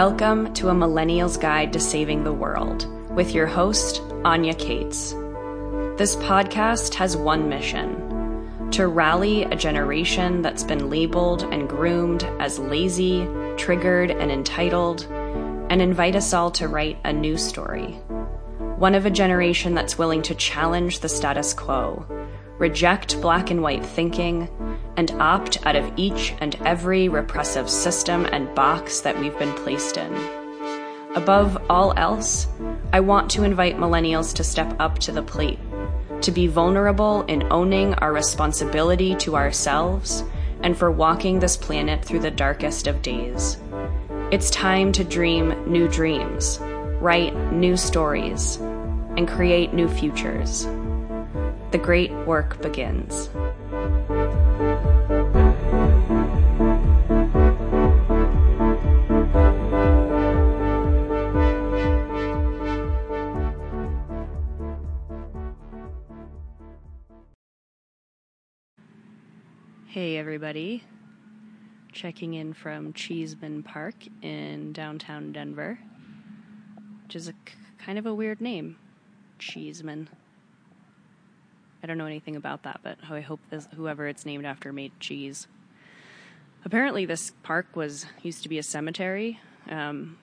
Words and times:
Welcome 0.00 0.54
to 0.54 0.70
a 0.70 0.74
Millennial's 0.74 1.36
Guide 1.36 1.74
to 1.74 1.78
Saving 1.78 2.24
the 2.24 2.32
World 2.32 2.86
with 3.14 3.34
your 3.34 3.46
host, 3.46 4.00
Anya 4.24 4.54
Kaats. 4.54 5.10
This 5.98 6.16
podcast 6.16 6.94
has 6.94 7.18
one 7.18 7.50
mission 7.50 8.70
to 8.70 8.86
rally 8.86 9.42
a 9.42 9.54
generation 9.54 10.40
that's 10.40 10.64
been 10.64 10.88
labeled 10.88 11.42
and 11.42 11.68
groomed 11.68 12.24
as 12.40 12.58
lazy, 12.58 13.28
triggered, 13.58 14.10
and 14.10 14.32
entitled, 14.32 15.06
and 15.68 15.82
invite 15.82 16.16
us 16.16 16.32
all 16.32 16.50
to 16.52 16.66
write 16.66 16.96
a 17.04 17.12
new 17.12 17.36
story. 17.36 17.90
One 18.78 18.94
of 18.94 19.04
a 19.04 19.10
generation 19.10 19.74
that's 19.74 19.98
willing 19.98 20.22
to 20.22 20.34
challenge 20.34 21.00
the 21.00 21.10
status 21.10 21.52
quo, 21.52 22.06
reject 22.56 23.20
black 23.20 23.50
and 23.50 23.62
white 23.62 23.84
thinking, 23.84 24.48
and 25.00 25.12
opt 25.12 25.64
out 25.64 25.76
of 25.76 25.90
each 25.96 26.34
and 26.42 26.56
every 26.66 27.08
repressive 27.08 27.70
system 27.70 28.26
and 28.26 28.54
box 28.54 29.00
that 29.00 29.18
we've 29.18 29.38
been 29.38 29.54
placed 29.54 29.96
in. 29.96 30.14
Above 31.14 31.56
all 31.70 31.94
else, 31.96 32.46
I 32.92 33.00
want 33.00 33.30
to 33.30 33.44
invite 33.44 33.78
millennials 33.78 34.34
to 34.34 34.44
step 34.44 34.76
up 34.78 34.98
to 34.98 35.10
the 35.10 35.22
plate, 35.22 35.58
to 36.20 36.30
be 36.30 36.48
vulnerable 36.48 37.22
in 37.22 37.50
owning 37.50 37.94
our 37.94 38.12
responsibility 38.12 39.14
to 39.24 39.36
ourselves 39.36 40.22
and 40.60 40.76
for 40.76 40.90
walking 40.90 41.38
this 41.38 41.56
planet 41.56 42.04
through 42.04 42.20
the 42.20 42.30
darkest 42.30 42.86
of 42.86 43.00
days. 43.00 43.56
It's 44.30 44.50
time 44.50 44.92
to 44.92 45.02
dream 45.02 45.54
new 45.66 45.88
dreams, 45.88 46.58
write 47.00 47.34
new 47.50 47.78
stories, 47.78 48.56
and 49.16 49.26
create 49.26 49.72
new 49.72 49.88
futures. 49.88 50.66
The 51.70 51.80
great 51.82 52.12
work 52.26 52.60
begins. 52.60 53.30
Hey, 70.00 70.16
everybody. 70.16 70.82
Checking 71.92 72.32
in 72.32 72.54
from 72.54 72.94
Cheeseman 72.94 73.62
Park 73.62 73.96
in 74.22 74.72
downtown 74.72 75.30
Denver, 75.30 75.78
which 77.02 77.14
is 77.14 77.28
a 77.28 77.34
kind 77.76 77.98
of 77.98 78.06
a 78.06 78.14
weird 78.14 78.40
name. 78.40 78.78
Cheeseman. 79.38 80.08
I 81.82 81.86
don't 81.86 81.98
know 81.98 82.06
anything 82.06 82.34
about 82.34 82.62
that, 82.62 82.80
but 82.82 82.96
I 83.10 83.20
hope 83.20 83.40
this, 83.50 83.68
whoever 83.76 84.06
it's 84.06 84.24
named 84.24 84.46
after 84.46 84.72
made 84.72 84.98
cheese. 85.00 85.48
Apparently, 86.64 87.04
this 87.04 87.32
park 87.42 87.76
was 87.76 88.06
used 88.22 88.42
to 88.44 88.48
be 88.48 88.56
a 88.56 88.62
cemetery, 88.62 89.38
um, 89.68 90.16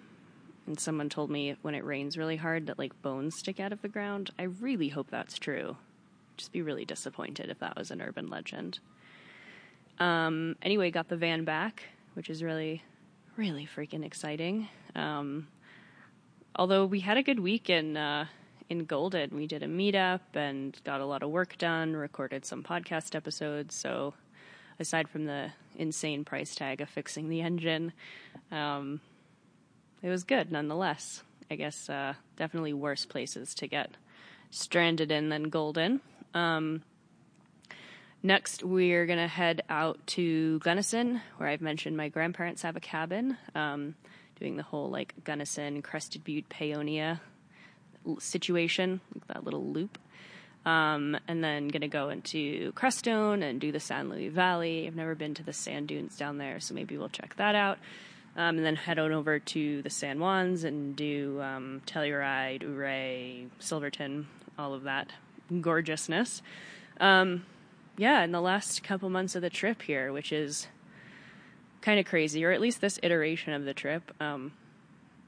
and 0.66 0.80
someone 0.80 1.08
told 1.08 1.30
me 1.30 1.56
when 1.62 1.76
it 1.76 1.86
rains 1.86 2.18
really 2.18 2.38
hard 2.38 2.66
that 2.66 2.80
like 2.80 3.00
bones 3.04 3.38
stick 3.38 3.60
out 3.60 3.72
of 3.72 3.84
the 3.84 3.90
ground. 3.90 4.32
I 4.40 4.44
really 4.46 4.90
hope 4.90 5.12
that's 5.12 5.38
true. 5.38 5.78
Just 6.36 6.52
be 6.52 6.64
really 6.64 6.84
disappointed 6.84 7.52
if 7.52 7.60
that 7.60 7.78
was 7.78 7.92
an 7.92 8.02
urban 8.02 8.28
legend. 8.28 8.80
Um, 10.00 10.56
anyway, 10.62 10.92
got 10.92 11.08
the 11.08 11.18
van 11.18 11.44
back, 11.44 11.84
which 12.14 12.30
is 12.30 12.44
really, 12.44 12.84
really 13.36 13.68
freaking 13.76 14.06
exciting. 14.06 14.68
Um, 14.96 15.48
although 16.56 16.86
we 16.86 17.00
had 17.00 17.18
a 17.18 17.24
good 17.24 17.40
week 17.40 17.70
in 17.70 17.98
uh, 17.98 18.26
in 18.70 18.86
Golden, 18.86 19.36
we 19.36 19.48
did 19.48 19.64
a 19.64 19.68
meetup 19.68 20.22
and 20.34 20.78
got 20.84 21.02
a 21.02 21.06
lot 21.06 21.24
of 21.24 21.30
work 21.30 21.58
done. 21.58 21.96
Recorded 21.96 22.46
some 22.46 22.64
podcast 22.64 23.16
episodes. 23.16 23.76
So, 23.76 24.14
aside 24.80 25.10
from 25.10 25.26
the 25.26 25.52
insane 25.76 26.26
price 26.26 26.56
tag 26.56 26.82
of 26.82 26.90
fixing 26.90 27.30
the 27.30 27.42
engine, 27.42 27.94
um, 28.52 29.00
it 30.02 30.10
was 30.10 30.24
good 30.24 30.52
nonetheless. 30.52 31.24
I 31.50 31.56
guess 31.56 31.90
uh, 31.90 32.14
definitely 32.36 32.74
worse 32.74 33.06
places 33.06 33.56
to 33.56 33.68
get 33.68 33.92
stranded 34.52 35.12
in 35.12 35.30
than 35.30 35.44
Golden. 35.44 36.02
Um, 36.34 36.84
Next, 38.28 38.62
we're 38.62 39.06
going 39.06 39.20
to 39.20 39.28
head 39.30 39.62
out 39.70 40.06
to 40.08 40.60
Gunnison, 40.60 41.22
where 41.38 41.48
I've 41.48 41.62
mentioned 41.62 41.96
my 41.96 42.10
grandparents 42.10 42.62
have 42.64 42.76
a 42.76 42.82
cabin, 42.82 43.38
um, 43.56 43.96
doing 44.38 44.58
the 44.58 44.64
whole 44.64 44.90
like 44.90 45.14
Gunnison, 45.24 45.82
Crested 45.82 46.26
Butte, 46.26 46.50
Paonia 46.50 47.22
situation, 48.20 49.00
that 49.28 49.46
little 49.46 49.66
loop. 49.66 49.98
Um, 50.66 51.18
and 51.30 51.42
then 51.42 51.70
going 51.70 51.84
to 51.84 51.88
go 51.88 52.10
into 52.10 52.74
Crestone 52.74 53.50
and 53.50 53.62
do 53.62 53.72
the 53.72 53.80
San 53.80 54.10
Luis 54.10 54.34
Valley. 54.34 54.86
I've 54.86 54.96
never 54.98 55.16
been 55.16 55.34
to 55.36 55.44
the 55.44 55.54
sand 55.54 55.88
dunes 55.88 56.18
down 56.18 56.38
there, 56.38 56.60
so 56.60 56.74
maybe 56.74 56.98
we'll 56.98 57.08
check 57.08 57.38
that 57.38 57.56
out. 57.56 57.78
Um, 58.36 58.58
and 58.58 58.66
then 58.66 58.76
head 58.76 59.00
on 59.00 59.14
over 59.14 59.40
to 59.40 59.82
the 59.84 59.90
San 59.90 60.18
Juans 60.18 60.66
and 60.66 60.98
do 60.98 61.40
um, 61.42 61.82
Telluride, 61.86 62.64
Ouray, 62.66 63.46
Silverton, 63.60 64.28
all 64.60 64.74
of 64.74 64.84
that 64.84 65.14
gorgeousness. 65.62 66.42
Um, 67.00 67.46
yeah, 67.98 68.24
in 68.24 68.32
the 68.32 68.42
last 68.42 68.84
couple 68.84 69.10
months 69.10 69.36
of 69.36 69.42
the 69.42 69.50
trip 69.50 69.82
here, 69.82 70.14
which 70.14 70.32
is 70.32 70.68
kind 71.82 72.00
of 72.00 72.06
crazy, 72.06 72.46
or 72.46 72.52
at 72.52 72.62
least 72.62 72.80
this 72.80 73.00
iteration 73.02 73.54
of 73.54 73.66
the 73.66 73.74
trip. 73.74 74.12
Um, 74.22 74.54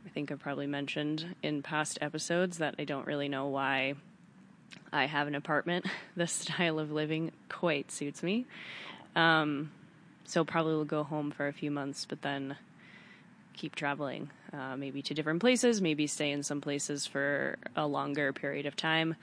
I 0.05 0.09
think 0.09 0.31
I've 0.31 0.39
probably 0.39 0.67
mentioned 0.67 1.35
in 1.41 1.61
past 1.61 1.97
episodes 2.01 2.59
that 2.59 2.75
I 2.79 2.83
don't 2.83 3.07
really 3.07 3.27
know 3.27 3.47
why 3.47 3.95
I 4.93 5.05
have 5.05 5.27
an 5.27 5.35
apartment. 5.35 5.85
This 6.15 6.31
style 6.33 6.79
of 6.79 6.91
living 6.91 7.31
quite 7.47 7.91
suits 7.91 8.21
me. 8.21 8.45
Um, 9.15 9.71
so 10.25 10.43
probably 10.43 10.73
will 10.73 10.83
go 10.83 11.03
home 11.03 11.31
for 11.31 11.47
a 11.47 11.53
few 11.53 11.71
months, 11.71 12.05
but 12.05 12.21
then 12.21 12.57
keep 13.53 13.73
traveling, 13.73 14.29
uh, 14.51 14.75
maybe 14.75 15.01
to 15.03 15.13
different 15.13 15.39
places, 15.39 15.81
maybe 15.81 16.07
stay 16.07 16.31
in 16.31 16.43
some 16.43 16.59
places 16.59 17.05
for 17.05 17.57
a 17.75 17.87
longer 17.87 18.33
period 18.33 18.65
of 18.65 18.75
time. 18.75 19.15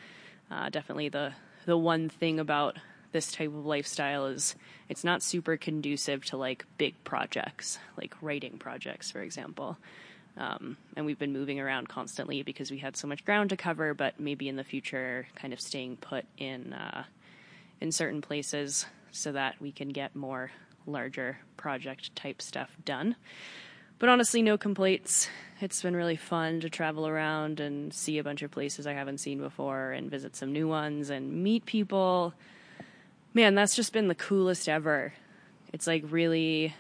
Uh, 0.51 0.71
definitely 0.71 1.11
the 1.11 1.33
the 1.67 1.77
one 1.77 2.09
thing 2.09 2.39
about 2.39 2.77
this 3.13 3.33
type 3.33 3.49
of 3.49 3.67
lifestyle 3.67 4.27
is 4.27 4.55
it's 4.89 5.05
not 5.05 5.23
super 5.23 5.57
conducive 5.57 6.25
to 6.27 6.37
like 6.37 6.65
big 6.79 6.95
projects, 7.05 7.79
like 7.97 8.15
writing 8.21 8.59
projects, 8.59 9.11
for 9.11 9.23
example. 9.23 9.79
Um, 10.37 10.77
and 10.97 11.07
we've 11.07 11.19
been 11.19 11.33
moving 11.33 11.61
around 11.61 11.89
constantly 11.89 12.43
because 12.43 12.71
we 12.71 12.79
had 12.79 12.97
so 12.97 13.09
much 13.09 13.25
ground 13.25 13.51
to 13.51 13.57
cover, 13.57 13.95
but 13.95 14.21
maybe 14.21 14.49
in 14.49 14.57
the 14.57 14.65
future, 14.65 15.27
kind 15.35 15.53
of 15.53 15.61
staying 15.61 15.97
put 15.97 16.27
in 16.37 16.75
uh, 16.75 17.05
in 17.81 17.91
certain 17.91 18.21
places 18.21 18.87
so 19.13 19.33
that 19.33 19.61
we 19.61 19.73
can 19.73 19.89
get 19.89 20.15
more 20.15 20.51
larger 20.87 21.39
project 21.57 22.15
type 22.15 22.43
stuff 22.43 22.71
done. 22.85 23.17
But 23.99 24.11
honestly, 24.11 24.43
no 24.43 24.59
complaints. 24.59 25.29
It's 25.61 25.81
been 25.81 25.97
really 25.97 26.17
fun 26.17 26.61
to 26.61 26.69
travel 26.69 27.07
around 27.07 27.61
and 27.61 27.95
see 27.95 28.19
a 28.19 28.25
bunch 28.25 28.43
of 28.43 28.51
places 28.51 28.87
I 28.87 28.93
haven't 28.93 29.19
seen 29.19 29.39
before 29.39 29.93
and 29.93 30.11
visit 30.11 30.37
some 30.37 30.53
new 30.53 30.69
ones 30.69 31.09
and 31.09 31.43
meet 31.43 31.65
people 31.65 32.35
man, 33.37 33.55
that's 33.55 33.77
just 33.77 33.93
been 33.93 34.09
the 34.09 34.15
coolest 34.15 34.67
ever. 34.67 35.13
It's 35.71 35.87
like 35.87 36.05
really 36.09 36.75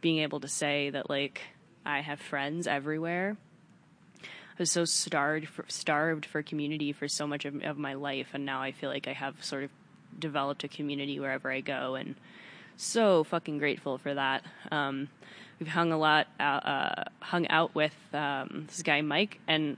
being 0.00 0.18
able 0.18 0.38
to 0.38 0.46
say 0.46 0.88
that 0.90 1.10
like 1.10 1.42
I 1.84 1.98
have 2.00 2.20
friends 2.20 2.68
everywhere. 2.68 3.36
I 4.22 4.56
was 4.56 4.70
so 4.70 4.84
starved 4.84 5.48
for, 5.48 5.64
starved 5.66 6.24
for 6.24 6.44
community 6.44 6.92
for 6.92 7.08
so 7.08 7.26
much 7.26 7.44
of, 7.44 7.60
of 7.62 7.76
my 7.76 7.94
life, 7.94 8.28
and 8.34 8.46
now 8.46 8.62
I 8.62 8.70
feel 8.70 8.88
like 8.88 9.08
I 9.08 9.14
have 9.14 9.44
sort 9.44 9.64
of 9.64 9.70
developed 10.16 10.62
a 10.62 10.68
community 10.68 11.18
wherever 11.18 11.50
I 11.50 11.60
go, 11.60 11.96
and 11.96 12.14
so 12.76 13.24
fucking 13.24 13.58
grateful 13.58 13.98
for 13.98 14.14
that. 14.14 14.44
Um, 14.70 15.08
we've 15.58 15.68
hung 15.68 15.90
a 15.90 15.98
lot, 15.98 16.28
out, 16.38 16.66
uh, 16.66 17.04
hung 17.20 17.48
out 17.48 17.74
with 17.74 17.96
um, 18.14 18.66
this 18.68 18.82
guy 18.82 19.00
Mike, 19.00 19.40
and 19.48 19.76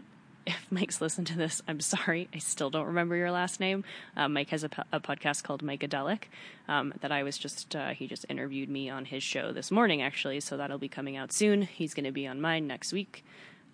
if 0.48 0.66
Mike's 0.70 1.00
listened 1.00 1.26
to 1.28 1.36
this, 1.36 1.60
I'm 1.68 1.80
sorry. 1.80 2.28
I 2.34 2.38
still 2.38 2.70
don't 2.70 2.86
remember 2.86 3.14
your 3.16 3.30
last 3.30 3.60
name. 3.60 3.84
Um, 4.16 4.32
Mike 4.32 4.48
has 4.48 4.64
a, 4.64 4.70
a, 4.92 4.98
podcast 4.98 5.42
called 5.42 5.62
Mikeadelic 5.62 6.24
um, 6.68 6.94
that 7.00 7.12
I 7.12 7.22
was 7.22 7.36
just, 7.36 7.76
uh, 7.76 7.90
he 7.90 8.06
just 8.06 8.24
interviewed 8.28 8.68
me 8.68 8.88
on 8.88 9.04
his 9.04 9.22
show 9.22 9.52
this 9.52 9.70
morning, 9.70 10.00
actually. 10.00 10.40
So 10.40 10.56
that'll 10.56 10.78
be 10.78 10.88
coming 10.88 11.16
out 11.16 11.32
soon. 11.32 11.62
He's 11.62 11.92
going 11.92 12.04
to 12.04 12.12
be 12.12 12.26
on 12.26 12.40
mine 12.40 12.66
next 12.66 12.92
week. 12.92 13.24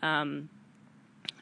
Um, 0.03 0.49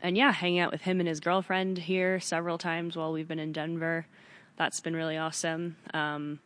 and 0.03 0.17
yeah, 0.17 0.33
hanging 0.33 0.61
out 0.61 0.71
with 0.71 0.83
him 0.83 1.01
and 1.01 1.09
his 1.09 1.21
girlfriend 1.21 1.79
here 1.79 2.21
several 2.21 2.59
times 2.59 2.97
while 2.97 3.13
we've 3.13 3.29
been 3.29 3.39
in 3.39 3.53
Denver. 3.53 4.07
That's 4.57 4.81
been 4.81 4.95
really 4.95 5.17
awesome. 5.17 5.77
Um, 5.95 6.41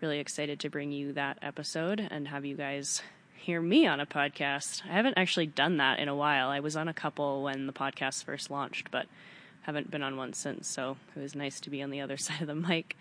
really 0.00 0.18
excited 0.18 0.60
to 0.60 0.70
bring 0.70 0.90
you 0.90 1.12
that 1.12 1.38
episode 1.42 2.06
and 2.10 2.28
have 2.28 2.44
you 2.44 2.56
guys 2.56 3.02
hear 3.42 3.60
me 3.60 3.88
on 3.88 3.98
a 3.98 4.06
podcast. 4.06 4.82
I 4.88 4.92
haven't 4.92 5.18
actually 5.18 5.46
done 5.46 5.78
that 5.78 5.98
in 5.98 6.08
a 6.08 6.14
while. 6.14 6.48
I 6.48 6.60
was 6.60 6.76
on 6.76 6.86
a 6.86 6.94
couple 6.94 7.42
when 7.42 7.66
the 7.66 7.72
podcast 7.72 8.22
first 8.24 8.50
launched, 8.50 8.90
but 8.92 9.06
haven't 9.62 9.90
been 9.90 10.02
on 10.02 10.16
one 10.16 10.32
since. 10.32 10.68
So 10.68 10.96
it 11.16 11.20
was 11.20 11.34
nice 11.34 11.58
to 11.60 11.70
be 11.70 11.82
on 11.82 11.90
the 11.90 12.00
other 12.00 12.16
side 12.18 12.40
of 12.40 12.46
the 12.46 12.54
mic. 12.54 12.96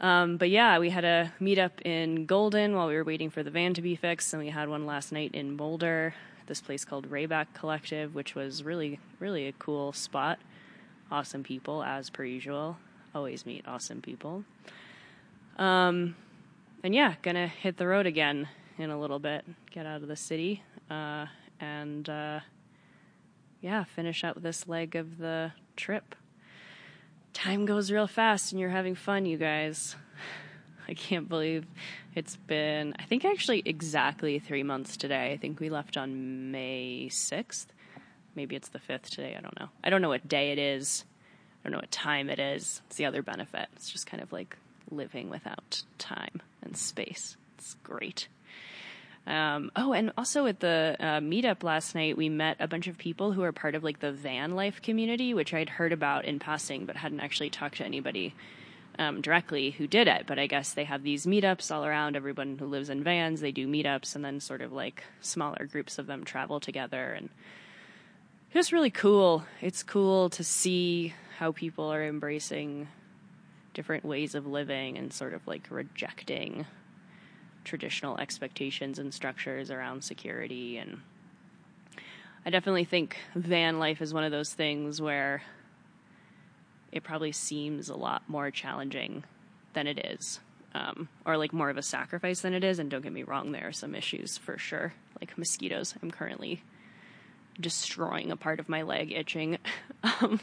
Um, 0.00 0.38
but 0.38 0.50
yeah, 0.50 0.78
we 0.78 0.90
had 0.90 1.04
a 1.04 1.32
meetup 1.40 1.82
in 1.84 2.26
Golden 2.26 2.74
while 2.74 2.88
we 2.88 2.96
were 2.96 3.04
waiting 3.04 3.30
for 3.30 3.42
the 3.44 3.50
van 3.50 3.74
to 3.74 3.82
be 3.82 3.94
fixed, 3.94 4.32
and 4.32 4.42
we 4.42 4.48
had 4.48 4.68
one 4.68 4.86
last 4.86 5.12
night 5.12 5.34
in 5.34 5.56
Boulder, 5.56 6.14
this 6.46 6.60
place 6.60 6.84
called 6.84 7.08
Rayback 7.08 7.48
Collective, 7.54 8.14
which 8.14 8.34
was 8.34 8.64
really, 8.64 8.98
really 9.20 9.46
a 9.46 9.52
cool 9.52 9.92
spot. 9.92 10.38
Awesome 11.12 11.44
people, 11.44 11.84
as 11.84 12.10
per 12.10 12.24
usual. 12.24 12.78
Always 13.14 13.46
meet 13.46 13.68
awesome 13.68 14.00
people. 14.00 14.44
Um, 15.58 16.16
and 16.82 16.94
yeah, 16.94 17.14
gonna 17.22 17.46
hit 17.46 17.76
the 17.76 17.86
road 17.86 18.06
again 18.06 18.48
in 18.80 18.90
a 18.90 18.98
little 18.98 19.18
bit, 19.18 19.44
get 19.70 19.86
out 19.86 20.02
of 20.02 20.08
the 20.08 20.16
city, 20.16 20.62
uh, 20.90 21.26
and 21.60 22.08
uh, 22.08 22.40
yeah, 23.60 23.84
finish 23.84 24.24
out 24.24 24.42
this 24.42 24.66
leg 24.66 24.96
of 24.96 25.18
the 25.18 25.52
trip. 25.76 26.14
Time 27.32 27.66
goes 27.66 27.90
real 27.90 28.06
fast, 28.06 28.52
and 28.52 28.60
you're 28.60 28.70
having 28.70 28.94
fun, 28.94 29.26
you 29.26 29.36
guys. 29.36 29.96
I 30.88 30.94
can't 30.94 31.28
believe 31.28 31.66
it's 32.14 32.36
been, 32.36 32.94
I 32.98 33.04
think 33.04 33.24
actually 33.24 33.62
exactly 33.64 34.38
three 34.40 34.64
months 34.64 34.96
today. 34.96 35.32
I 35.32 35.36
think 35.36 35.60
we 35.60 35.70
left 35.70 35.96
on 35.96 36.50
May 36.50 37.08
6th. 37.10 37.66
Maybe 38.34 38.56
it's 38.56 38.68
the 38.68 38.80
5th 38.80 39.10
today. 39.10 39.36
I 39.38 39.40
don't 39.40 39.58
know. 39.58 39.68
I 39.84 39.90
don't 39.90 40.02
know 40.02 40.08
what 40.08 40.26
day 40.26 40.50
it 40.50 40.58
is. 40.58 41.04
I 41.60 41.68
don't 41.68 41.72
know 41.72 41.78
what 41.78 41.90
time 41.90 42.28
it 42.30 42.38
is. 42.38 42.82
It's 42.86 42.96
the 42.96 43.04
other 43.04 43.22
benefit. 43.22 43.68
It's 43.76 43.90
just 43.90 44.06
kind 44.06 44.22
of 44.22 44.32
like 44.32 44.56
living 44.90 45.30
without 45.30 45.82
time 45.98 46.42
and 46.62 46.76
space. 46.76 47.36
It's 47.56 47.74
great. 47.84 48.28
Um, 49.26 49.70
oh, 49.76 49.92
and 49.92 50.12
also 50.16 50.46
at 50.46 50.60
the 50.60 50.96
uh, 50.98 51.20
meetup 51.20 51.62
last 51.62 51.94
night, 51.94 52.16
we 52.16 52.28
met 52.28 52.56
a 52.58 52.66
bunch 52.66 52.86
of 52.86 52.98
people 52.98 53.32
who 53.32 53.42
are 53.42 53.52
part 53.52 53.74
of 53.74 53.84
like 53.84 54.00
the 54.00 54.12
van 54.12 54.56
life 54.56 54.82
community, 54.82 55.34
which 55.34 55.54
I'd 55.54 55.68
heard 55.68 55.92
about 55.92 56.24
in 56.24 56.38
passing, 56.38 56.86
but 56.86 56.96
hadn't 56.96 57.20
actually 57.20 57.50
talked 57.50 57.76
to 57.76 57.84
anybody 57.84 58.34
um, 58.98 59.20
directly 59.20 59.70
who 59.70 59.86
did 59.86 60.08
it. 60.08 60.26
But 60.26 60.38
I 60.38 60.46
guess 60.46 60.72
they 60.72 60.84
have 60.84 61.02
these 61.02 61.26
meetups 61.26 61.70
all 61.70 61.84
around. 61.84 62.16
Everyone 62.16 62.56
who 62.58 62.66
lives 62.66 62.90
in 62.90 63.04
vans, 63.04 63.40
they 63.40 63.52
do 63.52 63.68
meetups, 63.68 64.16
and 64.16 64.24
then 64.24 64.40
sort 64.40 64.62
of 64.62 64.72
like 64.72 65.04
smaller 65.20 65.66
groups 65.70 65.98
of 65.98 66.06
them 66.06 66.24
travel 66.24 66.58
together, 66.58 67.12
and 67.12 67.28
just 68.52 68.72
really 68.72 68.90
cool. 68.90 69.44
It's 69.60 69.82
cool 69.82 70.30
to 70.30 70.42
see 70.42 71.14
how 71.38 71.52
people 71.52 71.92
are 71.92 72.04
embracing 72.04 72.88
different 73.74 74.04
ways 74.04 74.34
of 74.34 74.46
living 74.46 74.98
and 74.98 75.12
sort 75.12 75.34
of 75.34 75.46
like 75.46 75.68
rejecting 75.70 76.66
traditional 77.64 78.18
expectations 78.18 78.98
and 78.98 79.12
structures 79.12 79.70
around 79.70 80.02
security 80.02 80.78
and 80.78 81.00
I 82.44 82.50
definitely 82.50 82.84
think 82.84 83.18
van 83.34 83.78
life 83.78 84.00
is 84.00 84.14
one 84.14 84.24
of 84.24 84.32
those 84.32 84.52
things 84.54 85.00
where 85.00 85.42
it 86.90 87.02
probably 87.02 87.32
seems 87.32 87.88
a 87.88 87.96
lot 87.96 88.22
more 88.28 88.50
challenging 88.50 89.24
than 89.74 89.86
it 89.86 89.98
is. 89.98 90.40
Um, 90.72 91.08
or 91.26 91.36
like 91.36 91.52
more 91.52 91.68
of 91.68 91.76
a 91.76 91.82
sacrifice 91.82 92.40
than 92.40 92.54
it 92.54 92.62
is. 92.62 92.78
And 92.78 92.90
don't 92.90 93.02
get 93.02 93.12
me 93.12 93.24
wrong, 93.24 93.52
there 93.52 93.68
are 93.68 93.72
some 93.72 93.94
issues 93.94 94.38
for 94.38 94.56
sure. 94.56 94.94
Like 95.20 95.36
mosquitoes. 95.36 95.94
I'm 96.02 96.10
currently 96.10 96.62
destroying 97.60 98.30
a 98.30 98.36
part 98.36 98.60
of 98.60 98.68
my 98.68 98.82
leg 98.82 99.12
itching. 99.12 99.58
um, 100.02 100.40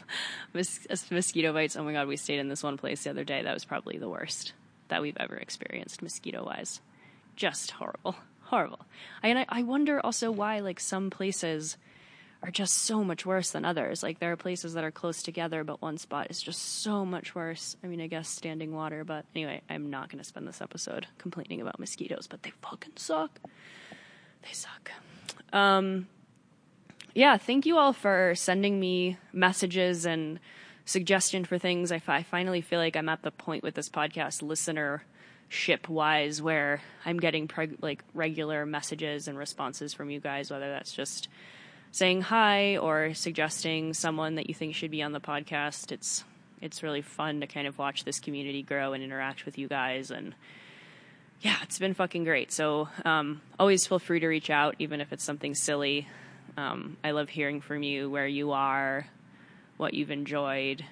mos- 0.52 1.10
mosquito 1.10 1.52
bites. 1.52 1.76
Oh 1.76 1.82
my 1.82 1.92
god, 1.92 2.08
we 2.08 2.16
stayed 2.16 2.38
in 2.38 2.48
this 2.48 2.62
one 2.62 2.76
place 2.76 3.04
the 3.04 3.10
other 3.10 3.24
day. 3.24 3.42
That 3.42 3.54
was 3.54 3.64
probably 3.64 3.96
the 3.98 4.08
worst 4.08 4.52
that 4.88 5.02
we've 5.02 5.16
ever 5.18 5.34
experienced 5.34 6.02
mosquito 6.02 6.44
wise. 6.44 6.80
Just 7.38 7.70
horrible, 7.70 8.16
horrible. 8.42 8.80
I, 9.22 9.28
and 9.28 9.38
I, 9.38 9.46
I 9.48 9.62
wonder 9.62 10.00
also 10.04 10.32
why 10.32 10.58
like 10.58 10.80
some 10.80 11.08
places 11.08 11.76
are 12.42 12.50
just 12.50 12.78
so 12.78 13.04
much 13.04 13.24
worse 13.24 13.52
than 13.52 13.64
others. 13.64 14.02
Like 14.02 14.18
there 14.18 14.32
are 14.32 14.36
places 14.36 14.74
that 14.74 14.82
are 14.82 14.90
close 14.90 15.22
together, 15.22 15.62
but 15.62 15.80
one 15.80 15.98
spot 15.98 16.26
is 16.30 16.42
just 16.42 16.82
so 16.82 17.04
much 17.04 17.36
worse. 17.36 17.76
I 17.84 17.86
mean, 17.86 18.00
I 18.00 18.08
guess 18.08 18.28
standing 18.28 18.74
water, 18.74 19.04
but 19.04 19.24
anyway, 19.36 19.62
I'm 19.70 19.88
not 19.88 20.08
going 20.10 20.18
to 20.18 20.24
spend 20.24 20.48
this 20.48 20.60
episode 20.60 21.06
complaining 21.18 21.60
about 21.60 21.78
mosquitoes, 21.78 22.26
but 22.26 22.42
they 22.42 22.50
fucking 22.60 22.94
suck. 22.96 23.38
They 24.42 24.52
suck. 24.52 24.90
Um, 25.52 26.08
yeah, 27.14 27.36
thank 27.36 27.66
you 27.66 27.78
all 27.78 27.92
for 27.92 28.34
sending 28.34 28.80
me 28.80 29.16
messages 29.32 30.06
and 30.06 30.40
suggestion 30.84 31.44
for 31.44 31.56
things. 31.56 31.92
I, 31.92 32.00
finally 32.00 32.62
feel 32.62 32.80
like 32.80 32.96
I'm 32.96 33.08
at 33.08 33.22
the 33.22 33.30
point 33.30 33.62
with 33.62 33.74
this 33.74 33.88
podcast, 33.88 34.42
listenership 35.50 35.88
wise, 35.88 36.40
where 36.42 36.80
I'm 37.04 37.18
getting 37.18 37.48
preg- 37.48 37.82
like 37.82 38.04
regular 38.14 38.66
messages 38.66 39.28
and 39.28 39.38
responses 39.38 39.94
from 39.94 40.10
you 40.10 40.20
guys, 40.20 40.50
whether 40.50 40.70
that's 40.70 40.92
just 40.92 41.28
saying 41.90 42.22
hi 42.22 42.76
or 42.76 43.14
suggesting 43.14 43.94
someone 43.94 44.34
that 44.36 44.48
you 44.48 44.54
think 44.54 44.74
should 44.74 44.90
be 44.90 45.02
on 45.02 45.12
the 45.12 45.20
podcast. 45.20 45.92
It's 45.92 46.24
it's 46.60 46.82
really 46.82 47.02
fun 47.02 47.40
to 47.40 47.46
kind 47.46 47.66
of 47.68 47.78
watch 47.78 48.04
this 48.04 48.18
community 48.18 48.62
grow 48.62 48.92
and 48.92 49.02
interact 49.02 49.44
with 49.44 49.58
you 49.58 49.68
guys 49.68 50.10
and 50.10 50.34
yeah, 51.40 51.54
it's 51.62 51.78
been 51.78 51.94
fucking 51.94 52.24
great. 52.24 52.50
So 52.50 52.88
um, 53.04 53.40
always 53.60 53.86
feel 53.86 54.00
free 54.00 54.18
to 54.18 54.26
reach 54.26 54.50
out, 54.50 54.74
even 54.80 55.00
if 55.00 55.12
it's 55.12 55.22
something 55.22 55.54
silly. 55.54 56.08
Um, 56.56 56.96
I 57.04 57.12
love 57.12 57.28
hearing 57.28 57.60
from 57.60 57.84
you 57.84 58.10
where 58.10 58.26
you 58.26 58.50
are, 58.50 59.06
what 59.76 59.94
you've 59.94 60.10
enjoyed, 60.10 60.84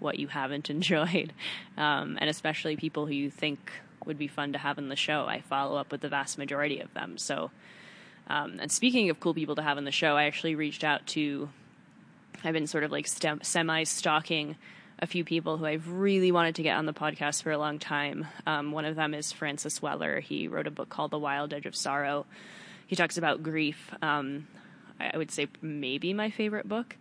what 0.00 0.18
you 0.18 0.28
haven't 0.28 0.70
enjoyed, 0.70 1.32
um, 1.76 2.18
and 2.20 2.28
especially 2.28 2.76
people 2.76 3.06
who 3.06 3.14
you 3.14 3.30
think 3.30 3.72
would 4.06 4.18
be 4.18 4.28
fun 4.28 4.52
to 4.52 4.58
have 4.58 4.78
in 4.78 4.88
the 4.88 4.96
show. 4.96 5.26
I 5.26 5.40
follow 5.40 5.76
up 5.76 5.92
with 5.92 6.00
the 6.00 6.08
vast 6.08 6.38
majority 6.38 6.80
of 6.80 6.92
them. 6.94 7.18
So, 7.18 7.50
um, 8.28 8.58
and 8.60 8.72
speaking 8.72 9.10
of 9.10 9.20
cool 9.20 9.34
people 9.34 9.56
to 9.56 9.62
have 9.62 9.78
in 9.78 9.84
the 9.84 9.92
show, 9.92 10.16
I 10.16 10.24
actually 10.24 10.54
reached 10.54 10.84
out 10.84 11.06
to, 11.08 11.50
I've 12.42 12.54
been 12.54 12.66
sort 12.66 12.84
of 12.84 12.90
like 12.90 13.06
semi 13.06 13.84
stalking 13.84 14.56
a 15.00 15.06
few 15.06 15.24
people 15.24 15.56
who 15.56 15.64
I've 15.64 15.90
really 15.90 16.30
wanted 16.30 16.56
to 16.56 16.62
get 16.62 16.76
on 16.76 16.86
the 16.86 16.92
podcast 16.92 17.42
for 17.42 17.50
a 17.50 17.58
long 17.58 17.78
time. 17.78 18.26
Um, 18.46 18.70
one 18.70 18.84
of 18.84 18.96
them 18.96 19.14
is 19.14 19.32
Francis 19.32 19.80
Weller. 19.80 20.20
He 20.20 20.46
wrote 20.46 20.66
a 20.66 20.70
book 20.70 20.90
called 20.90 21.10
The 21.10 21.18
Wild 21.18 21.54
Edge 21.54 21.66
of 21.66 21.74
Sorrow. 21.74 22.26
He 22.86 22.96
talks 22.96 23.16
about 23.16 23.42
grief. 23.42 23.90
Um, 24.02 24.46
I 25.00 25.16
would 25.16 25.30
say 25.30 25.48
maybe 25.62 26.12
my 26.12 26.30
favorite 26.30 26.68
book. 26.68 26.96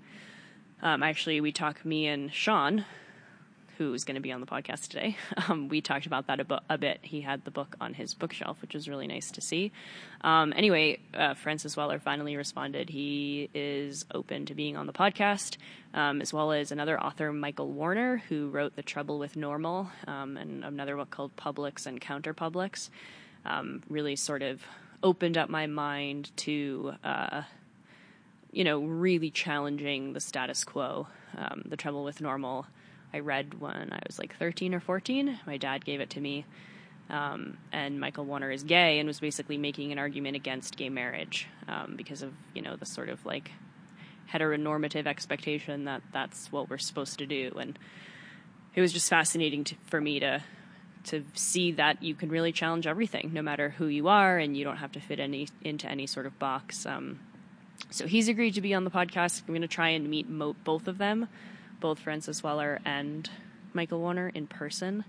Um, 0.82 1.04
actually, 1.04 1.42
we 1.42 1.52
talk 1.52 1.84
me 1.84 2.08
and 2.08 2.34
Shawn, 2.34 2.86
who's 3.78 4.04
going 4.04 4.16
to 4.16 4.22
be 4.22 4.32
on 4.32 4.42
the 4.42 4.48
podcast 4.48 4.88
today. 4.90 5.18
Um, 5.50 5.68
we 5.68 5.82
talked 5.82 6.06
about 6.06 6.28
that 6.28 6.40
a, 6.40 6.44
bu- 6.44 6.60
a, 6.70 6.78
bit. 6.78 7.00
He 7.02 7.22
had 7.22 7.44
the 7.44 7.50
book 7.50 7.76
on 7.82 7.96
his 7.96 8.14
bookshelf, 8.14 8.62
which 8.62 8.76
was 8.76 8.88
really 8.88 9.08
nice 9.08 9.32
to 9.32 9.42
see. 9.42 9.72
Um, 10.22 10.54
anyway, 10.56 11.00
uh, 11.14 11.34
Francis 11.34 11.76
Weller 11.76 11.98
finally 11.98 12.36
responded. 12.36 12.90
He 12.90 13.50
is 13.56 14.06
open 14.14 14.46
to 14.46 14.54
being 14.54 14.78
on 14.78 14.86
the 14.86 14.94
podcast, 14.94 15.58
um, 15.96 16.22
as 16.22 16.32
well 16.32 16.52
as 16.52 16.72
another 16.72 17.02
author, 17.02 17.34
Michael 17.34 17.72
Warner, 17.72 18.22
who 18.30 18.50
wrote 18.50 18.76
The 18.76 18.84
Trouble 18.84 19.18
with 19.18 19.36
Normal 19.36 19.90
um, 20.06 20.38
and 20.38 20.64
another 20.64 20.96
book 20.96 21.10
called 21.10 21.36
Publics 21.36 21.88
and 21.88 22.00
Counterpublics. 22.00 22.90
Um, 23.44 23.82
really 23.90 24.16
sort 24.16 24.44
of 24.44 24.62
opened 25.02 25.38
up 25.38 25.50
my 25.50 25.66
mind 25.66 26.30
to. 26.38 26.94
Uh, 27.04 27.44
you 28.52 28.64
know, 28.64 28.80
really 28.80 29.30
challenging 29.30 30.14
the 30.14 30.20
status 30.20 30.64
quo. 30.64 31.08
Um, 31.38 31.64
the 31.66 31.78
Trouble 31.78 32.04
with 32.04 32.22
Normal, 32.22 32.66
I 33.14 33.20
read 33.20 33.60
when 33.60 33.92
I 33.92 34.00
was 34.08 34.20
like 34.20 34.36
13 34.38 34.74
or 34.74 34.80
14. 34.80 35.40
My 35.46 35.58
dad 35.58 35.86
gave 35.86 36.02
it 36.02 36.12
to 36.12 36.22
me. 36.22 36.46
Um, 37.10 37.58
and 37.72 38.00
Michael 38.00 38.26
Warner 38.26 38.52
is 38.52 38.64
gay 38.64 39.00
and 39.00 39.08
was 39.08 39.20
basically 39.20 39.58
making 39.58 39.92
an 39.92 39.98
argument 39.98 40.36
against 40.36 40.78
gay 40.78 40.90
marriage 40.90 41.48
um, 41.68 41.96
because 41.96 42.22
of, 42.22 42.34
you 42.54 42.62
know, 42.62 42.76
the 42.76 42.86
sort 42.86 43.10
of 43.10 43.26
like 43.26 43.52
heteronormative 44.32 45.08
expectation 45.08 45.86
that 45.86 46.04
that's 46.14 46.52
what 46.52 46.70
we're 46.70 46.78
supposed 46.78 47.18
to 47.20 47.26
do. 47.26 47.52
And 47.60 47.80
it 48.76 48.82
was 48.82 48.94
just 48.94 49.10
fascinating 49.10 49.64
to, 49.66 49.76
for 49.86 50.00
me 50.00 50.20
to 50.20 50.44
to 51.06 51.24
see 51.34 51.72
that 51.72 52.04
you 52.04 52.14
can 52.14 52.30
really 52.30 52.52
challenge 52.52 52.86
everything, 52.86 53.32
no 53.34 53.42
matter 53.42 53.70
who 53.70 53.88
you 53.88 54.10
are, 54.10 54.38
and 54.38 54.58
you 54.58 54.66
don't 54.66 54.78
have 54.78 54.92
to 54.92 55.00
fit 55.00 55.18
any 55.20 55.48
into 55.62 55.88
any 55.90 56.06
sort 56.06 56.26
of 56.26 56.38
box. 56.38 56.86
Um, 56.86 57.22
so 57.90 58.08
he's 58.08 58.28
agreed 58.28 58.56
to 58.56 58.62
be 58.62 58.74
on 58.74 58.84
the 58.84 58.92
podcast. 58.92 59.42
I'm 59.42 59.54
going 59.54 59.62
to 59.62 59.68
try 59.68 59.90
and 59.90 60.10
meet 60.10 60.30
mo- 60.30 60.56
both 60.64 60.88
of 60.88 60.98
them, 60.98 61.28
both 61.80 62.00
Francis 62.00 62.44
Weller 62.44 62.80
and 62.86 63.30
Michael 63.74 64.00
Warner, 64.00 64.30
in 64.30 64.48
person. 64.48 65.04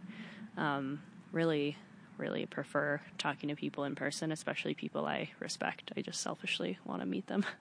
Um, 0.57 1.03
really, 1.33 1.77
really 2.17 2.47
prefer 2.47 3.01
talking 3.19 3.49
to 3.49 3.57
people 3.57 3.85
in 3.85 3.95
person, 3.95 4.33
especially 4.33 4.75
people 4.75 5.07
I 5.07 5.31
respect. 5.41 5.93
I 5.97 6.03
just 6.03 6.21
selfishly 6.21 6.79
want 6.85 7.01
to 7.01 7.07
meet 7.07 7.27
them. 7.27 7.45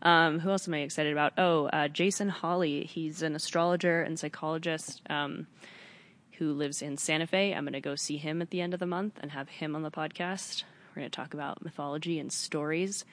Um, 0.00 0.38
who 0.38 0.50
else 0.50 0.68
am 0.68 0.74
I 0.74 0.82
excited 0.82 1.12
about? 1.12 1.32
Oh, 1.38 1.66
uh, 1.66 1.88
Jason 1.88 2.28
Holley. 2.28 2.84
He's 2.84 3.22
an 3.22 3.34
astrologer 3.34 4.02
and 4.02 4.16
psychologist 4.16 5.02
um, 5.10 5.48
who 6.34 6.52
lives 6.52 6.82
in 6.82 6.96
Santa 6.96 7.26
Fe. 7.26 7.52
I'm 7.52 7.64
going 7.64 7.72
to 7.72 7.80
go 7.80 7.96
see 7.96 8.16
him 8.16 8.40
at 8.40 8.50
the 8.50 8.60
end 8.60 8.74
of 8.74 8.80
the 8.80 8.86
month 8.86 9.18
and 9.20 9.32
have 9.32 9.48
him 9.48 9.74
on 9.74 9.82
the 9.82 9.90
podcast. 9.90 10.62
We're 10.90 11.00
going 11.00 11.10
to 11.10 11.16
talk 11.16 11.34
about 11.34 11.64
mythology 11.64 12.20
and 12.20 12.32
stories. 12.32 13.04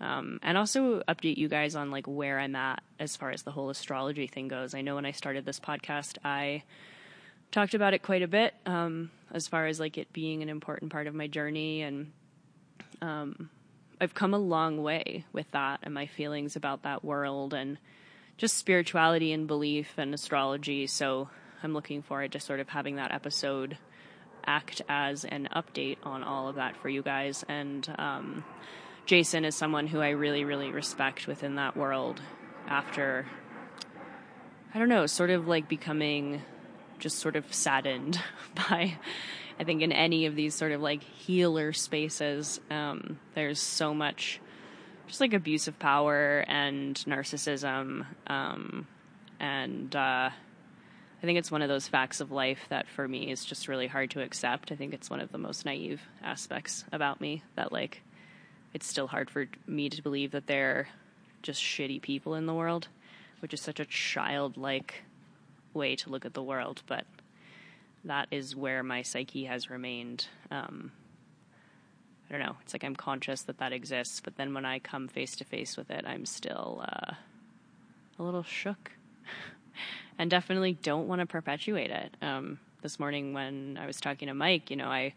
Um, 0.00 0.40
and 0.42 0.58
also 0.58 1.02
update 1.08 1.36
you 1.36 1.48
guys 1.48 1.76
on 1.76 1.90
like 1.90 2.06
where 2.06 2.38
I'm 2.38 2.56
at 2.56 2.82
as 2.98 3.16
far 3.16 3.30
as 3.30 3.42
the 3.42 3.50
whole 3.50 3.70
astrology 3.70 4.26
thing 4.26 4.48
goes. 4.48 4.74
I 4.74 4.82
know 4.82 4.96
when 4.96 5.06
I 5.06 5.12
started 5.12 5.44
this 5.44 5.60
podcast, 5.60 6.18
I 6.24 6.62
talked 7.52 7.74
about 7.74 7.94
it 7.94 8.02
quite 8.02 8.22
a 8.22 8.28
bit 8.28 8.54
um, 8.66 9.10
as 9.32 9.46
far 9.46 9.66
as 9.66 9.78
like 9.78 9.96
it 9.96 10.12
being 10.12 10.42
an 10.42 10.48
important 10.48 10.92
part 10.92 11.06
of 11.06 11.14
my 11.14 11.28
journey, 11.28 11.82
and 11.82 12.12
um, 13.00 13.50
I've 14.00 14.14
come 14.14 14.34
a 14.34 14.38
long 14.38 14.82
way 14.82 15.24
with 15.32 15.50
that 15.52 15.80
and 15.82 15.94
my 15.94 16.06
feelings 16.06 16.56
about 16.56 16.82
that 16.82 17.04
world 17.04 17.54
and 17.54 17.78
just 18.36 18.58
spirituality 18.58 19.32
and 19.32 19.46
belief 19.46 19.94
and 19.96 20.12
astrology. 20.12 20.86
So 20.88 21.28
I'm 21.62 21.72
looking 21.72 22.02
forward 22.02 22.32
to 22.32 22.40
sort 22.40 22.60
of 22.60 22.68
having 22.68 22.96
that 22.96 23.12
episode 23.12 23.78
act 24.46 24.82
as 24.88 25.24
an 25.24 25.48
update 25.54 25.98
on 26.02 26.22
all 26.22 26.48
of 26.48 26.56
that 26.56 26.76
for 26.76 26.88
you 26.88 27.02
guys 27.02 27.44
and 27.48 27.88
um, 27.98 28.44
Jason 29.06 29.44
is 29.44 29.54
someone 29.54 29.86
who 29.86 30.00
I 30.00 30.10
really, 30.10 30.44
really 30.44 30.70
respect 30.70 31.26
within 31.26 31.56
that 31.56 31.76
world 31.76 32.22
after, 32.66 33.26
I 34.74 34.78
don't 34.78 34.88
know, 34.88 35.06
sort 35.06 35.30
of 35.30 35.46
like 35.46 35.68
becoming 35.68 36.40
just 36.98 37.18
sort 37.18 37.36
of 37.36 37.52
saddened 37.52 38.18
by, 38.54 38.96
I 39.60 39.64
think, 39.64 39.82
in 39.82 39.92
any 39.92 40.24
of 40.24 40.36
these 40.36 40.54
sort 40.54 40.72
of 40.72 40.80
like 40.80 41.02
healer 41.02 41.74
spaces, 41.74 42.60
um, 42.70 43.18
there's 43.34 43.60
so 43.60 43.92
much 43.92 44.40
just 45.06 45.20
like 45.20 45.34
abuse 45.34 45.68
of 45.68 45.78
power 45.78 46.42
and 46.48 46.96
narcissism. 47.06 48.06
Um, 48.26 48.86
and 49.38 49.94
uh, 49.94 50.30
I 50.30 51.26
think 51.26 51.38
it's 51.38 51.50
one 51.50 51.60
of 51.60 51.68
those 51.68 51.88
facts 51.88 52.20
of 52.20 52.32
life 52.32 52.60
that 52.70 52.88
for 52.88 53.06
me 53.06 53.30
is 53.30 53.44
just 53.44 53.68
really 53.68 53.86
hard 53.86 54.12
to 54.12 54.22
accept. 54.22 54.72
I 54.72 54.76
think 54.76 54.94
it's 54.94 55.10
one 55.10 55.20
of 55.20 55.30
the 55.30 55.36
most 55.36 55.66
naive 55.66 56.00
aspects 56.22 56.86
about 56.90 57.20
me 57.20 57.42
that 57.56 57.70
like 57.70 58.00
it's 58.74 58.86
still 58.86 59.06
hard 59.06 59.30
for 59.30 59.46
me 59.66 59.88
to 59.88 60.02
believe 60.02 60.32
that 60.32 60.46
they're 60.46 60.88
just 61.42 61.62
shitty 61.62 62.02
people 62.02 62.34
in 62.34 62.46
the 62.46 62.54
world, 62.54 62.88
which 63.38 63.54
is 63.54 63.60
such 63.60 63.78
a 63.78 63.84
childlike 63.84 65.04
way 65.72 65.94
to 65.96 66.10
look 66.10 66.26
at 66.26 66.34
the 66.34 66.42
world, 66.42 66.82
but 66.86 67.06
that 68.04 68.28
is 68.30 68.54
where 68.54 68.82
my 68.82 69.02
psyche 69.02 69.44
has 69.44 69.70
remained. 69.70 70.26
Um, 70.50 70.92
I 72.28 72.32
don't 72.32 72.42
know. 72.42 72.56
It's 72.62 72.72
like 72.72 72.84
I'm 72.84 72.96
conscious 72.96 73.42
that 73.42 73.58
that 73.58 73.72
exists, 73.72 74.20
but 74.20 74.36
then 74.36 74.54
when 74.54 74.64
I 74.64 74.78
come 74.78 75.08
face 75.08 75.36
to 75.36 75.44
face 75.44 75.76
with 75.76 75.90
it, 75.90 76.04
I'm 76.06 76.26
still 76.26 76.84
uh, 76.86 77.14
a 78.18 78.22
little 78.22 78.42
shook 78.42 78.92
and 80.18 80.30
definitely 80.30 80.72
don't 80.72 81.06
want 81.06 81.20
to 81.20 81.26
perpetuate 81.26 81.90
it. 81.90 82.16
Um, 82.20 82.58
this 82.82 82.98
morning 82.98 83.32
when 83.32 83.78
I 83.80 83.86
was 83.86 84.00
talking 84.00 84.28
to 84.28 84.34
Mike, 84.34 84.70
you 84.70 84.76
know, 84.76 84.88
I 84.88 85.14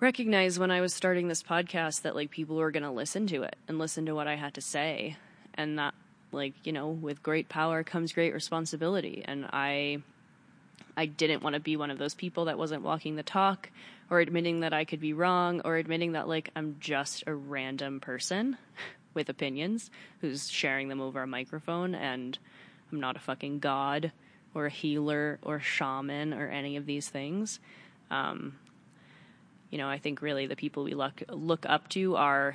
recognized 0.00 0.58
when 0.58 0.70
I 0.70 0.80
was 0.80 0.94
starting 0.94 1.28
this 1.28 1.42
podcast 1.42 2.02
that 2.02 2.14
like 2.14 2.30
people 2.30 2.56
were 2.56 2.70
going 2.70 2.82
to 2.84 2.90
listen 2.90 3.26
to 3.28 3.42
it 3.42 3.56
and 3.66 3.78
listen 3.78 4.06
to 4.06 4.14
what 4.14 4.28
I 4.28 4.36
had 4.36 4.54
to 4.54 4.60
say 4.60 5.16
and 5.54 5.78
that 5.78 5.94
like, 6.30 6.54
you 6.64 6.72
know, 6.72 6.88
with 6.88 7.22
great 7.22 7.48
power 7.48 7.82
comes 7.82 8.12
great 8.12 8.34
responsibility 8.34 9.24
and 9.26 9.46
I 9.52 10.02
I 10.96 11.06
didn't 11.06 11.42
want 11.42 11.54
to 11.54 11.60
be 11.60 11.76
one 11.76 11.90
of 11.90 11.98
those 11.98 12.14
people 12.14 12.46
that 12.46 12.58
wasn't 12.58 12.82
walking 12.82 13.14
the 13.14 13.22
talk 13.22 13.70
or 14.10 14.20
admitting 14.20 14.60
that 14.60 14.72
I 14.72 14.84
could 14.84 15.00
be 15.00 15.12
wrong 15.12 15.60
or 15.64 15.76
admitting 15.76 16.12
that 16.12 16.28
like 16.28 16.50
I'm 16.56 16.76
just 16.80 17.24
a 17.26 17.34
random 17.34 18.00
person 18.00 18.56
with 19.14 19.28
opinions 19.28 19.90
who's 20.20 20.50
sharing 20.50 20.88
them 20.88 21.00
over 21.00 21.22
a 21.22 21.26
microphone 21.26 21.94
and 21.94 22.38
I'm 22.92 23.00
not 23.00 23.16
a 23.16 23.20
fucking 23.20 23.60
god 23.60 24.12
or 24.54 24.66
a 24.66 24.70
healer 24.70 25.38
or 25.42 25.60
shaman 25.60 26.34
or 26.34 26.48
any 26.48 26.76
of 26.76 26.86
these 26.86 27.08
things. 27.08 27.60
Um, 28.10 28.58
you 29.70 29.78
know, 29.78 29.88
I 29.88 29.98
think 29.98 30.22
really 30.22 30.46
the 30.46 30.56
people 30.56 30.84
we 30.84 30.94
look 30.94 31.22
look 31.28 31.66
up 31.66 31.88
to 31.90 32.16
are 32.16 32.54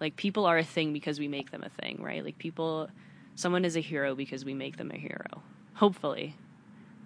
like 0.00 0.16
people 0.16 0.46
are 0.46 0.58
a 0.58 0.64
thing 0.64 0.92
because 0.92 1.20
we 1.20 1.28
make 1.28 1.50
them 1.52 1.62
a 1.62 1.68
thing, 1.80 2.02
right? 2.02 2.24
Like 2.24 2.36
people, 2.36 2.88
someone 3.36 3.64
is 3.64 3.76
a 3.76 3.80
hero 3.80 4.16
because 4.16 4.44
we 4.44 4.52
make 4.52 4.76
them 4.76 4.90
a 4.90 4.98
hero. 4.98 5.42
Hopefully, 5.74 6.36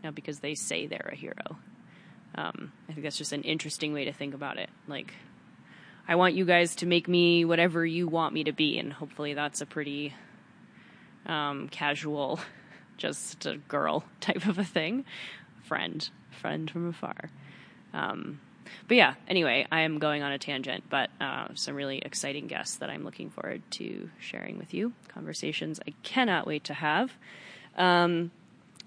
not 0.02 0.14
because 0.14 0.40
they 0.40 0.54
say 0.54 0.86
they're 0.86 1.10
a 1.12 1.16
hero. 1.16 1.58
Um, 2.34 2.72
I 2.88 2.92
think 2.92 3.04
that's 3.04 3.18
just 3.18 3.32
an 3.32 3.42
interesting 3.42 3.92
way 3.92 4.06
to 4.06 4.12
think 4.12 4.34
about 4.34 4.58
it. 4.58 4.70
Like, 4.88 5.12
I 6.08 6.14
want 6.16 6.34
you 6.34 6.44
guys 6.44 6.76
to 6.76 6.86
make 6.86 7.06
me 7.06 7.44
whatever 7.44 7.84
you 7.84 8.08
want 8.08 8.32
me 8.32 8.44
to 8.44 8.52
be, 8.52 8.78
and 8.78 8.92
hopefully 8.92 9.34
that's 9.34 9.60
a 9.60 9.66
pretty 9.66 10.14
um, 11.26 11.68
casual, 11.68 12.40
just 12.96 13.44
a 13.44 13.56
girl 13.56 14.04
type 14.20 14.46
of 14.46 14.58
a 14.58 14.64
thing. 14.64 15.04
Friend, 15.64 16.08
friend 16.30 16.70
from 16.70 16.88
afar. 16.88 17.30
Um, 17.92 18.40
but 18.88 18.96
yeah, 18.96 19.14
anyway, 19.28 19.66
I 19.70 19.82
am 19.82 19.98
going 19.98 20.22
on 20.22 20.32
a 20.32 20.38
tangent, 20.38 20.84
but 20.88 21.10
uh, 21.20 21.48
some 21.54 21.74
really 21.74 21.98
exciting 21.98 22.46
guests 22.46 22.76
that 22.76 22.90
I'm 22.90 23.04
looking 23.04 23.30
forward 23.30 23.62
to 23.72 24.10
sharing 24.18 24.58
with 24.58 24.74
you. 24.74 24.92
Conversations 25.08 25.80
I 25.86 25.92
cannot 26.02 26.46
wait 26.46 26.64
to 26.64 26.74
have. 26.74 27.12
Um, 27.76 28.30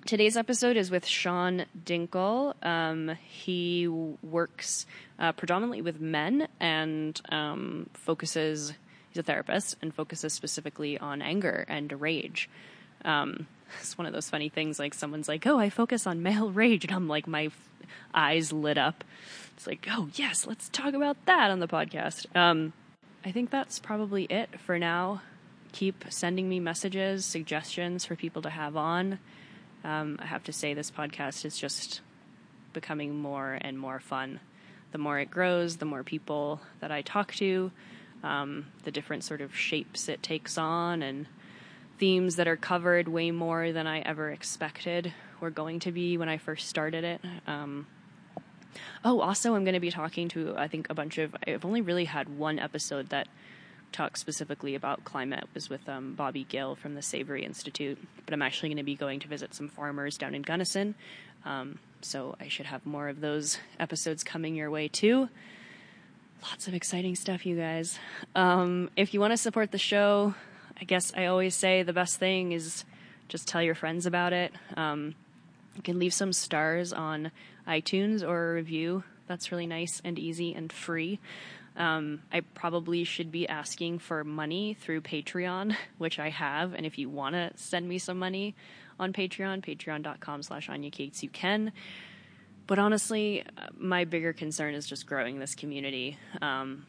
today's 0.05 0.37
episode 0.37 0.77
is 0.77 0.89
with 0.89 1.05
Shawn 1.05 1.65
Dinkel. 1.85 2.53
Um, 2.65 3.17
he 3.23 3.87
works 3.87 4.85
uh, 5.19 5.31
predominantly 5.33 5.81
with 5.81 5.99
men 5.99 6.47
and 6.59 7.19
um, 7.29 7.89
focuses 7.93 8.73
he's 9.09 9.19
a 9.19 9.23
therapist 9.23 9.75
and 9.81 9.93
focuses 9.93 10.33
specifically 10.33 10.97
on 10.97 11.21
anger 11.21 11.65
and 11.67 11.91
rage. 11.99 12.49
Um, 13.05 13.47
it's 13.79 13.97
one 13.97 14.07
of 14.07 14.13
those 14.13 14.29
funny 14.29 14.49
things 14.49 14.79
like 14.79 14.93
someone's 14.93 15.27
like, 15.27 15.45
"Oh, 15.45 15.59
I 15.59 15.69
focus 15.69 16.07
on 16.07 16.23
male 16.23 16.51
rage," 16.51 16.85
and 16.85 16.93
I'm 16.93 17.07
like, 17.07 17.27
my 17.27 17.45
f- 17.45 17.69
eyes 18.13 18.51
lit 18.51 18.77
up. 18.77 19.03
It's 19.59 19.67
like, 19.67 19.89
"Oh 19.91 20.07
yes, 20.13 20.47
let's 20.47 20.69
talk 20.69 20.93
about 20.93 21.17
that 21.25 21.51
on 21.51 21.59
the 21.59 21.67
podcast." 21.67 22.33
Um, 22.33 22.71
I 23.25 23.33
think 23.33 23.49
that's 23.49 23.77
probably 23.77 24.23
it 24.23 24.57
for 24.61 24.79
now. 24.79 25.21
Keep 25.73 26.05
sending 26.07 26.47
me 26.47 26.61
messages, 26.61 27.25
suggestions 27.25 28.05
for 28.05 28.15
people 28.15 28.41
to 28.43 28.49
have 28.49 28.77
on. 28.77 29.19
Um, 29.83 30.17
I 30.21 30.27
have 30.27 30.45
to 30.45 30.53
say, 30.53 30.73
this 30.73 30.89
podcast 30.89 31.43
is 31.43 31.57
just 31.57 31.99
becoming 32.71 33.19
more 33.19 33.57
and 33.59 33.77
more 33.77 33.99
fun. 33.99 34.39
The 34.93 34.97
more 34.97 35.19
it 35.19 35.29
grows, 35.29 35.75
the 35.75 35.85
more 35.85 36.05
people 36.05 36.61
that 36.79 36.89
I 36.89 37.01
talk 37.01 37.33
to, 37.33 37.69
um, 38.23 38.67
the 38.85 38.91
different 38.91 39.25
sort 39.25 39.41
of 39.41 39.53
shapes 39.53 40.07
it 40.07 40.23
takes 40.23 40.57
on, 40.57 41.03
and 41.03 41.25
themes 41.97 42.37
that 42.37 42.47
are 42.47 42.55
covered 42.55 43.09
way 43.09 43.31
more 43.31 43.73
than 43.73 43.87
I 43.87 43.99
ever 43.99 44.29
expected 44.31 45.13
were 45.41 45.49
going 45.49 45.81
to 45.81 45.91
be 45.91 46.17
when 46.17 46.29
I 46.29 46.37
first 46.37 46.69
started 46.69 47.03
it. 47.03 47.19
Um, 47.45 47.87
oh, 49.03 49.21
also, 49.21 49.55
I'm 49.55 49.63
going 49.63 49.73
to 49.73 49.79
be 49.79 49.91
talking 49.91 50.29
to, 50.29 50.55
I 50.57 50.67
think, 50.67 50.89
a 50.89 50.93
bunch 50.93 51.17
of. 51.17 51.35
I've 51.45 51.65
only 51.65 51.81
really 51.81 52.05
had 52.05 52.37
one 52.37 52.59
episode 52.59 53.09
that 53.09 53.27
talks 53.91 54.19
specifically 54.19 54.75
about 54.75 55.03
climate 55.03 55.43
it 55.43 55.49
was 55.53 55.69
with 55.69 55.87
um, 55.89 56.13
Bobby 56.13 56.45
Gill 56.47 56.75
from 56.75 56.95
the 56.95 57.01
Savory 57.01 57.43
Institute, 57.43 57.97
but 58.25 58.33
I'm 58.33 58.41
actually 58.41 58.69
going 58.69 58.77
to 58.77 58.83
be 58.83 58.95
going 58.95 59.19
to 59.21 59.27
visit 59.27 59.53
some 59.53 59.67
farmers 59.67 60.17
down 60.17 60.35
in 60.35 60.41
Gunnison. 60.41 60.95
Um, 61.45 61.79
so 62.01 62.35
I 62.39 62.47
should 62.47 62.67
have 62.67 62.85
more 62.85 63.09
of 63.09 63.21
those 63.21 63.57
episodes 63.79 64.23
coming 64.23 64.55
your 64.55 64.69
way 64.69 64.87
too. 64.87 65.29
Lots 66.43 66.67
of 66.67 66.73
exciting 66.73 67.15
stuff, 67.15 67.45
you 67.45 67.57
guys. 67.57 67.99
Um, 68.35 68.89
if 68.95 69.13
you 69.13 69.19
want 69.19 69.31
to 69.31 69.37
support 69.37 69.71
the 69.71 69.77
show, 69.77 70.33
I 70.79 70.85
guess 70.85 71.11
I 71.15 71.25
always 71.25 71.55
say 71.55 71.83
the 71.83 71.93
best 71.93 72.17
thing 72.17 72.53
is 72.53 72.85
just 73.27 73.47
tell 73.47 73.61
your 73.61 73.75
friends 73.75 74.05
about 74.05 74.33
it. 74.33 74.53
Um, 74.77 75.15
you 75.75 75.81
can 75.81 75.99
leave 75.99 76.13
some 76.13 76.33
stars 76.33 76.93
on 76.93 77.31
iTunes 77.69 78.27
or 78.27 78.51
a 78.51 78.53
review. 78.55 79.03
That's 79.27 79.51
really 79.51 79.67
nice 79.67 80.01
and 80.03 80.17
easy 80.17 80.53
and 80.53 80.73
free. 80.73 81.19
Um, 81.77 82.23
I 82.33 82.41
probably 82.41 83.03
should 83.03 83.31
be 83.31 83.47
asking 83.47 83.99
for 83.99 84.23
money 84.23 84.73
through 84.73 85.01
Patreon, 85.01 85.75
which 85.97 86.19
I 86.19 86.29
have. 86.29 86.73
And 86.73 86.85
if 86.85 86.97
you 86.97 87.09
want 87.09 87.35
to 87.35 87.51
send 87.55 87.87
me 87.87 87.99
some 87.99 88.19
money 88.19 88.55
on 88.99 89.13
Patreon, 89.13 89.63
patreon.com 89.63 90.43
slash 90.43 90.67
Anya 90.67 90.91
you 90.97 91.29
can. 91.29 91.71
But 92.67 92.79
honestly, 92.79 93.45
my 93.77 94.03
bigger 94.05 94.33
concern 94.33 94.75
is 94.75 94.85
just 94.85 95.07
growing 95.07 95.39
this 95.39 95.55
community. 95.55 96.17
Um, 96.41 96.85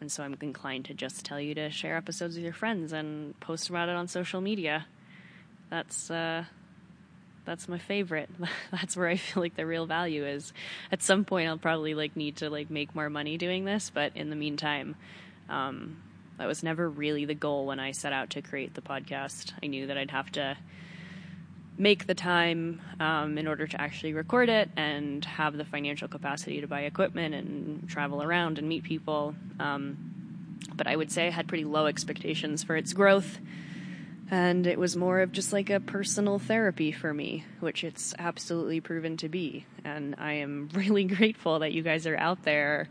and 0.00 0.10
so 0.10 0.22
I'm 0.22 0.36
inclined 0.40 0.86
to 0.86 0.94
just 0.94 1.24
tell 1.24 1.40
you 1.40 1.54
to 1.54 1.70
share 1.70 1.96
episodes 1.96 2.34
with 2.34 2.44
your 2.44 2.52
friends 2.52 2.92
and 2.92 3.38
post 3.40 3.68
about 3.68 3.88
it 3.88 3.96
on 3.96 4.08
social 4.08 4.40
media. 4.40 4.86
That's 5.70 6.10
uh, 6.10 6.44
that's 7.50 7.66
my 7.66 7.78
favorite. 7.78 8.30
that's 8.70 8.96
where 8.96 9.08
I 9.08 9.16
feel 9.16 9.42
like 9.42 9.56
the 9.56 9.66
real 9.66 9.84
value 9.84 10.24
is. 10.24 10.52
At 10.92 11.02
some 11.02 11.24
point, 11.24 11.48
I'll 11.48 11.58
probably 11.58 11.94
like 11.94 12.14
need 12.14 12.36
to 12.36 12.48
like 12.48 12.70
make 12.70 12.94
more 12.94 13.10
money 13.10 13.36
doing 13.36 13.64
this, 13.64 13.90
but 13.92 14.12
in 14.14 14.30
the 14.30 14.36
meantime, 14.36 14.94
um, 15.48 16.00
that 16.38 16.46
was 16.46 16.62
never 16.62 16.88
really 16.88 17.24
the 17.24 17.34
goal 17.34 17.66
when 17.66 17.80
I 17.80 17.90
set 17.90 18.12
out 18.12 18.30
to 18.30 18.40
create 18.40 18.74
the 18.74 18.80
podcast. 18.80 19.52
I 19.60 19.66
knew 19.66 19.88
that 19.88 19.98
I'd 19.98 20.12
have 20.12 20.30
to 20.32 20.56
make 21.76 22.06
the 22.06 22.14
time 22.14 22.80
um, 23.00 23.36
in 23.36 23.48
order 23.48 23.66
to 23.66 23.80
actually 23.80 24.12
record 24.12 24.48
it 24.48 24.70
and 24.76 25.24
have 25.24 25.56
the 25.56 25.64
financial 25.64 26.06
capacity 26.06 26.60
to 26.60 26.68
buy 26.68 26.82
equipment 26.82 27.34
and 27.34 27.88
travel 27.88 28.22
around 28.22 28.58
and 28.58 28.68
meet 28.68 28.84
people. 28.84 29.34
Um, 29.58 30.60
but 30.76 30.86
I 30.86 30.94
would 30.94 31.10
say 31.10 31.26
I 31.26 31.30
had 31.30 31.48
pretty 31.48 31.64
low 31.64 31.86
expectations 31.86 32.62
for 32.62 32.76
its 32.76 32.92
growth. 32.92 33.40
And 34.30 34.64
it 34.68 34.78
was 34.78 34.96
more 34.96 35.20
of 35.20 35.32
just 35.32 35.52
like 35.52 35.70
a 35.70 35.80
personal 35.80 36.38
therapy 36.38 36.92
for 36.92 37.12
me, 37.12 37.44
which 37.58 37.82
it's 37.82 38.14
absolutely 38.16 38.80
proven 38.80 39.16
to 39.18 39.28
be. 39.28 39.66
And 39.84 40.14
I 40.18 40.34
am 40.34 40.68
really 40.74 41.04
grateful 41.04 41.58
that 41.58 41.72
you 41.72 41.82
guys 41.82 42.06
are 42.06 42.16
out 42.16 42.44
there 42.44 42.88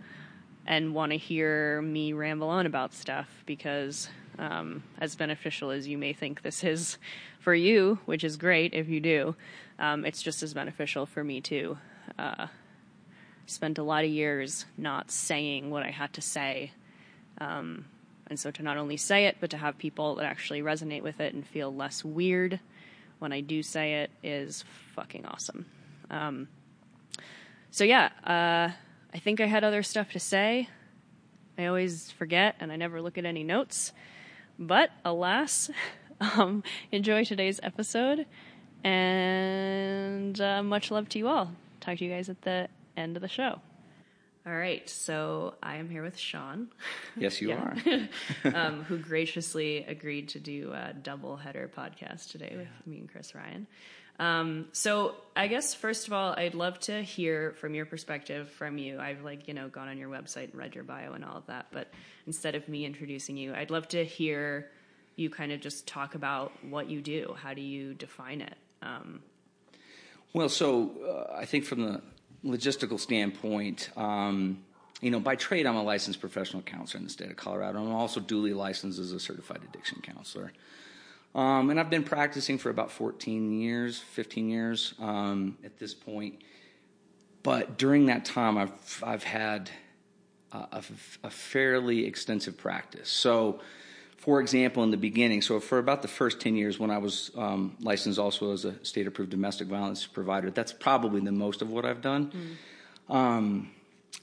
and 0.68 0.94
want 0.94 1.14
to 1.14 1.18
hear 1.18 1.82
me 1.82 2.12
ramble 2.12 2.50
on 2.50 2.66
about 2.66 2.94
stuff 2.94 3.28
because, 3.46 4.10
um, 4.38 4.84
as 5.00 5.16
beneficial 5.16 5.72
as 5.72 5.88
you 5.88 5.98
may 5.98 6.12
think 6.12 6.42
this 6.42 6.64
is, 6.64 6.98
for 7.40 7.56
you, 7.56 8.00
which 8.06 8.24
is 8.26 8.36
great 8.36 8.74
if 8.74 8.90
you 8.90 9.00
do, 9.00 9.36
um, 9.80 10.06
it's 10.06 10.22
just 10.22 10.44
as 10.44 10.54
beneficial 10.54 11.06
for 11.06 11.24
me 11.24 11.40
too. 11.40 11.78
Uh, 12.18 12.48
spent 13.46 13.78
a 13.78 13.84
lot 13.84 14.04
of 14.04 14.10
years 14.10 14.66
not 14.78 15.10
saying 15.10 15.70
what 15.72 15.84
I 15.84 15.90
had 15.90 16.14
to 16.14 16.22
say. 16.22 16.72
Um, 17.40 17.86
and 18.30 18.40
so 18.40 18.52
to 18.52 18.64
not 18.64 18.78
only 18.78 18.98
say 18.98 19.26
it, 19.26 19.38
but 19.40 19.50
to 19.52 19.58
have 19.58 19.78
people 19.78 20.16
that 20.16 20.26
actually 20.26 20.62
resonate 20.62 21.04
with 21.04 21.20
it 21.20 21.34
and 21.34 21.46
feel 21.46 21.74
less 21.74 22.04
weird 22.04 22.60
when 23.20 23.34
I 23.34 23.42
do 23.42 23.64
say 23.64 24.02
it 24.02 24.12
is 24.24 24.64
fucking 24.96 25.26
awesome. 25.26 25.66
Um, 26.10 26.48
so 27.72 27.84
yeah, 27.84 28.10
uh, 28.24 28.72
I 29.14 29.20
think 29.20 29.42
I 29.42 29.46
had 29.46 29.64
other 29.64 29.84
stuff 29.84 30.12
to 30.14 30.20
say. 30.20 30.70
I 31.58 31.66
always 31.66 32.12
forget 32.12 32.56
and 32.60 32.72
I 32.72 32.76
never 32.76 33.02
look 33.02 33.18
at 33.18 33.26
any 33.26 33.44
notes. 33.44 33.92
But 34.58 34.92
alas, 35.04 35.70
Um, 36.22 36.64
enjoy 36.92 37.24
today's 37.24 37.62
episode, 37.64 38.26
and 38.84 40.40
uh, 40.42 40.62
much 40.64 40.92
love 40.92 41.08
to 41.10 41.18
you 41.18 41.30
all. 41.30 41.52
Talk 41.80 41.98
to 42.00 42.06
you 42.06 42.12
guys 42.12 42.28
at 42.28 42.42
the 42.42 42.68
end 42.98 43.16
of 43.16 43.22
the 43.22 43.30
show. 43.30 43.62
All 44.50 44.56
right, 44.56 44.90
so 44.90 45.54
I 45.62 45.76
am 45.76 45.90
here 45.90 46.02
with 46.02 46.18
Shawn. 46.18 46.70
Yes, 47.16 47.40
you 47.40 47.52
are. 47.54 47.78
um, 48.56 48.84
who 48.88 48.98
graciously 48.98 49.86
agreed 49.88 50.30
to 50.30 50.40
do 50.40 50.74
a 50.74 50.92
double 50.92 51.38
header 51.38 51.70
podcast 51.72 52.32
today 52.32 52.56
with 52.56 52.68
me 52.88 52.98
and 52.98 53.12
Chris 53.12 53.36
Ryan. 53.36 53.68
Um, 54.18 54.66
so 54.72 55.14
I 55.36 55.48
guess 55.48 55.76
first 55.76 56.08
of 56.08 56.14
all, 56.14 56.34
I'd 56.34 56.56
love 56.56 56.80
to 56.82 57.04
hear 57.04 57.54
from 57.60 57.76
your 57.76 57.86
perspective 57.86 58.50
from 58.50 58.80
you. 58.80 59.00
I've 59.00 59.24
like, 59.24 59.48
you 59.48 59.54
know, 59.54 59.70
gone 59.70 59.88
on 59.88 60.00
your 60.00 60.10
website 60.10 60.46
and 60.46 60.56
read 60.56 60.74
your 60.74 60.84
bio 60.84 61.14
and 61.14 61.24
all 61.24 61.38
of 61.38 61.46
that, 61.46 61.68
but 61.72 61.90
instead 62.26 62.56
of 62.56 62.68
me 62.68 62.86
introducing 62.86 63.38
you, 63.38 63.54
I'd 63.54 63.70
love 63.70 63.88
to 63.90 64.04
hear 64.04 64.72
you 65.16 65.30
kind 65.30 65.52
of 65.52 65.62
just 65.62 65.86
talk 65.86 66.16
about 66.16 66.54
what 66.68 66.90
you 66.90 67.02
do. 67.02 67.36
How 67.40 67.54
do 67.54 67.62
you 67.62 67.94
define 67.94 68.42
it? 68.42 68.56
Um, 68.82 69.22
well, 70.34 70.50
so 70.50 71.28
uh, 71.30 71.36
I 71.38 71.46
think 71.46 71.66
from 71.66 71.82
the 71.84 72.02
logistical 72.44 73.00
standpoint, 73.00 73.90
um, 73.98 74.64
you 75.02 75.12
know, 75.12 75.20
by 75.20 75.36
trade, 75.36 75.66
I'm 75.66 75.76
a 75.76 75.84
licensed 75.84 76.20
professional 76.20 76.62
counselor 76.62 77.00
in 77.00 77.06
the 77.06 77.10
state 77.10 77.30
of 77.30 77.38
Colorado. 77.38 77.80
I'm 77.80 77.92
also 77.92 78.20
duly 78.20 78.54
licensed 78.54 79.00
as 79.00 79.12
a 79.12 79.20
certified 79.20 79.62
addiction 79.64 80.02
counselor. 80.02 80.52
Um, 81.36 81.70
and 81.70 81.80
I've 81.80 81.90
been 81.90 82.04
practicing 82.04 82.58
for 82.58 82.70
about 82.70 82.92
14 82.92 83.60
years, 83.62 84.00
15 84.00 84.50
years 84.50 84.94
um, 85.00 85.58
at 85.64 85.78
this 85.78 85.94
point. 85.94 86.42
But 87.44 87.78
during 87.78 88.08
that 88.08 88.26
time, 88.26 88.58
I've, 88.58 89.04
I've 89.06 89.24
had 89.24 89.70
a, 90.52 90.84
a, 91.24 91.30
fairly 91.30 92.06
extensive 92.06 92.58
practice. 92.58 93.10
So, 93.10 93.62
for 94.20 94.42
example, 94.42 94.84
in 94.84 94.92
the 94.92 94.98
beginning, 94.98 95.42
so 95.42 95.60
for 95.60 95.78
about 95.78 96.02
the 96.02 96.08
first 96.08 96.40
10 96.40 96.56
years 96.56 96.80
when 96.80 96.92
I 96.92 96.98
was 96.98 97.32
um, 97.36 97.76
licensed 97.80 98.20
also 98.20 98.52
as 98.54 98.66
a 98.66 98.84
state 98.84 99.08
approved 99.08 99.32
domestic 99.32 99.68
violence 99.68 100.06
provider, 100.06 100.52
that's 100.52 100.74
probably 100.74 101.22
the 101.22 101.32
most 101.32 101.62
of 101.62 101.70
what 101.70 101.86
I've 101.86 102.02
done. 102.02 102.58
Mm 103.10 103.68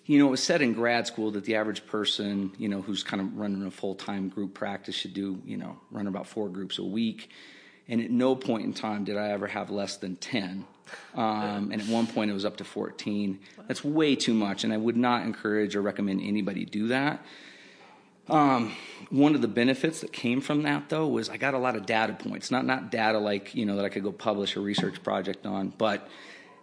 you 0.06 0.20
know, 0.20 0.28
it 0.28 0.30
was 0.30 0.42
said 0.42 0.62
in 0.62 0.72
grad 0.72 1.06
school 1.06 1.32
that 1.32 1.44
the 1.44 1.56
average 1.56 1.84
person, 1.86 2.52
you 2.58 2.68
know, 2.68 2.80
who's 2.80 3.02
kind 3.02 3.20
of 3.20 3.36
running 3.36 3.64
a 3.66 3.70
full 3.70 3.94
time 3.94 4.28
group 4.28 4.54
practice 4.54 4.94
should 4.94 5.14
do, 5.14 5.40
you 5.44 5.56
know, 5.56 5.76
run 5.90 6.06
about 6.06 6.26
four 6.26 6.48
groups 6.48 6.78
a 6.78 6.84
week. 6.84 7.30
And 7.88 8.00
at 8.00 8.10
no 8.10 8.34
point 8.34 8.64
in 8.64 8.72
time 8.72 9.04
did 9.04 9.16
I 9.16 9.30
ever 9.30 9.46
have 9.46 9.70
less 9.70 9.96
than 9.96 10.16
10. 10.16 10.64
Um, 11.14 11.70
and 11.72 11.80
at 11.80 11.88
one 11.88 12.06
point 12.06 12.30
it 12.30 12.34
was 12.34 12.44
up 12.44 12.58
to 12.58 12.64
14. 12.64 13.40
That's 13.66 13.82
way 13.84 14.14
too 14.14 14.34
much, 14.34 14.62
and 14.62 14.72
I 14.72 14.76
would 14.76 14.96
not 14.96 15.22
encourage 15.22 15.74
or 15.74 15.82
recommend 15.82 16.20
anybody 16.22 16.64
do 16.64 16.88
that. 16.88 17.24
Um, 18.28 18.74
one 19.10 19.34
of 19.34 19.40
the 19.40 19.48
benefits 19.48 20.00
that 20.00 20.12
came 20.12 20.40
from 20.40 20.62
that, 20.62 20.88
though, 20.88 21.06
was 21.06 21.28
I 21.28 21.36
got 21.36 21.54
a 21.54 21.58
lot 21.58 21.76
of 21.76 21.86
data 21.86 22.12
points. 22.12 22.50
Not 22.50 22.66
not 22.66 22.90
data 22.90 23.18
like 23.18 23.54
you 23.54 23.66
know 23.66 23.76
that 23.76 23.84
I 23.84 23.88
could 23.88 24.02
go 24.02 24.12
publish 24.12 24.56
a 24.56 24.60
research 24.60 25.02
project 25.02 25.46
on, 25.46 25.72
but 25.76 26.08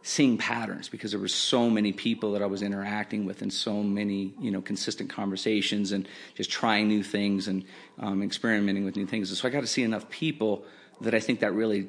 seeing 0.06 0.38
patterns 0.38 0.90
because 0.90 1.12
there 1.12 1.20
were 1.20 1.30
so 1.30 1.70
many 1.70 1.94
people 1.94 2.34
that 2.34 2.42
I 2.42 2.46
was 2.46 2.62
interacting 2.62 3.26
with 3.26 3.42
and 3.42 3.54
so 3.54 3.82
many 3.82 4.34
you 4.40 4.52
know 4.52 4.62
consistent 4.62 5.10
conversations 5.10 5.94
and 5.94 6.08
just 6.36 6.52
trying 6.52 6.90
new 6.90 7.04
things 7.04 7.48
and 7.48 7.64
um, 8.00 8.22
experimenting 8.22 8.84
with 8.84 8.98
new 8.98 9.08
things. 9.08 9.30
And 9.30 9.38
so 9.38 9.48
I 9.48 9.52
got 9.52 9.62
to 9.62 9.68
see 9.68 9.84
enough 9.84 10.10
people 10.10 10.66
that 11.02 11.16
I 11.16 11.22
think 11.22 11.40
that 11.40 11.54
really 11.54 11.88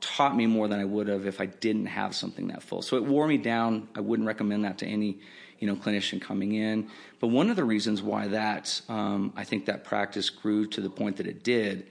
taught 0.00 0.36
me 0.36 0.46
more 0.46 0.68
than 0.68 0.80
I 0.80 0.84
would 0.84 1.08
have 1.08 1.26
if 1.26 1.40
I 1.40 1.46
didn't 1.46 1.86
have 1.86 2.14
something 2.14 2.48
that 2.48 2.62
full. 2.62 2.82
So 2.82 2.96
it 2.96 3.04
wore 3.04 3.26
me 3.26 3.38
down. 3.38 3.88
I 3.94 4.00
wouldn't 4.00 4.26
recommend 4.26 4.64
that 4.64 4.78
to 4.78 4.86
any 4.86 5.20
you 5.58 5.66
know 5.66 5.76
clinician 5.76 6.20
coming 6.20 6.54
in. 6.54 6.88
But 7.20 7.28
one 7.28 7.50
of 7.50 7.56
the 7.56 7.64
reasons 7.64 8.02
why 8.02 8.28
that 8.28 8.80
um, 8.88 9.32
I 9.36 9.44
think 9.44 9.66
that 9.66 9.84
practice 9.84 10.30
grew 10.30 10.66
to 10.68 10.80
the 10.80 10.90
point 10.90 11.16
that 11.16 11.26
it 11.26 11.42
did 11.42 11.88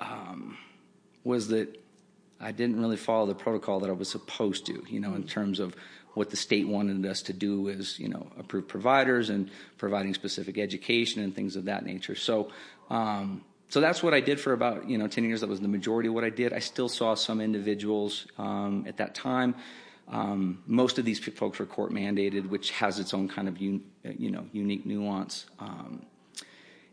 um, 0.00 0.56
was 1.24 1.48
that 1.48 1.80
I 2.40 2.52
didn't 2.52 2.80
really 2.80 2.96
follow 2.96 3.26
the 3.26 3.34
protocol 3.34 3.80
that 3.80 3.90
I 3.90 3.94
was 3.94 4.10
supposed 4.10 4.66
to, 4.66 4.84
you 4.88 5.00
know, 5.00 5.14
in 5.14 5.24
mm. 5.24 5.28
terms 5.28 5.58
of 5.58 5.74
what 6.14 6.30
the 6.30 6.36
state 6.36 6.66
wanted 6.66 7.04
us 7.04 7.22
to 7.22 7.32
do 7.32 7.68
is, 7.68 7.98
you 7.98 8.08
know, 8.08 8.26
approve 8.38 8.66
providers 8.68 9.28
and 9.28 9.50
providing 9.76 10.14
specific 10.14 10.56
education 10.56 11.22
and 11.22 11.34
things 11.34 11.56
of 11.56 11.66
that 11.66 11.84
nature. 11.84 12.14
So, 12.14 12.50
um, 12.88 13.44
so 13.68 13.80
that's 13.80 14.02
what 14.02 14.14
I 14.14 14.20
did 14.20 14.40
for 14.40 14.52
about, 14.52 14.88
you 14.88 14.96
know, 14.96 15.08
10 15.08 15.24
years. 15.24 15.40
That 15.40 15.50
was 15.50 15.60
the 15.60 15.68
majority 15.68 16.08
of 16.08 16.14
what 16.14 16.24
I 16.24 16.30
did. 16.30 16.52
I 16.52 16.60
still 16.60 16.88
saw 16.88 17.14
some 17.14 17.40
individuals 17.40 18.26
um, 18.38 18.84
at 18.86 18.96
that 18.98 19.14
time. 19.14 19.56
Um, 20.08 20.62
most 20.66 20.98
of 20.98 21.04
these 21.04 21.18
folks 21.18 21.58
were 21.58 21.66
court 21.66 21.92
mandated, 21.92 22.48
which 22.48 22.70
has 22.72 22.98
its 22.98 23.12
own 23.12 23.28
kind 23.28 23.48
of, 23.48 23.58
un, 23.58 23.82
you 24.04 24.30
know, 24.30 24.46
unique 24.52 24.86
nuance. 24.86 25.46
Um, 25.58 26.02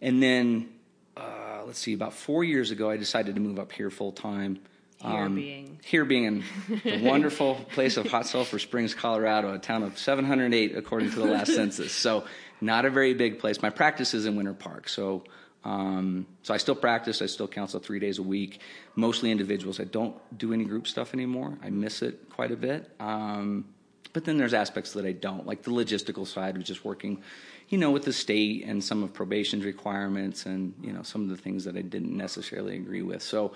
and 0.02 0.22
then, 0.22 0.70
uh, 1.16 1.64
let's 1.66 1.80
see, 1.80 1.94
about 1.94 2.14
four 2.14 2.44
years 2.44 2.72
ago, 2.72 2.90
I 2.90 2.98
decided 2.98 3.36
to 3.36 3.42
move 3.42 3.60
up 3.60 3.72
here 3.72 3.90
full 3.90 4.12
time. 4.12 4.60
Here 5.02 5.12
um, 5.12 5.36
being 5.36 5.80
here 5.84 6.06
being 6.06 6.44
the 6.84 7.02
wonderful 7.04 7.56
place 7.72 7.98
of 7.98 8.08
Hot 8.08 8.26
Sulphur 8.26 8.58
Springs, 8.58 8.94
Colorado, 8.94 9.54
a 9.54 9.60
town 9.60 9.84
of 9.84 9.98
708 9.98 10.76
according 10.76 11.12
to 11.12 11.18
the 11.18 11.26
last 11.26 11.54
census. 11.56 11.92
So 11.92 12.24
not 12.62 12.86
a 12.86 12.90
very 12.90 13.14
big 13.14 13.40
place. 13.40 13.62
My 13.62 13.70
practice 13.70 14.14
is 14.14 14.26
in 14.26 14.38
Winter 14.38 14.54
Park, 14.54 14.88
so 14.88 15.26
um, 15.64 16.28
so 16.42 16.54
I 16.54 16.58
still 16.58 16.76
practice. 16.76 17.22
I 17.22 17.28
still 17.28 17.48
counsel 17.48 17.80
three 17.80 18.00
days 18.00 18.20
a 18.20 18.24
week, 18.24 18.60
mostly 18.96 19.32
individuals. 19.32 19.80
I 19.80 19.86
don't 19.86 20.16
do 20.38 20.54
any 20.54 20.66
group 20.66 20.88
stuff 20.88 21.14
anymore. 21.14 21.58
I 21.64 21.70
miss 21.70 22.02
it 22.02 22.30
quite 22.30 22.52
a 22.52 22.58
bit. 22.58 22.92
Um, 23.00 23.66
but 24.12 24.26
then 24.26 24.38
there's 24.38 24.54
aspects 24.54 24.94
that 24.94 25.06
I 25.06 25.12
don't, 25.12 25.48
like 25.48 25.64
the 25.64 25.72
logistical 25.72 26.28
side 26.28 26.56
of 26.56 26.64
just 26.64 26.86
working, 26.86 27.24
you 27.70 27.78
know, 27.78 27.90
with 27.90 28.04
the 28.04 28.14
state 28.14 28.64
and 28.66 28.84
some 28.84 29.04
of 29.04 29.14
probation's 29.14 29.66
requirements 29.66 30.46
and 30.46 30.74
you 30.82 30.94
know 30.94 31.02
some 31.02 31.24
of 31.24 31.30
the 31.30 31.38
things 31.38 31.64
that 31.64 31.76
I 31.76 31.82
didn't 31.82 32.16
necessarily 32.16 32.76
agree 32.76 33.02
with. 33.02 33.24
So 33.24 33.54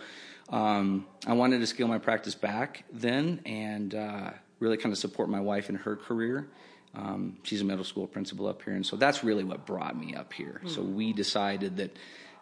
um, 0.50 1.06
I 1.28 1.34
wanted 1.34 1.60
to 1.60 1.67
scale 1.67 1.88
my 1.88 2.00
practice 2.00 2.34
back 2.34 2.86
then 2.91 3.41
and 3.46 3.93
uh, 3.93 4.32
really 4.60 4.78
kind 4.78 4.91
of 4.91 4.98
support 4.98 5.30
my 5.30 5.41
wife 5.41 5.70
in 5.70 5.76
her 5.76 5.96
career. 5.96 6.48
Um, 6.97 7.38
she's 7.43 7.62
a 7.62 7.65
middle 7.65 7.83
school 7.83 8.07
principal 8.07 8.47
up 8.47 8.62
here, 8.63 8.73
and 8.73 8.86
so 8.86 8.95
that's 8.95 9.23
really 9.23 9.43
what 9.43 9.65
brought 9.65 9.97
me 9.97 10.15
up 10.15 10.33
here. 10.33 10.62
Mm. 10.63 10.69
So 10.69 10.81
we 10.81 11.13
decided 11.13 11.77
that 11.77 11.95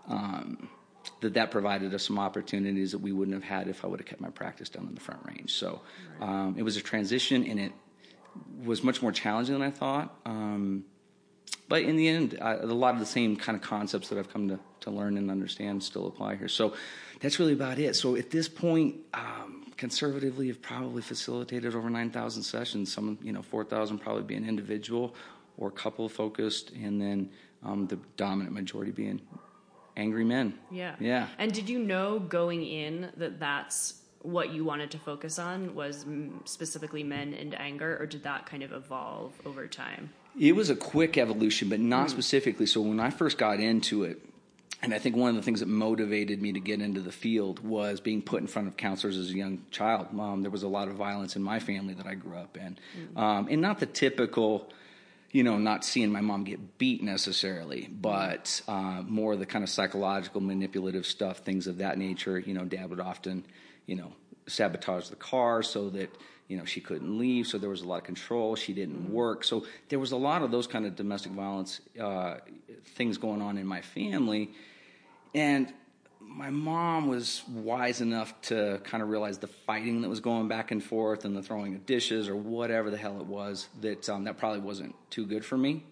um, 0.07 0.69
that 1.19 1.33
that 1.33 1.51
provided 1.51 1.93
us 1.93 2.03
some 2.03 2.17
opportunities 2.17 2.91
that 2.91 2.99
we 2.99 3.11
wouldn't 3.11 3.35
have 3.35 3.43
had 3.43 3.67
if 3.67 3.83
I 3.83 3.87
would 3.87 3.99
have 3.99 4.07
kept 4.07 4.21
my 4.21 4.29
practice 4.29 4.69
down 4.69 4.87
in 4.87 4.95
the 4.95 5.01
Front 5.01 5.25
Range. 5.25 5.51
So 5.51 5.81
um, 6.21 6.55
it 6.57 6.63
was 6.63 6.77
a 6.77 6.81
transition, 6.81 7.45
and 7.45 7.59
it 7.59 7.73
was 8.63 8.83
much 8.83 9.01
more 9.01 9.11
challenging 9.11 9.53
than 9.53 9.61
I 9.61 9.71
thought. 9.71 10.15
Um, 10.25 10.85
but 11.67 11.81
in 11.81 11.95
the 11.95 12.07
end, 12.07 12.37
uh, 12.39 12.57
a 12.61 12.65
lot 12.65 12.93
of 12.93 12.99
the 12.99 13.05
same 13.05 13.35
kind 13.35 13.55
of 13.55 13.61
concepts 13.61 14.09
that 14.09 14.19
I've 14.19 14.31
come 14.31 14.47
to, 14.49 14.59
to 14.81 14.91
learn 14.91 15.17
and 15.17 15.31
understand 15.31 15.83
still 15.83 16.07
apply 16.07 16.35
here. 16.35 16.47
So 16.47 16.75
that's 17.19 17.39
really 17.39 17.53
about 17.53 17.79
it. 17.79 17.95
So 17.95 18.15
at 18.15 18.29
this 18.29 18.47
point, 18.47 18.97
um, 19.13 19.64
conservatively, 19.77 20.47
have 20.47 20.61
probably 20.61 21.01
facilitated 21.01 21.75
over 21.75 21.89
9,000 21.89 22.43
sessions. 22.43 22.91
Some, 22.91 23.17
you 23.21 23.31
know, 23.31 23.41
4,000 23.41 23.99
probably 23.99 24.23
being 24.23 24.47
individual 24.47 25.15
or 25.57 25.71
couple 25.71 26.07
focused, 26.09 26.71
and 26.71 27.01
then 27.01 27.29
um, 27.63 27.87
the 27.87 27.97
dominant 28.17 28.53
majority 28.53 28.91
being 28.91 29.21
angry 29.97 30.25
men. 30.25 30.53
Yeah. 30.71 30.95
Yeah. 30.99 31.27
And 31.37 31.53
did 31.53 31.69
you 31.69 31.79
know 31.79 32.19
going 32.19 32.65
in 32.65 33.11
that 33.17 33.39
that's 33.39 34.01
what 34.21 34.49
you 34.51 34.65
wanted 34.65 34.91
to 34.91 34.97
focus 34.97 35.39
on 35.39 35.75
was 35.75 36.05
specifically 36.45 37.03
men 37.03 37.33
and 37.33 37.59
anger, 37.59 37.97
or 37.99 38.05
did 38.05 38.23
that 38.23 38.45
kind 38.45 38.63
of 38.63 38.71
evolve 38.71 39.33
over 39.45 39.67
time? 39.67 40.11
It 40.37 40.55
was 40.55 40.69
a 40.69 40.75
quick 40.75 41.17
evolution, 41.17 41.69
but 41.69 41.79
not 41.79 42.07
mm. 42.07 42.11
specifically. 42.11 42.65
So 42.65 42.81
when 42.81 42.99
I 42.99 43.09
first 43.09 43.37
got 43.37 43.59
into 43.59 44.03
it, 44.03 44.19
and 44.85 44.93
I 44.93 44.99
think 44.99 45.15
one 45.15 45.31
of 45.31 45.35
the 45.35 45.41
things 45.41 45.61
that 45.61 45.67
motivated 45.67 46.39
me 46.39 46.53
to 46.53 46.59
get 46.59 46.79
into 46.79 47.01
the 47.01 47.11
field 47.11 47.59
was 47.59 47.99
being 47.99 48.21
put 48.21 48.41
in 48.41 48.47
front 48.47 48.67
of 48.67 48.77
counselors 48.77 49.17
as 49.17 49.31
a 49.31 49.33
young 49.33 49.63
child. 49.71 50.07
Um, 50.17 50.43
there 50.43 50.51
was 50.51 50.61
a 50.61 50.67
lot 50.67 50.87
of 50.87 50.93
violence 50.93 51.35
in 51.35 51.41
my 51.41 51.59
family 51.59 51.95
that 51.95 52.05
I 52.05 52.13
grew 52.13 52.37
up 52.37 52.55
in, 52.55 52.77
mm. 52.95 53.19
um, 53.19 53.47
and 53.49 53.63
not 53.63 53.79
the 53.79 53.87
typical, 53.87 54.71
you 55.31 55.41
know, 55.41 55.57
not 55.57 55.83
seeing 55.83 56.11
my 56.11 56.21
mom 56.21 56.43
get 56.43 56.77
beat 56.77 57.01
necessarily, 57.01 57.89
but 57.91 58.61
uh, 58.67 59.01
more 59.07 59.35
the 59.35 59.47
kind 59.47 59.63
of 59.63 59.71
psychological, 59.71 60.39
manipulative 60.39 61.07
stuff, 61.07 61.39
things 61.39 61.65
of 61.65 61.79
that 61.79 61.97
nature. 61.97 62.37
You 62.37 62.53
know, 62.53 62.63
dad 62.63 62.91
would 62.91 62.99
often, 62.99 63.43
you 63.87 63.95
know, 63.95 64.13
sabotage 64.45 65.09
the 65.09 65.15
car 65.15 65.63
so 65.63 65.89
that 65.89 66.15
you 66.47 66.57
know 66.57 66.65
she 66.65 66.79
couldn't 66.79 67.17
leave 67.17 67.47
so 67.47 67.57
there 67.57 67.71
was 67.71 67.81
a 67.81 67.87
lot 67.87 67.97
of 67.97 68.03
control 68.03 68.55
she 68.55 68.71
didn't 68.71 69.05
mm-hmm. 69.05 69.13
work 69.13 69.43
so 69.43 69.65
there 69.89 69.97
was 69.97 70.11
a 70.11 70.15
lot 70.15 70.43
of 70.43 70.51
those 70.51 70.67
kind 70.67 70.85
of 70.85 70.95
domestic 70.95 71.31
violence 71.31 71.81
uh, 71.99 72.35
things 72.93 73.17
going 73.17 73.41
on 73.41 73.57
in 73.57 73.65
my 73.65 73.81
family 73.81 74.51
and 75.35 75.71
my 76.19 76.49
mom 76.49 77.07
was 77.07 77.43
wise 77.47 78.01
enough 78.01 78.33
to 78.41 78.81
kind 78.83 79.03
of 79.03 79.09
realize 79.09 79.37
the 79.37 79.47
fighting 79.47 80.01
that 80.01 80.09
was 80.09 80.19
going 80.19 80.47
back 80.47 80.71
and 80.71 80.83
forth 80.83 81.23
and 81.23 81.35
the 81.37 81.43
throwing 81.43 81.75
of 81.75 81.85
dishes 81.85 82.27
or 82.27 82.35
whatever 82.35 82.89
the 82.89 82.97
hell 82.97 83.19
it 83.19 83.27
was 83.27 83.67
that 83.81 84.09
um, 84.09 84.23
that 84.23 84.37
probably 84.37 84.59
wasn't 84.59 84.95
too 85.11 85.25
good 85.25 85.45
for 85.45 85.57
me 85.57 85.83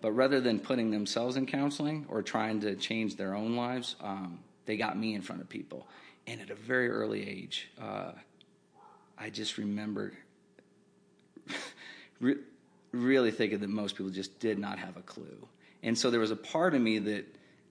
but 0.00 0.10
rather 0.12 0.40
than 0.40 0.58
putting 0.58 0.90
themselves 0.90 1.36
in 1.36 1.46
counseling 1.46 2.04
or 2.08 2.22
trying 2.22 2.60
to 2.60 2.74
change 2.74 3.16
their 3.16 3.34
own 3.34 3.54
lives 3.54 3.94
um, 4.00 4.40
they 4.66 4.76
got 4.76 4.98
me 4.98 5.14
in 5.14 5.22
front 5.22 5.40
of 5.40 5.48
people 5.48 5.86
and 6.26 6.40
at 6.40 6.50
a 6.50 6.54
very 6.54 6.90
early 6.90 7.28
age 7.28 7.68
uh, 7.80 8.10
I 9.16 9.30
just 9.30 9.58
remembered 9.58 10.16
re- 12.20 12.36
really 12.92 13.30
thinking 13.30 13.60
that 13.60 13.70
most 13.70 13.96
people 13.96 14.10
just 14.10 14.38
did 14.40 14.58
not 14.58 14.78
have 14.78 14.96
a 14.96 15.02
clue. 15.02 15.48
And 15.82 15.96
so 15.96 16.10
there 16.10 16.20
was 16.20 16.30
a 16.30 16.36
part 16.36 16.74
of 16.74 16.80
me 16.80 16.98
that 16.98 17.26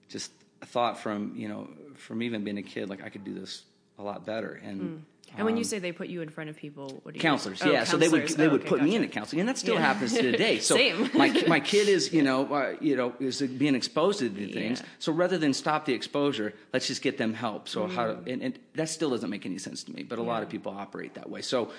just 0.08 0.30
thought 0.64 0.98
from, 0.98 1.32
you 1.36 1.48
know, 1.48 1.68
from 1.96 2.22
even 2.22 2.44
being 2.44 2.58
a 2.58 2.62
kid, 2.62 2.88
like 2.88 3.02
I 3.02 3.08
could 3.08 3.24
do 3.24 3.34
this 3.34 3.62
a 3.98 4.02
lot 4.02 4.24
better. 4.26 4.60
And 4.64 5.04
And 5.36 5.44
when 5.46 5.56
you 5.56 5.64
say 5.64 5.78
they 5.80 5.92
put 5.92 6.08
you 6.08 6.22
in 6.22 6.28
front 6.28 6.50
of 6.50 6.56
people, 6.56 7.00
what 7.02 7.14
do 7.14 7.18
you 7.18 7.22
counselors 7.22 7.60
Oh, 7.62 7.70
yeah 7.70 7.84
so 7.84 7.96
they 7.96 8.08
would 8.08 8.20
counselors. 8.22 8.36
they 8.36 8.46
Oh, 8.46 8.50
would 8.52 8.60
okay, 8.60 8.68
put 8.68 8.80
me 8.82 8.90
gotcha. 8.90 8.96
into 9.02 9.08
counseling 9.08 9.40
and 9.40 9.48
that 9.48 9.58
still 9.58 9.74
Yeah. 9.74 9.80
happens 9.80 10.12
to 10.14 10.22
today 10.22 10.58
so 10.70 10.76
Same. 10.76 11.10
my 11.14 11.28
my 11.48 11.60
kid 11.60 11.88
is 11.88 12.12
you 12.12 12.22
know 12.28 12.40
uh, 12.54 12.76
you 12.80 12.94
know 12.96 13.14
is 13.20 13.40
being 13.42 13.74
exposed 13.74 14.18
to 14.20 14.28
the 14.28 14.46
things 14.52 14.80
Yeah. 14.80 14.86
so 14.98 15.12
rather 15.12 15.38
than 15.38 15.52
stop 15.54 15.86
the 15.86 15.94
exposure 15.94 16.52
let's 16.72 16.86
just 16.86 17.02
get 17.02 17.18
them 17.18 17.34
help 17.34 17.68
so 17.68 17.86
how 17.86 18.04
Mm. 18.06 18.24
to, 18.24 18.32
and, 18.32 18.42
and 18.42 18.58
that 18.74 18.88
still 18.88 19.10
doesn't 19.10 19.30
make 19.30 19.44
any 19.46 19.58
sense 19.58 19.82
to 19.84 19.92
me 19.92 20.02
but 20.04 20.18
a 20.18 20.22
lot 20.22 20.42
of 20.44 20.48
people 20.54 20.70
operate 20.72 21.14
that 21.14 21.28
way 21.30 21.42
so 21.42 21.70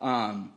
um 0.00 0.52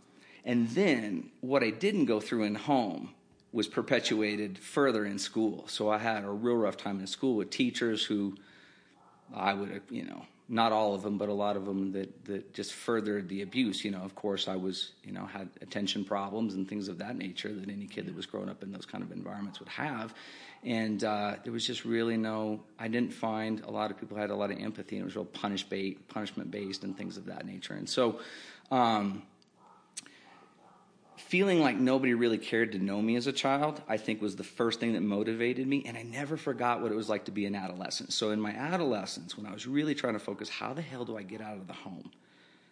and 0.46 0.70
then 0.70 1.30
what 1.42 1.62
I 1.64 1.70
didn't 1.72 2.06
go 2.06 2.20
through 2.20 2.44
in 2.44 2.56
home 2.56 3.10
was 3.58 3.68
perpetuated 3.68 4.58
further 4.60 5.04
in 5.06 5.18
school 5.18 5.68
so 5.68 5.90
I 5.90 5.98
had 5.98 6.24
a 6.24 6.30
real 6.30 6.56
rough 6.56 6.78
time 6.78 7.00
in 7.00 7.08
school 7.08 7.36
with 7.36 7.50
teachers 7.50 8.04
who 8.04 8.36
I 9.34 9.54
would, 9.54 9.82
you 9.90 10.06
know, 10.06 10.26
not 10.50 10.72
all 10.72 10.96
of 10.96 11.02
them, 11.02 11.18
but 11.18 11.28
a 11.28 11.34
lot 11.34 11.58
of 11.58 11.66
them 11.66 11.92
that, 11.92 12.26
that 12.26 12.54
just 12.54 12.74
furthered 12.74 13.28
the 13.28 13.42
abuse. 13.42 13.84
You 13.84 13.92
know, 13.92 14.02
of 14.02 14.16
course, 14.16 14.48
I 14.48 14.56
was, 14.56 14.92
you 15.04 15.12
know, 15.12 15.26
had 15.26 15.50
attention 15.62 16.06
problems 16.06 16.54
and 16.54 16.68
things 16.68 16.88
of 16.88 17.00
that 17.00 17.18
nature 17.18 17.54
that 17.54 17.70
any 17.70 17.86
kid 17.86 18.06
that 18.06 18.16
was 18.16 18.26
growing 18.26 18.48
up 18.48 18.64
in 18.64 18.72
those 18.72 18.86
kind 18.86 19.04
of 19.04 19.12
environments 19.12 19.60
would 19.60 19.70
have. 19.70 20.14
And 20.64 21.04
uh, 21.04 21.36
there 21.44 21.52
was 21.52 21.68
just 21.68 21.84
really 21.84 22.16
no, 22.16 22.62
I 22.80 22.88
didn't 22.88 23.14
find 23.14 23.62
a 23.62 23.72
lot 23.72 23.92
of 23.92 24.00
people 24.00 24.18
had 24.18 24.30
a 24.30 24.36
lot 24.36 24.52
of 24.52 24.60
empathy 24.60 24.96
and 24.96 25.04
it 25.04 25.06
was 25.06 25.16
real 25.16 25.26
punish 25.26 25.64
bait, 25.64 26.08
punishment 26.08 26.50
based 26.50 26.84
and 26.84 26.98
things 26.98 27.18
of 27.18 27.26
that 27.26 27.46
nature. 27.46 27.74
And 27.74 27.90
so, 27.90 28.20
um, 28.72 29.24
feeling 31.28 31.60
like 31.60 31.78
nobody 31.78 32.14
really 32.14 32.38
cared 32.38 32.72
to 32.72 32.80
know 32.80 33.02
me 33.02 33.18
as 33.18 33.28
a 33.28 33.34
child, 33.34 33.82
I 33.88 33.98
think 33.98 34.22
was 34.22 34.38
the 34.38 34.46
first 34.46 34.80
thing 34.80 34.94
that 34.94 35.02
motivated 35.02 35.68
me. 35.68 35.84
And 35.86 35.98
I 35.98 36.04
never 36.04 36.38
forgot 36.38 36.82
what 36.82 36.92
it 36.92 36.96
was 36.96 37.10
like 37.10 37.26
to 37.26 37.32
be 37.32 37.46
an 37.46 37.54
adolescent. 37.54 38.14
So 38.14 38.32
in 38.32 38.40
my 38.40 38.52
adolescence, 38.52 39.36
when 39.36 39.46
I 39.46 39.52
was 39.52 39.68
really 39.68 39.94
trying 39.94 40.14
to 40.14 40.20
focus, 40.20 40.48
how 40.48 40.74
the 40.74 40.82
hell 40.82 41.04
do 41.04 41.18
I 41.18 41.24
get 41.24 41.42
out 41.42 41.58
of 41.58 41.68
the 41.68 41.74
home? 41.74 42.12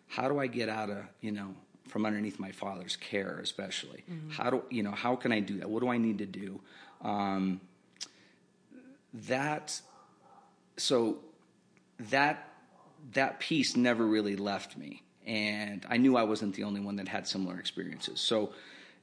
How 0.08 0.30
do 0.30 0.40
I 0.40 0.48
get 0.48 0.70
out 0.70 0.90
of, 0.90 1.00
you 1.20 1.32
know, 1.32 1.54
from 1.90 2.06
underneath 2.06 2.40
my 2.40 2.52
father's 2.52 2.96
care, 2.96 3.40
especially? 3.44 4.06
How 4.30 4.50
do, 4.50 4.64
you 4.70 4.84
know, 4.84 4.92
how 4.92 5.18
can 5.18 5.34
I 5.34 5.42
do 5.42 5.60
that? 5.60 5.70
What 5.70 5.82
do 5.82 5.90
I 5.90 5.98
need 5.98 6.20
to 6.20 6.26
do? 6.26 6.62
Um, 7.02 7.60
that, 9.28 9.82
so 10.78 11.18
that 12.12 12.54
that 13.14 13.40
piece 13.40 13.76
never 13.76 14.06
really 14.06 14.36
left 14.36 14.78
me 14.78 15.04
and 15.26 15.86
i 15.90 15.98
knew 15.98 16.16
i 16.18 16.24
wasn't 16.24 16.54
the 16.56 16.64
only 16.64 16.80
one 16.80 16.96
that 16.96 17.08
had 17.08 17.28
similar 17.28 17.60
experiences. 17.60 18.20
So 18.20 18.54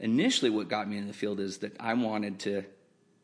initially 0.00 0.50
what 0.50 0.68
got 0.68 0.88
me 0.88 0.98
in 0.98 1.06
the 1.06 1.12
field 1.12 1.40
is 1.40 1.58
that 1.58 1.76
i 1.80 1.94
wanted 1.94 2.38
to 2.40 2.64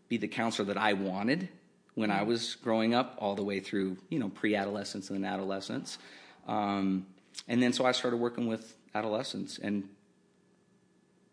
be 0.09 0.17
the 0.17 0.29
counselor 0.29 0.67
that 0.67 0.79
i 0.79 0.93
wanted 0.93 1.49
when 1.95 2.11
i 2.11 2.23
was 2.23 2.55
growing 2.57 2.95
up 2.95 3.17
all 3.19 3.35
the 3.35 3.45
way 3.45 3.61
through 3.61 3.97
you 4.09 4.19
know 4.19 4.29
pre-adolescence 4.29 5.11
and 5.11 5.25
then 5.25 5.33
adolescence. 5.33 5.99
Um, 6.47 7.07
and 7.47 7.63
then 7.63 7.73
so 7.73 7.85
i 7.85 7.93
started 7.93 8.17
working 8.19 8.47
with 8.47 8.75
adolescents 8.95 9.59
and 9.59 9.89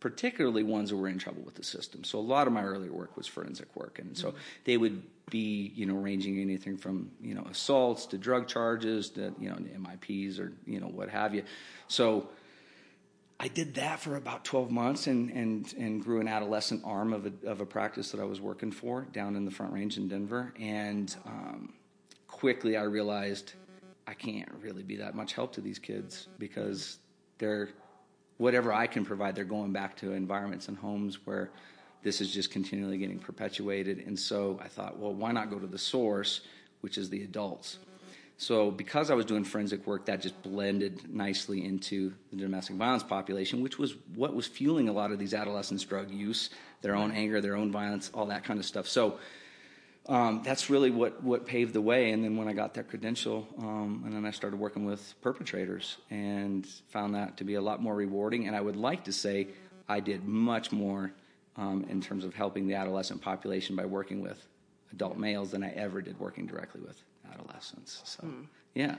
particularly 0.06 0.62
ones 0.62 0.92
who 0.92 0.98
were 0.98 1.08
in 1.08 1.18
trouble 1.18 1.42
with 1.42 1.56
the 1.56 1.64
system. 1.64 2.04
So 2.04 2.20
a 2.20 2.22
lot 2.22 2.46
of 2.46 2.54
my 2.54 2.62
earlier 2.62 2.92
work 2.92 3.18
was 3.18 3.26
forensic 3.26 3.76
work, 3.76 3.98
and 3.98 4.16
so 4.16 4.36
they 4.64 4.78
would 4.78 5.02
be, 5.32 5.72
you 5.74 5.88
know, 5.88 5.96
ranging 5.96 6.40
anything 6.40 6.78
from 6.78 7.10
you 7.20 7.34
know 7.34 7.42
assaults 7.50 8.06
to 8.08 8.20
drug 8.20 8.48
charges 8.48 9.10
to 9.10 9.34
you 9.40 9.50
know 9.50 9.56
MIPs 9.56 10.40
or 10.40 10.54
you 10.68 10.80
know 10.80 10.86
what 10.86 11.10
have 11.10 11.34
you. 11.34 11.42
So 11.88 12.30
I 13.40 13.48
did 13.48 13.74
that 13.74 14.00
for 14.00 14.16
about 14.16 14.46
12 14.46 14.70
months 14.70 15.08
and 15.08 15.32
and 15.32 15.74
and 15.74 16.04
grew 16.04 16.22
an 16.22 16.28
adolescent 16.28 16.84
arm 16.86 17.12
of 17.12 17.26
a 17.26 17.50
of 17.50 17.60
a 17.60 17.66
practice 17.66 18.12
that 18.12 18.22
I 18.22 18.26
was 18.26 18.40
working 18.40 18.72
for 18.72 19.08
down 19.12 19.36
in 19.36 19.44
the 19.44 19.50
Front 19.50 19.74
Range 19.74 19.98
in 19.98 20.08
Denver, 20.08 20.54
and 20.60 21.16
um, 21.26 21.74
quickly 22.28 22.78
I 22.78 22.84
realized 22.84 23.54
I 24.06 24.14
can't 24.14 24.52
really 24.62 24.84
be 24.84 24.98
that 24.98 25.16
much 25.16 25.34
help 25.34 25.54
to 25.54 25.62
these 25.62 25.80
kids 25.80 26.28
because 26.38 27.00
they're 27.40 27.70
whatever 28.38 28.74
I 28.74 28.88
can 28.88 29.06
provide, 29.06 29.36
they're 29.36 29.44
going 29.46 29.72
back 29.72 29.98
to 29.98 30.12
environments 30.14 30.68
and 30.68 30.78
homes 30.78 31.26
where 31.26 31.52
this 32.04 32.22
is 32.22 32.32
just 32.32 32.52
continually 32.52 32.98
getting 32.98 33.20
perpetuated. 33.20 34.00
And 34.06 34.18
so 34.18 34.60
I 34.64 34.68
thought, 34.68 35.00
well, 35.00 35.14
why 35.14 35.32
not 35.32 35.50
go 35.50 35.58
to 35.58 35.68
the 35.68 35.78
source, 35.78 36.42
which 36.82 36.98
is 36.98 37.10
the 37.10 37.24
adults? 37.24 37.80
So 38.38 38.70
because 38.70 39.10
I 39.10 39.14
was 39.14 39.26
doing 39.26 39.46
forensic 39.46 39.88
work, 39.88 40.06
that 40.06 40.22
just 40.22 40.42
blended 40.44 41.14
nicely 41.14 41.64
into 41.64 42.14
the 42.32 42.38
domestic 42.38 42.76
violence 42.76 43.04
population, 43.04 43.62
which 43.62 43.80
was 43.80 43.96
what 44.14 44.36
was 44.36 44.46
fueling 44.46 44.90
a 44.90 44.94
lot 44.94 45.12
of 45.12 45.20
these 45.20 45.34
adolescents' 45.34 45.84
drug 45.84 46.12
use, 46.12 46.50
their 46.82 46.96
own 46.96 47.12
anger, 47.12 47.40
their 47.40 47.56
own 47.56 47.72
violence, 47.72 48.12
all 48.14 48.26
that 48.26 48.44
kind 48.44 48.60
of 48.60 48.66
stuff. 48.66 48.88
So 48.88 49.20
um, 50.08 50.42
that's 50.44 50.70
really 50.70 50.92
what, 50.92 51.24
what 51.24 51.46
paved 51.46 51.74
the 51.74 51.82
way. 51.82 52.12
And 52.12 52.24
then 52.24 52.38
when 52.38 52.48
I 52.48 52.54
got 52.54 52.76
that 52.76 52.88
credential, 52.90 53.48
um, 53.58 54.04
and 54.06 54.16
then 54.16 54.26
I 54.26 54.32
started 54.32 54.60
working 54.60 54.86
with 54.86 55.16
perpetrators 55.22 55.98
and 56.10 56.66
found 56.90 57.16
that 57.16 57.38
to 57.38 57.44
be 57.44 57.56
a 57.56 57.62
lot 57.62 57.82
more 57.82 57.96
rewarding. 57.96 58.48
And 58.48 58.56
I 58.56 58.62
would 58.62 58.76
like 58.76 59.06
to 59.06 59.14
say 59.14 59.48
I 59.88 60.00
did 60.00 60.26
much 60.26 60.72
more 60.72 61.12
um, 61.58 61.86
in 61.90 62.02
terms 62.02 62.24
of 62.24 62.36
helping 62.36 62.68
the 62.68 62.76
adolescent 62.76 63.22
population 63.22 63.76
by 63.76 63.86
working 63.86 64.22
with 64.22 64.46
adult 64.92 65.18
males 65.18 65.52
than 65.52 65.64
I 65.64 65.70
ever 65.72 66.02
did 66.02 66.20
working 66.20 66.46
directly 66.46 66.82
with 66.82 67.02
adolescents. 67.32 68.02
So, 68.06 68.28
yeah. 68.74 68.96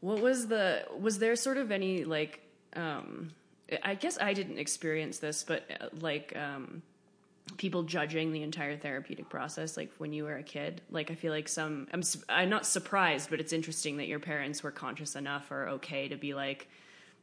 What 0.00 0.20
was 0.20 0.48
the 0.48 0.84
was 0.98 1.18
there 1.18 1.36
sort 1.36 1.58
of 1.58 1.70
any 1.70 2.04
like 2.04 2.40
um 2.74 3.30
I 3.82 3.94
guess 3.94 4.18
I 4.20 4.32
didn't 4.32 4.58
experience 4.58 5.18
this 5.18 5.44
but 5.44 5.64
uh, 5.80 5.86
like 6.00 6.34
um 6.36 6.82
people 7.56 7.82
judging 7.82 8.32
the 8.32 8.42
entire 8.42 8.76
therapeutic 8.76 9.28
process 9.28 9.76
like 9.76 9.90
when 9.98 10.12
you 10.12 10.24
were 10.24 10.36
a 10.36 10.42
kid? 10.42 10.80
Like 10.90 11.10
I 11.10 11.14
feel 11.14 11.32
like 11.32 11.48
some 11.48 11.88
I'm 11.92 12.02
I'm 12.28 12.48
not 12.48 12.66
surprised 12.66 13.30
but 13.30 13.40
it's 13.40 13.52
interesting 13.52 13.96
that 13.98 14.08
your 14.08 14.20
parents 14.20 14.62
were 14.62 14.70
conscious 14.70 15.16
enough 15.16 15.50
or 15.50 15.68
okay 15.68 16.08
to 16.08 16.16
be 16.16 16.34
like 16.34 16.68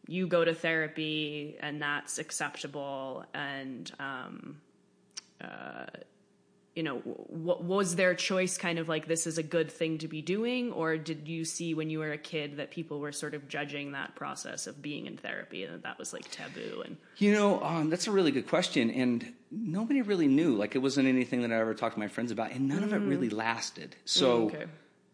you 0.07 0.27
go 0.27 0.43
to 0.43 0.53
therapy 0.53 1.55
and 1.59 1.81
that's 1.81 2.17
acceptable 2.17 3.25
and 3.33 3.91
um 3.99 4.57
uh 5.41 5.85
you 6.75 6.83
know, 6.83 6.97
what 6.97 7.63
was 7.63 7.95
their 7.95 8.13
choice 8.13 8.57
kind 8.57 8.79
of 8.79 8.87
like 8.87 9.07
this 9.07 9.27
is 9.27 9.37
a 9.37 9.43
good 9.43 9.71
thing 9.71 9.97
to 9.97 10.07
be 10.07 10.21
doing, 10.21 10.71
or 10.71 10.97
did 10.97 11.27
you 11.27 11.43
see 11.43 11.73
when 11.73 11.89
you 11.89 11.99
were 11.99 12.11
a 12.11 12.17
kid 12.17 12.57
that 12.57 12.71
people 12.71 12.99
were 12.99 13.11
sort 13.11 13.33
of 13.33 13.47
judging 13.47 13.93
that 13.93 14.15
process 14.15 14.67
of 14.67 14.81
being 14.81 15.05
in 15.05 15.17
therapy 15.17 15.63
and 15.63 15.73
that 15.73 15.83
that 15.83 15.97
was 15.97 16.13
like 16.13 16.29
taboo? 16.31 16.83
And 16.85 16.97
You 17.17 17.33
know, 17.33 17.61
um, 17.63 17.89
that's 17.89 18.07
a 18.07 18.11
really 18.11 18.31
good 18.31 18.47
question, 18.47 18.91
and 18.91 19.33
nobody 19.51 20.01
really 20.01 20.27
knew. 20.27 20.55
Like, 20.55 20.75
it 20.75 20.79
wasn't 20.79 21.07
anything 21.07 21.41
that 21.41 21.51
I 21.51 21.55
ever 21.55 21.73
talked 21.73 21.95
to 21.95 21.99
my 21.99 22.07
friends 22.07 22.31
about, 22.31 22.51
and 22.51 22.67
none 22.67 22.83
of 22.83 22.93
it 22.93 22.99
really 22.99 23.29
lasted. 23.29 23.95
So, 24.05 24.45
okay. 24.45 24.65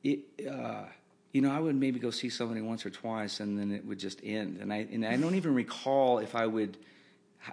it, 0.04 0.20
uh, 0.48 0.84
you 1.32 1.42
know, 1.42 1.52
I 1.52 1.60
would 1.60 1.76
maybe 1.76 2.00
go 2.00 2.12
see 2.12 2.30
somebody 2.30 2.62
once 2.62 2.86
or 2.86 2.90
twice, 2.90 3.40
and 3.40 3.58
then 3.58 3.72
it 3.72 3.86
would 3.86 4.00
just 4.00 4.20
end. 4.24 4.60
And 4.62 4.72
I 4.72 4.88
and 4.92 5.06
I 5.06 5.18
don't 5.18 5.36
even 5.36 5.56
recall 5.56 6.20
if 6.20 6.36
I 6.36 6.46
would, 6.46 6.78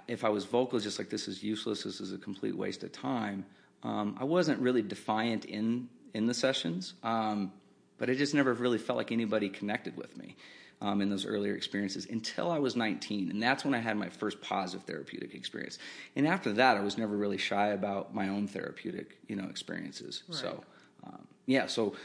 if 0.07 0.23
I 0.23 0.29
was 0.29 0.45
vocal, 0.45 0.79
just 0.79 0.99
like 0.99 1.09
this 1.09 1.27
is 1.27 1.41
useless, 1.41 1.83
this 1.83 1.99
is 1.99 2.13
a 2.13 2.17
complete 2.17 2.55
waste 2.55 2.83
of 2.83 2.91
time. 2.91 3.45
Um, 3.83 4.17
I 4.19 4.23
wasn't 4.23 4.59
really 4.59 4.81
defiant 4.81 5.45
in 5.45 5.89
in 6.13 6.27
the 6.27 6.33
sessions, 6.33 6.93
um, 7.03 7.51
but 7.97 8.09
I 8.09 8.13
just 8.13 8.33
never 8.33 8.53
really 8.53 8.77
felt 8.77 8.97
like 8.97 9.11
anybody 9.11 9.49
connected 9.49 9.97
with 9.97 10.15
me 10.15 10.35
um, 10.81 11.01
in 11.01 11.09
those 11.09 11.25
earlier 11.25 11.55
experiences 11.55 12.05
until 12.09 12.51
I 12.51 12.59
was 12.59 12.75
19, 12.75 13.31
and 13.31 13.41
that's 13.41 13.65
when 13.65 13.73
I 13.73 13.79
had 13.79 13.97
my 13.97 14.09
first 14.09 14.41
positive 14.41 14.85
therapeutic 14.85 15.33
experience. 15.33 15.79
And 16.15 16.27
after 16.27 16.53
that, 16.53 16.77
I 16.77 16.81
was 16.81 16.97
never 16.97 17.15
really 17.17 17.37
shy 17.37 17.67
about 17.69 18.13
my 18.13 18.29
own 18.29 18.47
therapeutic, 18.47 19.17
you 19.27 19.35
know, 19.35 19.47
experiences. 19.49 20.23
So, 20.29 20.63
um, 21.05 21.27
yeah, 21.45 21.65
so 21.67 21.95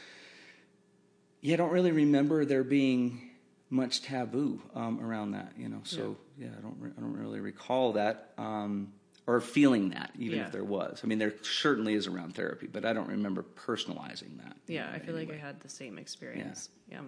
yeah, 1.42 1.54
I 1.54 1.56
don't 1.56 1.72
really 1.72 1.92
remember 1.92 2.44
there 2.44 2.64
being 2.64 3.30
much 3.70 4.00
taboo 4.02 4.62
um, 4.74 5.00
around 5.04 5.32
that, 5.32 5.52
you 5.58 5.68
know. 5.68 5.80
So 5.84 6.16
yeah, 6.38 6.48
I 6.56 6.60
don't 6.62 6.76
re- 6.80 6.92
I 6.96 7.00
don't 7.00 7.16
really 7.16 7.40
recall 7.40 7.92
that 7.92 8.32
um, 8.38 8.92
or 9.28 9.42
feeling 9.42 9.90
that, 9.90 10.10
even 10.18 10.38
Yeah. 10.38 10.46
if 10.46 10.52
there 10.52 10.64
was. 10.64 11.02
I 11.04 11.06
mean, 11.06 11.18
there 11.18 11.34
certainly 11.42 11.92
is 11.92 12.06
around 12.06 12.34
therapy, 12.34 12.66
but 12.66 12.86
I 12.86 12.94
don't 12.94 13.08
remember 13.10 13.42
personalizing 13.42 14.38
that. 14.42 14.56
Yeah, 14.66 14.90
I 14.90 14.98
feel 15.00 15.14
like 15.14 15.30
I 15.30 15.36
had 15.36 15.60
the 15.60 15.68
same 15.68 15.98
experience. 15.98 16.70
Yeah. 16.90 17.02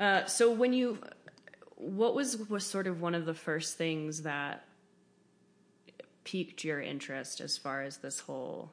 Uh, 0.00 0.24
so 0.24 0.50
when 0.50 0.72
you, 0.72 0.98
what 1.76 2.14
was 2.14 2.38
was 2.48 2.64
sort 2.64 2.86
of 2.86 3.02
one 3.02 3.14
of 3.14 3.26
the 3.26 3.34
first 3.34 3.76
things 3.76 4.22
that 4.22 4.64
piqued 6.24 6.64
your 6.64 6.80
interest 6.80 7.42
as 7.42 7.58
far 7.58 7.82
as 7.82 7.98
this 7.98 8.20
whole 8.20 8.72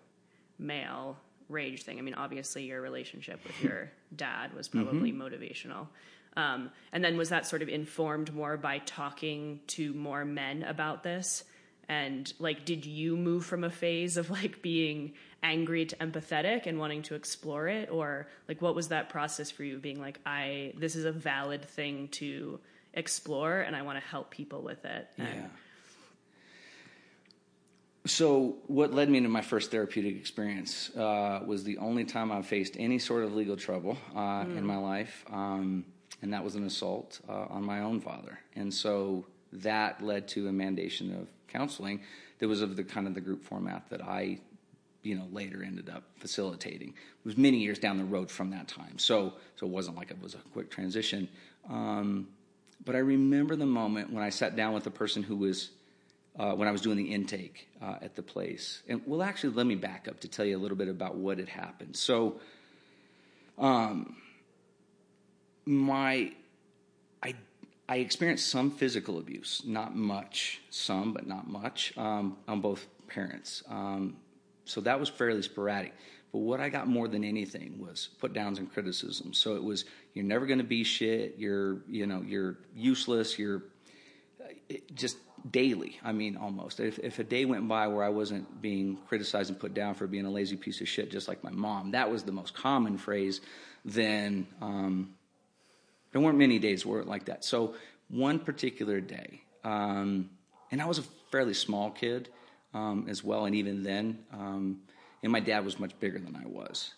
male 0.57 1.17
rage 1.49 1.83
thing? 1.83 1.99
I 1.99 2.01
mean, 2.01 2.13
obviously 2.13 2.63
your 2.63 2.79
relationship 2.79 3.41
with 3.45 3.61
your 3.61 3.91
dad 4.15 4.53
was 4.53 4.69
probably 4.69 5.11
motivational. 5.11 5.87
Um, 6.37 6.71
and 6.93 7.03
then 7.03 7.17
was 7.17 7.27
that 7.29 7.45
sort 7.45 7.61
of 7.61 7.67
informed 7.67 8.33
more 8.33 8.55
by 8.55 8.77
talking 8.77 9.59
to 9.67 9.93
more 9.93 10.23
men 10.23 10.63
about 10.63 11.03
this? 11.03 11.43
And 11.89 12.31
like, 12.39 12.65
did 12.65 12.85
you 12.85 13.17
move 13.17 13.45
from 13.45 13.63
a 13.63 13.69
phase 13.69 14.17
of 14.17 14.29
like 14.29 14.61
being 14.61 15.13
angry 15.43 15.85
to 15.85 15.95
empathetic 15.97 16.67
and 16.67 16.79
wanting 16.79 17.01
to 17.03 17.15
explore 17.15 17.67
it, 17.67 17.89
or 17.91 18.27
like, 18.47 18.61
what 18.61 18.75
was 18.75 18.89
that 18.89 19.09
process 19.09 19.51
for 19.51 19.63
you? 19.63 19.77
Being 19.77 19.99
like, 19.99 20.19
I 20.25 20.73
this 20.77 20.95
is 20.95 21.05
a 21.05 21.11
valid 21.11 21.65
thing 21.65 22.07
to 22.09 22.59
explore, 22.93 23.61
and 23.61 23.75
I 23.75 23.81
want 23.81 23.99
to 23.99 24.05
help 24.05 24.31
people 24.31 24.61
with 24.61 24.85
it. 24.85 25.07
And, 25.17 25.27
Yeah. 25.27 25.47
So, 28.07 28.55
what 28.65 28.95
led 28.95 29.09
me 29.09 29.19
into 29.19 29.29
my 29.29 29.41
first 29.41 29.69
therapeutic 29.69 30.15
experience 30.15 30.89
uh, 30.95 31.41
was 31.45 31.63
the 31.63 31.77
only 31.77 32.03
time 32.03 32.31
I 32.31 32.41
faced 32.41 32.75
any 32.79 32.97
sort 32.97 33.23
of 33.23 33.35
legal 33.35 33.55
trouble 33.55 33.95
uh, 34.15 34.43
in 34.57 34.65
my 34.65 34.77
life. 34.77 35.23
Um, 35.31 35.85
and 36.23 36.33
that 36.33 36.43
was 36.43 36.55
an 36.55 36.65
assault 36.65 37.19
uh, 37.29 37.45
on 37.49 37.63
my 37.63 37.81
own 37.81 37.99
father. 37.99 38.39
And 38.55 38.73
so 38.73 39.25
that 39.53 40.01
led 40.01 40.27
to 40.29 40.47
a 40.47 40.51
mandation 40.51 41.19
of 41.19 41.27
counseling 41.51 42.01
that 42.39 42.47
was 42.47 42.61
of 42.61 42.75
the 42.75 42.83
kind 42.83 43.07
of 43.07 43.13
the 43.13 43.21
group 43.21 43.43
format 43.43 43.89
that 43.89 44.01
I, 44.01 44.39
you 45.03 45.15
know, 45.15 45.27
later 45.31 45.63
ended 45.63 45.89
up 45.89 46.03
facilitating. 46.17 46.89
It 46.89 47.25
was 47.25 47.37
many 47.37 47.57
years 47.57 47.79
down 47.79 47.97
the 47.97 48.05
road 48.05 48.29
from 48.29 48.49
that 48.51 48.67
time, 48.67 48.97
so 48.97 49.33
so 49.55 49.65
it 49.65 49.71
wasn't 49.71 49.97
like 49.97 50.11
it 50.11 50.21
was 50.21 50.33
a 50.35 50.39
quick 50.53 50.69
transition. 50.69 51.27
Um, 51.69 52.27
but 52.83 52.95
I 52.95 52.99
remember 52.99 53.55
the 53.55 53.65
moment 53.65 54.11
when 54.11 54.23
I 54.23 54.29
sat 54.29 54.55
down 54.55 54.73
with 54.73 54.83
the 54.83 54.91
person 54.91 55.21
who 55.21 55.35
was 55.35 55.69
uh, 56.39 56.53
when 56.53 56.67
I 56.67 56.71
was 56.71 56.81
doing 56.81 56.97
the 56.97 57.13
intake 57.13 57.67
uh, 57.81 57.95
at 58.01 58.15
the 58.15 58.23
place. 58.23 58.83
And 58.87 59.01
well, 59.05 59.21
actually, 59.21 59.53
let 59.53 59.65
me 59.65 59.75
back 59.75 60.07
up 60.07 60.19
to 60.21 60.27
tell 60.27 60.45
you 60.45 60.57
a 60.57 60.59
little 60.59 60.77
bit 60.77 60.87
about 60.87 61.15
what 61.15 61.37
had 61.37 61.49
happened. 61.49 61.95
So, 61.95 62.39
um, 63.57 64.15
my 65.65 66.31
I 67.91 67.97
experienced 67.97 68.47
some 68.47 68.71
physical 68.71 69.19
abuse, 69.19 69.63
not 69.65 69.97
much, 69.97 70.61
some 70.69 71.11
but 71.11 71.27
not 71.27 71.49
much, 71.49 71.91
um, 71.97 72.37
on 72.47 72.61
both 72.61 72.87
parents. 73.07 73.63
Um, 73.67 74.15
so 74.63 74.79
that 74.79 74.97
was 74.97 75.09
fairly 75.09 75.41
sporadic. 75.41 75.93
But 76.31 76.39
what 76.39 76.61
I 76.61 76.69
got 76.69 76.87
more 76.87 77.09
than 77.09 77.25
anything 77.25 77.81
was 77.81 78.07
put 78.21 78.31
downs 78.31 78.59
and 78.59 78.71
criticism. 78.71 79.33
So 79.33 79.57
it 79.57 79.63
was 79.63 79.83
you're 80.13 80.23
never 80.23 80.45
going 80.45 80.59
to 80.59 80.63
be 80.63 80.85
shit. 80.85 81.35
You're 81.37 81.81
you 81.85 82.05
know 82.05 82.23
you're 82.25 82.55
useless. 82.73 83.37
You're 83.37 83.63
just 84.95 85.17
daily. 85.49 85.99
I 86.01 86.13
mean, 86.13 86.37
almost. 86.37 86.79
If, 86.79 86.97
if 86.99 87.19
a 87.19 87.25
day 87.25 87.43
went 87.43 87.67
by 87.67 87.87
where 87.87 88.05
I 88.05 88.09
wasn't 88.09 88.61
being 88.61 88.99
criticized 89.05 89.49
and 89.49 89.59
put 89.59 89.73
down 89.73 89.95
for 89.95 90.07
being 90.07 90.25
a 90.25 90.31
lazy 90.31 90.55
piece 90.55 90.79
of 90.79 90.87
shit, 90.87 91.11
just 91.11 91.27
like 91.27 91.43
my 91.43 91.51
mom, 91.51 91.91
that 91.91 92.09
was 92.09 92.23
the 92.23 92.31
most 92.31 92.53
common 92.53 92.97
phrase. 92.97 93.41
Then 93.83 94.47
um, 94.61 95.15
there 96.11 96.21
weren't 96.21 96.37
many 96.37 96.59
days 96.59 96.85
where 96.85 96.99
it 96.99 97.07
like 97.07 97.25
that. 97.25 97.43
So 97.43 97.75
one 98.09 98.39
particular 98.39 98.99
day, 98.99 99.41
um, 99.63 100.29
and 100.71 100.81
I 100.81 100.85
was 100.85 100.97
a 100.97 101.03
fairly 101.31 101.53
small 101.53 101.91
kid 101.91 102.29
um, 102.73 103.05
as 103.09 103.23
well, 103.23 103.45
and 103.45 103.55
even 103.55 103.83
then, 103.83 104.19
um, 104.33 104.81
and 105.23 105.31
my 105.31 105.39
dad 105.39 105.63
was 105.63 105.79
much 105.79 105.97
bigger 105.99 106.19
than 106.19 106.35
I 106.35 106.47
was. 106.47 106.93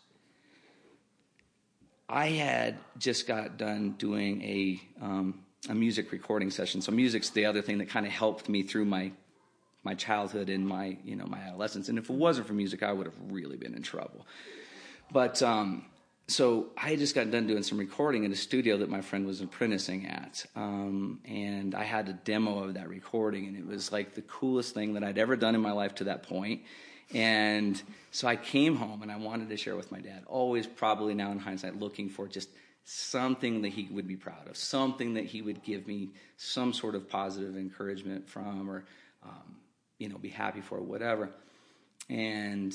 I 2.09 2.27
had 2.27 2.77
just 2.97 3.27
got 3.27 3.57
done 3.57 3.95
doing 3.97 4.41
a 4.43 4.81
um, 5.01 5.43
a 5.69 5.73
music 5.73 6.11
recording 6.11 6.51
session. 6.51 6.81
So 6.81 6.91
music's 6.91 7.29
the 7.29 7.45
other 7.45 7.61
thing 7.61 7.77
that 7.77 7.89
kind 7.89 8.05
of 8.05 8.11
helped 8.11 8.49
me 8.49 8.63
through 8.63 8.85
my 8.85 9.11
my 9.83 9.93
childhood 9.95 10.49
and 10.49 10.67
my 10.67 10.97
you 11.03 11.15
know 11.15 11.25
my 11.25 11.39
adolescence. 11.39 11.89
And 11.89 11.97
if 11.97 12.09
it 12.09 12.15
wasn't 12.15 12.47
for 12.47 12.53
music, 12.53 12.83
I 12.83 12.91
would 12.91 13.05
have 13.05 13.15
really 13.29 13.57
been 13.57 13.73
in 13.73 13.81
trouble. 13.81 14.25
But 15.11 15.41
um, 15.41 15.85
so 16.27 16.67
I 16.77 16.95
just 16.95 17.15
got 17.15 17.29
done 17.31 17.47
doing 17.47 17.63
some 17.63 17.77
recording 17.77 18.23
in 18.23 18.31
a 18.31 18.35
studio 18.35 18.77
that 18.77 18.89
my 18.89 19.01
friend 19.01 19.25
was 19.25 19.41
apprenticing 19.41 20.07
at, 20.07 20.45
um, 20.55 21.19
and 21.25 21.75
I 21.75 21.83
had 21.83 22.07
a 22.07 22.13
demo 22.13 22.63
of 22.63 22.75
that 22.75 22.87
recording, 22.87 23.47
and 23.47 23.57
it 23.57 23.65
was 23.65 23.91
like 23.91 24.15
the 24.15 24.21
coolest 24.21 24.73
thing 24.73 24.93
that 24.93 25.03
I'd 25.03 25.17
ever 25.17 25.35
done 25.35 25.53
in 25.53 25.61
my 25.61 25.73
life 25.73 25.95
to 25.95 26.05
that 26.05 26.23
point. 26.23 26.61
And 27.13 27.81
so 28.11 28.27
I 28.27 28.35
came 28.37 28.75
home 28.75 29.01
and 29.03 29.11
I 29.11 29.17
wanted 29.17 29.49
to 29.49 29.57
share 29.57 29.75
with 29.75 29.91
my 29.91 29.99
dad. 29.99 30.23
Always, 30.25 30.65
probably 30.65 31.13
now 31.13 31.31
in 31.31 31.39
hindsight, 31.39 31.79
looking 31.79 32.09
for 32.09 32.27
just 32.27 32.49
something 32.85 33.61
that 33.61 33.69
he 33.69 33.87
would 33.91 34.07
be 34.07 34.15
proud 34.15 34.47
of, 34.47 34.57
something 34.57 35.13
that 35.15 35.25
he 35.25 35.41
would 35.41 35.63
give 35.63 35.87
me 35.87 36.09
some 36.37 36.73
sort 36.73 36.95
of 36.95 37.09
positive 37.09 37.55
encouragement 37.55 38.27
from, 38.27 38.69
or 38.69 38.85
um, 39.23 39.57
you 39.99 40.09
know, 40.09 40.17
be 40.17 40.29
happy 40.29 40.61
for, 40.61 40.81
whatever. 40.81 41.29
And 42.09 42.73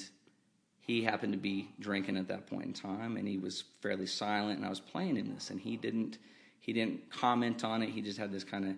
he 0.89 1.03
happened 1.03 1.35
to 1.35 1.39
be 1.39 1.69
drinking 1.79 2.17
at 2.17 2.29
that 2.29 2.47
point 2.47 2.65
in 2.65 2.73
time, 2.73 3.19
and 3.19 3.29
he 3.29 3.37
was 3.37 3.65
fairly 3.83 4.07
silent. 4.07 4.57
And 4.57 4.65
I 4.65 4.71
was 4.71 4.81
playing 4.81 5.17
him 5.17 5.35
this, 5.35 5.51
and 5.51 5.61
he 5.61 5.77
didn't 5.77 6.17
he 6.61 6.73
didn't 6.73 7.11
comment 7.11 7.63
on 7.63 7.83
it. 7.83 7.91
He 7.91 8.01
just 8.01 8.19
had 8.19 8.33
this 8.33 8.43
kind 8.43 8.65
of 8.67 8.75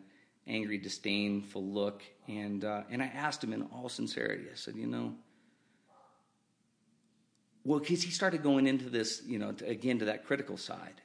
angry, 0.46 0.76
disdainful 0.76 1.64
look. 1.64 2.02
And 2.26 2.64
uh, 2.64 2.82
and 2.90 3.00
I 3.00 3.06
asked 3.06 3.44
him 3.44 3.52
in 3.52 3.62
all 3.72 3.88
sincerity. 3.88 4.46
I 4.52 4.56
said, 4.56 4.74
you 4.74 4.88
know. 4.88 5.14
Well, 7.64 7.78
because 7.78 8.02
he 8.02 8.10
started 8.10 8.42
going 8.42 8.66
into 8.66 8.90
this, 8.90 9.22
you 9.24 9.38
know, 9.38 9.52
to, 9.52 9.68
again 9.68 10.00
to 10.00 10.06
that 10.06 10.26
critical 10.26 10.56
side. 10.56 11.00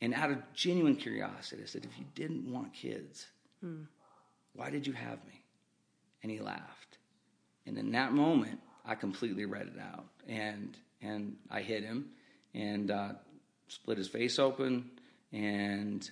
And 0.00 0.12
out 0.12 0.32
of 0.32 0.38
genuine 0.54 0.96
curiosity, 0.96 1.62
I 1.62 1.66
said, 1.66 1.84
if 1.84 1.96
you 1.96 2.04
didn't 2.16 2.50
want 2.50 2.72
kids, 2.72 3.26
hmm. 3.60 3.82
why 4.54 4.70
did 4.70 4.88
you 4.88 4.92
have 4.94 5.24
me? 5.26 5.44
And 6.22 6.32
he 6.32 6.40
laughed. 6.40 6.98
And 7.64 7.78
in 7.78 7.92
that 7.92 8.12
moment, 8.12 8.58
I 8.84 8.94
completely 8.94 9.44
read 9.44 9.68
it 9.68 9.80
out. 9.80 10.06
And, 10.28 10.76
and 11.00 11.36
I 11.50 11.60
hit 11.62 11.84
him 11.84 12.10
and 12.54 12.90
uh, 12.90 13.12
split 13.68 13.98
his 13.98 14.08
face 14.08 14.38
open. 14.38 14.90
And 15.32 16.08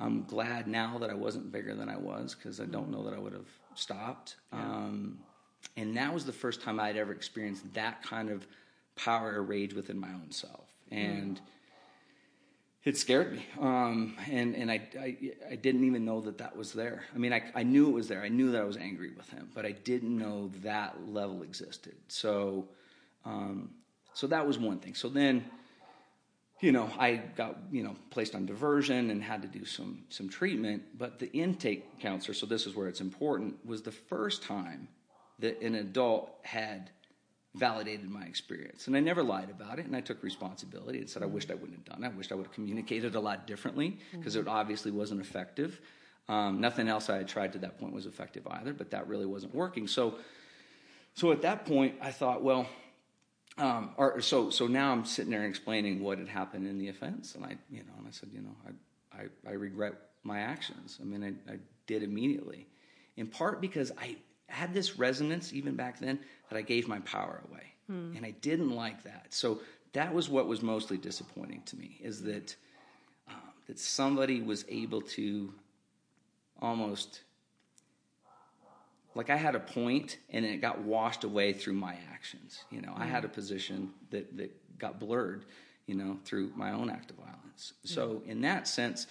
I'm 0.00 0.24
glad 0.24 0.66
now 0.66 0.98
that 0.98 1.10
I 1.10 1.14
wasn't 1.14 1.52
bigger 1.52 1.74
than 1.74 1.88
I 1.88 1.96
was 1.96 2.34
because 2.34 2.60
I 2.60 2.66
don't 2.66 2.90
know 2.90 3.04
that 3.04 3.14
I 3.14 3.18
would 3.18 3.32
have 3.32 3.48
stopped. 3.74 4.36
Yeah. 4.52 4.60
Um, 4.60 5.18
and 5.76 5.96
that 5.96 6.12
was 6.12 6.24
the 6.24 6.32
first 6.32 6.62
time 6.62 6.78
I'd 6.78 6.96
ever 6.96 7.12
experienced 7.12 7.72
that 7.74 8.02
kind 8.02 8.30
of 8.30 8.46
power 8.96 9.32
or 9.34 9.42
rage 9.42 9.74
within 9.74 9.98
my 9.98 10.08
own 10.08 10.30
self. 10.30 10.68
And 10.90 11.36
mm 11.36 11.40
it 12.84 12.98
scared 12.98 13.32
me. 13.32 13.46
Um, 13.60 14.16
and 14.30 14.54
and 14.54 14.70
I, 14.70 14.82
I, 14.98 15.16
I, 15.52 15.56
didn't 15.56 15.84
even 15.84 16.04
know 16.04 16.20
that 16.20 16.38
that 16.38 16.54
was 16.56 16.72
there. 16.72 17.04
I 17.14 17.18
mean, 17.18 17.32
I, 17.32 17.42
I 17.54 17.62
knew 17.62 17.88
it 17.88 17.92
was 17.92 18.08
there. 18.08 18.22
I 18.22 18.28
knew 18.28 18.50
that 18.52 18.60
I 18.60 18.64
was 18.64 18.76
angry 18.76 19.10
with 19.16 19.28
him, 19.30 19.48
but 19.54 19.64
I 19.64 19.72
didn't 19.72 20.16
know 20.16 20.50
that 20.62 21.08
level 21.08 21.42
existed. 21.42 21.94
So, 22.08 22.68
um, 23.24 23.70
so 24.12 24.26
that 24.26 24.46
was 24.46 24.58
one 24.58 24.78
thing. 24.80 24.94
So 24.94 25.08
then, 25.08 25.46
you 26.60 26.72
know, 26.72 26.90
I 26.98 27.16
got 27.36 27.56
you 27.72 27.82
know 27.82 27.96
placed 28.10 28.34
on 28.34 28.44
diversion 28.44 29.10
and 29.10 29.22
had 29.22 29.40
to 29.42 29.48
do 29.48 29.64
some 29.64 30.04
some 30.10 30.28
treatment. 30.28 30.82
But 30.98 31.18
the 31.18 31.32
intake 31.32 32.00
counselor, 32.00 32.34
so 32.34 32.44
this 32.44 32.66
is 32.66 32.76
where 32.76 32.88
it's 32.88 33.00
important, 33.00 33.64
was 33.64 33.82
the 33.82 33.92
first 33.92 34.42
time 34.42 34.88
that 35.38 35.60
an 35.62 35.74
adult 35.74 36.30
had 36.42 36.90
validated 37.54 38.10
my 38.10 38.24
experience. 38.24 38.88
And 38.88 38.96
I 38.96 39.00
never 39.00 39.22
lied 39.22 39.48
about 39.50 39.78
it, 39.78 39.86
and 39.86 39.94
I 39.94 40.00
took 40.00 40.22
responsibility 40.22 40.98
and 40.98 41.08
said 41.08 41.22
I 41.22 41.26
wished 41.26 41.50
I 41.50 41.54
wouldn't 41.54 41.74
have 41.74 41.84
done 41.84 42.02
it. 42.02 42.06
I 42.06 42.16
wished 42.16 42.32
I 42.32 42.34
would 42.34 42.46
have 42.46 42.54
communicated 42.54 43.14
a 43.14 43.20
lot 43.20 43.46
differently 43.46 43.98
because 44.12 44.36
mm-hmm. 44.36 44.48
it 44.48 44.50
obviously 44.50 44.90
wasn't 44.90 45.20
effective. 45.20 45.80
Um, 46.28 46.60
nothing 46.60 46.88
else 46.88 47.10
I 47.10 47.18
had 47.18 47.28
tried 47.28 47.52
to 47.52 47.58
that 47.60 47.78
point 47.78 47.92
was 47.92 48.06
effective 48.06 48.46
either, 48.48 48.72
but 48.72 48.90
that 48.90 49.06
really 49.08 49.26
wasn't 49.26 49.54
working. 49.54 49.86
So, 49.86 50.16
so 51.14 51.30
at 51.32 51.42
that 51.42 51.64
point, 51.66 51.96
I 52.00 52.10
thought, 52.10 52.42
well, 52.42 52.66
um, 53.56 53.90
or, 53.96 54.20
so 54.20 54.50
so 54.50 54.66
now 54.66 54.90
I'm 54.90 55.04
sitting 55.04 55.30
there 55.30 55.44
explaining 55.44 56.02
what 56.02 56.18
had 56.18 56.28
happened 56.28 56.66
in 56.66 56.78
the 56.78 56.88
offense, 56.88 57.36
and 57.36 57.44
I, 57.44 57.56
you 57.70 57.80
know, 57.80 57.92
and 57.98 58.08
I 58.08 58.10
said, 58.10 58.30
you 58.32 58.40
know, 58.40 58.56
I 58.66 58.70
I, 59.16 59.50
I 59.50 59.52
regret 59.52 59.94
my 60.24 60.40
actions. 60.40 60.98
I 61.00 61.04
mean, 61.04 61.22
I, 61.48 61.52
I 61.52 61.58
did 61.86 62.02
immediately, 62.02 62.66
in 63.16 63.28
part 63.28 63.60
because 63.60 63.92
I 63.96 64.16
had 64.48 64.74
this 64.74 64.98
resonance 64.98 65.52
even 65.52 65.74
back 65.74 65.98
then 65.98 66.18
that 66.50 66.56
I 66.56 66.62
gave 66.62 66.88
my 66.88 67.00
power 67.00 67.42
away. 67.50 67.74
Hmm. 67.86 68.16
And 68.16 68.24
I 68.24 68.30
didn't 68.30 68.70
like 68.70 69.02
that. 69.04 69.26
So 69.30 69.60
that 69.92 70.12
was 70.12 70.28
what 70.28 70.46
was 70.46 70.62
mostly 70.62 70.96
disappointing 70.96 71.62
to 71.66 71.76
me 71.76 71.98
is 72.02 72.22
that 72.22 72.54
um, 73.28 73.36
that 73.66 73.78
somebody 73.78 74.40
was 74.40 74.64
able 74.68 75.00
to 75.02 75.52
almost 76.60 77.20
like 79.14 79.30
I 79.30 79.36
had 79.36 79.54
a 79.54 79.60
point 79.60 80.18
and 80.30 80.44
then 80.44 80.52
it 80.52 80.60
got 80.60 80.80
washed 80.80 81.24
away 81.24 81.52
through 81.52 81.74
my 81.74 81.96
actions. 82.12 82.64
You 82.70 82.80
know, 82.80 82.92
I 82.96 83.06
had 83.06 83.24
a 83.24 83.28
position 83.28 83.90
that 84.10 84.36
that 84.36 84.50
got 84.78 84.98
blurred, 84.98 85.44
you 85.86 85.94
know, 85.94 86.18
through 86.24 86.52
my 86.56 86.72
own 86.72 86.90
act 86.90 87.10
of 87.10 87.16
violence. 87.16 87.74
So 87.84 88.22
in 88.26 88.40
that 88.42 88.66
sense, 88.66 89.06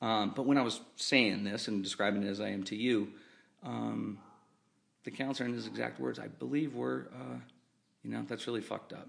um, 0.00 0.32
but 0.34 0.46
when 0.46 0.58
I 0.58 0.62
was 0.62 0.80
saying 0.96 1.44
this 1.44 1.66
and 1.66 1.82
describing 1.82 2.22
it 2.22 2.28
as 2.28 2.40
I 2.40 2.50
am 2.50 2.62
to 2.64 2.76
you, 2.76 3.08
um, 3.64 4.18
the 5.08 5.16
counselor 5.16 5.48
in 5.48 5.54
his 5.54 5.66
exact 5.66 5.98
words, 5.98 6.18
I 6.18 6.28
believe 6.28 6.74
were, 6.74 7.08
uh, 7.14 7.38
you 8.02 8.10
know, 8.10 8.26
that's 8.28 8.46
really 8.46 8.60
fucked 8.60 8.92
up. 8.92 9.08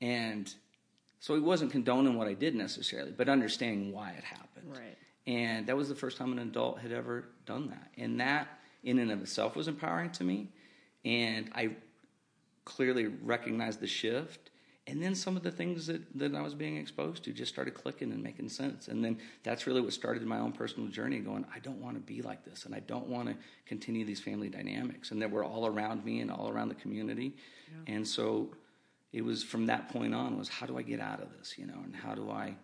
And 0.00 0.52
so 1.20 1.34
he 1.34 1.40
wasn't 1.40 1.72
condoning 1.72 2.16
what 2.16 2.26
I 2.26 2.32
did 2.32 2.54
necessarily, 2.54 3.12
but 3.12 3.28
understanding 3.28 3.92
why 3.92 4.12
it 4.12 4.24
happened. 4.24 4.70
Right. 4.70 4.96
And 5.26 5.66
that 5.66 5.76
was 5.76 5.90
the 5.90 5.94
first 5.94 6.16
time 6.16 6.32
an 6.32 6.38
adult 6.38 6.78
had 6.78 6.90
ever 6.90 7.28
done 7.44 7.68
that. 7.68 7.92
And 7.98 8.18
that, 8.20 8.48
in 8.82 8.98
and 8.98 9.12
of 9.12 9.20
itself, 9.20 9.56
was 9.56 9.68
empowering 9.68 10.10
to 10.12 10.24
me. 10.24 10.48
And 11.04 11.50
I 11.54 11.76
clearly 12.64 13.08
recognized 13.08 13.80
the 13.80 13.86
shift 13.86 14.51
and 14.86 15.00
then 15.00 15.14
some 15.14 15.36
of 15.36 15.44
the 15.44 15.50
things 15.50 15.86
that, 15.86 16.02
that 16.18 16.34
I 16.34 16.42
was 16.42 16.54
being 16.54 16.76
exposed 16.76 17.22
to 17.24 17.32
just 17.32 17.52
started 17.52 17.72
clicking 17.72 18.10
and 18.10 18.20
making 18.20 18.48
sense. 18.48 18.88
And 18.88 19.04
then 19.04 19.18
that's 19.44 19.66
really 19.66 19.80
what 19.80 19.92
started 19.92 20.24
my 20.24 20.38
own 20.38 20.50
personal 20.50 20.88
journey 20.88 21.20
going, 21.20 21.46
I 21.54 21.60
don't 21.60 21.80
want 21.80 21.94
to 21.94 22.00
be 22.00 22.20
like 22.20 22.44
this. 22.44 22.64
And 22.66 22.74
I 22.74 22.80
don't 22.80 23.06
want 23.06 23.28
to 23.28 23.36
continue 23.64 24.04
these 24.04 24.20
family 24.20 24.48
dynamics. 24.48 25.12
And 25.12 25.22
that 25.22 25.30
were 25.30 25.44
all 25.44 25.66
around 25.66 26.04
me 26.04 26.20
and 26.20 26.32
all 26.32 26.48
around 26.48 26.68
the 26.68 26.74
community. 26.74 27.36
Yeah. 27.70 27.94
And 27.94 28.06
so 28.06 28.50
it 29.12 29.24
was 29.24 29.44
from 29.44 29.66
that 29.66 29.88
point 29.88 30.16
on 30.16 30.36
was 30.36 30.48
how 30.48 30.66
do 30.66 30.76
I 30.76 30.82
get 30.82 30.98
out 30.98 31.22
of 31.22 31.28
this, 31.38 31.56
you 31.56 31.66
know, 31.66 31.78
and 31.84 31.94
how 31.94 32.14
do 32.14 32.30
I 32.30 32.56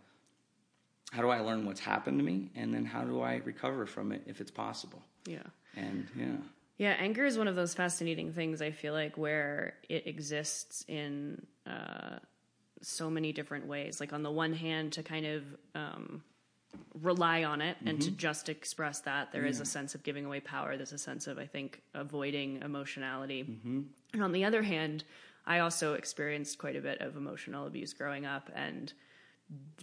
how 1.13 1.23
do 1.23 1.31
I 1.31 1.41
learn 1.41 1.65
what's 1.65 1.81
happened 1.81 2.19
to 2.19 2.25
me 2.25 2.51
and 2.55 2.75
then 2.75 2.85
how 2.85 3.03
do 3.03 3.23
I 3.23 3.37
recover 3.45 3.87
from 3.87 4.13
it 4.13 4.23
if 4.27 4.41
it's 4.41 4.51
possible? 4.51 5.03
Yeah. 5.25 5.39
And 5.77 6.07
yeah. 6.19 6.37
Yeah, 6.79 6.95
anger 7.01 7.25
is 7.25 7.37
one 7.37 7.49
of 7.49 7.57
those 7.57 7.75
fascinating 7.75 8.33
things 8.33 8.63
I 8.63 8.71
feel 8.71 8.93
like 8.93 9.19
where 9.19 9.75
it 9.89 10.07
exists 10.07 10.85
in 10.87 11.45
uh, 11.69 12.19
so 12.83 13.11
many 13.11 13.33
different 13.33 13.67
ways. 13.67 14.01
Like 14.01 14.13
on 14.13 14.23
the 14.23 14.31
one 14.31 14.53
hand, 14.53 14.93
to 14.95 15.03
kind 15.03 15.27
of 15.27 15.43
um, 15.75 16.23
rely 17.01 17.45
on 17.45 17.61
it 17.61 17.77
and 17.85 18.01
to 18.03 18.11
just 18.11 18.49
express 18.49 19.01
that. 19.01 19.33
There 19.33 19.47
is 19.47 19.61
a 19.61 19.65
sense 19.65 19.95
of 19.95 20.03
giving 20.03 20.25
away 20.25 20.41
power. 20.41 20.77
There's 20.77 20.93
a 20.93 20.99
sense 20.99 21.27
of, 21.27 21.39
I 21.39 21.47
think, 21.47 21.83
avoiding 21.95 22.63
emotionality. 22.63 23.59
And 24.13 24.23
on 24.23 24.33
the 24.33 24.45
other 24.45 24.63
hand, 24.63 25.05
I 25.47 25.61
also 25.61 25.95
experienced 25.95 26.59
quite 26.59 26.77
a 26.77 26.81
bit 26.81 27.01
of 27.01 27.17
emotional 27.17 27.67
abuse 27.67 27.93
growing 27.95 28.27
up 28.27 28.51
and 28.55 28.93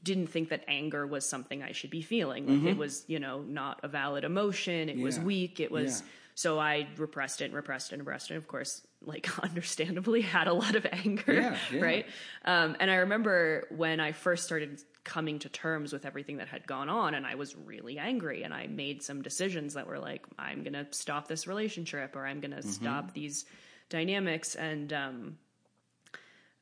didn't 0.03 0.27
think 0.27 0.49
that 0.49 0.63
anger 0.67 1.07
was 1.07 1.27
something 1.27 1.63
I 1.63 1.71
should 1.71 1.89
be 1.89 2.01
feeling. 2.03 2.45
Like 2.47 2.71
it 2.73 2.77
was, 2.77 3.03
you 3.07 3.19
know, 3.19 3.41
not 3.41 3.79
a 3.83 3.87
valid 3.87 4.23
emotion. 4.23 4.89
It 4.89 4.99
was 4.99 5.19
weak. 5.19 5.59
It 5.59 5.71
was 5.71 6.01
Yeah. 6.01 6.07
so 6.35 6.59
I 6.59 6.87
repressed 6.97 7.41
it 7.41 7.45
and 7.45 7.53
repressed 7.55 7.91
it 7.91 7.95
and 7.95 8.01
repressed 8.05 8.29
it. 8.29 8.35
And 8.35 8.43
of 8.43 8.47
course, 8.47 8.85
like 9.05 9.27
understandably 9.43 10.21
had 10.21 10.47
a 10.47 10.53
lot 10.53 10.75
of 10.75 10.85
anger. 10.91 11.33
Yeah, 11.33 11.57
yeah. 11.71 11.81
Right. 11.81 12.05
Um, 12.43 12.75
and 12.79 12.89
I 12.91 12.95
remember 12.95 13.67
when 13.69 13.99
I 13.99 14.11
first 14.11 14.43
started 14.45 14.81
coming 15.03 15.37
to 15.39 15.49
terms 15.49 15.93
with 15.93 16.05
everything 16.05 16.37
that 16.37 16.47
had 16.47 16.65
gone 16.65 16.89
on 16.89 17.13
and 17.13 17.27
I 17.27 17.35
was 17.35 17.55
really 17.55 17.99
angry 17.99 18.41
and 18.43 18.53
I 18.53 18.65
made 18.67 19.03
some 19.03 19.21
decisions 19.21 19.75
that 19.75 19.85
were 19.87 19.99
like, 19.99 20.25
I'm 20.39 20.63
going 20.63 20.73
to 20.73 20.87
stop 20.91 21.27
this 21.27 21.45
relationship 21.45 22.15
or 22.15 22.25
I'm 22.25 22.39
going 22.39 22.51
to 22.51 22.57
Mm-hmm. 22.57 22.69
stop 22.69 23.13
these 23.13 23.45
dynamics. 23.89 24.55
And, 24.55 24.91
um, 24.93 25.37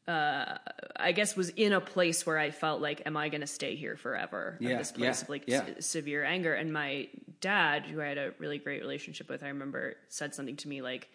uh, 0.07 0.57
I 0.97 1.13
guess 1.13 1.35
was 1.37 1.49
in 1.49 1.71
a 1.71 1.79
place 1.79 2.25
where 2.25 2.37
I 2.37 2.51
felt 2.51 2.81
like, 2.81 3.03
am 3.05 3.15
I 3.15 3.29
going 3.29 3.39
to 3.41 3.47
stay 3.47 3.75
here 3.75 3.95
forever? 3.95 4.57
Yeah, 4.59 4.77
this 4.77 4.91
place 4.91 5.19
yeah, 5.19 5.21
of 5.23 5.29
like 5.29 5.43
yeah. 5.47 5.65
s- 5.77 5.85
severe 5.85 6.25
anger. 6.25 6.53
And 6.53 6.73
my 6.73 7.07
dad, 7.39 7.85
who 7.85 8.01
I 8.01 8.07
had 8.07 8.17
a 8.17 8.33
really 8.37 8.57
great 8.57 8.81
relationship 8.81 9.29
with, 9.29 9.43
I 9.43 9.47
remember 9.47 9.95
said 10.09 10.35
something 10.35 10.57
to 10.57 10.67
me 10.67 10.81
like, 10.81 11.07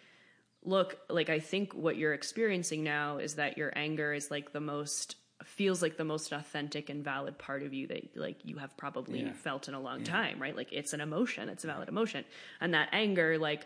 look, 0.63 0.97
like 1.09 1.29
I 1.29 1.39
think 1.39 1.73
what 1.73 1.97
you're 1.97 2.13
experiencing 2.13 2.83
now 2.83 3.17
is 3.17 3.35
that 3.35 3.57
your 3.57 3.71
anger 3.75 4.13
is 4.13 4.29
like 4.29 4.51
the 4.51 4.59
most 4.59 5.15
feels 5.45 5.81
like 5.81 5.95
the 5.95 6.03
most 6.03 6.33
authentic 6.33 6.89
and 6.89 7.01
valid 7.01 7.37
part 7.37 7.63
of 7.63 7.73
you 7.73 7.87
that 7.87 8.15
like 8.17 8.37
you 8.43 8.57
have 8.57 8.75
probably 8.75 9.21
Yeah. 9.21 9.31
felt 9.33 9.69
in 9.69 9.73
a 9.73 9.79
long 9.79 10.03
time, 10.03 10.37
right? 10.41 10.55
Like 10.55 10.73
it's 10.73 10.91
an 10.91 10.99
emotion, 10.99 11.47
it's 11.47 11.63
a 11.63 11.67
valid 11.67 11.87
emotion. 11.87 12.25
And 12.59 12.73
that 12.73 12.89
anger 12.91 13.37
like 13.37 13.65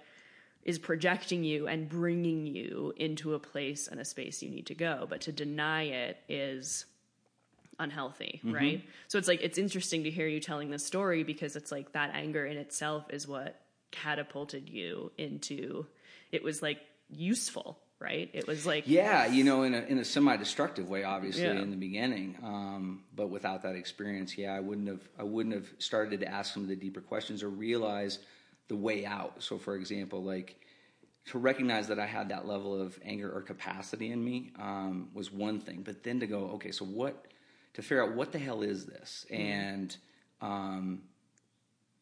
is 0.64 0.78
projecting 0.78 1.44
you 1.44 1.68
and 1.68 1.90
bringing 1.90 2.46
you 2.46 2.94
into 2.96 3.34
a 3.34 3.40
place 3.40 3.88
and 3.88 4.00
a 4.00 4.06
space 4.06 4.44
you 4.44 4.50
need 4.52 4.68
to 4.68 4.76
go, 4.76 5.08
but 5.10 5.22
to 5.22 5.32
deny 5.32 5.84
it 5.86 6.18
is 6.30 6.86
unhealthy, 7.80 8.40
Mm-hmm. 8.46 8.54
right? 8.54 8.84
So 9.08 9.18
it's 9.18 9.28
like 9.28 9.42
it's 9.42 9.58
interesting 9.58 10.04
to 10.04 10.12
hear 10.12 10.28
you 10.28 10.40
telling 10.40 10.70
this 10.70 10.86
story 10.86 11.24
because 11.24 11.56
it's 11.56 11.72
like 11.72 11.94
that 11.94 12.12
anger 12.14 12.46
in 12.46 12.58
itself 12.58 13.06
is 13.10 13.28
what 13.28 13.60
catapulted 13.92 14.70
you 14.70 15.12
into 15.18 15.86
it 16.34 16.44
was 16.44 16.62
like 16.62 16.80
useful, 17.10 17.80
right? 18.00 18.30
It 18.34 18.48
was 18.48 18.66
like 18.66 18.84
Yeah, 18.88 19.28
you 19.28 19.46
know, 19.46 19.64
in 19.64 19.74
a 19.74 19.82
in 19.82 20.00
a 20.00 20.04
semi-destructive 20.04 20.90
way, 20.90 21.06
obviously 21.06 21.44
Yeah. 21.44 21.62
in 21.62 21.70
the 21.70 21.78
beginning. 21.78 22.36
Um, 22.44 23.04
but 23.16 23.30
without 23.30 23.62
that 23.64 23.76
experience, 23.76 24.38
yeah, 24.38 24.54
I 24.54 24.60
wouldn't 24.60 24.88
have 24.90 25.08
I 25.18 25.24
wouldn't 25.24 25.56
have 25.56 25.70
started 25.78 26.20
to 26.20 26.28
ask 26.28 26.54
some 26.54 26.64
of 26.64 26.70
the 26.70 26.76
deeper 26.76 27.00
questions 27.00 27.44
or 27.44 27.50
realize 27.50 28.20
the 28.68 28.76
way 28.76 29.06
out. 29.06 29.44
So, 29.44 29.58
for 29.58 29.76
example, 29.76 30.24
like 30.24 30.60
to 31.28 31.38
recognize 31.38 31.88
that 31.88 32.00
I 32.00 32.06
had 32.06 32.30
that 32.30 32.46
level 32.48 32.82
of 32.82 33.00
anger 33.06 33.32
or 33.32 33.42
capacity 33.42 34.12
in 34.12 34.22
me 34.22 34.52
um, 34.60 35.10
was 35.14 35.32
one 35.32 35.60
thing, 35.60 35.82
but 35.84 36.04
then 36.04 36.20
to 36.20 36.28
go, 36.28 36.52
okay, 36.56 36.72
so 36.72 36.84
what? 36.84 37.28
To 37.76 37.82
figure 37.82 38.04
out 38.04 38.16
what 38.16 38.32
the 38.32 38.40
hell 38.40 38.62
is 38.62 38.86
this, 38.86 39.26
and 39.32 39.96
um, 40.42 41.04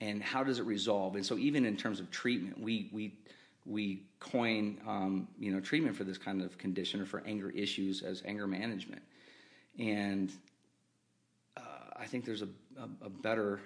and 0.01 0.23
how 0.23 0.43
does 0.43 0.59
it 0.59 0.65
resolve? 0.65 1.15
And 1.15 1.25
so, 1.25 1.37
even 1.37 1.65
in 1.65 1.77
terms 1.77 1.99
of 1.99 2.09
treatment, 2.11 2.59
we 2.59 2.89
we 2.91 3.13
we 3.65 4.03
coin 4.19 4.79
um, 4.87 5.27
you 5.39 5.51
know 5.51 5.59
treatment 5.59 5.95
for 5.95 6.03
this 6.03 6.17
kind 6.17 6.41
of 6.41 6.57
condition 6.57 7.01
or 7.01 7.05
for 7.05 7.23
anger 7.25 7.49
issues 7.51 8.01
as 8.01 8.23
anger 8.25 8.47
management, 8.47 9.01
and 9.79 10.31
uh, 11.57 11.61
I 11.97 12.05
think 12.05 12.25
there's 12.25 12.41
a, 12.41 12.49
a, 12.77 13.05
a 13.05 13.09
better 13.09 13.59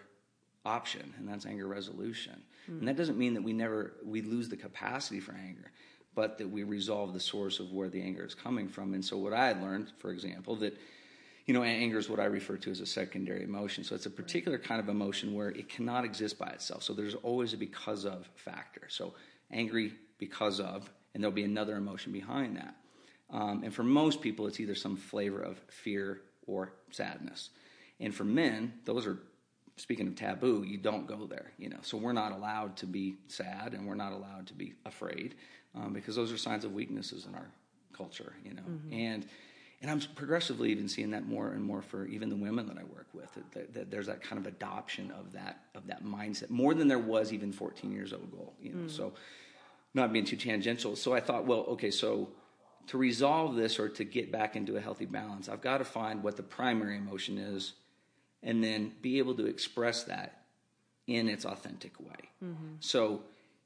option, 0.65 1.13
and 1.17 1.27
that's 1.27 1.45
anger 1.45 1.67
resolution. 1.67 2.41
And 2.67 2.87
that 2.87 2.95
doesn't 2.95 3.17
mean 3.17 3.35
that 3.35 3.43
we 3.43 3.53
never 3.53 3.93
we 4.03 4.21
lose 4.21 4.49
the 4.49 4.57
capacity 4.57 5.19
for 5.19 5.33
anger, 5.33 5.71
but 6.15 6.37
that 6.39 6.49
we 6.49 6.63
resolve 6.63 7.13
the 7.13 7.19
source 7.19 7.59
of 7.59 7.71
where 7.71 7.89
the 7.89 8.01
anger 8.01 8.25
is 8.25 8.33
coming 8.33 8.67
from. 8.67 8.93
And 8.93 9.05
so, 9.05 9.17
what 9.17 9.33
I 9.33 9.47
had 9.47 9.61
learned, 9.61 9.91
for 9.99 10.11
example, 10.11 10.55
that 10.57 10.75
you 11.45 11.53
know, 11.53 11.61
anger 11.61 11.99
is 11.99 12.09
what 12.09 12.19
I 12.19 12.25
refer 12.25 12.57
to 12.57 12.71
as 12.71 12.79
a 12.79 12.87
secondary 12.87 13.43
emotion. 13.43 13.83
So 13.83 13.93
it's 13.93 14.07
a 14.07 14.11
particular 14.11 14.57
kind 14.57 14.81
of 14.81 14.89
emotion 14.89 15.33
where 15.33 15.49
it 15.49 15.69
cannot 15.69 16.03
exist 16.03 16.39
by 16.39 16.47
itself. 16.47 16.81
So 16.81 16.93
there's 16.93 17.13
always 17.13 17.53
a 17.53 17.57
because 17.57 18.03
of 18.03 18.27
factor. 18.33 18.87
So 18.87 19.13
angry 19.51 19.93
because 20.17 20.59
of, 20.59 20.89
and 21.13 21.23
there'll 21.23 21.33
be 21.35 21.43
another 21.43 21.75
emotion 21.75 22.11
behind 22.11 22.57
that. 22.57 22.75
Um, 23.29 23.63
and 23.63 23.73
for 23.73 23.83
most 23.83 24.21
people, 24.21 24.47
it's 24.47 24.59
either 24.59 24.75
some 24.75 24.97
flavor 24.97 25.41
of 25.41 25.59
fear 25.69 26.21
or 26.45 26.73
sadness. 26.91 27.49
And 27.99 28.13
for 28.13 28.23
men, 28.23 28.73
those 28.85 29.07
are 29.07 29.19
speaking 29.77 30.07
of 30.07 30.15
taboo, 30.15 30.63
you 30.65 30.77
don't 30.77 31.07
go 31.07 31.25
there. 31.25 31.51
You 31.57 31.69
know, 31.69 31.79
so 31.81 31.97
we're 31.97 32.13
not 32.13 32.31
allowed 32.31 32.77
to 32.77 32.85
be 32.85 33.15
sad, 33.27 33.73
and 33.73 33.87
we're 33.87 33.95
not 33.95 34.13
allowed 34.13 34.47
to 34.47 34.53
be 34.53 34.73
afraid 34.85 35.35
um, 35.73 35.93
because 35.93 36.15
those 36.15 36.31
are 36.31 36.37
signs 36.37 36.65
of 36.65 36.73
weaknesses 36.73 37.25
in 37.25 37.35
our 37.35 37.49
culture. 37.93 38.33
You 38.43 38.53
know, 38.53 38.63
and 38.91 39.25
and 39.85 39.91
I'm 39.91 40.09
progressively 40.15 40.71
even 40.71 40.87
seeing 40.87 41.11
that 41.11 41.27
more 41.27 41.49
and 41.49 41.63
more 41.63 41.83
for 41.83 42.07
even 42.07 42.29
the 42.29 42.35
women 42.35 42.65
that 42.69 42.77
I 42.79 42.83
work 42.85 43.05
with. 43.13 43.29
That, 43.51 43.71
that, 43.75 43.91
there's 43.91 44.07
that 44.07 44.23
kind 44.23 44.39
of 44.39 44.47
adoption 44.47 45.11
of 45.11 45.33
that 45.33 45.59
of 45.75 45.85
that 45.85 46.03
mindset 46.03 46.49
more 46.49 46.73
than 46.73 46.87
there 46.87 46.97
was 46.97 47.31
even 47.31 47.51
14 47.51 47.91
years 47.91 48.11
ago. 48.11 48.51
You 48.59 48.73
know, 48.73 48.85
mm. 48.85 48.89
so 48.89 49.13
not 49.93 50.11
being 50.11 50.25
too 50.25 50.37
tangential. 50.37 50.95
So 50.95 51.13
I 51.13 51.19
thought, 51.19 51.45
well, 51.45 51.59
okay, 51.69 51.91
so 51.91 52.29
to 52.87 52.97
resolve 52.97 53.55
this 53.55 53.77
or 53.77 53.87
to 53.89 54.03
get 54.03 54.31
back 54.31 54.55
into 54.55 54.75
a 54.75 54.81
healthy 54.81 55.05
balance, 55.05 55.49
I've 55.49 55.61
got 55.61 55.77
to 55.77 55.85
find 55.85 56.23
what 56.23 56.35
the 56.35 56.43
primary 56.43 56.97
emotion 56.97 57.37
is, 57.37 57.73
and 58.41 58.63
then 58.63 58.91
be 59.03 59.19
able 59.19 59.35
to 59.35 59.45
express 59.45 60.03
that 60.05 60.45
in 61.05 61.29
its 61.29 61.45
authentic 61.45 61.99
way. 61.99 62.31
Mm-hmm. 62.43 62.77
So 62.79 63.21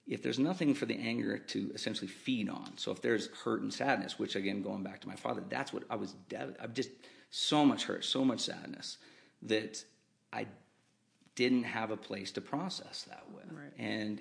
if 0.09 0.23
there's 0.23 0.39
nothing 0.39 0.73
for 0.73 0.87
the 0.87 0.95
anger 0.95 1.37
to 1.37 1.71
essentially 1.75 2.07
feed 2.07 2.49
on, 2.49 2.77
so 2.77 2.91
if 2.91 3.01
there's 3.01 3.27
hurt 3.43 3.61
and 3.61 3.71
sadness, 3.71 4.17
which 4.17 4.35
again, 4.35 4.63
going 4.63 4.81
back 4.81 5.01
to 5.01 5.07
my 5.07 5.15
father, 5.15 5.43
that's 5.47 5.71
what 5.71 5.83
I 5.89 5.95
was, 5.95 6.13
dev- 6.27 6.57
I'm 6.59 6.73
just 6.73 6.89
so 7.29 7.63
much 7.63 7.83
hurt, 7.83 8.03
so 8.03 8.25
much 8.25 8.39
sadness 8.39 8.97
that 9.43 9.83
I 10.33 10.47
didn't 11.35 11.63
have 11.63 11.91
a 11.91 11.97
place 11.97 12.31
to 12.33 12.41
process 12.41 13.03
that 13.07 13.23
with. 13.33 13.45
Right. 13.51 13.71
And 13.77 14.19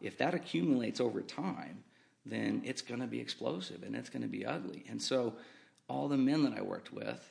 if 0.00 0.18
that 0.18 0.34
accumulates 0.34 1.00
over 1.00 1.22
time, 1.22 1.84
then 2.26 2.62
it's 2.64 2.82
going 2.82 3.00
to 3.00 3.06
be 3.06 3.20
explosive 3.20 3.84
and 3.84 3.94
it's 3.94 4.10
going 4.10 4.22
to 4.22 4.28
be 4.28 4.44
ugly. 4.44 4.84
And 4.88 5.00
so 5.00 5.34
all 5.88 6.08
the 6.08 6.16
men 6.16 6.42
that 6.42 6.54
I 6.54 6.60
worked 6.60 6.92
with, 6.92 7.24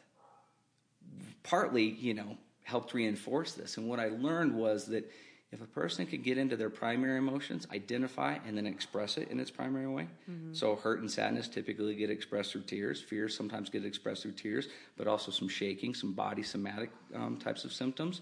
partly, 1.43 1.83
you 1.83 2.13
know, 2.13 2.37
helped 2.63 2.93
reinforce 2.93 3.53
this. 3.53 3.75
And 3.75 3.89
what 3.89 3.99
I 3.99 4.07
learned 4.07 4.55
was 4.55 4.85
that 4.85 5.11
if 5.51 5.61
a 5.61 5.65
person 5.65 6.05
could 6.05 6.23
get 6.23 6.37
into 6.37 6.55
their 6.55 6.69
primary 6.69 7.17
emotions, 7.17 7.65
identify, 7.73 8.37
and 8.45 8.55
then 8.55 8.67
express 8.67 9.17
it 9.17 9.29
in 9.29 9.39
its 9.39 9.49
primary 9.49 9.87
way. 9.87 10.07
So, 10.51 10.75
hurt 10.75 10.99
and 10.99 11.09
sadness 11.09 11.47
typically 11.47 11.95
get 11.95 12.11
expressed 12.11 12.51
through 12.51 12.63
tears. 12.63 13.01
Fear 13.01 13.29
sometimes 13.29 13.69
get 13.69 13.83
expressed 13.83 14.21
through 14.23 14.33
tears, 14.33 14.67
but 14.95 15.07
also 15.07 15.31
some 15.31 15.49
shaking, 15.49 15.95
some 15.95 16.13
body 16.13 16.43
somatic 16.43 16.91
um, 17.15 17.37
types 17.37 17.65
of 17.65 17.73
symptoms. 17.73 18.21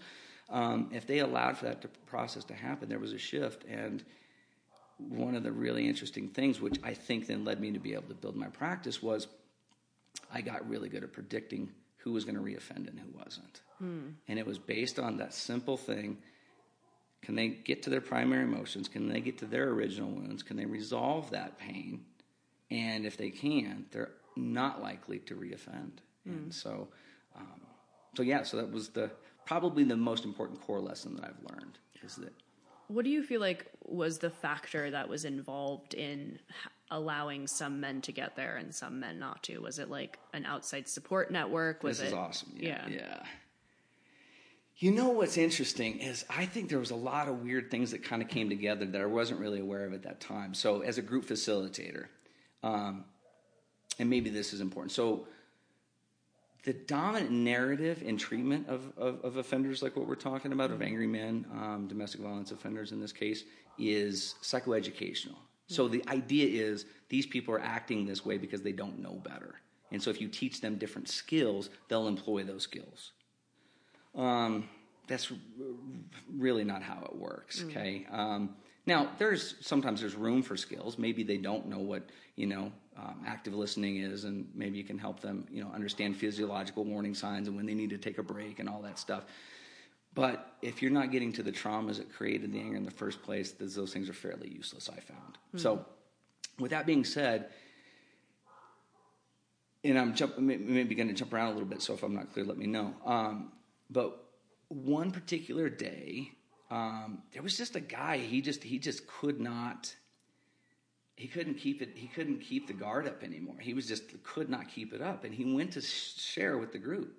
Um, 0.49 0.89
if 0.93 1.05
they 1.05 1.19
allowed 1.19 1.57
for 1.57 1.65
that 1.65 1.81
to, 1.81 1.89
process 2.05 2.45
to 2.45 2.53
happen, 2.53 2.87
there 2.87 2.99
was 2.99 3.11
a 3.11 3.17
shift. 3.17 3.65
And 3.65 4.03
one 4.97 5.35
of 5.35 5.43
the 5.43 5.51
really 5.51 5.85
interesting 5.87 6.29
things, 6.29 6.61
which 6.61 6.79
I 6.81 6.93
think 6.93 7.27
then 7.27 7.43
led 7.43 7.59
me 7.59 7.71
to 7.73 7.79
be 7.79 7.93
able 7.93 8.07
to 8.07 8.15
build 8.15 8.37
my 8.37 8.47
practice, 8.47 9.03
was 9.03 9.27
I 10.33 10.39
got 10.39 10.67
really 10.69 10.87
good 10.87 11.03
at 11.03 11.11
predicting 11.11 11.71
who 11.97 12.13
was 12.13 12.23
going 12.23 12.35
to 12.35 12.41
reoffend 12.41 12.87
and 12.87 12.97
who 12.97 13.09
wasn't. 13.17 13.61
And 14.29 14.39
it 14.39 14.45
was 14.45 14.57
based 14.57 14.97
on 14.97 15.17
that 15.17 15.33
simple 15.33 15.75
thing 15.75 16.17
can 17.21 17.35
they 17.35 17.47
get 17.49 17.83
to 17.83 17.89
their 17.89 18.01
primary 18.01 18.43
emotions? 18.43 18.87
Can 18.87 19.09
they 19.09 19.19
get 19.21 19.37
to 19.39 19.45
their 19.45 19.69
original 19.69 20.09
wounds? 20.09 20.43
Can 20.43 20.57
they 20.57 20.65
resolve 20.65 21.31
that 21.31 21.57
pain? 21.57 22.05
And 22.69 23.05
if 23.05 23.17
they 23.17 23.29
can, 23.29 23.85
they're 23.91 24.11
not 24.35 24.81
likely 24.81 25.19
to 25.19 25.35
reoffend. 25.35 25.99
And 26.25 26.53
so, 26.53 26.89
um, 27.37 27.61
so 28.15 28.23
yeah, 28.23 28.43
so 28.43 28.57
that 28.57 28.71
was 28.71 28.89
the 28.89 29.09
probably 29.45 29.83
the 29.85 29.95
most 29.95 30.25
important 30.25 30.59
core 30.61 30.81
lesson 30.81 31.15
that 31.15 31.23
I've 31.23 31.51
learned 31.51 31.77
is 32.03 32.15
that 32.17 32.33
What 32.89 33.05
do 33.05 33.11
you 33.11 33.23
feel 33.23 33.39
like 33.39 33.65
was 33.85 34.19
the 34.19 34.29
factor 34.29 34.91
that 34.91 35.07
was 35.07 35.23
involved 35.23 35.93
in 35.93 36.39
allowing 36.91 37.47
some 37.47 37.79
men 37.79 38.01
to 38.01 38.11
get 38.11 38.35
there 38.35 38.57
and 38.57 38.75
some 38.75 38.99
men 38.99 39.19
not 39.19 39.41
to? 39.43 39.59
Was 39.59 39.79
it 39.79 39.89
like 39.89 40.19
an 40.33 40.45
outside 40.45 40.87
support 40.89 41.31
network? 41.31 41.81
Was 41.83 41.99
this 41.99 42.07
it 42.07 42.09
is 42.09 42.13
awesome. 42.13 42.53
Yeah, 42.57 42.85
Yeah. 42.89 42.95
yeah. 42.95 43.23
You 44.79 44.91
know 44.91 45.09
what's 45.09 45.37
interesting 45.37 45.99
is 45.99 46.23
I 46.29 46.45
think 46.45 46.69
there 46.69 46.77
was 46.77 46.91
a 46.91 46.95
lot 46.95 47.27
of 47.27 47.41
weird 47.41 47.71
things 47.71 47.91
that 47.91 48.03
kind 48.03 48.21
of 48.21 48.27
came 48.27 48.47
together 48.47 48.85
that 48.85 49.01
I 49.01 49.05
wasn't 49.05 49.39
really 49.39 49.59
aware 49.59 49.85
of 49.85 49.93
at 49.93 50.03
that 50.03 50.19
time. 50.19 50.53
So 50.53 50.81
as 50.81 50.99
a 50.99 51.01
group 51.01 51.25
facilitator, 51.25 52.05
um, 52.61 53.05
and 53.97 54.07
maybe 54.07 54.29
this 54.29 54.53
is 54.53 54.61
important. 54.61 54.91
So 54.91 55.27
the 56.63 56.73
dominant 56.73 57.31
narrative 57.31 58.03
in 58.03 58.17
treatment 58.17 58.67
of, 58.67 58.91
of, 58.97 59.19
of 59.21 59.37
offenders 59.37 59.81
like 59.81 59.95
what 59.95 60.07
we're 60.07 60.13
talking 60.13 60.51
about, 60.51 60.69
of 60.69 60.83
angry 60.83 61.07
men, 61.07 61.47
um, 61.53 61.87
domestic 61.87 62.21
violence 62.21 62.51
offenders 62.51 62.91
in 62.91 62.99
this 62.99 63.11
case, 63.11 63.45
is 63.79 64.35
psychoeducational. 64.43 65.37
So 65.65 65.87
the 65.87 66.03
idea 66.07 66.63
is 66.63 66.85
these 67.09 67.25
people 67.25 67.51
are 67.55 67.61
acting 67.61 68.05
this 68.05 68.23
way 68.23 68.37
because 68.37 68.61
they 68.61 68.73
don't 68.73 68.99
know 68.99 69.13
better. 69.13 69.55
And 69.91 70.03
so 70.03 70.11
if 70.11 70.21
you 70.21 70.27
teach 70.27 70.61
them 70.61 70.75
different 70.75 71.09
skills, 71.09 71.71
they'll 71.87 72.07
employ 72.07 72.43
those 72.43 72.61
skills. 72.61 73.13
Um, 74.17 74.67
that's 75.07 75.31
r- 75.31 75.37
really 76.35 76.63
not 76.63 76.81
how 76.81 77.01
it 77.05 77.15
works. 77.15 77.63
Okay. 77.63 78.05
Um, 78.11 78.55
now, 78.85 79.09
there's 79.17 79.55
sometimes 79.61 80.01
there's 80.01 80.15
room 80.15 80.41
for 80.41 80.57
skills. 80.57 80.97
Maybe 80.97 81.23
they 81.23 81.37
don't 81.37 81.67
know 81.67 81.79
what 81.79 82.03
you 82.35 82.47
know 82.47 82.71
um, 82.97 83.23
active 83.25 83.53
listening 83.53 83.97
is, 83.97 84.23
and 84.23 84.49
maybe 84.55 84.77
you 84.77 84.83
can 84.83 84.97
help 84.97 85.19
them 85.19 85.45
you 85.51 85.63
know 85.63 85.69
understand 85.73 86.17
physiological 86.17 86.83
warning 86.83 87.13
signs 87.13 87.47
and 87.47 87.55
when 87.55 87.65
they 87.65 87.73
need 87.73 87.89
to 87.91 87.97
take 87.97 88.17
a 88.17 88.23
break 88.23 88.59
and 88.59 88.67
all 88.67 88.81
that 88.81 88.97
stuff. 88.97 89.25
But 90.13 90.55
if 90.61 90.81
you're 90.81 90.91
not 90.91 91.11
getting 91.11 91.31
to 91.33 91.43
the 91.43 91.51
traumas 91.51 91.97
that 91.97 92.11
created 92.11 92.51
the 92.51 92.59
anger 92.59 92.75
in 92.75 92.85
the 92.85 92.91
first 92.91 93.21
place, 93.21 93.51
those, 93.51 93.75
those 93.75 93.93
things 93.93 94.09
are 94.09 94.13
fairly 94.13 94.49
useless. 94.49 94.89
I 94.89 94.99
found. 94.99 95.37
So, 95.55 95.85
with 96.57 96.71
that 96.71 96.85
being 96.85 97.03
said, 97.03 97.49
and 99.83 99.99
I'm 99.99 100.15
jump, 100.15 100.37
maybe 100.39 100.95
going 100.95 101.07
to 101.07 101.13
jump 101.13 101.33
around 101.33 101.49
a 101.49 101.51
little 101.51 101.67
bit. 101.67 101.81
So 101.81 101.93
if 101.93 102.03
I'm 102.03 102.15
not 102.15 102.33
clear, 102.33 102.45
let 102.45 102.57
me 102.57 102.67
know. 102.67 102.93
Um, 103.05 103.51
but 103.89 104.23
one 104.69 105.11
particular 105.11 105.69
day, 105.69 106.31
um, 106.69 107.19
there 107.31 107.41
was 107.41 107.57
just 107.57 107.75
a 107.75 107.79
guy. 107.79 108.17
He 108.17 108.41
just 108.41 108.63
he 108.63 108.79
just 108.79 109.07
could 109.07 109.39
not. 109.39 109.95
He 111.15 111.27
couldn't 111.27 111.55
keep 111.55 111.81
it. 111.81 111.91
He 111.95 112.07
couldn't 112.07 112.39
keep 112.41 112.67
the 112.67 112.73
guard 112.73 113.07
up 113.07 113.23
anymore. 113.23 113.55
He 113.59 113.73
was 113.73 113.87
just 113.87 114.21
could 114.23 114.49
not 114.49 114.67
keep 114.67 114.93
it 114.93 115.01
up, 115.01 115.23
and 115.23 115.33
he 115.33 115.45
went 115.53 115.71
to 115.73 115.81
share 115.81 116.57
with 116.57 116.71
the 116.71 116.77
group, 116.77 117.15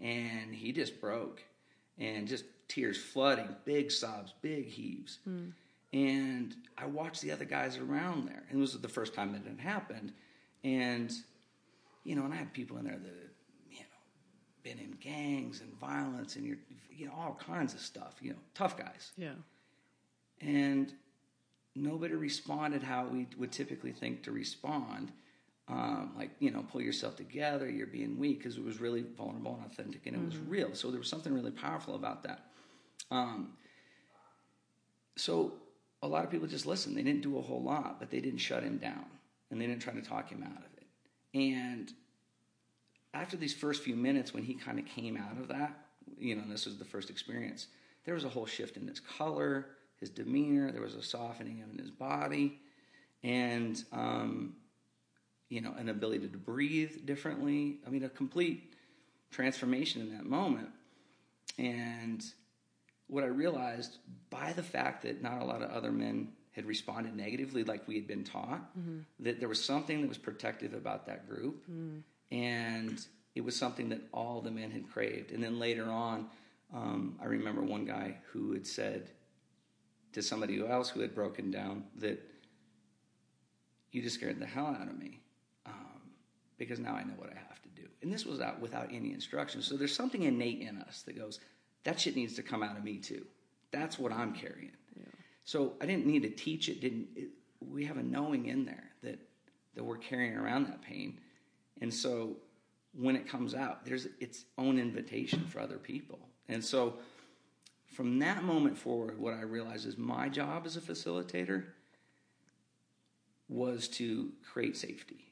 and 0.00 0.54
he 0.54 0.72
just 0.72 1.00
broke, 1.00 1.42
and 1.98 2.26
just 2.28 2.44
tears 2.66 2.98
flooding, 2.98 3.48
big 3.64 3.90
sobs, 3.90 4.34
big 4.42 4.66
heaves, 4.66 5.20
and 5.92 6.54
I 6.76 6.86
watched 6.86 7.22
the 7.22 7.30
other 7.32 7.46
guys 7.46 7.78
around 7.78 8.28
there, 8.28 8.42
and 8.50 8.58
it 8.58 8.60
was 8.60 8.78
the 8.78 8.88
first 8.88 9.14
time 9.14 9.32
that 9.32 9.46
it 9.46 9.48
had 9.48 9.60
happened, 9.60 10.12
and 10.64 11.10
you 12.04 12.14
know, 12.16 12.24
and 12.24 12.34
I 12.34 12.36
had 12.36 12.52
people 12.52 12.76
in 12.78 12.84
there 12.84 12.98
that 12.98 13.08
had, 13.08 13.12
you 13.12 13.12
know, 13.14 13.27
been 14.68 14.78
in 14.78 14.96
gangs 15.00 15.60
and 15.60 15.72
violence 15.78 16.36
and 16.36 16.46
you're, 16.46 16.58
you 16.90 17.06
know, 17.06 17.12
all 17.16 17.38
kinds 17.46 17.74
of 17.74 17.80
stuff, 17.80 18.14
you 18.20 18.30
know, 18.30 18.38
tough 18.54 18.76
guys. 18.76 19.12
Yeah. 19.16 19.32
And 20.40 20.92
nobody 21.74 22.14
responded 22.14 22.82
how 22.82 23.06
we 23.06 23.26
would 23.38 23.52
typically 23.52 23.92
think 23.92 24.22
to 24.24 24.32
respond. 24.32 25.12
Um, 25.68 26.12
like, 26.16 26.30
you 26.38 26.50
know, 26.50 26.64
pull 26.70 26.80
yourself 26.80 27.16
together, 27.16 27.68
you're 27.68 27.86
being 27.86 28.18
weak, 28.18 28.38
because 28.38 28.56
it 28.56 28.64
was 28.64 28.80
really 28.80 29.04
vulnerable 29.16 29.60
and 29.60 29.70
authentic 29.70 30.06
and 30.06 30.16
it 30.16 30.24
was 30.24 30.36
real. 30.38 30.74
So 30.74 30.90
there 30.90 30.98
was 30.98 31.08
something 31.08 31.34
really 31.34 31.50
powerful 31.50 31.94
about 31.94 32.22
that. 32.22 32.46
Um, 33.10 33.52
so 35.16 35.54
a 36.02 36.08
lot 36.08 36.24
of 36.24 36.30
people 36.30 36.46
just 36.46 36.64
listened. 36.64 36.96
They 36.96 37.02
didn't 37.02 37.22
do 37.22 37.38
a 37.38 37.42
whole 37.42 37.62
lot, 37.62 37.98
but 38.00 38.10
they 38.10 38.20
didn't 38.20 38.38
shut 38.38 38.62
him 38.62 38.78
down 38.78 39.04
and 39.50 39.60
they 39.60 39.66
didn't 39.66 39.82
try 39.82 39.92
to 39.92 40.02
talk 40.02 40.30
him 40.30 40.42
out 40.42 40.58
of 40.58 40.72
it. 40.76 40.86
And 41.34 41.92
after 43.14 43.36
these 43.36 43.54
first 43.54 43.82
few 43.82 43.96
minutes, 43.96 44.34
when 44.34 44.42
he 44.42 44.54
kind 44.54 44.78
of 44.78 44.86
came 44.86 45.16
out 45.16 45.38
of 45.38 45.48
that, 45.48 45.76
you 46.18 46.34
know, 46.34 46.42
this 46.48 46.66
was 46.66 46.78
the 46.78 46.84
first 46.84 47.10
experience, 47.10 47.66
there 48.04 48.14
was 48.14 48.24
a 48.24 48.28
whole 48.28 48.46
shift 48.46 48.76
in 48.76 48.86
his 48.86 49.00
color, 49.00 49.66
his 49.96 50.10
demeanor, 50.10 50.70
there 50.72 50.82
was 50.82 50.94
a 50.94 51.02
softening 51.02 51.62
in 51.70 51.78
his 51.78 51.90
body, 51.90 52.58
and, 53.22 53.82
um, 53.92 54.54
you 55.48 55.60
know, 55.60 55.74
an 55.78 55.88
ability 55.88 56.28
to 56.28 56.38
breathe 56.38 57.04
differently. 57.06 57.78
I 57.86 57.90
mean, 57.90 58.04
a 58.04 58.08
complete 58.08 58.74
transformation 59.30 60.02
in 60.02 60.16
that 60.16 60.24
moment. 60.24 60.68
And 61.58 62.24
what 63.08 63.24
I 63.24 63.28
realized 63.28 63.96
by 64.30 64.52
the 64.52 64.62
fact 64.62 65.02
that 65.02 65.22
not 65.22 65.40
a 65.40 65.44
lot 65.44 65.62
of 65.62 65.70
other 65.70 65.90
men 65.90 66.28
had 66.52 66.66
responded 66.66 67.16
negatively 67.16 67.64
like 67.64 67.86
we 67.88 67.94
had 67.94 68.06
been 68.06 68.24
taught, 68.24 68.60
that 69.20 69.40
there 69.40 69.48
was 69.48 69.64
something 69.64 70.00
that 70.02 70.08
was 70.08 70.18
protective 70.18 70.74
about 70.74 71.06
that 71.06 71.28
group. 71.28 71.64
And 72.30 73.00
it 73.34 73.42
was 73.42 73.56
something 73.56 73.88
that 73.90 74.00
all 74.12 74.40
the 74.40 74.50
men 74.50 74.70
had 74.70 74.90
craved. 74.90 75.32
And 75.32 75.42
then 75.42 75.58
later 75.58 75.84
on, 75.84 76.26
um, 76.74 77.16
I 77.20 77.26
remember 77.26 77.62
one 77.62 77.84
guy 77.84 78.16
who 78.32 78.52
had 78.52 78.66
said 78.66 79.10
to 80.12 80.22
somebody 80.22 80.64
else 80.66 80.90
who 80.90 81.00
had 81.00 81.14
broken 81.14 81.50
down 81.50 81.84
that 81.96 82.22
you 83.92 84.02
just 84.02 84.16
scared 84.16 84.38
the 84.38 84.46
hell 84.46 84.66
out 84.66 84.88
of 84.88 84.98
me 84.98 85.20
um, 85.66 86.00
because 86.58 86.78
now 86.78 86.94
I 86.94 87.04
know 87.04 87.14
what 87.16 87.30
I 87.30 87.38
have 87.48 87.62
to 87.62 87.68
do. 87.70 87.88
And 88.02 88.12
this 88.12 88.26
was 88.26 88.40
out 88.40 88.60
without 88.60 88.88
any 88.92 89.12
instruction. 89.12 89.62
So 89.62 89.76
there's 89.76 89.94
something 89.94 90.22
innate 90.22 90.60
in 90.60 90.78
us 90.78 91.02
that 91.02 91.16
goes, 91.16 91.40
that 91.84 92.00
shit 92.00 92.16
needs 92.16 92.34
to 92.34 92.42
come 92.42 92.62
out 92.62 92.76
of 92.76 92.84
me 92.84 92.98
too. 92.98 93.24
That's 93.70 93.98
what 93.98 94.12
I'm 94.12 94.34
carrying. 94.34 94.72
So 95.48 95.72
I 95.80 95.86
didn't 95.86 96.04
need 96.04 96.24
to 96.24 96.28
teach 96.28 96.68
it. 96.68 96.82
Didn't 96.82 97.08
it, 97.16 97.30
we 97.66 97.86
have 97.86 97.96
a 97.96 98.02
knowing 98.02 98.46
in 98.46 98.66
there 98.66 98.90
that 99.02 99.18
that 99.74 99.82
we're 99.82 99.96
carrying 99.96 100.36
around 100.36 100.66
that 100.66 100.82
pain, 100.82 101.18
and 101.80 101.92
so 101.92 102.36
when 102.92 103.16
it 103.16 103.28
comes 103.28 103.54
out, 103.54 103.84
there's 103.84 104.08
its 104.20 104.44
own 104.56 104.78
invitation 104.78 105.44
for 105.46 105.60
other 105.60 105.78
people. 105.78 106.18
And 106.48 106.64
so 106.64 106.94
from 107.86 108.18
that 108.20 108.44
moment 108.44 108.76
forward, 108.76 109.18
what 109.18 109.34
I 109.34 109.42
realized 109.42 109.86
is 109.86 109.98
my 109.98 110.28
job 110.28 110.64
as 110.66 110.76
a 110.76 110.80
facilitator 110.80 111.64
was 113.48 113.88
to 113.88 114.30
create 114.42 114.76
safety. 114.76 115.24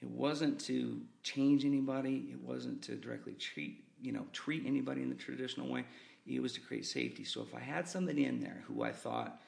It 0.00 0.08
wasn't 0.08 0.60
to 0.62 1.00
change 1.22 1.64
anybody. 1.64 2.28
It 2.30 2.40
wasn't 2.40 2.82
to 2.82 2.94
directly 2.94 3.32
treat, 3.32 3.84
you 4.00 4.12
know, 4.12 4.26
treat 4.32 4.64
anybody 4.64 5.02
in 5.02 5.08
the 5.08 5.14
traditional 5.16 5.68
way. 5.68 5.84
It 6.26 6.40
was 6.40 6.52
to 6.52 6.60
create 6.60 6.86
safety. 6.86 7.24
So 7.24 7.42
if 7.42 7.54
I 7.54 7.60
had 7.60 7.88
somebody 7.88 8.26
in 8.26 8.40
there 8.40 8.62
who 8.68 8.82
I 8.82 8.92
thought 8.92 9.40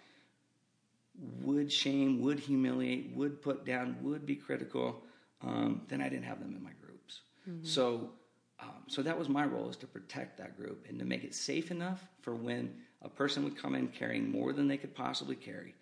would 1.43 1.70
shame, 1.70 2.20
would 2.22 2.41
humiliate, 2.41 3.12
would 3.14 3.43
put 3.43 3.64
down, 3.64 3.97
would 4.03 4.26
be 4.26 4.34
critical, 4.34 5.03
um, 5.43 5.82
then 5.88 6.01
I 6.01 6.09
didn't 6.09 6.24
have 6.24 6.41
them 6.41 6.55
in 6.57 6.62
my 6.62 6.72
groups. 6.84 7.20
So, 7.62 8.11
um, 8.61 8.82
so 8.86 9.03
that 9.03 9.18
was 9.18 9.28
my 9.28 9.45
role 9.47 9.68
is 9.70 9.76
to 9.78 9.86
protect 9.86 10.38
that 10.38 10.57
group 10.57 10.86
and 10.88 10.99
to 10.99 11.05
make 11.05 11.24
it 11.24 11.34
safe 11.34 11.70
enough 11.70 12.07
for 12.20 12.34
when 12.34 12.74
a 13.03 13.09
person 13.09 13.43
would 13.45 13.57
come 13.57 13.74
in 13.74 13.88
carrying 13.88 14.30
more 14.30 14.53
than 14.53 14.68
they 14.68 14.76
could 14.76 14.95
possibly 14.95 15.34
carry, 15.36 15.74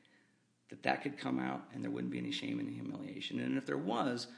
that 0.70 0.82
that 0.84 1.02
could 1.02 1.18
come 1.18 1.40
out 1.40 1.62
and 1.74 1.82
there 1.82 1.90
wouldn't 1.90 2.12
be 2.12 2.18
any 2.18 2.30
shame 2.30 2.60
and 2.60 2.70
humiliation. 2.70 3.40
And 3.40 3.58
if 3.58 3.66
there 3.66 3.78
was, 3.78 4.28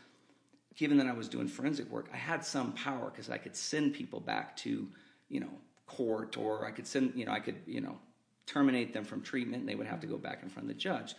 given 0.77 0.97
that 0.99 1.07
I 1.07 1.13
was 1.13 1.29
doing 1.29 1.49
forensic 1.49 1.91
work, 1.91 2.09
I 2.13 2.17
had 2.17 2.45
some 2.45 2.73
power 2.73 3.11
because 3.11 3.29
I 3.29 3.37
could 3.37 3.55
send 3.55 3.93
people 3.93 4.21
back 4.21 4.57
to, 4.59 4.89
you 5.29 5.41
know, 5.41 5.51
court 5.87 6.39
or 6.39 6.67
I 6.67 6.71
could 6.71 6.87
send, 6.87 7.13
you 7.15 7.27
know, 7.27 7.33
I 7.33 7.41
could, 7.41 7.57
you 7.67 7.81
know, 7.81 7.99
terminate 8.47 8.93
them 8.95 9.05
from 9.05 9.21
treatment 9.23 9.61
and 9.61 9.69
they 9.69 9.75
would 9.75 9.87
have 9.87 10.01
to 10.01 10.07
go 10.07 10.17
back 10.17 10.43
in 10.43 10.49
front 10.49 10.71
of 10.71 10.75
the 10.75 10.81
judge. 10.81 11.15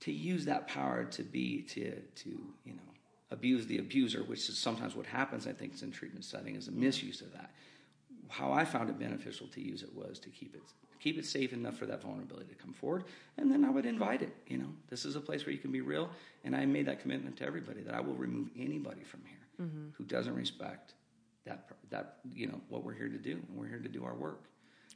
To 0.00 0.12
use 0.12 0.44
that 0.44 0.68
power 0.68 1.04
to 1.04 1.22
be, 1.22 1.62
to, 1.62 1.92
to, 2.00 2.28
you 2.64 2.74
know, 2.74 2.82
abuse 3.30 3.66
the 3.66 3.78
abuser, 3.78 4.22
which 4.22 4.48
is 4.48 4.58
sometimes 4.58 4.94
what 4.94 5.06
happens, 5.06 5.46
I 5.46 5.52
think, 5.52 5.80
in 5.82 5.90
treatment 5.90 6.24
setting, 6.24 6.54
is 6.54 6.68
a 6.68 6.72
misuse 6.72 7.20
of 7.22 7.32
that. 7.32 7.50
How 8.28 8.52
I 8.52 8.64
found 8.64 8.90
it 8.90 8.98
beneficial 8.98 9.46
to 9.48 9.60
use 9.60 9.82
it 9.82 9.94
was 9.94 10.18
to 10.20 10.28
keep 10.28 10.54
it 10.54 10.62
keep 10.98 11.18
it 11.18 11.26
safe 11.26 11.52
enough 11.52 11.76
for 11.76 11.86
that 11.86 12.02
vulnerability 12.02 12.48
to 12.48 12.54
come 12.54 12.72
forward, 12.72 13.04
and 13.36 13.50
then 13.50 13.64
I 13.64 13.70
would 13.70 13.86
invite 13.86 14.22
it. 14.22 14.34
You 14.48 14.58
know, 14.58 14.68
this 14.88 15.04
is 15.04 15.14
a 15.14 15.20
place 15.20 15.44
where 15.46 15.52
you 15.52 15.58
can 15.58 15.70
be 15.70 15.80
real, 15.80 16.10
and 16.42 16.56
I 16.56 16.64
made 16.66 16.86
that 16.86 17.00
commitment 17.00 17.36
to 17.36 17.44
everybody 17.44 17.82
that 17.82 17.94
I 17.94 18.00
will 18.00 18.14
remove 18.14 18.48
anybody 18.58 19.04
from 19.04 19.20
here 19.24 19.66
mm-hmm. 19.66 19.88
who 19.92 20.04
doesn't 20.04 20.34
respect 20.34 20.94
that 21.44 21.68
that 21.90 22.18
you 22.34 22.48
know 22.48 22.60
what 22.68 22.82
we're 22.82 22.94
here 22.94 23.08
to 23.08 23.18
do, 23.18 23.32
and 23.32 23.56
we're 23.56 23.68
here 23.68 23.78
to 23.78 23.88
do 23.88 24.04
our 24.04 24.14
work, 24.14 24.44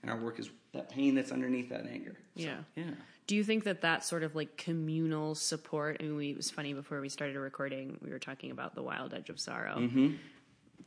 and 0.02 0.10
our 0.10 0.18
work 0.18 0.38
is 0.38 0.50
that 0.72 0.88
pain 0.90 1.14
that's 1.14 1.32
underneath 1.32 1.68
that 1.70 1.86
anger. 1.86 2.16
So, 2.36 2.42
Yeah. 2.42 2.56
yeah. 2.76 2.90
Do 3.26 3.36
you 3.36 3.44
think 3.44 3.64
that 3.64 3.82
that 3.82 4.04
sort 4.04 4.22
of 4.24 4.34
like 4.34 4.56
communal 4.56 5.34
support? 5.36 5.98
I 6.00 6.02
mean, 6.04 6.16
we, 6.16 6.30
it 6.30 6.36
was 6.36 6.50
funny 6.50 6.74
before 6.74 7.00
we 7.00 7.08
started 7.08 7.36
recording. 7.38 7.98
We 8.02 8.10
were 8.10 8.18
talking 8.18 8.50
about 8.50 8.74
the 8.74 8.82
Wild 8.82 9.14
Edge 9.14 9.30
of 9.30 9.38
Sorrow, 9.38 9.76
Mm-hmm. 9.78 10.14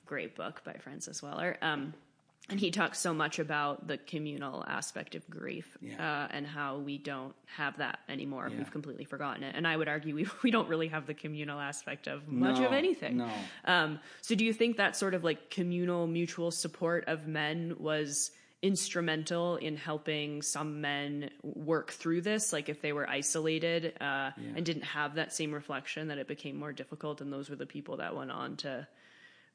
great 0.06 0.36
book 0.36 0.62
by 0.66 0.74
Francis 0.74 1.22
Weller, 1.24 1.58
um, 1.62 1.94
and 2.50 2.60
he 2.60 2.72
talks 2.72 3.00
so 3.00 3.14
much 3.14 3.40
about 3.40 3.88
the 3.88 3.98
communal 3.98 4.66
aspect 4.68 5.16
of 5.16 5.30
grief 5.30 5.78
Yeah. 5.82 6.24
uh, 6.26 6.28
and 6.32 6.46
how 6.46 6.80
we 6.80 6.98
don't 6.98 7.34
have 7.46 7.78
that 7.78 8.00
anymore. 8.10 8.50
Yeah. 8.52 8.58
We've 8.58 8.72
completely 8.72 9.06
forgotten 9.06 9.44
it, 9.44 9.56
and 9.56 9.66
I 9.66 9.78
would 9.78 9.88
argue 9.88 10.14
we 10.14 10.28
we 10.44 10.52
don't 10.52 10.68
really 10.68 10.90
have 10.90 11.08
the 11.08 11.14
communal 11.14 11.58
aspect 11.60 12.08
of 12.08 12.28
much 12.28 12.60
No, 12.60 12.66
of 12.68 12.74
anything. 12.74 13.18
no. 13.18 13.30
Um, 13.64 14.00
so, 14.22 14.36
do 14.36 14.44
you 14.44 14.52
think 14.52 14.76
that 14.78 14.98
sort 14.98 15.14
of 15.14 15.24
like 15.24 15.50
communal, 15.50 16.08
mutual 16.08 16.52
support 16.52 17.06
of 17.08 17.26
men 17.28 17.76
was 17.80 18.32
instrumental 18.64 19.58
in 19.58 19.76
helping 19.76 20.42
some 20.42 20.82
men 20.82 21.30
work 21.44 21.92
through 21.92 22.22
this? 22.22 22.52
Like, 22.52 22.70
if 22.70 22.82
they 22.82 22.94
were 22.94 23.08
isolated 23.08 23.94
uh, 24.02 24.32
and 24.56 24.66
didn't 24.66 24.86
have 24.86 25.16
that 25.16 25.34
same 25.34 25.52
reflection, 25.54 26.08
that 26.08 26.18
it 26.18 26.28
became 26.28 26.58
more 26.58 26.74
difficult, 26.74 27.22
and 27.22 27.32
those 27.32 27.50
were 27.50 27.56
the 27.58 27.68
people 27.68 27.98
that 27.98 28.16
went 28.16 28.32
on 28.32 28.56
to 28.58 28.88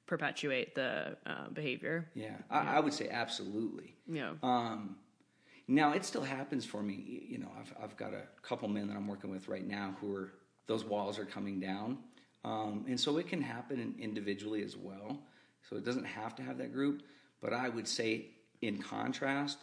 perpetuate 0.07 0.75
the 0.75 1.17
uh, 1.27 1.49
behavior. 1.53 2.09
Yeah, 2.15 2.37
I, 2.51 2.77
I 2.77 2.81
would 2.81 2.93
say 2.93 3.09
absolutely. 3.11 3.95
Yeah. 4.07 4.33
Um, 4.43 4.97
now 5.67 5.93
it 5.93 6.05
still 6.05 6.23
happens 6.23 6.65
for 6.65 6.83
me. 6.83 7.27
You 7.29 7.39
know, 7.39 7.51
I've 7.59 7.75
I've 7.83 7.97
got 7.97 8.15
a 8.15 8.23
couple 8.43 8.69
men 8.69 8.89
that 8.89 8.97
I'm 8.97 9.07
working 9.07 9.31
with 9.31 9.49
right 9.49 9.67
now 9.67 9.97
who 10.01 10.15
are 10.15 10.33
those 10.67 10.85
walls 10.85 11.19
are 11.19 11.27
coming 11.27 11.61
down, 11.61 11.99
um, 12.45 12.85
and 12.89 12.99
so 12.99 13.19
it 13.19 13.29
can 13.29 13.43
happen 13.43 13.95
individually 13.99 14.63
as 14.63 14.77
well. 14.77 15.21
So 15.69 15.77
it 15.77 15.85
doesn't 15.85 16.07
have 16.07 16.35
to 16.37 16.43
have 16.43 16.59
that 16.59 16.73
group. 16.73 17.03
But 17.41 17.53
I 17.53 17.69
would 17.69 17.87
say, 17.87 18.31
in 18.63 18.79
contrast, 18.79 19.59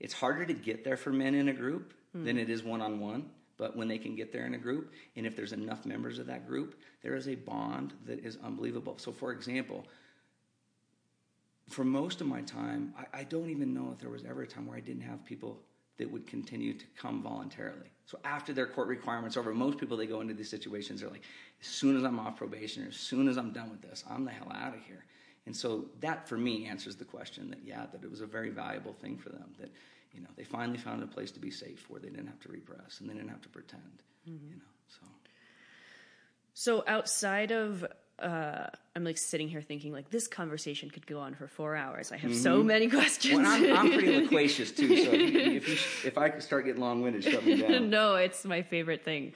it's 0.00 0.14
harder 0.14 0.44
to 0.44 0.54
get 0.54 0.84
there 0.84 0.96
for 0.96 1.10
men 1.10 1.34
in 1.34 1.48
a 1.48 1.52
group 1.52 1.94
hmm. 2.12 2.24
than 2.24 2.38
it 2.38 2.50
is 2.50 2.62
one 2.62 2.80
on 2.80 3.00
one. 3.00 3.30
But 3.56 3.76
when 3.76 3.86
they 3.86 3.98
can 3.98 4.16
get 4.16 4.32
there 4.32 4.46
in 4.46 4.54
a 4.54 4.58
group, 4.58 4.92
and 5.14 5.24
if 5.26 5.36
there's 5.36 5.52
enough 5.52 5.86
members 5.86 6.18
of 6.18 6.26
that 6.26 6.48
group, 6.48 6.74
there 7.02 7.14
is 7.14 7.28
a 7.28 7.36
bond 7.36 7.92
that 8.04 8.24
is 8.24 8.36
unbelievable. 8.42 8.94
So, 8.98 9.12
for 9.12 9.30
example, 9.30 9.86
for 11.68 11.84
most 11.84 12.20
of 12.20 12.26
my 12.26 12.42
time, 12.42 12.92
I, 12.98 13.20
I 13.20 13.22
don't 13.24 13.50
even 13.50 13.72
know 13.72 13.90
if 13.92 14.00
there 14.00 14.10
was 14.10 14.24
ever 14.24 14.42
a 14.42 14.46
time 14.46 14.66
where 14.66 14.76
I 14.76 14.80
didn't 14.80 15.02
have 15.02 15.24
people 15.24 15.60
that 15.98 16.10
would 16.10 16.26
continue 16.26 16.74
to 16.74 16.84
come 16.96 17.22
voluntarily. 17.22 17.88
So 18.06 18.18
after 18.24 18.52
their 18.52 18.66
court 18.66 18.88
requirements 18.88 19.36
over, 19.36 19.54
most 19.54 19.78
people 19.78 19.96
they 19.96 20.06
go 20.06 20.20
into 20.20 20.34
these 20.34 20.50
situations, 20.50 21.00
they're 21.00 21.10
like, 21.10 21.22
as 21.60 21.66
soon 21.66 21.96
as 21.96 22.04
I'm 22.04 22.18
off 22.18 22.36
probation 22.36 22.84
or 22.84 22.88
as 22.88 22.96
soon 22.96 23.28
as 23.28 23.38
I'm 23.38 23.52
done 23.52 23.70
with 23.70 23.80
this, 23.80 24.04
I'm 24.10 24.24
the 24.24 24.32
hell 24.32 24.52
out 24.52 24.74
of 24.74 24.80
here. 24.84 25.04
And 25.46 25.54
so 25.54 25.86
that 26.00 26.28
for 26.28 26.38
me 26.38 26.66
answers 26.66 26.96
the 26.96 27.04
question 27.04 27.50
that 27.50 27.60
yeah, 27.64 27.86
that 27.92 28.02
it 28.02 28.10
was 28.10 28.20
a 28.20 28.26
very 28.26 28.50
valuable 28.50 28.94
thing 28.94 29.18
for 29.18 29.28
them. 29.28 29.54
That 29.60 29.70
you 30.12 30.20
know 30.20 30.28
they 30.36 30.44
finally 30.44 30.78
found 30.78 31.02
a 31.02 31.06
place 31.06 31.30
to 31.32 31.40
be 31.40 31.50
safe 31.50 31.84
where 31.88 32.00
they 32.00 32.08
didn't 32.08 32.28
have 32.28 32.40
to 32.40 32.48
repress 32.48 33.00
and 33.00 33.08
they 33.08 33.14
didn't 33.14 33.28
have 33.28 33.42
to 33.42 33.48
pretend. 33.48 34.02
Mm-hmm. 34.28 34.48
You 34.48 34.56
know, 34.56 34.62
so. 34.88 35.06
So 36.56 36.84
outside 36.86 37.50
of 37.50 37.84
uh, 38.18 38.66
I'm 38.94 39.04
like 39.04 39.18
sitting 39.18 39.48
here 39.48 39.60
thinking 39.60 39.92
like 39.92 40.10
this 40.10 40.28
conversation 40.28 40.88
could 40.88 41.06
go 41.06 41.18
on 41.18 41.34
for 41.34 41.48
four 41.48 41.74
hours. 41.74 42.12
I 42.12 42.16
have 42.16 42.30
mm-hmm. 42.30 42.40
so 42.40 42.62
many 42.62 42.88
questions. 42.88 43.36
Well, 43.36 43.46
I'm, 43.46 43.72
I'm, 43.76 43.92
pretty 43.92 44.20
loquacious 44.22 44.70
too, 44.70 44.96
so 44.96 45.12
if, 45.12 45.20
you, 45.20 45.40
if, 45.50 45.68
you, 45.68 46.08
if 46.08 46.16
I 46.16 46.38
start 46.38 46.64
getting 46.64 46.80
long 46.80 47.02
winded, 47.02 47.24
shut 47.24 47.44
me 47.44 47.56
down. 47.62 47.90
no, 47.90 48.14
it's 48.14 48.44
my 48.44 48.62
favorite 48.62 49.04
thing. 49.04 49.32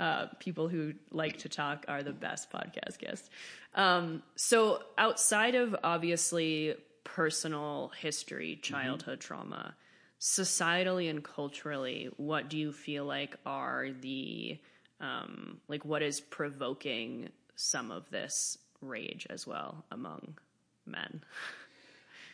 Uh, 0.00 0.28
people 0.38 0.66
who 0.66 0.94
like 1.10 1.36
to 1.36 1.46
talk 1.46 1.84
are 1.86 2.02
the 2.02 2.10
best 2.10 2.50
podcast 2.50 2.96
guests. 2.98 3.28
Um, 3.74 4.22
so 4.34 4.82
outside 4.96 5.54
of 5.54 5.76
obviously 5.84 6.74
personal 7.04 7.92
history, 8.00 8.52
mm-hmm. 8.52 8.62
childhood 8.62 9.20
mm-hmm. 9.20 9.34
trauma, 9.34 9.74
societally 10.18 11.10
and 11.10 11.22
culturally, 11.22 12.08
what 12.16 12.48
do 12.48 12.56
you 12.56 12.72
feel 12.72 13.04
like 13.04 13.36
are 13.44 13.88
the 14.00 14.58
um, 15.02 15.60
like 15.68 15.84
what 15.84 16.00
is 16.00 16.18
provoking 16.18 17.28
some 17.54 17.90
of 17.90 18.08
this 18.08 18.56
rage 18.80 19.26
as 19.28 19.46
well 19.46 19.84
among 19.90 20.38
men? 20.86 21.20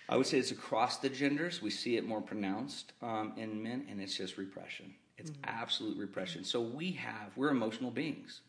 I 0.08 0.16
would 0.16 0.26
say 0.28 0.38
it's 0.38 0.52
across 0.52 0.98
the 0.98 1.08
genders. 1.08 1.60
We 1.60 1.70
see 1.70 1.96
it 1.96 2.06
more 2.06 2.20
pronounced 2.20 2.92
um, 3.02 3.32
in 3.36 3.60
men, 3.60 3.86
and 3.90 4.00
it's 4.00 4.16
just 4.16 4.38
repression. 4.38 4.94
It's 5.18 5.30
mm-hmm. 5.30 5.40
absolute 5.44 5.96
repression. 5.98 6.44
So 6.44 6.60
we 6.60 6.92
have, 6.92 7.36
we're 7.36 7.50
emotional 7.50 7.90
beings. 7.90 8.40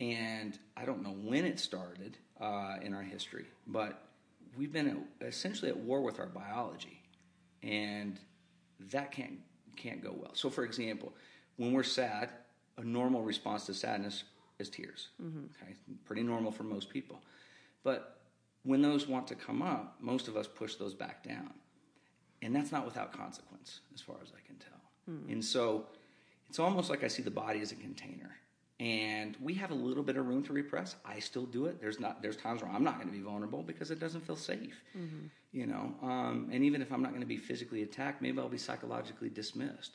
And 0.00 0.58
I 0.76 0.84
don't 0.84 1.02
know 1.02 1.14
when 1.22 1.44
it 1.44 1.58
started 1.58 2.18
uh, 2.40 2.76
in 2.82 2.92
our 2.92 3.02
history, 3.02 3.46
but 3.66 4.02
we've 4.56 4.72
been 4.72 4.88
at, 4.88 5.26
essentially 5.26 5.70
at 5.70 5.76
war 5.76 6.02
with 6.02 6.18
our 6.18 6.26
biology. 6.26 7.00
And 7.62 8.18
that 8.90 9.12
can't, 9.12 9.38
can't 9.76 10.02
go 10.02 10.14
well. 10.14 10.34
So, 10.34 10.50
for 10.50 10.64
example, 10.64 11.12
when 11.56 11.72
we're 11.72 11.82
sad, 11.82 12.30
a 12.76 12.84
normal 12.84 13.22
response 13.22 13.64
to 13.66 13.74
sadness 13.74 14.24
is 14.58 14.68
tears. 14.68 15.08
Mm-hmm. 15.22 15.44
Okay, 15.62 15.74
pretty 16.04 16.22
normal 16.22 16.52
for 16.52 16.64
most 16.64 16.90
people. 16.90 17.20
But 17.82 18.20
when 18.64 18.82
those 18.82 19.06
want 19.06 19.26
to 19.28 19.34
come 19.34 19.62
up, 19.62 19.96
most 20.00 20.28
of 20.28 20.36
us 20.36 20.46
push 20.46 20.74
those 20.74 20.92
back 20.92 21.22
down. 21.22 21.54
And 22.42 22.54
that's 22.54 22.72
not 22.72 22.84
without 22.84 23.12
consequence, 23.12 23.80
as 23.94 24.00
far 24.00 24.16
as 24.22 24.30
I 24.36 24.46
can 24.46 24.56
tell. 24.56 24.75
Mm. 25.10 25.32
And 25.32 25.44
so 25.44 25.86
it's 26.48 26.58
almost 26.58 26.90
like 26.90 27.04
I 27.04 27.08
see 27.08 27.22
the 27.22 27.30
body 27.30 27.60
as 27.60 27.72
a 27.72 27.76
container. 27.76 28.36
And 28.78 29.36
we 29.40 29.54
have 29.54 29.70
a 29.70 29.74
little 29.74 30.02
bit 30.02 30.16
of 30.16 30.26
room 30.26 30.42
to 30.44 30.52
repress. 30.52 30.96
I 31.04 31.18
still 31.18 31.46
do 31.46 31.64
it. 31.64 31.80
There's 31.80 31.98
not. 31.98 32.20
There's 32.20 32.36
times 32.36 32.62
where 32.62 32.70
I'm 32.70 32.84
not 32.84 32.96
going 32.96 33.08
to 33.08 33.14
be 33.14 33.22
vulnerable 33.22 33.62
because 33.62 33.90
it 33.90 33.98
doesn't 33.98 34.26
feel 34.26 34.36
safe, 34.36 34.82
mm-hmm. 34.96 35.28
you 35.52 35.66
know. 35.66 35.94
Um, 36.02 36.50
and 36.52 36.62
even 36.62 36.82
if 36.82 36.92
I'm 36.92 37.00
not 37.02 37.10
going 37.10 37.22
to 37.22 37.26
be 37.26 37.38
physically 37.38 37.84
attacked, 37.84 38.20
maybe 38.20 38.38
I'll 38.38 38.50
be 38.50 38.58
psychologically 38.58 39.30
dismissed. 39.30 39.92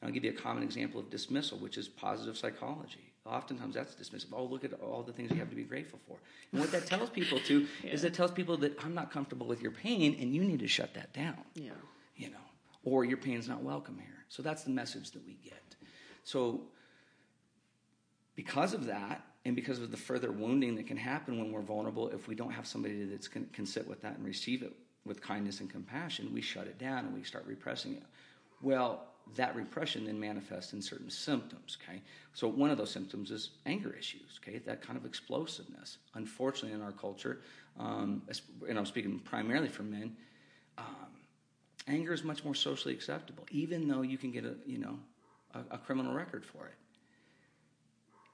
And 0.00 0.08
I'll 0.08 0.14
give 0.14 0.22
you 0.22 0.30
a 0.30 0.34
common 0.34 0.62
example 0.62 1.00
of 1.00 1.10
dismissal, 1.10 1.58
which 1.58 1.76
is 1.76 1.88
positive 1.88 2.38
psychology 2.38 3.10
oftentimes 3.26 3.74
that's 3.74 3.94
dismissive. 3.94 4.28
Oh, 4.32 4.44
look 4.44 4.64
at 4.64 4.72
all 4.74 5.02
the 5.02 5.12
things 5.12 5.30
you 5.30 5.36
have 5.36 5.50
to 5.50 5.56
be 5.56 5.62
grateful 5.62 5.98
for. 6.06 6.16
And 6.52 6.60
what 6.60 6.72
that 6.72 6.86
tells 6.86 7.10
people 7.10 7.38
too 7.38 7.66
yeah. 7.82 7.90
is 7.92 8.04
it 8.04 8.14
tells 8.14 8.30
people 8.30 8.56
that 8.58 8.82
I'm 8.82 8.94
not 8.94 9.10
comfortable 9.10 9.46
with 9.46 9.62
your 9.62 9.72
pain 9.72 10.16
and 10.20 10.34
you 10.34 10.42
need 10.42 10.60
to 10.60 10.68
shut 10.68 10.94
that 10.94 11.12
down. 11.12 11.38
Yeah. 11.54 11.70
You 12.16 12.30
know, 12.30 12.36
or 12.84 13.04
your 13.04 13.16
pain's 13.16 13.48
not 13.48 13.62
welcome 13.62 13.98
here. 13.98 14.24
So 14.28 14.42
that's 14.42 14.62
the 14.62 14.70
message 14.70 15.10
that 15.12 15.26
we 15.26 15.34
get. 15.34 15.76
So 16.24 16.62
because 18.34 18.74
of 18.74 18.86
that, 18.86 19.24
and 19.44 19.56
because 19.56 19.80
of 19.80 19.90
the 19.90 19.96
further 19.96 20.30
wounding 20.30 20.76
that 20.76 20.86
can 20.86 20.96
happen 20.96 21.38
when 21.38 21.50
we're 21.50 21.62
vulnerable, 21.62 22.08
if 22.10 22.28
we 22.28 22.34
don't 22.34 22.50
have 22.50 22.66
somebody 22.66 23.04
that 23.04 23.30
can, 23.30 23.46
can 23.52 23.64
sit 23.64 23.86
with 23.88 24.02
that 24.02 24.16
and 24.16 24.24
receive 24.24 24.62
it 24.62 24.72
with 25.06 25.22
kindness 25.22 25.60
and 25.60 25.70
compassion, 25.70 26.30
we 26.34 26.42
shut 26.42 26.66
it 26.66 26.78
down 26.78 27.06
and 27.06 27.14
we 27.14 27.22
start 27.22 27.44
repressing 27.46 27.94
it. 27.94 28.02
Well, 28.60 29.06
that 29.36 29.54
repression 29.56 30.04
then 30.04 30.18
manifests 30.18 30.72
in 30.72 30.82
certain 30.82 31.08
symptoms. 31.08 31.78
Okay, 31.82 32.02
so 32.34 32.48
one 32.48 32.70
of 32.70 32.76
those 32.76 32.90
symptoms 32.90 33.30
is 33.30 33.50
anger 33.64 33.94
issues. 33.98 34.40
Okay, 34.42 34.58
that 34.58 34.82
kind 34.82 34.98
of 34.98 35.06
explosiveness. 35.06 35.98
Unfortunately, 36.14 36.72
in 36.72 36.82
our 36.82 36.92
culture, 36.92 37.40
um, 37.78 38.22
and 38.68 38.78
I'm 38.78 38.86
speaking 38.86 39.20
primarily 39.20 39.68
for 39.68 39.84
men, 39.84 40.16
um, 40.76 40.84
anger 41.90 42.12
is 42.12 42.24
much 42.24 42.44
more 42.44 42.54
socially 42.54 42.94
acceptable, 42.94 43.44
even 43.50 43.88
though 43.88 44.02
you 44.02 44.16
can 44.16 44.30
get 44.30 44.44
a 44.44 44.54
you 44.64 44.78
know 44.78 44.98
a, 45.54 45.74
a 45.74 45.78
criminal 45.78 46.14
record 46.14 46.44
for 46.44 46.66
it. 46.66 46.74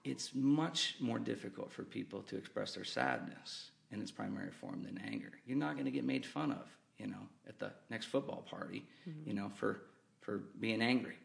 It's 0.04 0.30
much 0.34 0.96
more 1.00 1.18
difficult 1.18 1.72
for 1.72 1.82
people 1.82 2.22
to 2.22 2.36
express 2.36 2.74
their 2.74 2.84
sadness 2.84 3.70
in 3.90 4.00
its 4.00 4.10
primary 4.10 4.52
form 4.52 4.82
than 4.84 5.00
anger. 5.10 5.32
You're 5.46 5.58
not 5.58 5.72
going 5.74 5.86
to 5.86 5.90
get 5.90 6.04
made 6.04 6.24
fun 6.24 6.52
of, 6.52 6.68
you 6.98 7.08
know, 7.08 7.28
at 7.48 7.58
the 7.58 7.72
next 7.90 8.06
football 8.06 8.46
party, 8.48 8.84
mm-hmm. 9.08 9.28
you 9.28 9.34
know, 9.34 9.50
for 9.54 9.82
for 10.20 10.42
being 10.60 10.82
angry 10.82 11.16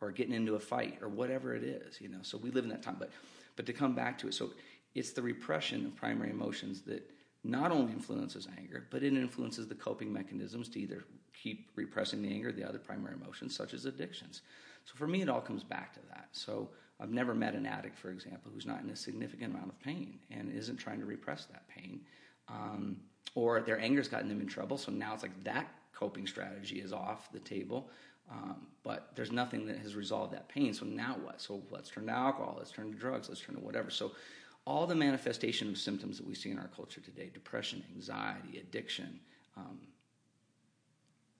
or 0.00 0.10
getting 0.10 0.34
into 0.34 0.54
a 0.54 0.60
fight 0.60 0.98
or 1.02 1.08
whatever 1.08 1.54
it 1.54 1.62
is, 1.64 2.00
you 2.00 2.08
know. 2.08 2.18
So 2.22 2.38
we 2.38 2.50
live 2.50 2.64
in 2.64 2.70
that 2.70 2.82
time. 2.82 2.96
But 2.98 3.10
but 3.56 3.66
to 3.66 3.72
come 3.72 3.94
back 3.94 4.18
to 4.18 4.28
it, 4.28 4.34
so 4.34 4.50
it's 4.94 5.12
the 5.12 5.22
repression 5.22 5.86
of 5.86 5.96
primary 5.96 6.30
emotions 6.30 6.82
that 6.82 7.08
not 7.42 7.72
only 7.72 7.92
influences 7.92 8.48
anger, 8.58 8.86
but 8.90 9.02
it 9.02 9.14
influences 9.14 9.66
the 9.66 9.74
coping 9.74 10.12
mechanisms 10.12 10.68
to 10.70 10.80
either 10.80 11.04
keep 11.32 11.70
repressing 11.74 12.22
the 12.22 12.28
anger, 12.28 12.52
the 12.52 12.68
other 12.68 12.78
primary 12.78 13.14
emotions, 13.14 13.56
such 13.56 13.72
as 13.72 13.86
addictions. 13.86 14.42
So 14.84 14.94
for 14.96 15.06
me, 15.06 15.22
it 15.22 15.28
all 15.28 15.40
comes 15.40 15.64
back 15.64 15.92
to 15.94 16.00
that. 16.10 16.28
So 16.32 16.68
I've 17.00 17.10
never 17.10 17.34
met 17.34 17.54
an 17.54 17.66
addict, 17.66 17.98
for 17.98 18.10
example, 18.10 18.50
who's 18.52 18.66
not 18.66 18.82
in 18.82 18.90
a 18.90 18.96
significant 18.96 19.54
amount 19.54 19.68
of 19.68 19.80
pain 19.80 20.18
and 20.30 20.52
isn't 20.52 20.76
trying 20.76 21.00
to 21.00 21.06
repress 21.06 21.46
that 21.46 21.66
pain. 21.68 22.00
Um, 22.48 22.96
or 23.34 23.60
their 23.60 23.78
anger's 23.78 24.08
gotten 24.08 24.28
them 24.28 24.40
in 24.40 24.48
trouble, 24.48 24.76
so 24.76 24.90
now 24.90 25.14
it's 25.14 25.22
like 25.22 25.44
that 25.44 25.68
coping 25.94 26.26
strategy 26.26 26.80
is 26.80 26.92
off 26.92 27.30
the 27.32 27.38
table. 27.38 27.90
Um, 28.30 28.66
but 28.84 29.10
there's 29.16 29.32
nothing 29.32 29.66
that 29.66 29.78
has 29.78 29.96
resolved 29.96 30.32
that 30.34 30.48
pain. 30.48 30.72
So 30.72 30.86
now 30.86 31.16
what? 31.22 31.40
So 31.40 31.62
let's 31.70 31.90
turn 31.90 32.06
to 32.06 32.12
alcohol, 32.12 32.56
let's 32.58 32.70
turn 32.70 32.92
to 32.92 32.98
drugs, 32.98 33.28
let's 33.28 33.40
turn 33.40 33.56
to 33.56 33.60
whatever. 33.60 33.90
So 33.90 34.12
all 34.70 34.86
the 34.86 34.94
manifestation 34.94 35.68
of 35.68 35.76
symptoms 35.76 36.16
that 36.18 36.26
we 36.26 36.34
see 36.34 36.50
in 36.50 36.58
our 36.58 36.68
culture 36.68 37.00
today 37.00 37.28
depression, 37.34 37.82
anxiety, 37.94 38.58
addiction 38.58 39.18
um, 39.56 39.80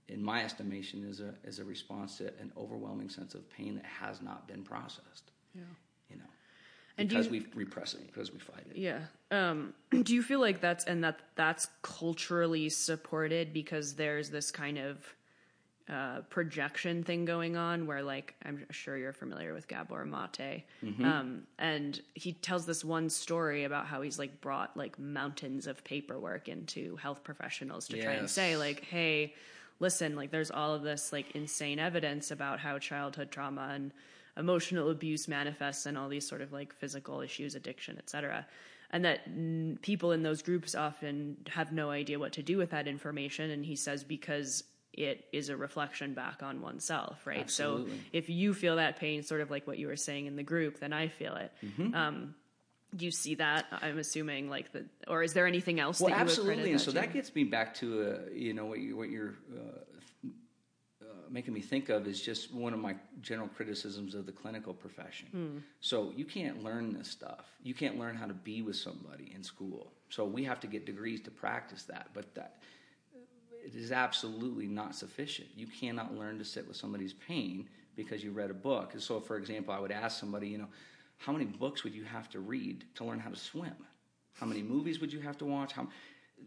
in 0.09 0.23
my 0.23 0.43
estimation, 0.43 1.09
is 1.09 1.21
a, 1.21 1.33
is 1.45 1.61
a 1.61 1.65
response 1.65 2.19
to 2.19 2.27
an 2.41 2.53
overwhelming 2.59 3.09
sense 3.09 3.35
of 3.35 3.49
pain 3.49 3.77
that 3.77 3.85
has 3.85 4.21
not 4.21 4.49
been 4.49 4.65
processed. 4.65 5.31
Yeah. 5.55 5.63
You 6.11 6.17
know, 6.17 6.25
and 6.99 7.09
because 7.09 7.27
you, 7.27 7.33
we 7.33 7.47
repress 7.55 7.95
it, 7.95 8.05
because 8.09 8.33
we 8.33 8.41
fight 8.41 8.67
it. 8.69 8.77
Yeah. 8.77 8.99
Um, 9.31 9.75
do 10.03 10.13
you 10.13 10.23
feel 10.25 10.41
like 10.41 10.61
that's, 10.61 10.85
and 10.85 11.05
that 11.05 11.21
that's 11.37 11.69
culturally 11.83 12.69
supported 12.69 13.53
because 13.53 13.95
there's 13.95 14.31
this 14.31 14.51
kind 14.51 14.77
of 14.77 14.99
uh, 15.89 16.21
projection 16.29 17.03
thing 17.03 17.25
going 17.25 17.57
on 17.57 17.87
where 17.87 18.03
like 18.03 18.35
i'm 18.45 18.65
sure 18.71 18.97
you're 18.97 19.13
familiar 19.13 19.53
with 19.53 19.67
gabor 19.67 20.05
mate 20.05 20.65
mm-hmm. 20.85 21.05
um, 21.05 21.43
and 21.59 22.01
he 22.15 22.33
tells 22.33 22.65
this 22.65 22.85
one 22.85 23.11
story 23.11 23.65
about 23.65 23.87
how 23.87 24.01
he's 24.01 24.19
like 24.19 24.41
brought 24.41 24.77
like 24.77 24.99
mountains 24.99 25.67
of 25.67 25.83
paperwork 25.83 26.49
into 26.49 26.95
health 26.97 27.25
professionals 27.25 27.89
to 27.89 27.97
yes. 27.97 28.05
try 28.05 28.13
and 28.15 28.31
say 28.31 28.57
like 28.57 28.85
hey 28.85 29.35
listen 29.81 30.15
like 30.15 30.31
there's 30.31 30.51
all 30.51 30.75
of 30.75 30.83
this 30.83 31.13
like 31.13 31.33
insane 31.33 31.79
evidence 31.79 32.31
about 32.31 32.61
how 32.61 32.79
childhood 32.79 33.31
trauma 33.31 33.71
and 33.73 33.93
emotional 34.37 34.91
abuse 34.91 35.27
manifests 35.27 35.87
and 35.87 35.99
all 35.99 36.09
these 36.09 36.27
sort 36.29 36.41
of 36.41 36.53
like 36.53 36.73
physical 36.73 37.21
issues 37.21 37.57
addiction 37.57 37.99
etc 37.99 38.47
and 38.93 39.05
that 39.05 39.21
people 39.83 40.13
in 40.13 40.23
those 40.23 40.43
groups 40.43 40.75
often 40.75 41.37
have 41.49 41.73
no 41.73 41.91
idea 41.91 42.19
what 42.19 42.33
to 42.33 42.43
do 42.43 42.57
with 42.57 42.71
that 42.71 42.87
information 42.87 43.51
and 43.51 43.65
he 43.65 43.77
says 43.77 44.05
because 44.05 44.65
it 44.93 45.25
is 45.33 45.49
a 45.49 45.57
reflection 45.57 46.15
back 46.15 46.43
on 46.43 46.61
oneself, 46.61 47.27
right? 47.27 47.41
Absolutely. 47.41 47.93
So 47.93 47.97
if 48.13 48.29
you 48.29 48.55
feel 48.55 48.77
that 48.77 48.99
pain, 48.99 49.23
sort 49.23 49.41
of 49.41 49.51
like 49.51 49.67
what 49.67 49.79
you 49.79 49.87
were 49.87 49.97
saying 49.97 50.27
in 50.27 50.37
the 50.37 50.43
group, 50.43 50.81
then 50.81 50.93
I 50.93 51.09
feel 51.09 51.37
it. 51.37 51.53
Mm-hmm. 51.65 51.95
Um, 51.95 52.35
you 52.99 53.11
see 53.11 53.37
that? 53.37 53.67
I'm 53.71 53.99
assuming 53.99 54.51
like 54.51 54.73
the, 54.73 54.85
or 55.07 55.23
is 55.23 55.33
there 55.33 55.47
anything 55.47 55.79
else? 55.79 56.01
Well, 56.01 56.13
absolutely. 56.13 56.73
And 56.73 56.81
so 56.81 56.91
that 56.93 57.13
gets 57.13 57.35
me 57.35 57.45
back 57.45 57.75
to 57.77 58.03
uh, 58.03 58.31
you 58.35 58.53
know 58.53 58.65
what 58.65 58.81
you 58.81 58.97
what 58.97 59.11
you're 59.11 59.35
uh, 59.55 60.27
uh, 61.03 61.07
making 61.31 61.55
me 61.55 61.61
think 61.61 61.89
of 61.89 62.09
is 62.09 62.21
just 62.21 62.53
one 62.53 62.75
of 62.75 62.81
my 62.81 62.97
general 63.21 63.49
criticisms 63.49 64.17
of 64.17 64.27
the 64.27 64.33
clinical 64.33 64.75
profession. 64.75 65.29
Mm. 65.35 65.63
So 65.81 66.13
you 66.17 66.25
can't 66.25 66.65
learn 66.65 66.93
this 66.93 67.09
stuff. 67.09 67.47
You 67.63 67.75
can't 67.75 67.97
learn 67.97 68.17
how 68.17 68.27
to 68.27 68.35
be 68.35 68.63
with 68.63 68.77
somebody 68.77 69.33
in 69.35 69.45
school. 69.45 69.93
So 70.09 70.25
we 70.25 70.43
have 70.45 70.59
to 70.61 70.67
get 70.67 70.85
degrees 70.85 71.21
to 71.23 71.31
practice 71.31 71.85
that. 71.85 72.09
But 72.13 72.35
that 72.35 72.59
it 73.65 73.75
is 73.75 73.93
absolutely 73.93 74.67
not 74.67 74.95
sufficient. 74.95 75.49
You 75.57 75.67
cannot 75.67 76.17
learn 76.17 76.39
to 76.39 76.45
sit 76.45 76.67
with 76.67 76.77
somebody's 76.77 77.13
pain 77.13 77.69
because 77.97 78.25
you 78.25 78.31
read 78.31 78.51
a 78.51 78.55
book. 78.55 78.95
And 78.95 79.03
so, 79.03 79.21
for 79.21 79.37
example, 79.37 79.75
I 79.75 79.81
would 79.81 79.93
ask 79.93 80.19
somebody, 80.19 80.49
you 80.49 80.59
know, 80.59 80.69
how 81.19 81.33
many 81.33 81.45
books 81.45 81.85
would 81.85 81.95
you 81.95 82.05
have 82.05 82.29
to 82.31 82.41
read 82.41 82.85
to 82.95 83.05
learn 83.05 83.19
how 83.19 83.31
to 83.31 83.37
swim? 83.37 83.77
How 84.33 84.47
many 84.47 84.63
movies 84.63 85.01
would 85.01 85.13
you 85.13 85.21
have 85.21 85.37
to 85.39 85.45
watch? 85.45 85.73
How, 85.73 85.89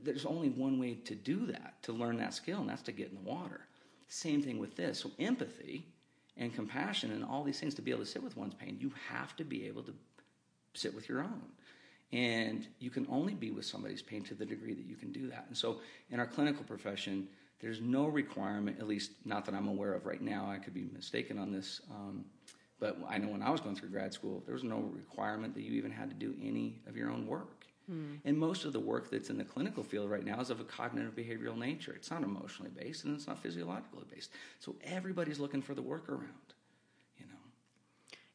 there's 0.03 0.26
only 0.26 0.49
one 0.49 0.80
way 0.80 0.95
to 1.05 1.16
do 1.16 1.45
that, 1.47 1.76
to 1.84 1.93
learn 1.93 2.18
that 2.18 2.34
skill, 2.34 2.61
and 2.61 2.70
that's 2.70 2.82
to 2.84 2.91
get 2.91 3.09
in 3.09 3.16
the 3.16 3.30
water. 3.30 3.61
Same 4.07 4.41
thing 4.41 4.57
with 4.57 4.76
this. 4.76 4.99
So, 4.99 5.11
empathy 5.20 5.86
and 6.38 6.53
compassion 6.53 7.11
and 7.11 7.24
all 7.24 7.43
these 7.43 7.59
things 7.59 7.76
to 7.76 7.82
be 7.82 7.91
able 7.91 8.03
to 8.03 8.09
sit 8.09 8.24
with 8.24 8.36
one's 8.36 8.55
pain, 8.55 8.78
you 8.80 8.91
have 9.09 9.36
to 9.36 9.43
be 9.43 9.68
able 9.68 9.84
to 9.84 9.93
sit 10.74 10.95
with 10.95 11.07
your 11.07 11.22
own. 11.22 11.43
And 12.14 12.68
you 12.80 12.91
can 12.91 13.07
only 13.09 13.34
be 13.34 13.49
with 13.49 13.66
somebody's 13.66 14.03
pain 14.03 14.24
to 14.26 14.36
the 14.36 14.45
degree 14.45 14.76
that 14.76 14.86
you 14.86 14.95
can 14.95 15.11
do 15.11 15.28
that. 15.30 15.45
And 15.47 15.57
so, 15.57 15.82
in 16.11 16.20
our 16.20 16.28
clinical 16.28 16.64
profession, 16.64 17.28
there's 17.59 17.82
no 17.82 18.05
requirement, 18.05 18.78
at 18.80 18.88
least 18.88 19.14
not 19.26 19.45
that 19.45 19.55
I'm 19.55 19.68
aware 19.68 19.93
of 19.93 20.05
right 20.05 20.22
now. 20.22 20.47
I 20.49 20.57
could 20.57 20.76
be 20.76 20.88
mistaken 20.93 21.39
on 21.39 21.51
this. 21.51 21.82
Um, 21.89 22.26
but 22.80 22.97
I 23.09 23.18
know 23.18 23.30
when 23.30 23.41
I 23.41 23.49
was 23.49 23.61
going 23.61 23.76
through 23.76 23.89
grad 23.89 24.14
school, 24.14 24.43
there 24.45 24.53
was 24.53 24.64
no 24.64 24.91
requirement 24.93 25.55
that 25.55 25.61
you 25.61 25.72
even 25.72 25.89
had 25.89 26.09
to 26.09 26.16
do 26.16 26.36
any 26.43 26.82
of 26.86 26.95
your 26.95 27.09
own 27.09 27.26
work. 27.26 27.66
Mm. 27.91 28.20
And 28.26 28.38
most 28.38 28.66
of 28.66 28.74
the 28.74 28.80
work 28.80 29.09
that's 29.09 29.30
in 29.30 29.38
the 29.38 29.43
clinical 29.43 29.84
field 29.84 30.09
right 30.09 30.24
now 30.24 30.39
is 30.39 30.49
of 30.49 30.59
a 30.59 30.64
cognitive 30.64 31.16
behavioral 31.16 31.57
nature. 31.57 31.93
It's 31.95 32.11
not 32.11 32.22
emotionally 32.22 32.72
based 32.78 33.05
and 33.05 33.16
it's 33.16 33.28
not 33.28 33.41
physiologically 33.41 34.05
based. 34.14 34.32
So 34.59 34.76
everybody's 34.84 35.39
looking 35.39 35.61
for 35.61 35.74
the 35.74 35.82
workaround, 35.82 36.53
you 37.18 37.26
know. 37.26 37.41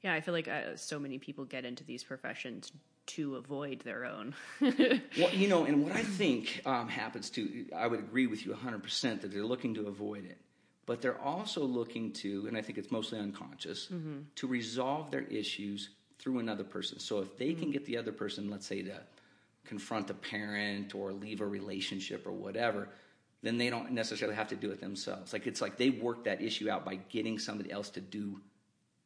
Yeah, 0.03 0.15
I 0.15 0.21
feel 0.21 0.35
like 0.35 0.49
uh, 0.49 0.77
so 0.77 0.99
many 0.99 1.19
people 1.19 1.45
get 1.45 1.65
into 1.65 1.85
these 1.85 2.03
professions 2.03 2.73
to 3.09 3.37
avoid 3.37 3.81
their 3.81 4.05
own. 4.05 4.35
well, 4.61 5.33
you 5.33 5.49
know, 5.49 5.65
and 5.65 5.83
what 5.83 5.93
I 5.93 6.03
think 6.21 6.63
um, 6.65 6.89
happens 6.89 7.31
to, 7.31 7.67
I 7.75 7.87
would 7.87 7.99
agree 7.99 8.27
with 8.27 8.45
you 8.45 8.53
100% 8.53 9.21
that 9.21 9.33
they're 9.33 9.45
looking 9.45 9.75
to 9.75 9.87
avoid 9.87 10.25
it. 10.25 10.39
But 10.87 11.03
they're 11.03 11.21
also 11.21 11.65
looking 11.65 12.13
to, 12.15 12.47
and 12.47 12.57
I 12.57 12.63
think 12.63 12.79
it's 12.79 12.91
mostly 12.91 13.19
unconscious, 13.19 13.89
mm-hmm. 13.93 14.21
to 14.37 14.47
resolve 14.47 15.11
their 15.11 15.23
issues 15.23 15.91
through 16.19 16.39
another 16.39 16.65
person. 16.65 16.99
So 16.99 17.21
if 17.21 17.37
they 17.37 17.51
mm-hmm. 17.51 17.61
can 17.61 17.71
get 17.73 17.85
the 17.85 17.99
other 17.99 18.13
person, 18.13 18.51
let's 18.51 18.67
say, 18.67 18.83
to 18.83 19.01
confront 19.67 20.09
a 20.09 20.15
parent 20.15 20.95
or 20.95 21.13
leave 21.13 21.43
a 21.43 21.47
relationship 21.47 22.27
or 22.27 22.33
whatever, 22.33 22.89
then 23.43 23.59
they 23.59 23.71
don't 23.71 23.93
necessarily 23.93 24.35
have 24.35 24.49
to 24.49 24.57
do 24.57 24.71
it 24.71 24.81
themselves. 24.81 25.33
Like 25.33 25.47
it's 25.47 25.61
like 25.61 25.77
they 25.77 25.91
work 25.91 26.25
that 26.25 26.43
issue 26.43 26.71
out 26.71 26.85
by 26.85 26.97
getting 26.97 27.39
somebody 27.39 27.71
else 27.71 27.91
to 27.91 28.01
do 28.01 28.41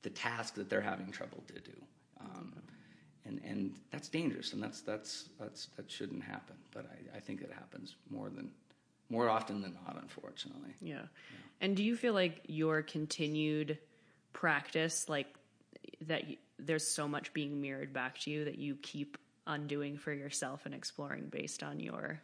the 0.02 0.10
task 0.10 0.54
that 0.54 0.70
they're 0.70 0.80
having 0.80 1.10
trouble 1.10 1.42
to 1.48 1.60
do. 1.60 1.82
Um, 2.20 2.61
and 3.26 3.40
and 3.44 3.74
that's 3.90 4.08
dangerous, 4.08 4.52
and 4.52 4.62
that's 4.62 4.80
that's 4.80 5.28
that's 5.38 5.66
that 5.76 5.90
shouldn't 5.90 6.22
happen. 6.22 6.56
But 6.72 6.86
I, 6.86 7.16
I 7.16 7.20
think 7.20 7.40
it 7.40 7.50
happens 7.52 7.96
more 8.10 8.30
than 8.30 8.50
more 9.08 9.28
often 9.28 9.60
than 9.60 9.76
not, 9.86 9.98
unfortunately. 10.00 10.74
Yeah. 10.80 10.94
yeah. 10.94 11.00
And 11.60 11.76
do 11.76 11.84
you 11.84 11.96
feel 11.96 12.14
like 12.14 12.40
your 12.46 12.82
continued 12.82 13.78
practice, 14.32 15.08
like 15.08 15.26
that, 16.06 16.24
there's 16.58 16.86
so 16.86 17.06
much 17.06 17.32
being 17.32 17.60
mirrored 17.60 17.92
back 17.92 18.18
to 18.20 18.30
you 18.30 18.44
that 18.46 18.58
you 18.58 18.76
keep 18.76 19.18
undoing 19.46 19.98
for 19.98 20.12
yourself 20.12 20.64
and 20.64 20.74
exploring 20.74 21.28
based 21.28 21.62
on 21.62 21.78
your 21.78 22.20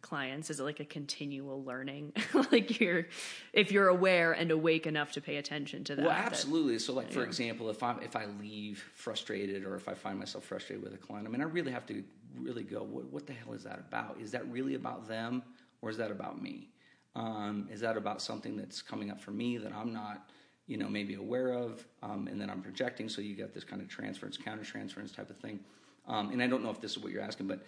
clients? 0.00 0.50
Is 0.50 0.60
it 0.60 0.64
like 0.64 0.80
a 0.80 0.84
continual 0.84 1.62
learning? 1.64 2.12
Like 2.50 2.80
you're 2.80 3.06
if 3.52 3.70
you're 3.70 3.88
aware 3.88 4.32
and 4.32 4.50
awake 4.50 4.86
enough 4.86 5.12
to 5.12 5.20
pay 5.20 5.36
attention 5.36 5.84
to 5.84 5.96
that 5.96 6.04
well 6.04 6.14
absolutely. 6.14 6.74
That, 6.74 6.80
so 6.80 6.94
like 6.94 7.12
for 7.12 7.22
example 7.22 7.70
if 7.70 7.82
i 7.82 7.94
if 8.02 8.16
i 8.16 8.26
leave 8.40 8.82
frustrated 8.94 9.64
or 9.64 9.76
if 9.76 9.88
i 9.88 9.94
find 9.94 10.18
myself 10.18 10.44
frustrated 10.44 10.82
with 10.82 10.94
a 10.94 10.96
client 10.96 11.28
i 11.28 11.30
mean 11.30 11.40
i 11.40 11.44
really 11.44 11.70
have 11.70 11.86
to 11.86 12.02
really 12.38 12.62
go 12.62 12.82
what, 12.82 13.04
what 13.12 13.26
the 13.26 13.32
hell 13.32 13.52
is 13.52 13.64
that 13.64 13.78
about? 13.78 14.16
Is 14.20 14.30
that 14.32 14.46
really 14.50 14.74
about 14.74 15.08
them 15.08 15.42
or 15.82 15.90
is 15.90 15.96
that 15.98 16.10
about 16.10 16.42
me? 16.42 16.68
Um, 17.14 17.68
is 17.70 17.80
that 17.80 17.96
about 17.96 18.22
something 18.22 18.56
that's 18.56 18.82
coming 18.82 19.10
up 19.10 19.20
for 19.20 19.32
me 19.32 19.58
that 19.58 19.72
i'm 19.72 19.92
not 19.92 20.30
you 20.66 20.76
know 20.76 20.88
maybe 20.88 21.14
aware 21.14 21.52
of 21.52 21.84
um, 22.02 22.28
and 22.28 22.40
then 22.40 22.50
i'm 22.50 22.62
projecting? 22.62 23.08
So 23.08 23.20
you 23.20 23.34
get 23.34 23.54
this 23.54 23.64
kind 23.64 23.82
of 23.82 23.88
transference 23.88 24.36
counter 24.36 24.64
transference 24.64 25.12
type 25.12 25.30
of 25.30 25.36
thing. 25.36 25.60
Um, 26.06 26.30
and 26.30 26.42
I 26.42 26.46
don't 26.46 26.62
know 26.62 26.70
if 26.70 26.80
this 26.80 26.92
is 26.92 26.98
what 26.98 27.12
you're 27.12 27.22
asking, 27.22 27.46
but 27.46 27.62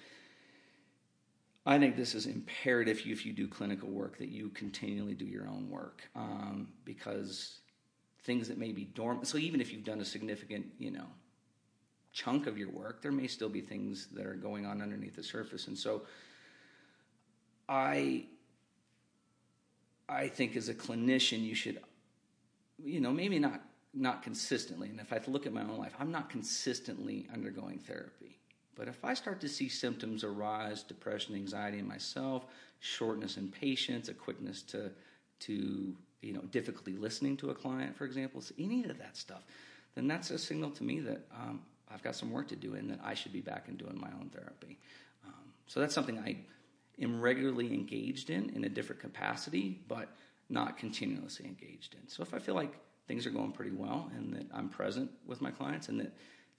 I 1.65 1.79
think 1.79 1.97
this 1.97 2.15
is 2.15 2.27
imperative 2.27 3.03
if 3.07 3.25
you 3.25 3.33
do 3.33 3.47
clinical 3.47 3.89
work 3.89 4.19
that 4.19 4.31
you 4.31 4.49
continually 4.51 5.15
do 5.15 5.25
your 5.25 5.47
own 5.47 5.71
work 5.71 6.03
um, 6.17 6.69
because 6.85 7.59
things 8.25 8.49
that 8.49 8.59
may 8.59 8.73
be 8.73 8.85
dormant. 8.85 9.29
So 9.29 9.39
even 9.39 9.61
if 9.61 9.73
you've 9.73 9.85
done 9.85 10.01
a 10.01 10.05
significant, 10.05 10.67
you 10.79 10.91
know, 10.91 11.07
chunk 12.13 12.47
of 12.47 12.59
your 12.59 12.71
work, 12.71 13.01
there 13.01 13.13
may 13.13 13.27
still 13.27 13.49
be 13.49 13.61
things 13.61 14.09
that 14.13 14.27
are 14.27 14.35
going 14.35 14.67
on 14.67 14.83
underneath 14.83 15.17
the 15.17 15.23
surface. 15.23 15.69
And 15.69 15.79
so 15.79 16.03
I 17.69 18.27
I 20.09 20.29
think 20.29 20.57
as 20.57 20.69
a 20.69 20.75
clinician 20.75 21.43
you 21.43 21.55
should 21.55 21.79
you 22.85 23.01
know, 23.01 23.13
maybe 23.13 23.39
not 23.39 23.63
not 23.95 24.23
consistently, 24.23 24.89
and 24.89 24.99
if 24.99 25.13
I 25.13 25.21
look 25.27 25.47
at 25.47 25.53
my 25.53 25.61
own 25.61 25.79
life, 25.79 25.95
I'm 25.99 26.11
not 26.11 26.31
consistently 26.31 27.29
undergoing 27.33 27.79
therapy. 27.79 28.39
But 28.75 28.89
if 28.89 29.05
I 29.05 29.15
start 29.15 29.41
to 29.43 29.49
see 29.49 29.69
symptoms 29.69 30.25
arise, 30.25 30.83
depression, 30.83 31.35
anxiety 31.35 31.79
in 31.79 31.87
myself, 31.87 32.47
shortness 32.81 33.37
in 33.37 33.49
patience, 33.49 34.09
a 34.09 34.15
quickness 34.15 34.63
to 34.63 34.91
to 35.41 35.95
you 36.21 36.33
know 36.33 36.41
difficulty 36.53 36.97
listening 36.97 37.37
to 37.39 37.51
a 37.51 37.55
client, 37.55 37.97
for 37.97 38.05
example, 38.05 38.41
so 38.41 38.55
any 38.59 38.85
of 38.85 38.99
that 38.99 39.17
stuff, 39.17 39.43
then 39.95 40.07
that's 40.07 40.31
a 40.31 40.39
signal 40.39 40.71
to 40.71 40.85
me 40.85 41.01
that 41.01 41.27
um, 41.35 41.61
I've 41.93 42.03
got 42.03 42.17
some 42.17 42.31
work 42.31 42.49
to 42.49 42.57
do 42.57 42.75
and 42.75 42.91
that 42.91 43.01
I 43.05 43.15
should 43.15 43.33
be 43.33 43.41
back 43.41 43.69
and 43.69 43.77
doing 43.77 43.99
my 44.01 44.09
own 44.19 44.31
therapy. 44.33 44.79
Um, 45.27 45.53
so 45.67 45.81
that's 45.81 45.95
something 45.95 46.19
I 46.19 46.37
am 47.01 47.21
regularly 47.21 47.75
engaged 47.75 48.31
in 48.31 48.51
in 48.51 48.65
a 48.65 48.69
different 48.69 49.01
capacity, 49.01 49.81
but 49.89 50.09
not 50.49 50.77
continuously 50.77 51.47
engaged 51.47 51.95
in. 51.95 52.09
So 52.09 52.23
if 52.23 52.35
I 52.35 52.39
feel 52.39 52.55
like 52.55 52.73
things 53.07 53.27
are 53.27 53.31
going 53.31 53.53
pretty 53.53 53.73
well 53.73 54.11
and 54.17 54.35
that 54.35 54.47
I'm 54.55 54.69
present 54.69 55.11
with 55.27 55.41
my 55.41 55.51
clients 55.51 55.89
and 55.89 56.01
that 56.01 56.13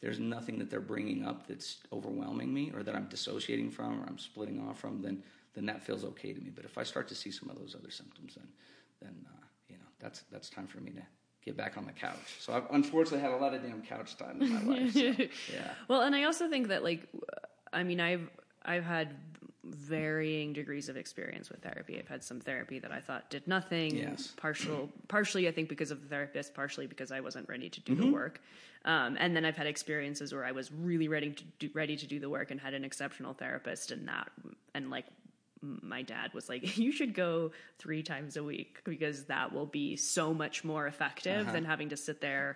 there's 0.03 0.19
nothing 0.19 0.59
that 0.59 0.69
they're 0.69 0.81
bringing 0.81 1.25
up 1.25 1.47
that's 1.47 1.77
overwhelming 1.93 2.53
me 2.53 2.73
or 2.75 2.83
that 2.83 2.93
I'm 2.93 3.05
dissociating 3.05 3.71
from 3.71 4.01
or 4.01 4.05
I'm 4.05 4.19
splitting 4.19 4.59
off 4.59 4.77
from, 4.77 5.01
then 5.01 5.23
then 5.53 5.65
that 5.67 5.81
feels 5.81 6.03
okay 6.03 6.33
to 6.33 6.41
me. 6.41 6.49
But 6.53 6.65
if 6.65 6.77
I 6.77 6.83
start 6.83 7.07
to 7.07 7.15
see 7.15 7.31
some 7.31 7.49
of 7.49 7.57
those 7.57 7.73
other 7.73 7.89
symptoms, 7.89 8.35
then 8.35 8.47
then 9.01 9.25
uh, 9.25 9.45
you 9.69 9.77
know 9.77 9.85
that's 10.01 10.23
that's 10.29 10.49
time 10.49 10.67
for 10.67 10.81
me 10.81 10.91
to 10.91 11.01
get 11.45 11.55
back 11.55 11.77
on 11.77 11.85
the 11.85 11.93
couch. 11.93 12.35
So 12.39 12.51
I've 12.51 12.65
unfortunately 12.71 13.21
had 13.21 13.31
a 13.31 13.37
lot 13.37 13.53
of 13.53 13.63
damn 13.63 13.81
couch 13.81 14.17
time 14.17 14.41
in 14.41 14.53
my 14.53 14.75
life. 14.75 14.91
So, 14.91 14.99
yeah. 15.53 15.71
Well, 15.87 16.01
and 16.01 16.13
I 16.13 16.23
also 16.23 16.49
think 16.49 16.67
that 16.67 16.83
like, 16.83 17.07
I 17.71 17.83
mean, 17.83 18.01
I've 18.01 18.29
I've 18.65 18.83
had 18.83 19.15
varying 19.63 20.51
degrees 20.51 20.89
of 20.89 20.97
experience 20.97 21.49
with 21.49 21.61
therapy. 21.61 21.97
I've 21.97 22.07
had 22.07 22.23
some 22.23 22.39
therapy 22.39 22.79
that 22.79 22.91
I 22.91 22.99
thought 22.99 23.29
did 23.29 23.47
nothing. 23.47 23.95
Yes. 23.95 24.33
Partial, 24.35 24.89
partially 25.07 25.47
I 25.47 25.51
think 25.51 25.69
because 25.69 25.91
of 25.91 26.01
the 26.01 26.07
therapist, 26.07 26.53
partially 26.53 26.87
because 26.87 27.11
I 27.11 27.21
wasn't 27.21 27.47
ready 27.47 27.69
to 27.69 27.79
do 27.81 27.93
mm-hmm. 27.93 28.01
the 28.01 28.11
work. 28.11 28.41
Um, 28.85 29.15
and 29.17 29.35
then 29.35 29.45
I've 29.45 29.55
had 29.55 29.67
experiences 29.67 30.33
where 30.33 30.43
I 30.43 30.51
was 30.51 30.71
really 30.71 31.07
ready 31.07 31.31
to 31.31 31.43
do, 31.59 31.69
ready 31.73 31.95
to 31.95 32.05
do 32.05 32.19
the 32.19 32.29
work 32.29 32.51
and 32.51 32.59
had 32.59 32.73
an 32.73 32.83
exceptional 32.83 33.33
therapist, 33.33 33.91
and 33.91 34.07
that 34.09 34.29
and 34.75 34.89
like 34.89 35.05
my 35.61 36.01
dad 36.01 36.33
was 36.33 36.49
like, 36.49 36.77
you 36.77 36.91
should 36.91 37.13
go 37.13 37.51
three 37.79 38.03
times 38.03 38.35
a 38.35 38.43
week 38.43 38.81
because 38.83 39.25
that 39.25 39.53
will 39.53 39.65
be 39.65 39.95
so 39.95 40.33
much 40.33 40.65
more 40.65 40.87
effective 40.87 41.43
uh-huh. 41.43 41.53
than 41.53 41.63
having 41.63 41.89
to 41.89 41.97
sit 41.97 42.19
there 42.19 42.55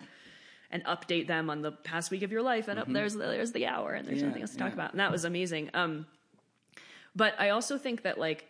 and 0.70 0.84
update 0.84 1.26
them 1.26 1.48
on 1.48 1.62
the 1.62 1.72
past 1.72 2.10
week 2.10 2.22
of 2.22 2.30
your 2.30 2.42
life. 2.42 2.68
And 2.68 2.78
mm-hmm. 2.78 2.90
up 2.90 2.94
there's 2.94 3.14
there's 3.14 3.52
the 3.52 3.66
hour, 3.66 3.92
and 3.92 4.06
there's 4.06 4.20
yeah, 4.20 4.26
nothing 4.26 4.42
else 4.42 4.52
to 4.52 4.58
yeah. 4.58 4.64
talk 4.64 4.74
about. 4.74 4.90
And 4.90 5.00
that 5.00 5.10
was 5.10 5.24
amazing. 5.24 5.70
Um, 5.72 6.06
but 7.18 7.34
I 7.38 7.50
also 7.50 7.76
think 7.76 8.02
that 8.02 8.18
like 8.18 8.46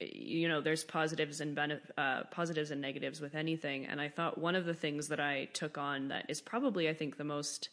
you 0.00 0.48
know 0.48 0.60
there's 0.60 0.84
positives 0.84 1.40
and 1.40 1.56
benef- 1.56 1.90
uh, 1.96 2.24
positives 2.30 2.70
and 2.70 2.80
negatives 2.80 3.20
with 3.20 3.34
anything 3.34 3.86
and 3.86 4.00
i 4.00 4.08
thought 4.08 4.38
one 4.38 4.54
of 4.54 4.64
the 4.64 4.74
things 4.74 5.08
that 5.08 5.18
i 5.18 5.48
took 5.52 5.76
on 5.76 6.08
that 6.08 6.24
is 6.28 6.40
probably 6.40 6.88
i 6.88 6.94
think 6.94 7.16
the 7.16 7.24
most 7.24 7.68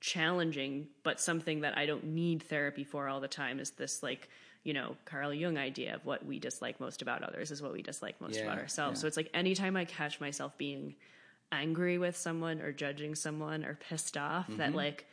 challenging 0.00 0.86
but 1.02 1.20
something 1.20 1.62
that 1.62 1.76
i 1.76 1.86
don't 1.86 2.04
need 2.04 2.42
therapy 2.42 2.84
for 2.84 3.08
all 3.08 3.20
the 3.20 3.26
time 3.26 3.58
is 3.58 3.70
this 3.72 4.02
like 4.02 4.28
you 4.62 4.72
know 4.72 4.96
carl 5.04 5.34
jung 5.34 5.58
idea 5.58 5.94
of 5.94 6.04
what 6.04 6.24
we 6.24 6.38
dislike 6.38 6.78
most 6.78 7.02
about 7.02 7.24
others 7.24 7.50
is 7.50 7.60
what 7.60 7.72
we 7.72 7.82
dislike 7.82 8.20
most 8.20 8.36
yeah, 8.36 8.42
about 8.42 8.58
ourselves 8.58 8.98
yeah. 8.98 9.02
so 9.02 9.06
it's 9.08 9.16
like 9.16 9.30
anytime 9.34 9.76
i 9.76 9.84
catch 9.84 10.20
myself 10.20 10.56
being 10.58 10.94
angry 11.50 11.98
with 11.98 12.16
someone 12.16 12.60
or 12.60 12.70
judging 12.72 13.14
someone 13.14 13.64
or 13.64 13.78
pissed 13.88 14.16
off 14.16 14.46
mm-hmm. 14.46 14.58
that 14.58 14.74
like 14.74 15.06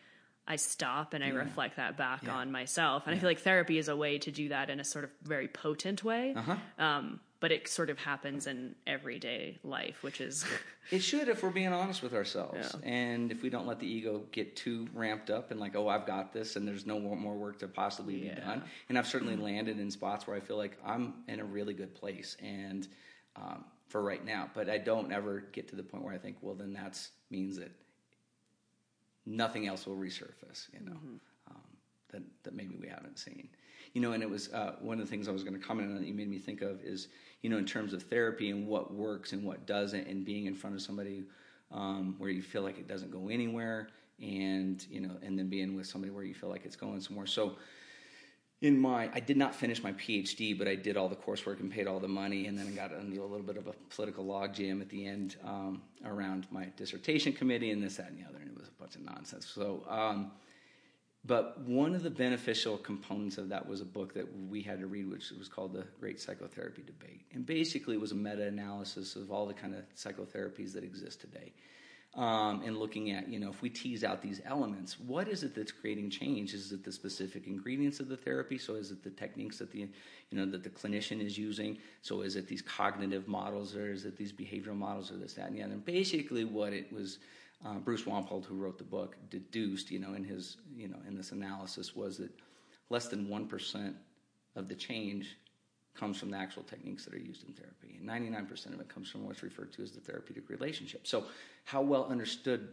I 0.47 0.57
stop 0.57 1.13
and 1.13 1.23
I 1.23 1.27
yeah. 1.27 1.35
reflect 1.35 1.77
that 1.77 1.97
back 1.97 2.23
yeah. 2.23 2.35
on 2.35 2.51
myself. 2.51 3.03
And 3.05 3.13
yeah. 3.13 3.17
I 3.17 3.21
feel 3.21 3.29
like 3.29 3.39
therapy 3.39 3.77
is 3.77 3.87
a 3.87 3.95
way 3.95 4.17
to 4.19 4.31
do 4.31 4.49
that 4.49 4.69
in 4.69 4.79
a 4.79 4.83
sort 4.83 5.05
of 5.05 5.11
very 5.23 5.47
potent 5.47 6.03
way. 6.03 6.33
Uh-huh. 6.35 6.55
Um, 6.77 7.19
but 7.39 7.51
it 7.51 7.67
sort 7.67 7.89
of 7.89 7.99
happens 7.99 8.47
in 8.47 8.73
everyday 8.87 9.57
life, 9.65 10.01
which 10.01 10.21
is. 10.21 10.45
it 10.91 10.99
should 10.99 11.27
if 11.27 11.43
we're 11.43 11.49
being 11.49 11.73
honest 11.73 12.01
with 12.01 12.13
ourselves. 12.13 12.73
And 12.83 13.33
if 13.33 13.41
we 13.41 13.49
don't 13.49 13.67
let 13.67 13.79
the 13.79 13.87
ego 13.87 14.23
get 14.31 14.55
too 14.55 14.87
ramped 14.93 15.29
up 15.29 15.51
and 15.51 15.59
like, 15.59 15.75
oh, 15.75 15.89
I've 15.89 16.05
got 16.05 16.31
this 16.31 16.55
and 16.55 16.65
there's 16.65 16.85
no 16.85 16.99
more 16.99 17.35
work 17.35 17.59
to 17.59 17.67
possibly 17.67 18.15
be 18.15 18.29
done. 18.29 18.63
And 18.87 18.97
I've 18.97 19.07
certainly 19.07 19.35
landed 19.35 19.77
in 19.77 19.91
spots 19.91 20.25
where 20.25 20.37
I 20.37 20.39
feel 20.39 20.55
like 20.55 20.77
I'm 20.85 21.15
in 21.27 21.41
a 21.41 21.45
really 21.45 21.73
good 21.73 21.93
place. 21.93 22.37
And 22.41 22.87
um, 23.35 23.65
for 23.87 24.01
right 24.01 24.23
now, 24.23 24.49
but 24.53 24.69
I 24.69 24.77
don't 24.77 25.11
ever 25.11 25.43
get 25.51 25.67
to 25.69 25.75
the 25.75 25.83
point 25.83 26.03
where 26.03 26.13
I 26.13 26.17
think, 26.17 26.37
well, 26.41 26.55
then 26.55 26.73
that 26.73 26.99
means 27.29 27.57
that 27.57 27.71
nothing 29.25 29.67
else 29.67 29.85
will 29.85 29.95
resurface, 29.95 30.67
you 30.73 30.85
know, 30.85 30.91
mm-hmm. 30.91 31.15
um, 31.49 31.61
that, 32.11 32.21
that 32.43 32.55
maybe 32.55 32.75
we 32.79 32.87
haven't 32.87 33.17
seen. 33.17 33.49
You 33.93 34.01
know, 34.01 34.13
and 34.13 34.23
it 34.23 34.29
was 34.29 34.51
uh, 34.51 34.75
one 34.79 34.99
of 34.99 35.05
the 35.05 35.09
things 35.09 35.27
I 35.27 35.31
was 35.31 35.43
going 35.43 35.59
to 35.59 35.65
comment 35.65 35.89
on 35.89 35.95
that 35.99 36.07
you 36.07 36.15
made 36.15 36.29
me 36.29 36.39
think 36.39 36.61
of 36.61 36.81
is, 36.83 37.09
you 37.41 37.49
know, 37.49 37.57
in 37.57 37.65
terms 37.65 37.93
of 37.93 38.01
therapy 38.03 38.49
and 38.49 38.67
what 38.67 38.93
works 38.93 39.33
and 39.33 39.43
what 39.43 39.67
doesn't, 39.67 40.07
and 40.07 40.25
being 40.25 40.47
in 40.47 40.55
front 40.55 40.75
of 40.75 40.81
somebody 40.81 41.23
um, 41.71 42.15
where 42.17 42.29
you 42.29 42.41
feel 42.41 42.63
like 42.63 42.79
it 42.79 42.87
doesn't 42.87 43.11
go 43.11 43.29
anywhere, 43.29 43.89
and 44.19 44.85
you 44.89 44.99
know, 44.99 45.17
and 45.21 45.37
then 45.37 45.47
being 45.47 45.75
with 45.75 45.85
somebody 45.85 46.11
where 46.11 46.23
you 46.23 46.33
feel 46.33 46.49
like 46.49 46.65
it's 46.65 46.75
going 46.75 47.01
somewhere. 47.01 47.27
So, 47.27 47.55
in 48.63 48.79
my 48.79 49.09
I 49.13 49.19
did 49.19 49.35
not 49.37 49.53
finish 49.53 49.83
my 49.83 49.91
PhD, 49.91 50.57
but 50.57 50.67
I 50.67 50.75
did 50.75 50.95
all 50.95 51.09
the 51.09 51.17
coursework 51.17 51.59
and 51.59 51.69
paid 51.69 51.85
all 51.85 51.99
the 51.99 52.07
money, 52.07 52.47
and 52.47 52.57
then 52.57 52.65
I 52.67 52.71
got 52.71 52.91
into 52.93 53.21
a 53.21 53.25
little 53.25 53.45
bit 53.45 53.57
of 53.57 53.67
a 53.67 53.73
political 53.89 54.25
logjam 54.25 54.81
at 54.81 54.89
the 54.89 55.05
end 55.05 55.35
um, 55.43 55.81
around 56.05 56.47
my 56.49 56.67
dissertation 56.77 57.33
committee 57.33 57.71
and 57.71 57.83
this, 57.83 57.97
that, 57.97 58.09
and 58.09 58.17
the 58.17 58.27
other, 58.27 58.39
and 58.39 58.49
it 58.49 58.57
was 58.57 58.69
a 58.69 58.81
bunch 58.81 58.95
of 58.95 59.01
nonsense. 59.01 59.45
So, 59.45 59.83
um, 59.89 60.31
but 61.25 61.59
one 61.61 61.93
of 61.93 62.03
the 62.03 62.09
beneficial 62.09 62.77
components 62.77 63.37
of 63.37 63.49
that 63.49 63.67
was 63.67 63.81
a 63.81 63.85
book 63.85 64.13
that 64.13 64.25
we 64.49 64.61
had 64.61 64.79
to 64.79 64.87
read, 64.87 65.11
which 65.11 65.31
was 65.37 65.49
called 65.49 65.73
The 65.73 65.85
Great 65.99 66.21
Psychotherapy 66.21 66.83
Debate, 66.83 67.25
and 67.33 67.45
basically 67.45 67.95
it 67.95 68.01
was 68.01 68.13
a 68.13 68.15
meta-analysis 68.15 69.17
of 69.17 69.29
all 69.29 69.45
the 69.45 69.53
kind 69.53 69.75
of 69.75 69.83
psychotherapies 69.93 70.71
that 70.71 70.85
exist 70.85 71.19
today 71.19 71.51
um, 72.15 72.61
and 72.63 72.77
looking 72.77 73.09
at, 73.11 73.27
you 73.27 73.39
know, 73.39 73.49
if 73.49 73.61
we 73.61 73.69
tease 73.69 74.03
out 74.03 74.21
these 74.21 74.39
elements, 74.45 74.99
what 74.99 75.27
is 75.27 75.43
it 75.43 75.55
that's 75.55 75.71
creating 75.71 76.11
change? 76.11 76.53
Is 76.53 76.71
it 76.71 76.83
the 76.83 76.91
specific 76.91 77.47
ingredients 77.47 77.99
of 77.99 78.07
the 78.07 78.17
therapy? 78.17 78.59
So 78.59 78.75
is 78.75 78.91
it 78.91 79.03
the 79.03 79.09
techniques 79.09 79.57
that 79.57 79.71
the, 79.71 79.79
you 79.79 80.37
know, 80.37 80.45
that 80.45 80.63
the 80.63 80.69
clinician 80.69 81.25
is 81.25 81.37
using? 81.37 81.79
So 82.01 82.21
is 82.21 82.35
it 82.35 82.47
these 82.47 82.61
cognitive 82.61 83.27
models, 83.27 83.75
or 83.75 83.91
is 83.91 84.05
it 84.05 84.15
these 84.15 84.31
behavioral 84.31 84.75
models, 84.75 85.11
or 85.11 85.17
this, 85.17 85.33
that, 85.33 85.47
and 85.47 85.57
the 85.57 85.63
other? 85.63 85.73
And 85.73 85.85
basically, 85.85 86.45
what 86.45 86.71
it 86.71 86.93
was, 86.93 87.17
uh, 87.65 87.79
Bruce 87.79 88.03
Wampold, 88.03 88.45
who 88.45 88.55
wrote 88.55 88.77
the 88.77 88.83
book, 88.83 89.17
deduced, 89.31 89.89
you 89.89 89.99
know, 89.99 90.13
in 90.13 90.23
his, 90.23 90.57
you 90.75 90.87
know, 90.87 90.99
in 91.07 91.15
this 91.15 91.31
analysis, 91.31 91.95
was 91.95 92.17
that 92.17 92.31
less 92.91 93.07
than 93.07 93.27
one 93.27 93.47
percent 93.47 93.95
of 94.55 94.67
the 94.67 94.75
change 94.75 95.35
comes 95.95 96.17
from 96.17 96.31
the 96.31 96.37
actual 96.37 96.63
techniques 96.63 97.05
that 97.05 97.13
are 97.13 97.19
used 97.19 97.47
in 97.47 97.53
therapy. 97.53 97.99
And 97.99 98.09
99% 98.09 98.73
of 98.73 98.79
it 98.79 98.89
comes 98.89 99.09
from 99.09 99.25
what's 99.25 99.43
referred 99.43 99.71
to 99.73 99.83
as 99.83 99.91
the 99.91 99.99
therapeutic 99.99 100.49
relationship. 100.49 101.05
So, 101.05 101.25
how 101.65 101.81
well 101.81 102.05
understood 102.05 102.69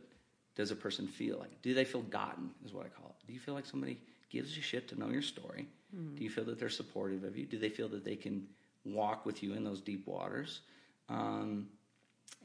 does 0.57 0.71
a 0.71 0.77
person 0.77 1.07
feel? 1.07 1.39
Like, 1.39 1.63
do 1.63 1.75
they 1.75 1.85
feel 1.85 2.03
gotten, 2.03 2.51
is 2.65 2.73
what 2.73 2.87
I 2.87 2.89
call 2.89 3.11
it. 3.11 3.27
Do 3.27 3.33
you 3.33 3.41
feel 3.41 3.55
like 3.55 3.67
somebody 3.67 3.99
gives 4.31 4.57
you 4.57 4.63
shit 4.63 4.89
to 4.89 4.99
know 4.99 5.09
your 5.09 5.23
story? 5.23 5.67
Mm-hmm. 5.95 6.17
Do 6.17 6.25
you 6.25 6.31
feel 6.31 6.45
that 6.45 6.59
they're 6.59 6.69
supportive 6.69 7.25
of 7.25 7.37
you? 7.37 7.47
Do 7.47 7.59
they 7.59 7.69
feel 7.69 7.89
that 7.89 8.05
they 8.05 8.17
can 8.17 8.47
walk 8.85 9.27
with 9.27 9.43
you 9.43 9.55
in 9.55 9.65
those 9.65 9.81
deep 9.81 10.07
waters? 10.07 10.61
Um, 11.09 11.69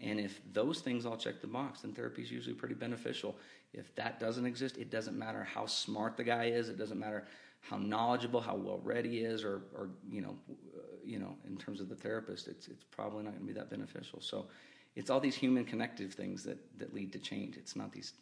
and 0.01 0.19
if 0.19 0.41
those 0.51 0.81
things 0.81 1.05
all 1.05 1.17
check 1.17 1.41
the 1.41 1.47
box, 1.47 1.81
then 1.81 1.93
therapy 1.93 2.21
is 2.21 2.31
usually 2.31 2.55
pretty 2.55 2.75
beneficial. 2.75 3.35
If 3.73 3.93
that 3.95 4.19
doesn't 4.19 4.45
exist, 4.45 4.77
it 4.77 4.89
doesn't 4.89 5.17
matter 5.17 5.43
how 5.43 5.65
smart 5.65 6.17
the 6.17 6.23
guy 6.23 6.45
is. 6.45 6.69
It 6.69 6.77
doesn't 6.77 6.99
matter 6.99 7.25
how 7.69 7.77
knowledgeable, 7.77 8.39
how 8.39 8.55
well 8.55 8.79
read 8.83 9.05
he 9.05 9.19
is, 9.19 9.43
or, 9.43 9.63
or 9.75 9.89
you 10.09 10.21
know, 10.21 10.35
uh, 10.49 10.81
you 11.03 11.19
know, 11.19 11.35
in 11.47 11.57
terms 11.57 11.81
of 11.81 11.89
the 11.89 11.95
therapist, 11.95 12.47
it's 12.47 12.67
it's 12.67 12.83
probably 12.83 13.23
not 13.23 13.31
going 13.31 13.47
to 13.47 13.53
be 13.53 13.59
that 13.59 13.69
beneficial. 13.69 14.21
So, 14.21 14.47
it's 14.95 15.09
all 15.09 15.19
these 15.19 15.35
human 15.35 15.65
connective 15.65 16.13
things 16.13 16.43
that 16.43 16.59
that 16.77 16.93
lead 16.93 17.11
to 17.13 17.19
change. 17.19 17.57
It's 17.57 17.75
not 17.75 17.91
these 17.91 18.13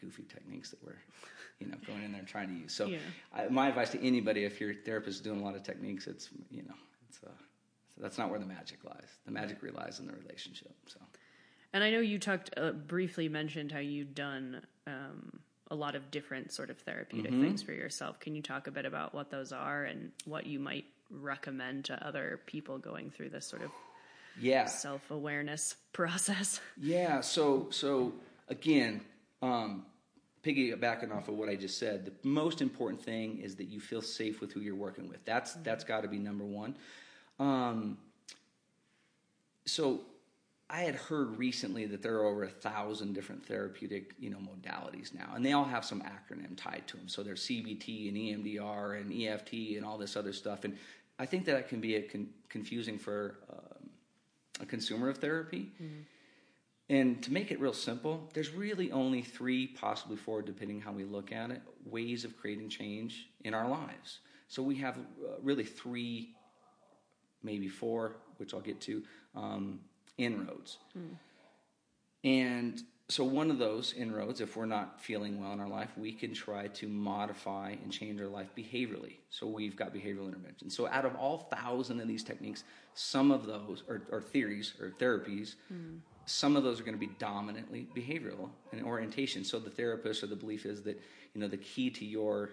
goofy 0.00 0.22
techniques 0.24 0.70
that 0.70 0.82
we're, 0.84 0.98
you 1.58 1.66
know, 1.66 1.76
going 1.86 2.02
in 2.04 2.12
there 2.12 2.20
and 2.20 2.28
trying 2.28 2.48
to 2.48 2.54
use. 2.54 2.72
So, 2.72 2.86
yeah. 2.86 2.98
I, 3.32 3.48
my 3.48 3.68
advice 3.68 3.90
to 3.90 4.06
anybody, 4.06 4.44
if 4.44 4.60
your 4.60 4.74
therapist 4.74 5.16
is 5.16 5.20
doing 5.20 5.40
a 5.40 5.44
lot 5.44 5.56
of 5.56 5.62
techniques, 5.64 6.06
it's 6.06 6.28
you 6.50 6.62
know, 6.62 6.74
it's 7.08 7.18
uh, 7.26 7.30
that's 7.98 8.18
not 8.18 8.30
where 8.30 8.38
the 8.38 8.46
magic 8.46 8.84
lies. 8.84 9.18
The 9.26 9.32
magic 9.32 9.62
relies 9.62 9.98
in 9.98 10.06
the 10.06 10.14
relationship. 10.14 10.74
So. 10.86 11.00
And 11.72 11.82
I 11.82 11.90
know 11.90 12.00
you 12.00 12.18
talked 12.18 12.50
uh, 12.56 12.72
briefly 12.72 13.28
mentioned 13.28 13.72
how 13.72 13.78
you'd 13.78 14.14
done 14.14 14.60
um, 14.86 15.40
a 15.72 15.74
lot 15.74 15.96
of 15.96 16.10
different 16.10 16.52
sort 16.52 16.68
of 16.68 16.78
therapeutic 16.78 17.32
mm-hmm. 17.32 17.42
things 17.42 17.62
for 17.62 17.72
yourself. 17.72 18.20
Can 18.20 18.36
you 18.36 18.42
talk 18.42 18.66
a 18.66 18.70
bit 18.70 18.84
about 18.84 19.14
what 19.14 19.30
those 19.30 19.52
are 19.52 19.84
and 19.84 20.12
what 20.26 20.46
you 20.46 20.60
might 20.60 20.84
recommend 21.10 21.86
to 21.86 22.06
other 22.06 22.40
people 22.46 22.78
going 22.78 23.10
through 23.10 23.30
this 23.30 23.46
sort 23.46 23.62
of 23.62 23.70
yeah 24.38 24.66
self 24.66 25.10
awareness 25.10 25.76
process? 25.92 26.60
Yeah. 26.78 27.22
So 27.22 27.68
so 27.70 28.12
again, 28.48 29.00
um, 29.40 29.86
piggybacking 30.44 31.10
off 31.16 31.28
of 31.28 31.36
what 31.36 31.48
I 31.48 31.56
just 31.56 31.78
said, 31.78 32.04
the 32.04 32.12
most 32.22 32.60
important 32.60 33.02
thing 33.02 33.38
is 33.38 33.56
that 33.56 33.68
you 33.68 33.80
feel 33.80 34.02
safe 34.02 34.42
with 34.42 34.52
who 34.52 34.60
you're 34.60 34.74
working 34.74 35.08
with. 35.08 35.24
That's 35.24 35.52
mm-hmm. 35.52 35.62
that's 35.62 35.84
got 35.84 36.02
to 36.02 36.08
be 36.08 36.18
number 36.18 36.44
one. 36.44 36.76
Um, 37.40 37.96
so 39.64 40.02
I 40.72 40.80
had 40.80 40.94
heard 40.94 41.36
recently 41.36 41.84
that 41.86 42.00
there 42.00 42.16
are 42.16 42.24
over 42.24 42.44
a 42.44 42.48
thousand 42.48 43.12
different 43.12 43.44
therapeutic, 43.44 44.14
you 44.18 44.30
know, 44.30 44.38
modalities 44.38 45.14
now, 45.14 45.32
and 45.34 45.44
they 45.44 45.52
all 45.52 45.66
have 45.66 45.84
some 45.84 46.00
acronym 46.00 46.56
tied 46.56 46.84
to 46.86 46.96
them. 46.96 47.08
So 47.08 47.22
there's 47.22 47.46
CBT 47.46 48.08
and 48.08 48.16
EMDR 48.16 48.98
and 48.98 49.12
EFT 49.12 49.76
and 49.76 49.84
all 49.84 49.98
this 49.98 50.16
other 50.16 50.32
stuff, 50.32 50.64
and 50.64 50.78
I 51.18 51.26
think 51.26 51.44
that 51.44 51.68
can 51.68 51.80
be 51.80 52.00
con- 52.00 52.30
confusing 52.48 52.98
for 52.98 53.36
um, 53.52 53.90
a 54.60 54.66
consumer 54.66 55.10
of 55.10 55.18
therapy. 55.18 55.72
Mm-hmm. 55.74 56.00
And 56.88 57.22
to 57.22 57.32
make 57.32 57.52
it 57.52 57.60
real 57.60 57.74
simple, 57.74 58.30
there's 58.32 58.50
really 58.50 58.90
only 58.92 59.20
three, 59.20 59.66
possibly 59.66 60.16
four, 60.16 60.40
depending 60.40 60.80
how 60.80 60.92
we 60.92 61.04
look 61.04 61.32
at 61.32 61.50
it, 61.50 61.60
ways 61.84 62.24
of 62.24 62.36
creating 62.38 62.70
change 62.70 63.28
in 63.44 63.52
our 63.52 63.68
lives. 63.68 64.20
So 64.48 64.62
we 64.62 64.76
have 64.76 64.96
uh, 64.96 65.38
really 65.42 65.64
three, 65.64 66.34
maybe 67.42 67.68
four, 67.68 68.16
which 68.38 68.54
I'll 68.54 68.60
get 68.60 68.80
to. 68.82 69.02
Um, 69.34 69.80
inroads. 70.18 70.78
Mm. 70.96 71.16
And 72.24 72.82
so, 73.12 73.24
one 73.24 73.50
of 73.50 73.58
those 73.58 73.92
inroads, 73.92 74.40
if 74.40 74.56
we're 74.56 74.64
not 74.64 74.98
feeling 74.98 75.38
well 75.38 75.52
in 75.52 75.60
our 75.60 75.68
life, 75.68 75.90
we 75.98 76.12
can 76.12 76.32
try 76.32 76.68
to 76.68 76.88
modify 76.88 77.74
and 77.82 77.92
change 77.92 78.18
our 78.20 78.26
life 78.26 78.48
behaviorally. 78.56 79.16
So, 79.28 79.46
we've 79.46 79.76
got 79.76 79.92
behavioral 79.92 80.28
intervention. 80.28 80.70
So, 80.70 80.88
out 80.88 81.04
of 81.04 81.14
all 81.16 81.38
thousand 81.52 82.00
of 82.00 82.08
these 82.08 82.24
techniques, 82.24 82.64
some 82.94 83.30
of 83.30 83.44
those, 83.44 83.82
are, 83.86 84.02
or 84.10 84.22
theories 84.22 84.72
or 84.80 84.92
therapies, 84.98 85.56
mm. 85.70 85.98
some 86.24 86.56
of 86.56 86.62
those 86.62 86.80
are 86.80 86.84
going 86.84 86.98
to 86.98 87.06
be 87.06 87.12
dominantly 87.18 87.86
behavioral 87.94 88.48
and 88.72 88.82
orientation. 88.82 89.44
So, 89.44 89.58
the 89.58 89.68
therapist 89.68 90.22
or 90.22 90.28
the 90.28 90.36
belief 90.36 90.64
is 90.64 90.82
that 90.84 90.98
you 91.34 91.40
know 91.42 91.48
the 91.48 91.58
key 91.58 91.90
to 91.90 92.06
your 92.06 92.50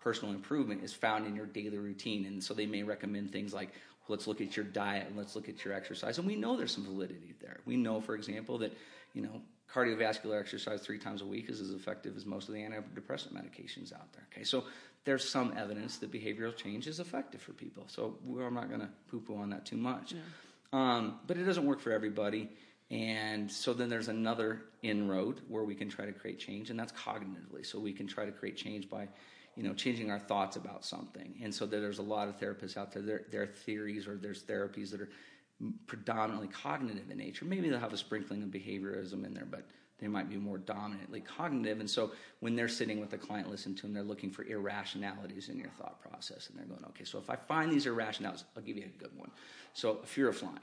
personal 0.00 0.34
improvement 0.34 0.82
is 0.82 0.94
found 0.94 1.26
in 1.26 1.36
your 1.36 1.46
daily 1.46 1.78
routine. 1.78 2.24
And 2.24 2.42
so, 2.42 2.54
they 2.54 2.66
may 2.66 2.82
recommend 2.82 3.30
things 3.30 3.52
like 3.52 3.74
let's 4.08 4.26
look 4.26 4.40
at 4.40 4.56
your 4.56 4.64
diet 4.64 5.06
and 5.06 5.16
let's 5.16 5.34
look 5.36 5.48
at 5.48 5.64
your 5.64 5.74
exercise. 5.74 6.18
And 6.18 6.26
we 6.26 6.36
know 6.36 6.56
there's 6.56 6.74
some 6.74 6.84
validity 6.84 7.34
there. 7.40 7.60
We 7.64 7.76
know, 7.76 8.00
for 8.00 8.14
example, 8.14 8.58
that 8.58 8.76
you 9.14 9.22
know 9.22 9.42
cardiovascular 9.72 10.38
exercise 10.38 10.82
three 10.82 10.98
times 10.98 11.22
a 11.22 11.26
week 11.26 11.48
is 11.48 11.60
as 11.60 11.70
effective 11.70 12.16
as 12.16 12.26
most 12.26 12.48
of 12.48 12.54
the 12.54 12.60
antidepressant 12.60 13.32
medications 13.32 13.92
out 13.92 14.12
there. 14.12 14.26
Okay, 14.32 14.44
so 14.44 14.64
there's 15.04 15.28
some 15.28 15.54
evidence 15.56 15.96
that 15.98 16.12
behavioral 16.12 16.54
change 16.54 16.86
is 16.86 17.00
effective 17.00 17.40
for 17.40 17.52
people. 17.52 17.84
So 17.88 18.18
I'm 18.28 18.54
not 18.54 18.68
going 18.68 18.80
to 18.80 18.88
poo-poo 19.10 19.36
on 19.36 19.50
that 19.50 19.66
too 19.66 19.76
much. 19.76 20.12
Um, 20.72 21.18
but 21.26 21.36
it 21.36 21.44
doesn't 21.44 21.66
work 21.66 21.80
for 21.80 21.90
everybody. 21.92 22.50
And 22.90 23.50
so 23.50 23.72
then 23.72 23.88
there's 23.88 24.08
another 24.08 24.62
inroad 24.82 25.40
where 25.48 25.64
we 25.64 25.74
can 25.74 25.88
try 25.88 26.04
to 26.04 26.12
create 26.12 26.38
change, 26.38 26.68
and 26.70 26.78
that's 26.78 26.92
cognitively. 26.92 27.64
So 27.64 27.78
we 27.78 27.92
can 27.92 28.06
try 28.06 28.26
to 28.26 28.32
create 28.32 28.56
change 28.56 28.90
by 28.90 29.08
you 29.56 29.62
know, 29.62 29.74
changing 29.74 30.10
our 30.10 30.18
thoughts 30.18 30.56
about 30.56 30.84
something. 30.84 31.34
And 31.42 31.54
so 31.54 31.66
there's 31.66 31.98
a 31.98 32.02
lot 32.02 32.28
of 32.28 32.38
therapists 32.38 32.76
out 32.76 32.92
there. 32.92 33.02
There, 33.02 33.22
there 33.30 33.42
are 33.42 33.46
theories 33.46 34.06
or 34.06 34.16
there's 34.16 34.42
therapies 34.42 34.90
that 34.90 35.00
are 35.00 35.08
predominantly 35.86 36.48
cognitive 36.48 37.10
in 37.10 37.18
nature. 37.18 37.44
Maybe 37.44 37.68
they'll 37.68 37.78
have 37.78 37.92
a 37.92 37.98
sprinkling 37.98 38.42
of 38.42 38.48
behaviorism 38.48 39.24
in 39.24 39.34
there, 39.34 39.46
but 39.48 39.66
they 39.98 40.08
might 40.08 40.28
be 40.28 40.36
more 40.36 40.58
dominantly 40.58 41.20
cognitive. 41.20 41.78
And 41.78 41.88
so 41.88 42.12
when 42.40 42.56
they're 42.56 42.68
sitting 42.68 42.98
with 43.00 43.12
a 43.12 43.18
client, 43.18 43.48
listen 43.50 43.74
to 43.76 43.82
them, 43.82 43.92
they're 43.92 44.02
looking 44.02 44.30
for 44.30 44.44
irrationalities 44.44 45.48
in 45.48 45.58
your 45.58 45.70
thought 45.78 46.00
process. 46.00 46.48
And 46.48 46.58
they're 46.58 46.66
going, 46.66 46.84
okay, 46.86 47.04
so 47.04 47.18
if 47.18 47.30
I 47.30 47.36
find 47.36 47.70
these 47.70 47.86
irrationalities, 47.86 48.44
I'll 48.56 48.62
give 48.62 48.76
you 48.76 48.84
a 48.84 48.98
good 49.00 49.16
one. 49.16 49.30
So 49.74 50.00
a 50.02 50.06
fear 50.06 50.28
of 50.28 50.36
flying. 50.36 50.56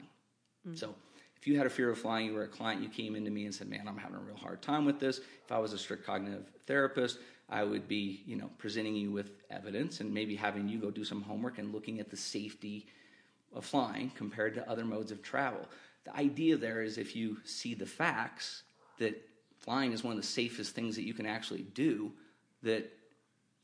Mm-hmm. 0.66 0.74
So 0.74 0.94
if 1.36 1.46
you 1.46 1.56
had 1.56 1.66
a 1.66 1.70
fear 1.70 1.90
of 1.90 1.98
flying, 1.98 2.26
you 2.26 2.34
were 2.34 2.42
a 2.42 2.48
client, 2.48 2.82
you 2.82 2.90
came 2.90 3.16
into 3.16 3.30
me 3.30 3.46
and 3.46 3.54
said, 3.54 3.70
man, 3.70 3.88
I'm 3.88 3.96
having 3.96 4.16
a 4.16 4.20
real 4.20 4.36
hard 4.36 4.60
time 4.60 4.84
with 4.84 5.00
this. 5.00 5.18
If 5.18 5.50
I 5.50 5.58
was 5.58 5.72
a 5.72 5.78
strict 5.78 6.04
cognitive 6.04 6.44
therapist, 6.66 7.18
I 7.50 7.64
would 7.64 7.88
be, 7.88 8.22
you 8.26 8.36
know, 8.36 8.48
presenting 8.58 8.94
you 8.94 9.10
with 9.10 9.30
evidence 9.50 10.00
and 10.00 10.14
maybe 10.14 10.36
having 10.36 10.68
you 10.68 10.78
go 10.78 10.90
do 10.90 11.04
some 11.04 11.22
homework 11.22 11.58
and 11.58 11.72
looking 11.72 11.98
at 11.98 12.08
the 12.08 12.16
safety 12.16 12.86
of 13.52 13.64
flying 13.64 14.10
compared 14.14 14.54
to 14.54 14.70
other 14.70 14.84
modes 14.84 15.10
of 15.10 15.20
travel. 15.20 15.68
The 16.04 16.16
idea 16.16 16.56
there 16.56 16.80
is 16.80 16.96
if 16.96 17.16
you 17.16 17.38
see 17.44 17.74
the 17.74 17.86
facts 17.86 18.62
that 18.98 19.20
flying 19.58 19.92
is 19.92 20.04
one 20.04 20.12
of 20.12 20.20
the 20.20 20.26
safest 20.26 20.74
things 20.74 20.94
that 20.94 21.02
you 21.02 21.12
can 21.12 21.26
actually 21.26 21.62
do, 21.74 22.12
that 22.62 22.90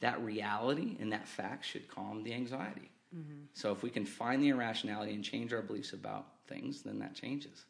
that 0.01 0.22
reality 0.22 0.97
and 1.01 1.12
that 1.12 1.26
fact 1.26 1.64
should 1.64 1.89
calm 1.89 2.22
the 2.22 2.34
anxiety. 2.34 2.91
Mm-hmm. 3.16 3.45
So 3.55 3.72
if 3.72 3.82
we 3.82 3.89
can 3.89 4.05
find 4.05 4.43
the 4.43 4.49
irrationality 4.49 5.14
and 5.14 5.24
change 5.24 5.55
our 5.55 5.62
beliefs 5.62 5.95
about 5.95 6.26
things, 6.49 6.82
then 6.82 6.99
that 6.99 7.14
changes. 7.14 7.64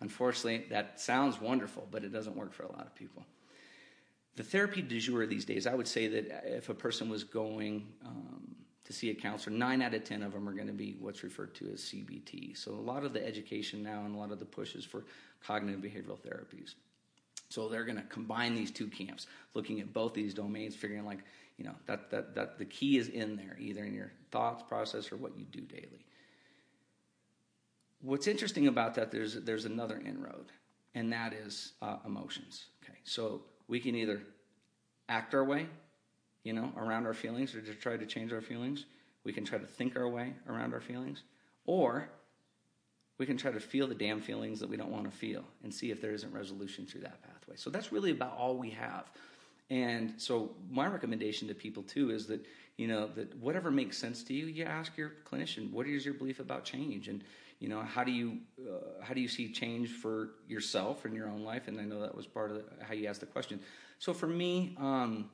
Unfortunately, 0.00 0.66
that 0.68 1.00
sounds 1.00 1.40
wonderful, 1.40 1.88
but 1.90 2.04
it 2.04 2.12
doesn't 2.12 2.36
work 2.36 2.52
for 2.52 2.64
a 2.64 2.72
lot 2.72 2.86
of 2.86 2.94
people 2.94 3.24
the 4.38 4.44
therapy 4.44 4.82
du 4.82 5.00
jour 5.00 5.26
these 5.26 5.44
days, 5.44 5.66
I 5.66 5.74
would 5.74 5.88
say 5.88 6.06
that 6.06 6.44
if 6.46 6.68
a 6.68 6.74
person 6.74 7.08
was 7.08 7.24
going 7.24 7.88
um, 8.06 8.54
to 8.84 8.92
see 8.92 9.10
a 9.10 9.14
counselor, 9.14 9.56
nine 9.56 9.82
out 9.82 9.94
of 9.94 10.04
10 10.04 10.22
of 10.22 10.32
them 10.32 10.48
are 10.48 10.52
going 10.52 10.68
to 10.68 10.72
be 10.72 10.96
what's 11.00 11.24
referred 11.24 11.56
to 11.56 11.68
as 11.72 11.80
CBT. 11.80 12.56
So 12.56 12.70
a 12.70 12.74
lot 12.74 13.04
of 13.04 13.12
the 13.12 13.26
education 13.26 13.82
now 13.82 14.04
and 14.04 14.14
a 14.14 14.18
lot 14.18 14.30
of 14.30 14.38
the 14.38 14.44
pushes 14.44 14.84
for 14.84 15.04
cognitive 15.44 15.80
behavioral 15.80 16.20
therapies. 16.20 16.76
So 17.48 17.68
they're 17.68 17.84
going 17.84 17.96
to 17.96 18.04
combine 18.04 18.54
these 18.54 18.70
two 18.70 18.86
camps, 18.86 19.26
looking 19.54 19.80
at 19.80 19.92
both 19.92 20.14
these 20.14 20.34
domains, 20.34 20.76
figuring 20.76 21.04
like, 21.04 21.24
you 21.56 21.64
know, 21.64 21.74
that, 21.86 22.08
that, 22.12 22.36
that 22.36 22.58
the 22.58 22.64
key 22.64 22.96
is 22.96 23.08
in 23.08 23.34
there, 23.34 23.56
either 23.58 23.82
in 23.82 23.92
your 23.92 24.12
thoughts 24.30 24.62
process 24.68 25.10
or 25.10 25.16
what 25.16 25.36
you 25.36 25.46
do 25.46 25.62
daily. 25.62 26.06
What's 28.02 28.28
interesting 28.28 28.68
about 28.68 28.94
that, 28.94 29.10
there's, 29.10 29.34
there's 29.34 29.64
another 29.64 29.98
inroad, 29.98 30.52
and 30.94 31.12
that 31.12 31.32
is 31.32 31.72
uh, 31.82 31.96
emotions. 32.06 32.66
Okay, 32.84 32.98
so 33.02 33.42
we 33.68 33.80
can 33.80 33.94
either 33.94 34.20
act 35.08 35.34
our 35.34 35.44
way 35.44 35.68
you 36.48 36.54
know, 36.54 36.72
around 36.78 37.04
our 37.04 37.12
feelings 37.12 37.54
or 37.54 37.60
to 37.60 37.74
try 37.74 37.96
to 37.96 38.06
change 38.06 38.32
our 38.32 38.40
feelings. 38.40 38.86
We 39.22 39.34
can 39.34 39.44
try 39.44 39.58
to 39.58 39.66
think 39.66 39.96
our 39.96 40.08
way 40.08 40.32
around 40.48 40.72
our 40.72 40.80
feelings. 40.80 41.22
Or 41.66 42.08
we 43.18 43.26
can 43.26 43.36
try 43.36 43.50
to 43.50 43.60
feel 43.60 43.86
the 43.86 43.94
damn 43.94 44.20
feelings 44.20 44.60
that 44.60 44.68
we 44.70 44.78
don't 44.78 44.90
want 44.90 45.04
to 45.04 45.10
feel 45.10 45.44
and 45.62 45.74
see 45.74 45.90
if 45.90 46.00
there 46.00 46.12
isn't 46.12 46.32
resolution 46.32 46.86
through 46.86 47.02
that 47.02 47.22
pathway. 47.22 47.56
So 47.56 47.68
that's 47.68 47.92
really 47.92 48.12
about 48.12 48.34
all 48.38 48.56
we 48.56 48.70
have. 48.70 49.10
And 49.68 50.14
so 50.16 50.52
my 50.70 50.86
recommendation 50.86 51.48
to 51.48 51.54
people 51.54 51.82
too 51.82 52.10
is 52.10 52.26
that 52.28 52.46
you 52.78 52.86
know 52.86 53.08
that 53.16 53.36
whatever 53.36 53.70
makes 53.70 53.98
sense 53.98 54.22
to 54.22 54.32
you, 54.32 54.46
you 54.46 54.64
ask 54.64 54.96
your 54.96 55.12
clinician, 55.30 55.70
what 55.70 55.86
is 55.86 56.06
your 56.06 56.14
belief 56.14 56.40
about 56.40 56.64
change, 56.64 57.08
and 57.08 57.22
you 57.58 57.68
know 57.68 57.82
how 57.82 58.04
do 58.04 58.12
you 58.12 58.38
uh, 58.60 59.02
how 59.02 59.14
do 59.14 59.20
you 59.20 59.28
see 59.28 59.52
change 59.52 59.90
for 59.90 60.30
yourself 60.46 61.04
in 61.06 61.14
your 61.14 61.28
own 61.28 61.42
life? 61.42 61.68
And 61.68 61.80
I 61.80 61.84
know 61.84 62.00
that 62.00 62.14
was 62.14 62.26
part 62.26 62.50
of 62.50 62.56
the, 62.56 62.84
how 62.84 62.94
you 62.94 63.06
asked 63.06 63.20
the 63.20 63.26
question. 63.26 63.60
So 63.98 64.14
for 64.14 64.28
me, 64.28 64.76
um, 64.78 65.30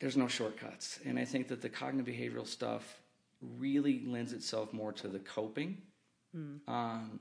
there's 0.00 0.16
no 0.16 0.28
shortcuts, 0.28 1.00
and 1.04 1.18
I 1.18 1.24
think 1.24 1.48
that 1.48 1.60
the 1.60 1.68
cognitive 1.68 2.14
behavioral 2.14 2.46
stuff 2.46 3.00
really 3.58 4.04
lends 4.06 4.32
itself 4.32 4.72
more 4.72 4.92
to 4.92 5.08
the 5.08 5.18
coping, 5.18 5.78
mm. 6.36 6.58
um, 6.68 7.20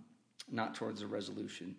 not 0.51 0.75
towards 0.75 1.01
the 1.01 1.07
resolution. 1.07 1.75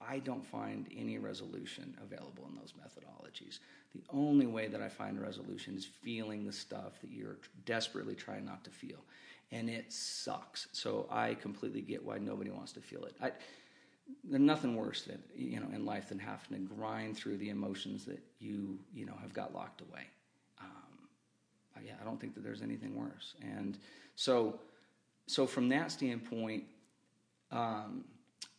I 0.00 0.18
don't 0.18 0.44
find 0.44 0.88
any 0.96 1.18
resolution 1.18 1.96
available 2.02 2.46
in 2.48 2.56
those 2.56 2.72
methodologies. 2.72 3.60
The 3.94 4.02
only 4.10 4.46
way 4.46 4.68
that 4.68 4.82
I 4.82 4.88
find 4.88 5.20
resolution 5.20 5.74
is 5.74 5.84
feeling 5.84 6.44
the 6.44 6.52
stuff 6.52 7.00
that 7.00 7.10
you're 7.10 7.38
desperately 7.64 8.14
trying 8.14 8.44
not 8.44 8.62
to 8.64 8.70
feel. 8.70 8.98
And 9.52 9.70
it 9.70 9.92
sucks. 9.92 10.68
So 10.72 11.06
I 11.10 11.34
completely 11.34 11.80
get 11.80 12.04
why 12.04 12.18
nobody 12.18 12.50
wants 12.50 12.72
to 12.72 12.80
feel 12.80 13.04
it. 13.04 13.16
I, 13.22 13.30
there's 14.24 14.42
nothing 14.42 14.76
worse 14.76 15.02
than, 15.02 15.22
you 15.34 15.60
know, 15.60 15.68
in 15.74 15.84
life 15.84 16.08
than 16.08 16.18
having 16.18 16.58
to 16.58 16.74
grind 16.74 17.16
through 17.16 17.38
the 17.38 17.50
emotions 17.50 18.04
that 18.06 18.20
you, 18.38 18.78
you 18.92 19.06
know, 19.06 19.14
have 19.20 19.32
got 19.32 19.54
locked 19.54 19.80
away. 19.80 20.02
Um, 20.60 21.84
yeah, 21.84 21.94
I 22.00 22.04
don't 22.04 22.20
think 22.20 22.34
that 22.34 22.44
there's 22.44 22.62
anything 22.62 22.94
worse. 22.96 23.34
And 23.40 23.78
so, 24.14 24.60
so 25.26 25.46
from 25.46 25.68
that 25.70 25.90
standpoint, 25.90 26.64
um, 27.50 28.04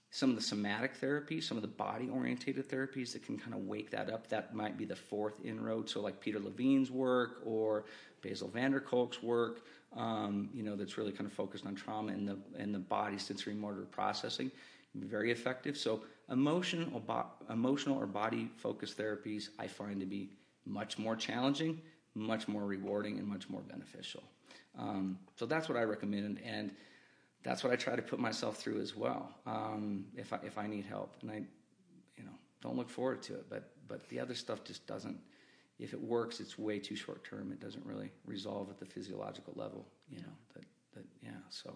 some 0.10 0.30
of 0.30 0.36
the 0.36 0.42
somatic 0.42 1.00
therapies, 1.00 1.44
some 1.44 1.58
of 1.58 1.62
the 1.62 1.68
body 1.68 2.10
orientated 2.10 2.68
therapies 2.68 3.14
that 3.14 3.24
can 3.24 3.38
kind 3.38 3.54
of 3.54 3.68
wake 3.68 3.92
that 3.92 4.10
up. 4.10 4.28
That 4.30 4.56
might 4.56 4.78
be 4.78 4.86
the 4.86 4.96
fourth 4.96 5.40
inroad. 5.44 5.90
So, 5.90 6.02
like 6.02 6.20
Peter 6.20 6.40
Levine's 6.40 6.90
work 6.90 7.42
or 7.46 7.86
Bessel 8.22 8.48
van 8.48 8.72
der 8.72 8.80
Kolk's 8.80 9.22
work, 9.22 9.62
um, 9.98 10.50
you 10.54 10.64
know, 10.64 10.76
that's 10.76 10.98
really 10.98 11.12
kind 11.12 11.26
of 11.26 11.34
focused 11.34 11.66
on 11.66 11.76
trauma 11.76 12.12
and 12.12 12.28
the 12.28 12.38
and 12.58 12.74
the 12.74 12.80
body 12.80 13.18
sensory 13.18 13.54
motor 13.54 13.82
processing, 13.92 14.52
very 14.96 15.32
effective. 15.32 15.78
So, 15.78 16.02
emotional 16.30 17.02
emotional 17.50 17.98
or 17.98 18.06
body 18.06 18.50
focused 18.58 18.98
therapies 18.98 19.50
I 19.60 19.68
find 19.68 20.00
to 20.00 20.06
be 20.06 20.30
much 20.66 20.98
more 20.98 21.16
challenging, 21.16 21.82
much 22.16 22.48
more 22.48 22.66
rewarding, 22.66 23.18
and 23.18 23.28
much 23.28 23.50
more 23.50 23.62
beneficial. 23.62 24.24
Um, 24.78 25.18
so 25.36 25.46
that's 25.46 25.68
what 25.68 25.78
I 25.78 25.84
recommend 25.84 26.40
and 26.46 26.72
that's 27.44 27.64
what 27.64 27.72
I 27.72 27.76
try 27.76 27.96
to 27.96 28.02
put 28.02 28.20
myself 28.20 28.58
through 28.58 28.82
as 28.82 28.96
well. 28.96 29.32
Um, 29.46 30.06
if 30.16 30.34
I 30.34 30.40
if 30.44 30.58
I 30.58 30.68
need 30.68 30.86
help, 30.86 31.16
and 31.22 31.32
I, 31.32 31.36
you 32.18 32.24
know, 32.24 32.32
don't 32.62 32.76
look 32.76 32.90
forward 32.90 33.22
to 33.24 33.36
it. 33.36 33.46
But 33.50 33.70
but 33.88 34.08
the 34.10 34.20
other 34.20 34.36
stuff 34.36 34.64
just 34.64 34.86
doesn't. 34.86 35.18
If 35.80 35.94
it 35.94 36.02
works, 36.02 36.40
it's 36.40 36.58
way 36.58 36.80
too 36.80 36.96
short 36.96 37.24
term. 37.24 37.52
It 37.52 37.60
doesn't 37.60 37.86
really 37.86 38.12
resolve 38.26 38.70
at 38.70 38.80
the 38.80 38.86
physiological 38.86 39.54
level. 39.56 39.86
You 40.10 40.20
know 40.20 40.34
that 40.56 40.64
that 40.96 41.06
yeah. 41.22 41.32
So. 41.50 41.74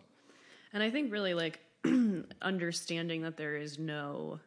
And 0.73 0.81
I 0.81 0.89
think 0.89 1.11
really 1.11 1.33
like 1.33 1.59
understanding 2.41 3.21
that 3.23 3.37
there 3.37 3.57
is 3.57 3.77
no 3.77 4.39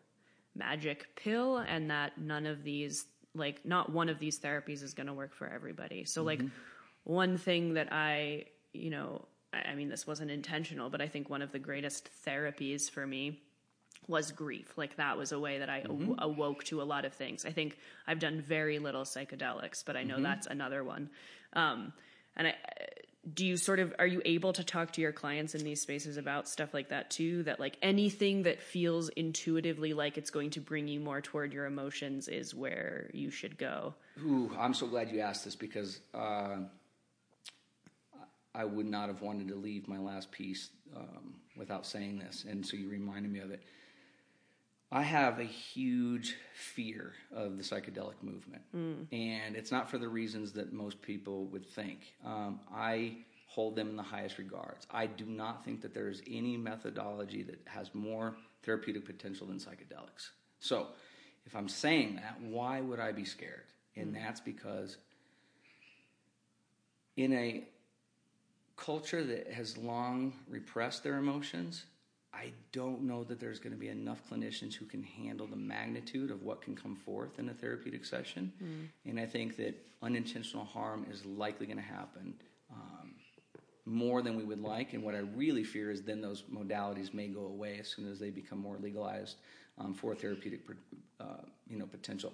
magic 0.57 1.15
pill 1.17 1.59
and 1.59 1.91
that 1.91 2.17
none 2.19 2.47
of 2.47 2.63
these 2.63 3.07
like 3.35 3.65
not 3.67 3.91
one 3.91 4.09
of 4.09 4.19
these 4.19 4.39
therapies 4.39 4.83
is 4.83 4.95
going 4.95 5.09
to 5.09 5.13
work 5.13 5.35
for 5.35 5.49
everybody. 5.49 6.05
So 6.05 6.21
mm-hmm. 6.21 6.27
like 6.27 6.53
one 7.05 7.37
thing 7.37 7.75
that 7.75 7.93
I 7.93 8.47
you 8.73 8.91
know 8.91 9.27
I 9.67 9.75
mean, 9.75 9.89
this 9.89 10.07
wasn't 10.07 10.31
intentional, 10.31 10.91
but 10.91 11.01
I 11.01 11.09
think 11.09 11.31
one 11.31 11.43
of 11.43 11.53
the 11.53 11.59
greatest 11.59 12.11
therapies 12.27 12.91
for 12.91 13.07
me 13.07 13.41
was 14.09 14.33
grief. 14.33 14.73
Like 14.77 14.97
that 14.97 15.17
was 15.17 15.33
a 15.33 15.39
way 15.39 15.59
that 15.59 15.71
I 15.71 15.83
mm-hmm. 15.83 16.15
awoke 16.19 16.65
to 16.65 16.83
a 16.83 16.85
lot 16.85 17.05
of 17.05 17.13
things. 17.13 17.45
I 17.45 17.53
think 17.53 17.79
I've 18.07 18.19
done 18.19 18.41
very 18.41 18.79
little 18.79 19.03
psychedelics, 19.03 19.85
but 19.85 19.97
I 19.97 20.03
know 20.03 20.15
mm-hmm. 20.15 20.25
that's 20.25 20.47
another 20.47 20.85
one. 20.85 21.11
Um, 21.53 21.93
and 22.37 22.49
I, 22.49 22.55
do 23.33 23.47
you 23.47 23.57
sort 23.57 23.79
of 23.79 23.95
are 23.99 24.07
you 24.07 24.21
able 24.25 24.53
to 24.53 24.65
talk 24.65 24.93
to 24.93 25.01
your 25.01 25.13
clients 25.13 25.55
in 25.55 25.65
these 25.65 25.81
spaces 25.81 26.17
about 26.17 26.49
stuff 26.49 26.75
like 26.75 26.91
that 26.91 27.11
too? 27.11 27.43
That 27.45 27.59
like 27.61 27.77
anything 27.81 28.43
that 28.43 28.61
feels 28.61 29.09
intuitively 29.11 29.95
like 29.95 30.19
it's 30.19 30.31
going 30.31 30.51
to 30.51 30.61
bring 30.61 30.89
you 30.89 31.01
more 31.01 31.21
toward 31.21 31.53
your 31.53 31.65
emotions 31.65 32.29
is 32.29 32.55
where 32.55 33.11
you 33.15 33.31
should 33.31 33.57
go. 33.57 33.95
Ooh, 34.23 34.51
I'm 34.59 34.75
so 34.75 34.87
glad 34.87 35.11
you 35.11 35.21
asked 35.21 35.45
this 35.45 35.57
because. 35.57 36.01
Uh 36.13 36.57
I 38.55 38.65
would 38.65 38.87
not 38.87 39.09
have 39.09 39.21
wanted 39.21 39.49
to 39.49 39.57
leave 39.57 39.89
my 39.89 39.99
last 39.99 40.31
piece 40.31 40.71
um, 40.95 41.35
without 41.57 41.85
saying 41.85 42.19
this, 42.19 42.45
and 42.49 42.65
so 42.65 42.77
you 42.77 42.89
reminded 42.89 43.33
me 43.33 43.41
of 43.41 43.51
it. 43.51 43.63
I 44.95 45.03
have 45.03 45.41
a 45.41 45.45
huge 45.45 46.37
fear 46.55 47.15
of 47.35 47.57
the 47.57 47.65
psychedelic 47.65 48.23
movement, 48.23 48.63
mm. 48.75 49.07
and 49.11 49.57
it's 49.57 49.73
not 49.73 49.91
for 49.91 49.99
the 49.99 50.07
reasons 50.07 50.53
that 50.53 50.73
most 50.73 51.03
people 51.03 51.47
would 51.47 51.67
think. 51.67 52.15
Um, 52.25 52.61
I 52.73 53.17
hold 53.49 53.75
them 53.75 53.89
in 53.89 53.97
the 53.97 54.05
highest 54.05 54.39
regards. 54.39 54.87
I 54.93 55.07
do 55.07 55.25
not 55.25 55.65
think 55.65 55.83
that 55.83 55.95
there 55.95 56.09
is 56.09 56.23
any 56.31 56.57
methodology 56.57 57.43
that 57.43 57.59
has 57.67 57.93
more 57.93 58.37
therapeutic 58.63 59.05
potential 59.05 59.49
than 59.49 59.57
psychedelics. 59.57 60.31
So, 60.61 60.87
if 61.45 61.57
I'm 61.57 61.69
saying 61.69 62.15
that, 62.23 62.41
why 62.41 62.81
would 62.81 63.01
I 63.01 63.11
be 63.11 63.25
scared? 63.25 63.65
And 63.97 64.15
mm. 64.15 64.15
that's 64.15 64.41
because 64.41 64.97
in 67.17 67.33
a 67.33 67.65
culture 68.77 69.25
that 69.25 69.53
has 69.53 69.77
long 69.77 70.35
repressed 70.49 71.03
their 71.03 71.19
emotions, 71.19 71.85
I 72.37 72.53
don't 72.73 73.03
know 73.03 73.25
that 73.25 73.39
there's 73.41 73.59
going 73.59 73.73
to 73.73 73.79
be 73.79 73.89
enough 73.89 74.21
clinicians 74.31 74.75
who 74.75 74.87
can 74.87 75.03
handle 75.03 75.47
the 75.47 75.57
magnitude 75.57 76.31
of 76.31 76.43
what 76.43 76.63
can 76.63 76.75
come 76.75 76.97
forth 76.97 77.39
in 77.39 77.49
a 77.49 77.55
therapeutic 77.55 78.05
session. 78.05 78.53
Mm. 78.63 79.11
And 79.11 79.21
I 79.21 79.27
think 79.27 79.57
that 79.57 79.75
unintentional 80.03 80.65
harm 80.65 81.07
is 81.11 81.25
likely 81.25 81.67
going 81.67 81.79
to 81.79 81.83
happen 81.83 82.35
um, 82.73 83.15
more 83.87 84.23
than 84.23 84.37
we 84.37 84.45
would 84.45 84.61
like. 84.61 84.95
And 84.95 85.03
what 85.03 85.15
I 85.15 85.19
really 85.19 85.65
fear 85.65 85.91
is 85.91 86.03
then 86.03 86.21
those 86.21 86.43
modalities 86.43 87.15
may 87.15 87.29
go 87.29 87.47
away 87.47 87.79
as 87.79 87.89
soon 87.89 88.11
as 88.11 88.19
they 88.19 88.31
become 88.31 88.59
more 88.59 88.77
legalized 88.81 89.37
um, 89.79 89.95
for 89.95 90.15
therapeutic 90.15 90.61
uh, 91.21 91.25
you 91.69 91.79
know, 91.79 91.87
potential. 91.87 92.33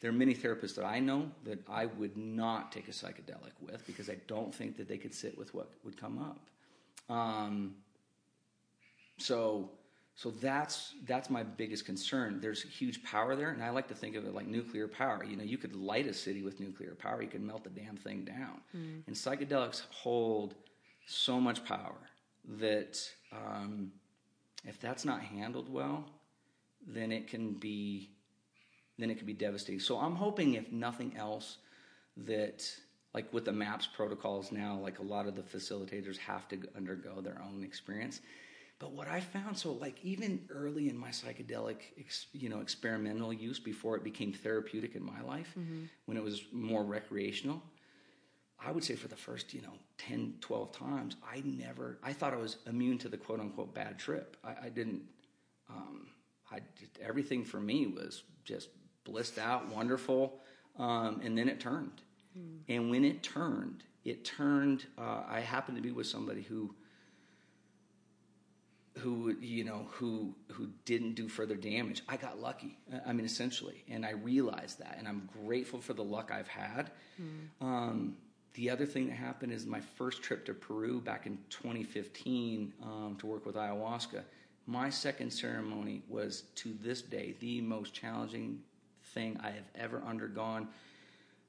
There 0.00 0.10
are 0.10 0.14
many 0.14 0.34
therapists 0.34 0.74
that 0.76 0.84
I 0.84 0.98
know 0.98 1.30
that 1.44 1.58
I 1.68 1.86
would 1.86 2.16
not 2.16 2.72
take 2.72 2.88
a 2.88 2.92
psychedelic 2.92 3.52
with 3.60 3.86
because 3.86 4.08
I 4.08 4.16
don't 4.26 4.54
think 4.54 4.76
that 4.78 4.88
they 4.88 4.96
could 4.96 5.14
sit 5.14 5.36
with 5.36 5.52
what 5.54 5.70
would 5.84 6.00
come 6.00 6.18
up. 6.18 7.14
Um, 7.14 7.74
so, 9.20 9.70
so 10.14 10.30
that's 10.30 10.94
that's 11.06 11.30
my 11.30 11.42
biggest 11.42 11.84
concern. 11.86 12.40
There's 12.40 12.62
huge 12.62 13.02
power 13.04 13.36
there, 13.36 13.50
and 13.50 13.62
I 13.62 13.70
like 13.70 13.88
to 13.88 13.94
think 13.94 14.16
of 14.16 14.26
it 14.26 14.34
like 14.34 14.46
nuclear 14.46 14.88
power. 14.88 15.24
You 15.24 15.36
know, 15.36 15.44
you 15.44 15.58
could 15.58 15.74
light 15.74 16.06
a 16.06 16.14
city 16.14 16.42
with 16.42 16.60
nuclear 16.60 16.94
power. 16.94 17.22
You 17.22 17.28
could 17.28 17.42
melt 17.42 17.64
the 17.64 17.70
damn 17.70 17.96
thing 17.96 18.24
down. 18.24 18.60
Mm. 18.76 19.02
And 19.06 19.16
psychedelics 19.16 19.82
hold 19.90 20.54
so 21.06 21.40
much 21.40 21.64
power 21.64 21.96
that 22.58 23.00
um, 23.32 23.92
if 24.66 24.80
that's 24.80 25.04
not 25.04 25.22
handled 25.22 25.72
well, 25.72 26.04
then 26.86 27.12
it 27.12 27.28
can 27.28 27.52
be 27.52 28.10
then 28.98 29.10
it 29.10 29.16
can 29.16 29.26
be 29.26 29.32
devastating. 29.32 29.80
So 29.80 29.98
I'm 29.98 30.14
hoping, 30.14 30.54
if 30.54 30.70
nothing 30.70 31.16
else, 31.16 31.56
that 32.18 32.70
like 33.14 33.32
with 33.32 33.46
the 33.46 33.52
MAPS 33.52 33.86
protocols 33.86 34.52
now, 34.52 34.78
like 34.78 34.98
a 34.98 35.02
lot 35.02 35.26
of 35.26 35.34
the 35.34 35.42
facilitators 35.42 36.16
have 36.18 36.46
to 36.48 36.58
undergo 36.76 37.20
their 37.20 37.40
own 37.42 37.64
experience. 37.64 38.20
But 38.80 38.92
what 38.92 39.08
I 39.08 39.20
found, 39.20 39.56
so 39.56 39.72
like 39.72 40.02
even 40.02 40.40
early 40.50 40.88
in 40.88 40.96
my 40.96 41.10
psychedelic, 41.10 41.76
you 42.32 42.48
know, 42.48 42.60
experimental 42.60 43.30
use 43.32 43.60
before 43.60 43.94
it 43.94 44.02
became 44.02 44.32
therapeutic 44.32 44.96
in 44.96 45.04
my 45.04 45.20
life, 45.20 45.54
mm-hmm. 45.56 45.84
when 46.06 46.16
it 46.16 46.24
was 46.24 46.42
more 46.50 46.82
recreational, 46.82 47.62
I 48.58 48.72
would 48.72 48.82
say 48.82 48.94
for 48.96 49.08
the 49.08 49.16
first, 49.16 49.52
you 49.52 49.60
know, 49.60 49.74
10, 49.98 50.34
12 50.40 50.72
times, 50.72 51.16
I 51.22 51.42
never, 51.44 51.98
I 52.02 52.14
thought 52.14 52.32
I 52.32 52.38
was 52.38 52.56
immune 52.66 52.96
to 52.98 53.10
the 53.10 53.18
quote 53.18 53.38
unquote 53.38 53.74
bad 53.74 53.98
trip. 53.98 54.38
I, 54.42 54.66
I 54.66 54.68
didn't, 54.70 55.02
um, 55.68 56.06
I 56.50 56.60
just, 56.78 56.98
everything 57.06 57.44
for 57.44 57.60
me 57.60 57.86
was 57.86 58.22
just 58.44 58.70
blissed 59.04 59.38
out, 59.38 59.68
wonderful, 59.68 60.40
um, 60.78 61.20
and 61.22 61.36
then 61.36 61.50
it 61.50 61.60
turned. 61.60 62.00
Mm. 62.38 62.60
And 62.68 62.90
when 62.90 63.04
it 63.04 63.22
turned, 63.22 63.84
it 64.04 64.24
turned. 64.24 64.86
Uh, 64.96 65.22
I 65.28 65.40
happened 65.40 65.76
to 65.76 65.82
be 65.82 65.92
with 65.92 66.06
somebody 66.06 66.42
who, 66.42 66.74
who 68.98 69.36
you 69.40 69.64
know, 69.64 69.86
who 69.90 70.34
who 70.48 70.68
didn't 70.84 71.14
do 71.14 71.28
further 71.28 71.54
damage. 71.54 72.02
I 72.08 72.16
got 72.16 72.40
lucky. 72.40 72.78
I 73.06 73.12
mean, 73.12 73.24
essentially, 73.24 73.84
and 73.88 74.04
I 74.04 74.10
realized 74.10 74.78
that, 74.80 74.96
and 74.98 75.06
I'm 75.06 75.28
grateful 75.44 75.80
for 75.80 75.92
the 75.92 76.04
luck 76.04 76.30
I've 76.32 76.48
had. 76.48 76.90
Mm. 77.20 77.64
Um, 77.64 78.16
the 78.54 78.68
other 78.68 78.84
thing 78.84 79.06
that 79.08 79.14
happened 79.14 79.52
is 79.52 79.64
my 79.64 79.80
first 79.80 80.22
trip 80.22 80.44
to 80.46 80.54
Peru 80.54 81.00
back 81.00 81.26
in 81.26 81.38
2015 81.50 82.72
um, 82.82 83.16
to 83.20 83.26
work 83.26 83.46
with 83.46 83.54
ayahuasca. 83.54 84.22
My 84.66 84.90
second 84.90 85.30
ceremony 85.30 86.02
was 86.08 86.42
to 86.56 86.76
this 86.82 87.00
day 87.00 87.36
the 87.40 87.60
most 87.60 87.94
challenging 87.94 88.60
thing 89.14 89.38
I 89.42 89.50
have 89.50 89.68
ever 89.76 90.02
undergone. 90.06 90.68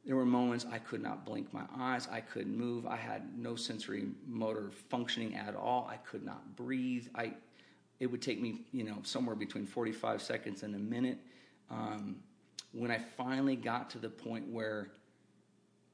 There 0.06 0.16
were 0.16 0.26
moments 0.26 0.66
I 0.72 0.80
could 0.80 1.02
not 1.02 1.26
blink 1.26 1.54
my 1.54 1.64
eyes. 1.78 2.08
I 2.12 2.22
couldn't 2.22 2.58
move. 2.58 2.88
I 2.88 2.95
had 2.95 3.38
no 3.38 3.56
sensory 3.56 4.08
motor 4.28 4.72
functioning 4.89 5.36
at 5.36 5.56
all. 5.56 5.88
I 5.91 5.97
could 5.97 6.24
not 6.26 6.56
breathe. 6.56 7.08
I, 7.14 7.34
it 7.99 8.08
would 8.08 8.22
take 8.22 8.41
me, 8.41 8.62
you 8.72 8.84
know, 8.84 8.97
somewhere 9.04 9.36
between 9.36 9.68
45 9.68 10.22
seconds 10.22 10.64
and 10.64 10.74
a 10.76 10.80
minute. 10.80 11.20
Um, 11.70 12.18
when 12.74 12.89
I 12.89 12.97
finally 12.97 13.56
got 13.56 13.89
to 13.91 13.99
the 13.99 14.10
point 14.10 14.47
where 14.47 14.89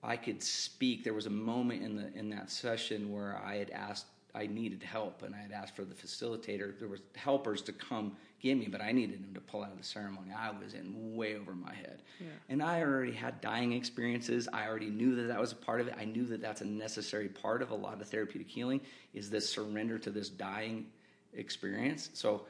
I 0.03 0.15
could 0.15 0.41
speak, 0.41 1.03
there 1.03 1.13
was 1.13 1.25
a 1.25 1.31
moment 1.31 1.83
in 1.83 1.95
the 1.95 2.13
in 2.17 2.29
that 2.29 2.49
session 2.49 3.11
where 3.11 3.41
I 3.43 3.55
had 3.57 3.71
asked 3.71 4.05
I 4.35 4.45
needed 4.45 4.83
help, 4.83 5.23
and 5.23 5.33
I 5.33 5.39
had 5.39 5.51
asked 5.51 5.75
for 5.75 5.83
the 5.83 5.95
facilitator. 5.95 6.77
There 6.77 6.87
were 6.87 6.99
helpers 7.15 7.61
to 7.63 7.73
come 7.73 8.15
get 8.41 8.57
me, 8.57 8.67
but 8.67 8.81
I 8.81 8.91
needed 8.91 9.19
him 9.19 9.33
to 9.33 9.41
pull 9.41 9.63
out 9.63 9.71
of 9.71 9.77
the 9.77 9.83
ceremony. 9.83 10.31
I 10.37 10.51
was 10.51 10.73
in 10.73 11.15
way 11.15 11.35
over 11.35 11.53
my 11.53 11.73
head, 11.73 12.01
yeah. 12.19 12.27
and 12.49 12.61
I 12.61 12.81
already 12.81 13.11
had 13.11 13.41
dying 13.41 13.73
experiences. 13.73 14.47
I 14.51 14.67
already 14.67 14.89
knew 14.89 15.15
that 15.15 15.23
that 15.23 15.39
was 15.39 15.51
a 15.51 15.55
part 15.55 15.81
of 15.81 15.87
it. 15.87 15.95
I 15.99 16.05
knew 16.05 16.25
that 16.27 16.41
that's 16.41 16.61
a 16.61 16.65
necessary 16.65 17.29
part 17.29 17.61
of 17.61 17.71
a 17.71 17.75
lot 17.75 17.99
of 18.01 18.07
therapeutic 18.07 18.49
healing 18.49 18.81
is 19.13 19.29
this 19.29 19.49
surrender 19.49 19.97
to 19.99 20.11
this 20.11 20.29
dying 20.29 20.87
experience. 21.33 22.09
So 22.13 22.45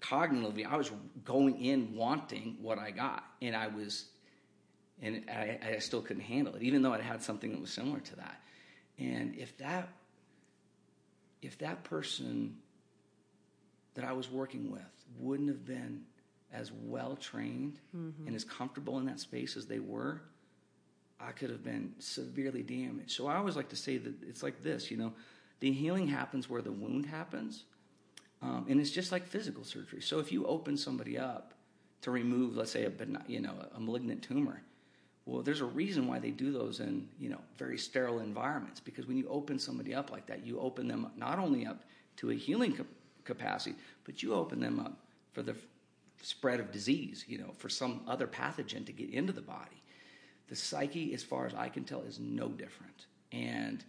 cognitively, 0.00 0.66
I 0.66 0.76
was 0.76 0.90
going 1.24 1.62
in 1.64 1.94
wanting 1.94 2.56
what 2.60 2.78
I 2.78 2.90
got, 2.90 3.24
and 3.40 3.54
I 3.54 3.68
was, 3.68 4.06
and 5.00 5.24
I, 5.30 5.58
I 5.74 5.78
still 5.78 6.02
couldn't 6.02 6.24
handle 6.24 6.54
it, 6.54 6.62
even 6.62 6.82
though 6.82 6.92
I 6.92 7.00
had 7.00 7.22
something 7.22 7.52
that 7.52 7.60
was 7.60 7.70
similar 7.70 8.00
to 8.00 8.16
that. 8.16 8.40
And 8.98 9.34
if 9.36 9.56
that 9.58 9.88
if 11.42 11.58
that 11.58 11.82
person 11.84 12.56
that 13.94 14.04
I 14.04 14.12
was 14.12 14.30
working 14.30 14.70
with 14.70 14.82
wouldn't 15.18 15.48
have 15.48 15.64
been 15.64 16.02
as 16.52 16.70
well 16.72 17.16
trained 17.16 17.80
mm-hmm. 17.96 18.26
and 18.26 18.36
as 18.36 18.44
comfortable 18.44 18.98
in 18.98 19.06
that 19.06 19.18
space 19.18 19.56
as 19.56 19.66
they 19.66 19.78
were, 19.78 20.20
I 21.18 21.32
could 21.32 21.50
have 21.50 21.64
been 21.64 21.94
severely 21.98 22.62
damaged. 22.62 23.12
So 23.12 23.26
I 23.26 23.36
always 23.36 23.56
like 23.56 23.68
to 23.70 23.76
say 23.76 23.96
that 23.98 24.14
it's 24.22 24.42
like 24.42 24.62
this, 24.62 24.90
you 24.90 24.96
know, 24.96 25.12
the 25.60 25.72
healing 25.72 26.08
happens 26.08 26.50
where 26.50 26.60
the 26.60 26.72
wound 26.72 27.06
happens. 27.06 27.64
Um, 28.42 28.66
and 28.68 28.80
it's 28.80 28.90
just 28.90 29.12
like 29.12 29.24
physical 29.26 29.62
surgery. 29.62 30.00
So 30.02 30.18
if 30.18 30.32
you 30.32 30.44
open 30.46 30.76
somebody 30.76 31.16
up 31.16 31.54
to 32.00 32.10
remove, 32.10 32.56
let's 32.56 32.72
say, 32.72 32.84
a 32.84 32.92
you 33.28 33.40
know 33.40 33.54
a 33.74 33.80
malignant 33.80 34.22
tumor, 34.22 34.62
well, 35.24 35.42
there's 35.42 35.60
a 35.60 35.66
reason 35.66 36.08
why 36.08 36.18
they 36.18 36.30
do 36.30 36.50
those 36.50 36.80
in 36.80 37.08
you 37.20 37.28
know 37.28 37.38
very 37.56 37.78
sterile 37.78 38.18
environments 38.18 38.80
because 38.80 39.06
when 39.06 39.16
you 39.16 39.28
open 39.28 39.60
somebody 39.60 39.94
up 39.94 40.10
like 40.10 40.26
that, 40.26 40.44
you 40.44 40.58
open 40.58 40.88
them 40.88 41.12
not 41.16 41.38
only 41.38 41.64
up 41.64 41.84
to 42.16 42.32
a 42.32 42.34
healing 42.34 42.76
capacity, 43.22 43.76
but 44.02 44.22
you 44.24 44.34
open 44.34 44.58
them 44.58 44.80
up 44.80 44.98
for 45.32 45.42
the 45.42 45.56
spread 46.22 46.60
of 46.60 46.70
disease, 46.70 47.24
you 47.26 47.38
know, 47.38 47.52
for 47.56 47.68
some 47.68 48.02
other 48.06 48.26
pathogen 48.26 48.86
to 48.86 48.92
get 48.92 49.10
into 49.10 49.32
the 49.32 49.40
body. 49.40 49.82
The 50.48 50.56
psyche, 50.56 51.14
as 51.14 51.22
far 51.22 51.46
as 51.46 51.54
I 51.54 51.68
can 51.68 51.84
tell, 51.84 52.02
is 52.02 52.18
no 52.20 52.48
different. 52.48 53.06
And 53.32 53.84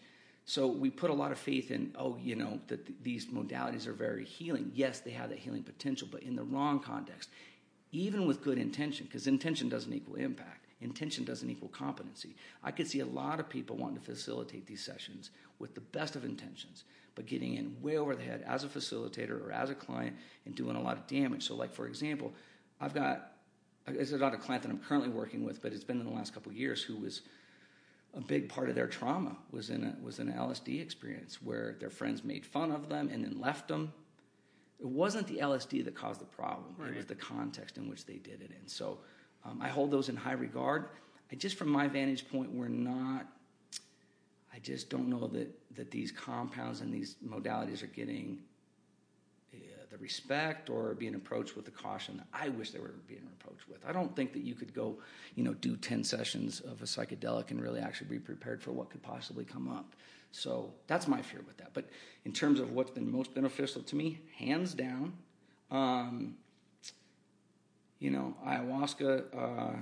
so 0.45 0.67
we 0.67 0.89
put 0.89 1.09
a 1.09 1.13
lot 1.13 1.31
of 1.31 1.37
faith 1.37 1.71
in, 1.71 1.93
oh, 1.97 2.17
you 2.21 2.35
know, 2.35 2.59
that 2.67 2.85
th- 2.85 2.97
these 3.03 3.27
modalities 3.27 3.87
are 3.87 3.93
very 3.93 4.25
healing. 4.25 4.71
Yes, 4.73 4.99
they 4.99 5.11
have 5.11 5.29
that 5.29 5.39
healing 5.39 5.63
potential, 5.63 6.07
but 6.11 6.23
in 6.23 6.35
the 6.35 6.43
wrong 6.43 6.79
context, 6.79 7.29
even 7.91 8.25
with 8.25 8.41
good 8.41 8.57
intention, 8.57 9.05
because 9.05 9.27
intention 9.27 9.69
doesn't 9.69 9.93
equal 9.93 10.15
impact 10.15 10.63
intention 10.83 11.23
doesn't 11.23 11.49
equal 11.49 11.69
competency. 11.69 12.35
I 12.63 12.71
could 12.71 12.87
see 12.87 12.99
a 12.99 13.05
lot 13.05 13.39
of 13.39 13.49
people 13.49 13.77
wanting 13.77 13.99
to 13.99 14.03
facilitate 14.03 14.67
these 14.67 14.83
sessions 14.83 15.31
with 15.59 15.73
the 15.73 15.81
best 15.81 16.15
of 16.15 16.25
intentions, 16.25 16.83
but 17.15 17.25
getting 17.25 17.55
in 17.55 17.75
way 17.81 17.97
over 17.97 18.15
the 18.15 18.23
head 18.23 18.43
as 18.47 18.63
a 18.63 18.67
facilitator 18.67 19.45
or 19.45 19.51
as 19.51 19.69
a 19.69 19.75
client 19.75 20.15
and 20.45 20.55
doing 20.55 20.75
a 20.75 20.81
lot 20.81 20.97
of 20.97 21.07
damage. 21.07 21.47
So, 21.47 21.55
like 21.55 21.73
for 21.73 21.87
example, 21.87 22.33
I've 22.79 22.93
got 22.93 23.31
it's 23.87 24.11
not 24.11 24.33
a 24.33 24.37
client 24.37 24.63
that 24.63 24.69
I'm 24.69 24.79
currently 24.79 25.09
working 25.09 25.43
with, 25.43 25.61
but 25.61 25.73
it's 25.73 25.83
been 25.83 25.99
in 25.99 26.05
the 26.05 26.13
last 26.13 26.33
couple 26.33 26.51
of 26.51 26.57
years 26.57 26.81
who 26.81 26.95
was 26.95 27.21
a 28.13 28.21
big 28.21 28.47
part 28.47 28.69
of 28.69 28.75
their 28.75 28.87
trauma 28.87 29.35
was 29.51 29.69
in 29.69 29.83
a, 29.83 29.95
was 30.03 30.19
an 30.19 30.31
LSD 30.31 30.81
experience 30.81 31.41
where 31.41 31.75
their 31.79 31.89
friends 31.89 32.23
made 32.23 32.45
fun 32.45 32.71
of 32.71 32.87
them 32.87 33.09
and 33.11 33.23
then 33.23 33.39
left 33.39 33.67
them. 33.67 33.91
It 34.79 34.85
wasn't 34.85 35.27
the 35.27 35.37
LSD 35.37 35.83
that 35.85 35.95
caused 35.95 36.21
the 36.21 36.25
problem; 36.25 36.75
right. 36.77 36.91
it 36.91 36.97
was 36.97 37.05
the 37.05 37.15
context 37.15 37.77
in 37.77 37.89
which 37.89 38.05
they 38.05 38.17
did 38.17 38.41
it 38.41 38.51
And 38.59 38.69
So 38.69 38.99
um, 39.45 39.59
I 39.61 39.69
hold 39.69 39.91
those 39.91 40.09
in 40.09 40.15
high 40.15 40.33
regard. 40.33 40.89
I 41.31 41.35
just, 41.35 41.57
from 41.57 41.69
my 41.69 41.87
vantage 41.87 42.29
point, 42.29 42.51
we're 42.51 42.67
not. 42.67 43.27
I 44.53 44.59
just 44.59 44.89
don't 44.89 45.09
know 45.09 45.27
that 45.27 45.49
that 45.75 45.91
these 45.91 46.11
compounds 46.11 46.81
and 46.81 46.93
these 46.93 47.15
modalities 47.25 47.83
are 47.83 47.87
getting 47.87 48.39
uh, 49.53 49.57
the 49.89 49.97
respect 49.97 50.69
or 50.69 50.93
being 50.93 51.15
approached 51.15 51.55
with 51.55 51.65
the 51.65 51.71
caution 51.71 52.17
that 52.17 52.27
I 52.33 52.49
wish 52.49 52.71
they 52.71 52.79
were 52.79 52.93
being 53.07 53.27
approached 53.39 53.67
with. 53.67 53.79
I 53.87 53.91
don't 53.91 54.15
think 54.15 54.33
that 54.33 54.43
you 54.43 54.55
could 54.55 54.73
go, 54.73 54.97
you 55.35 55.43
know, 55.43 55.53
do 55.53 55.75
10 55.75 56.03
sessions 56.03 56.59
of 56.59 56.81
a 56.81 56.85
psychedelic 56.85 57.51
and 57.51 57.61
really 57.61 57.79
actually 57.79 58.07
be 58.07 58.19
prepared 58.19 58.61
for 58.61 58.71
what 58.71 58.89
could 58.89 59.01
possibly 59.01 59.45
come 59.45 59.67
up. 59.69 59.93
So 60.31 60.73
that's 60.87 61.07
my 61.07 61.21
fear 61.21 61.41
with 61.45 61.57
that. 61.57 61.69
But 61.73 61.89
in 62.25 62.33
terms 62.33 62.59
of 62.59 62.71
what's 62.71 62.91
been 62.91 63.11
most 63.11 63.35
beneficial 63.35 63.83
to 63.83 63.95
me, 63.95 64.19
hands 64.37 64.73
down, 64.73 65.13
um, 65.69 66.35
you 67.99 68.09
know, 68.09 68.35
ayahuasca, 68.45 69.23
uh, 69.35 69.77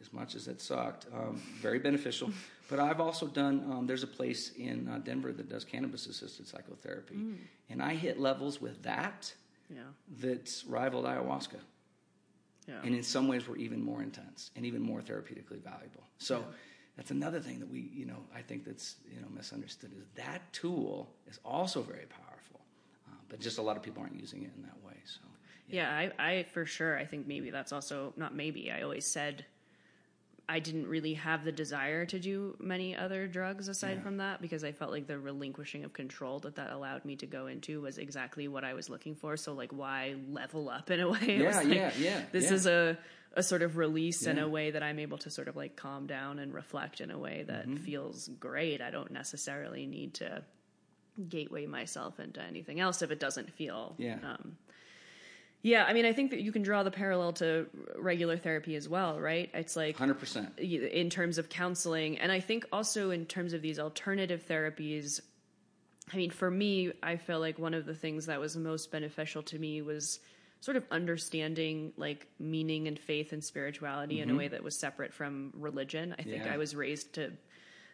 as 0.00 0.12
much 0.12 0.34
as 0.34 0.48
it 0.48 0.60
sucked, 0.60 1.06
um, 1.12 1.42
very 1.60 1.78
beneficial. 1.78 2.30
But 2.70 2.78
I've 2.78 3.00
also 3.00 3.26
done, 3.26 3.64
um, 3.70 3.86
there's 3.86 4.04
a 4.04 4.06
place 4.06 4.52
in 4.56 4.88
uh, 4.88 4.98
Denver 4.98 5.32
that 5.32 5.48
does 5.48 5.64
cannabis 5.64 6.06
assisted 6.06 6.46
psychotherapy. 6.46 7.16
Mm. 7.16 7.36
And 7.68 7.82
I 7.82 7.94
hit 7.94 8.20
levels 8.20 8.60
with 8.60 8.80
that 8.84 9.34
yeah. 9.68 9.80
that's 10.20 10.64
rivaled 10.64 11.04
ayahuasca. 11.04 11.58
Yeah. 12.68 12.76
And 12.84 12.94
in 12.94 13.02
some 13.02 13.26
ways, 13.26 13.48
were 13.48 13.56
even 13.56 13.82
more 13.82 14.02
intense 14.02 14.52
and 14.54 14.64
even 14.64 14.80
more 14.80 15.00
therapeutically 15.00 15.60
valuable. 15.62 16.04
So 16.18 16.38
yeah. 16.38 16.44
that's 16.96 17.10
another 17.10 17.40
thing 17.40 17.58
that 17.58 17.68
we, 17.68 17.90
you 17.92 18.06
know, 18.06 18.22
I 18.34 18.42
think 18.42 18.64
that's 18.64 18.96
you 19.12 19.20
know 19.20 19.26
misunderstood 19.34 19.90
is 19.98 20.04
that 20.14 20.52
tool 20.52 21.10
is 21.28 21.40
also 21.44 21.82
very 21.82 22.06
powerful, 22.06 22.60
uh, 23.08 23.16
but 23.28 23.40
just 23.40 23.58
a 23.58 23.62
lot 23.62 23.76
of 23.76 23.82
people 23.82 24.02
aren't 24.02 24.20
using 24.20 24.42
it 24.42 24.52
in 24.56 24.62
that 24.62 24.76
way. 24.86 24.94
So 25.04 25.20
yeah, 25.66 25.90
I, 25.90 26.12
I 26.18 26.46
for 26.52 26.64
sure. 26.64 26.96
I 26.96 27.04
think 27.04 27.26
maybe 27.26 27.50
that's 27.50 27.72
also 27.72 28.12
not 28.16 28.36
maybe. 28.36 28.70
I 28.70 28.82
always 28.82 29.06
said 29.06 29.46
I 30.50 30.58
didn't 30.58 30.88
really 30.88 31.14
have 31.14 31.44
the 31.44 31.52
desire 31.52 32.04
to 32.06 32.18
do 32.18 32.56
many 32.58 32.96
other 32.96 33.28
drugs 33.28 33.68
aside 33.68 33.98
yeah. 33.98 34.02
from 34.02 34.16
that 34.16 34.42
because 34.42 34.64
I 34.64 34.72
felt 34.72 34.90
like 34.90 35.06
the 35.06 35.16
relinquishing 35.16 35.84
of 35.84 35.92
control 35.92 36.40
that 36.40 36.56
that 36.56 36.72
allowed 36.72 37.04
me 37.04 37.14
to 37.16 37.26
go 37.26 37.46
into 37.46 37.80
was 37.80 37.98
exactly 37.98 38.48
what 38.48 38.64
I 38.64 38.74
was 38.74 38.90
looking 38.90 39.14
for. 39.14 39.36
So 39.36 39.52
like, 39.52 39.72
why 39.72 40.16
level 40.28 40.68
up 40.68 40.90
in 40.90 40.98
a 40.98 41.08
way? 41.10 41.38
Yeah, 41.40 41.56
like, 41.56 41.68
yeah, 41.68 41.92
yeah. 41.96 42.22
This 42.32 42.46
yeah. 42.46 42.54
is 42.54 42.66
a 42.66 42.98
a 43.34 43.44
sort 43.44 43.62
of 43.62 43.76
release 43.76 44.24
yeah. 44.24 44.32
in 44.32 44.38
a 44.40 44.48
way 44.48 44.72
that 44.72 44.82
I'm 44.82 44.98
able 44.98 45.18
to 45.18 45.30
sort 45.30 45.46
of 45.46 45.54
like 45.54 45.76
calm 45.76 46.08
down 46.08 46.40
and 46.40 46.52
reflect 46.52 47.00
in 47.00 47.12
a 47.12 47.18
way 47.18 47.44
that 47.46 47.68
mm-hmm. 47.68 47.76
feels 47.84 48.28
great. 48.40 48.82
I 48.82 48.90
don't 48.90 49.12
necessarily 49.12 49.86
need 49.86 50.14
to 50.14 50.42
gateway 51.28 51.66
myself 51.66 52.18
into 52.18 52.42
anything 52.42 52.80
else 52.80 53.02
if 53.02 53.12
it 53.12 53.20
doesn't 53.20 53.52
feel 53.52 53.94
yeah. 53.98 54.16
Um, 54.24 54.56
yeah, 55.62 55.84
I 55.84 55.92
mean, 55.92 56.06
I 56.06 56.12
think 56.12 56.30
that 56.30 56.40
you 56.40 56.52
can 56.52 56.62
draw 56.62 56.82
the 56.82 56.90
parallel 56.90 57.34
to 57.34 57.66
regular 57.98 58.38
therapy 58.38 58.76
as 58.76 58.88
well, 58.88 59.20
right? 59.20 59.50
It's 59.52 59.76
like 59.76 59.98
100% 59.98 60.58
in 60.58 61.10
terms 61.10 61.36
of 61.36 61.48
counseling. 61.50 62.18
And 62.18 62.32
I 62.32 62.40
think 62.40 62.66
also 62.72 63.10
in 63.10 63.26
terms 63.26 63.52
of 63.52 63.60
these 63.60 63.78
alternative 63.78 64.42
therapies, 64.48 65.20
I 66.12 66.16
mean, 66.16 66.30
for 66.30 66.50
me, 66.50 66.92
I 67.02 67.16
feel 67.16 67.40
like 67.40 67.58
one 67.58 67.74
of 67.74 67.84
the 67.84 67.94
things 67.94 68.26
that 68.26 68.40
was 68.40 68.56
most 68.56 68.90
beneficial 68.90 69.42
to 69.44 69.58
me 69.58 69.82
was 69.82 70.20
sort 70.60 70.76
of 70.76 70.84
understanding 70.90 71.92
like 71.96 72.26
meaning 72.38 72.88
and 72.88 72.98
faith 72.98 73.32
and 73.32 73.42
spirituality 73.42 74.16
mm-hmm. 74.16 74.22
in 74.22 74.28
a 74.28 74.32
mm-hmm. 74.32 74.38
way 74.38 74.48
that 74.48 74.62
was 74.62 74.78
separate 74.78 75.12
from 75.12 75.52
religion. 75.54 76.14
I 76.18 76.22
think 76.22 76.44
yeah. 76.44 76.54
I 76.54 76.56
was 76.56 76.74
raised 76.74 77.14
to 77.14 77.32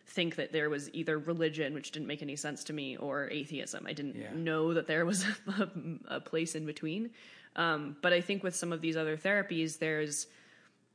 think 0.07 0.37
that 0.37 0.53
there 0.53 0.71
was 0.71 0.93
either 0.95 1.19
religion, 1.19 1.75
which 1.75 1.91
didn't 1.91 2.07
make 2.07 2.23
any 2.23 2.37
sense 2.37 2.64
to 2.64 2.73
me, 2.73 2.97
or 2.97 3.29
atheism. 3.31 3.87
I 3.87 3.93
didn't 3.93 4.17
yeah. 4.17 4.31
know 4.35 4.75
that 4.75 4.87
there 4.87 5.05
was 5.05 5.25
a, 5.49 5.69
a 6.07 6.21
place 6.21 6.55
in 6.55 6.64
between. 6.64 7.11
Um, 7.57 7.97
but 8.03 8.13
I 8.13 8.21
think 8.21 8.43
with 8.43 8.55
some 8.55 8.73
of 8.73 8.81
these 8.81 8.97
other 8.97 9.17
therapies, 9.17 9.79
there's 9.79 10.27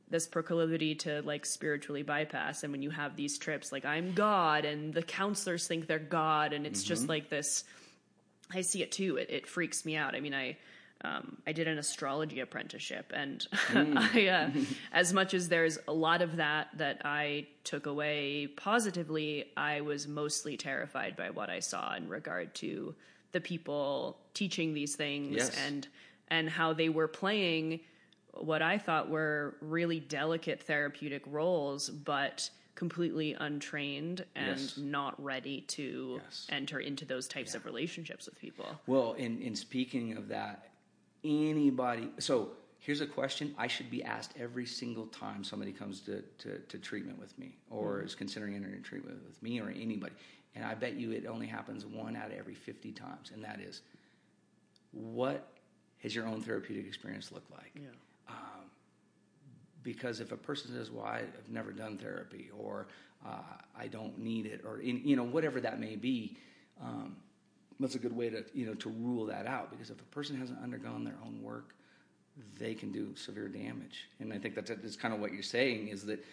this 0.08 0.26
proclivity 0.26 0.94
to 0.94 1.22
like 1.22 1.44
spiritually 1.44 2.02
bypass. 2.02 2.62
And 2.62 2.72
when 2.72 2.82
you 2.82 2.90
have 2.90 3.16
these 3.16 3.38
trips, 3.38 3.72
like 3.72 3.84
I'm 3.84 4.12
God, 4.12 4.64
and 4.64 4.94
the 4.94 5.02
counselors 5.02 5.66
think 5.66 5.86
they're 5.86 5.98
God, 5.98 6.52
and 6.52 6.66
it's 6.66 6.80
mm-hmm. 6.80 6.88
just 6.88 7.08
like 7.08 7.28
this. 7.28 7.64
I 8.54 8.60
see 8.60 8.82
it 8.82 8.92
too. 8.92 9.16
It, 9.16 9.30
it 9.30 9.46
freaks 9.46 9.84
me 9.84 9.96
out. 9.96 10.14
I 10.14 10.20
mean, 10.20 10.34
I 10.34 10.56
um, 11.04 11.38
I 11.46 11.52
did 11.52 11.66
an 11.66 11.78
astrology 11.78 12.40
apprenticeship, 12.40 13.12
and 13.14 13.44
mm. 13.68 13.96
I, 14.14 14.28
uh, 14.28 14.50
as 14.92 15.12
much 15.12 15.34
as 15.34 15.48
there's 15.48 15.78
a 15.88 15.92
lot 15.92 16.22
of 16.22 16.36
that 16.36 16.68
that 16.76 17.02
I 17.04 17.48
took 17.64 17.86
away 17.86 18.46
positively, 18.46 19.46
I 19.56 19.80
was 19.80 20.06
mostly 20.06 20.56
terrified 20.56 21.16
by 21.16 21.30
what 21.30 21.50
I 21.50 21.58
saw 21.58 21.94
in 21.96 22.08
regard 22.08 22.54
to 22.56 22.94
the 23.32 23.40
people 23.40 24.18
teaching 24.34 24.74
these 24.74 24.94
things 24.94 25.36
yes. 25.36 25.56
and 25.66 25.88
and 26.32 26.48
how 26.48 26.72
they 26.72 26.88
were 26.88 27.06
playing 27.06 27.78
what 28.32 28.62
I 28.62 28.78
thought 28.78 29.10
were 29.10 29.54
really 29.60 30.00
delicate 30.00 30.62
therapeutic 30.62 31.22
roles, 31.26 31.90
but 31.90 32.48
completely 32.74 33.36
untrained 33.38 34.24
and 34.34 34.58
yes. 34.58 34.78
not 34.78 35.22
ready 35.22 35.60
to 35.60 36.20
yes. 36.24 36.46
enter 36.48 36.80
into 36.80 37.04
those 37.04 37.28
types 37.28 37.52
yeah. 37.52 37.58
of 37.58 37.66
relationships 37.66 38.24
with 38.24 38.38
people. 38.38 38.64
Well, 38.86 39.12
in, 39.12 39.42
in 39.42 39.54
speaking 39.54 40.16
of 40.16 40.28
that, 40.28 40.68
anybody, 41.22 42.08
so 42.18 42.52
here's 42.78 43.02
a 43.02 43.06
question 43.06 43.54
I 43.58 43.66
should 43.66 43.90
be 43.90 44.02
asked 44.02 44.32
every 44.40 44.64
single 44.64 45.08
time 45.08 45.44
somebody 45.44 45.70
comes 45.70 46.00
to, 46.00 46.22
to, 46.38 46.58
to 46.60 46.78
treatment 46.78 47.18
with 47.18 47.38
me 47.38 47.58
or 47.68 47.96
mm-hmm. 47.96 48.06
is 48.06 48.14
considering 48.14 48.54
entering 48.56 48.82
treatment 48.82 49.18
with 49.26 49.42
me 49.42 49.60
or 49.60 49.68
anybody. 49.68 50.14
And 50.54 50.64
I 50.64 50.72
bet 50.72 50.94
you 50.94 51.10
it 51.10 51.26
only 51.26 51.46
happens 51.46 51.84
one 51.84 52.16
out 52.16 52.32
of 52.32 52.38
every 52.38 52.54
50 52.54 52.90
times. 52.92 53.32
And 53.34 53.44
that 53.44 53.60
is, 53.60 53.82
what 54.92 55.51
has 56.02 56.14
your 56.14 56.26
own 56.26 56.40
therapeutic 56.40 56.86
experience 56.86 57.32
look 57.32 57.44
like? 57.50 57.72
Yeah. 57.74 57.88
Um, 58.28 58.70
because 59.82 60.20
if 60.20 60.32
a 60.32 60.36
person 60.36 60.72
says, 60.72 60.90
"Well, 60.90 61.04
I've 61.04 61.48
never 61.48 61.72
done 61.72 61.98
therapy," 61.98 62.50
or 62.56 62.88
uh, 63.24 63.42
"I 63.76 63.86
don't 63.88 64.18
need 64.18 64.46
it," 64.46 64.62
or 64.64 64.80
in, 64.80 65.00
you 65.04 65.16
know 65.16 65.24
whatever 65.24 65.60
that 65.60 65.80
may 65.80 65.96
be, 65.96 66.36
um, 66.80 67.16
that's 67.80 67.94
a 67.94 67.98
good 67.98 68.16
way 68.16 68.30
to 68.30 68.44
you 68.54 68.66
know 68.66 68.74
to 68.74 68.88
rule 68.90 69.26
that 69.26 69.46
out. 69.46 69.70
Because 69.70 69.90
if 69.90 70.00
a 70.00 70.04
person 70.04 70.36
hasn't 70.38 70.58
undergone 70.62 71.04
their 71.04 71.18
own 71.24 71.40
work, 71.42 71.74
they 72.58 72.74
can 72.74 72.92
do 72.92 73.14
severe 73.16 73.48
damage. 73.48 74.08
And 74.20 74.32
I 74.32 74.38
think 74.38 74.54
that's, 74.54 74.70
that's 74.70 74.96
kind 74.96 75.12
of 75.14 75.20
what 75.20 75.32
you're 75.32 75.42
saying 75.42 75.88
is 75.88 76.04
that 76.06 76.24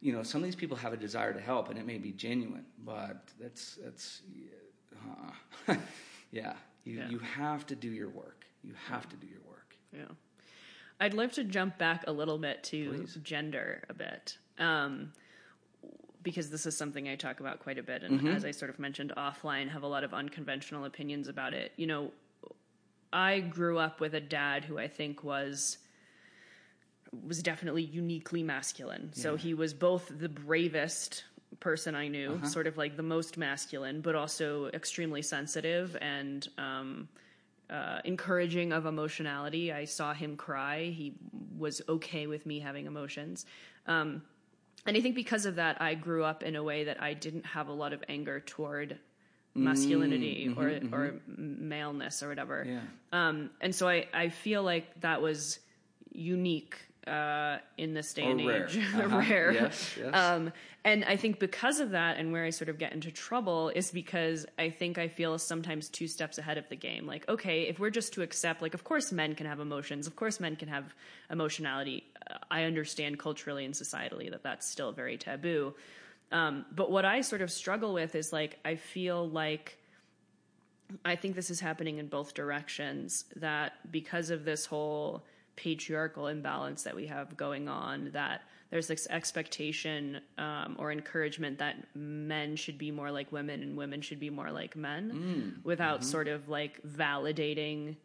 you 0.00 0.12
know 0.12 0.22
some 0.22 0.40
of 0.40 0.44
these 0.44 0.56
people 0.56 0.76
have 0.76 0.92
a 0.92 0.96
desire 0.96 1.32
to 1.32 1.40
help, 1.40 1.68
and 1.70 1.78
it 1.78 1.86
may 1.86 1.98
be 1.98 2.12
genuine, 2.12 2.66
but 2.84 3.28
that's 3.40 3.78
that's 3.82 4.22
uh, 5.68 5.74
yeah. 6.32 6.54
You 6.84 6.98
yeah. 6.98 7.08
you 7.10 7.18
have 7.18 7.66
to 7.66 7.76
do 7.76 7.88
your 7.88 8.08
work. 8.08 8.37
You 8.62 8.74
have 8.88 9.08
to 9.08 9.16
do 9.16 9.26
your 9.26 9.40
work. 9.48 9.76
Yeah. 9.92 10.14
I'd 11.00 11.14
love 11.14 11.32
to 11.32 11.44
jump 11.44 11.78
back 11.78 12.04
a 12.06 12.12
little 12.12 12.38
bit 12.38 12.64
to 12.64 12.90
Please. 12.90 13.18
gender 13.22 13.82
a 13.88 13.94
bit. 13.94 14.38
Um, 14.58 15.12
because 16.22 16.50
this 16.50 16.66
is 16.66 16.76
something 16.76 17.08
I 17.08 17.14
talk 17.14 17.40
about 17.40 17.60
quite 17.60 17.78
a 17.78 17.82
bit, 17.82 18.02
and 18.02 18.18
mm-hmm. 18.18 18.28
as 18.28 18.44
I 18.44 18.50
sort 18.50 18.70
of 18.70 18.78
mentioned 18.78 19.12
offline, 19.16 19.68
have 19.70 19.82
a 19.82 19.86
lot 19.86 20.04
of 20.04 20.12
unconventional 20.12 20.84
opinions 20.84 21.28
about 21.28 21.54
it. 21.54 21.72
You 21.76 21.86
know, 21.86 22.10
I 23.12 23.40
grew 23.40 23.78
up 23.78 24.00
with 24.00 24.14
a 24.14 24.20
dad 24.20 24.64
who 24.64 24.78
I 24.78 24.88
think 24.88 25.24
was 25.24 25.78
was 27.26 27.42
definitely 27.42 27.84
uniquely 27.84 28.42
masculine. 28.42 29.12
Yeah. 29.14 29.22
So 29.22 29.36
he 29.36 29.54
was 29.54 29.72
both 29.72 30.10
the 30.14 30.28
bravest 30.28 31.24
person 31.60 31.94
I 31.94 32.08
knew, 32.08 32.34
uh-huh. 32.34 32.46
sort 32.46 32.66
of 32.66 32.76
like 32.76 32.96
the 32.96 33.02
most 33.02 33.38
masculine, 33.38 34.02
but 34.02 34.14
also 34.14 34.66
extremely 34.74 35.22
sensitive 35.22 35.96
and 36.02 36.46
um, 36.58 37.08
uh, 37.70 38.00
encouraging 38.04 38.72
of 38.72 38.86
emotionality. 38.86 39.72
I 39.72 39.84
saw 39.84 40.14
him 40.14 40.36
cry. 40.36 40.84
He 40.84 41.14
was 41.56 41.82
okay 41.88 42.26
with 42.26 42.46
me 42.46 42.60
having 42.60 42.86
emotions. 42.86 43.46
Um, 43.86 44.22
and 44.86 44.96
I 44.96 45.00
think 45.00 45.14
because 45.14 45.44
of 45.44 45.56
that, 45.56 45.80
I 45.80 45.94
grew 45.94 46.24
up 46.24 46.42
in 46.42 46.56
a 46.56 46.62
way 46.62 46.84
that 46.84 47.02
I 47.02 47.14
didn't 47.14 47.44
have 47.44 47.68
a 47.68 47.72
lot 47.72 47.92
of 47.92 48.02
anger 48.08 48.40
toward 48.40 48.98
masculinity 49.54 50.46
mm-hmm, 50.48 50.60
or 50.60 50.70
mm-hmm. 50.70 50.94
or 50.94 51.20
maleness 51.26 52.22
or 52.22 52.28
whatever. 52.28 52.64
Yeah. 52.66 52.80
Um, 53.12 53.50
and 53.60 53.74
so 53.74 53.88
I, 53.88 54.06
I 54.14 54.28
feel 54.28 54.62
like 54.62 55.00
that 55.00 55.20
was 55.20 55.58
unique 56.12 56.76
uh, 57.08 57.58
in 57.76 57.94
this 57.94 58.12
day 58.14 58.24
or 58.24 58.30
and 58.30 58.46
rare. 58.46 58.66
age. 58.66 58.78
Uh-huh. 58.94 59.18
rare. 59.18 59.52
Yes, 59.52 59.96
yes. 59.98 60.14
Um, 60.14 60.52
and 60.84 61.04
I 61.04 61.16
think 61.16 61.38
because 61.38 61.80
of 61.80 61.90
that, 61.90 62.18
and 62.18 62.32
where 62.32 62.44
I 62.44 62.50
sort 62.50 62.68
of 62.68 62.78
get 62.78 62.92
into 62.92 63.10
trouble 63.10 63.70
is 63.70 63.90
because 63.90 64.46
I 64.58 64.70
think 64.70 64.98
I 64.98 65.08
feel 65.08 65.38
sometimes 65.38 65.88
two 65.88 66.06
steps 66.06 66.38
ahead 66.38 66.58
of 66.58 66.68
the 66.68 66.76
game. 66.76 67.06
Like, 67.06 67.28
okay, 67.28 67.62
if 67.62 67.78
we're 67.78 67.90
just 67.90 68.12
to 68.14 68.22
accept, 68.22 68.62
like, 68.62 68.74
of 68.74 68.84
course 68.84 69.12
men 69.12 69.34
can 69.34 69.46
have 69.46 69.60
emotions, 69.60 70.06
of 70.06 70.16
course 70.16 70.40
men 70.40 70.56
can 70.56 70.68
have 70.68 70.94
emotionality. 71.30 72.04
Uh, 72.30 72.36
I 72.50 72.64
understand 72.64 73.18
culturally 73.18 73.64
and 73.64 73.74
societally 73.74 74.30
that 74.30 74.42
that's 74.42 74.66
still 74.68 74.92
very 74.92 75.16
taboo. 75.16 75.74
Um, 76.30 76.66
but 76.74 76.90
what 76.90 77.04
I 77.04 77.22
sort 77.22 77.40
of 77.42 77.50
struggle 77.50 77.94
with 77.94 78.14
is 78.14 78.32
like, 78.32 78.58
I 78.64 78.76
feel 78.76 79.28
like 79.28 79.78
I 81.04 81.16
think 81.16 81.34
this 81.34 81.50
is 81.50 81.60
happening 81.60 81.98
in 81.98 82.06
both 82.08 82.34
directions. 82.34 83.24
That 83.36 83.72
because 83.90 84.30
of 84.30 84.44
this 84.44 84.66
whole 84.66 85.24
patriarchal 85.58 86.28
imbalance 86.28 86.84
that 86.84 86.94
we 86.94 87.06
have 87.06 87.36
going 87.36 87.68
on 87.68 88.10
that 88.12 88.42
there's 88.70 88.86
this 88.86 89.08
expectation 89.10 90.20
um, 90.36 90.76
or 90.78 90.92
encouragement 90.92 91.58
that 91.58 91.74
men 91.96 92.54
should 92.54 92.78
be 92.78 92.92
more 92.92 93.10
like 93.10 93.32
women 93.32 93.60
and 93.64 93.76
women 93.76 94.00
should 94.00 94.20
be 94.20 94.30
more 94.30 94.52
like 94.52 94.76
men 94.76 95.10
mm. 95.12 95.64
without 95.64 96.00
mm-hmm. 96.00 96.10
sort 96.10 96.28
of 96.28 96.48
like 96.48 96.80
validating 96.86 97.96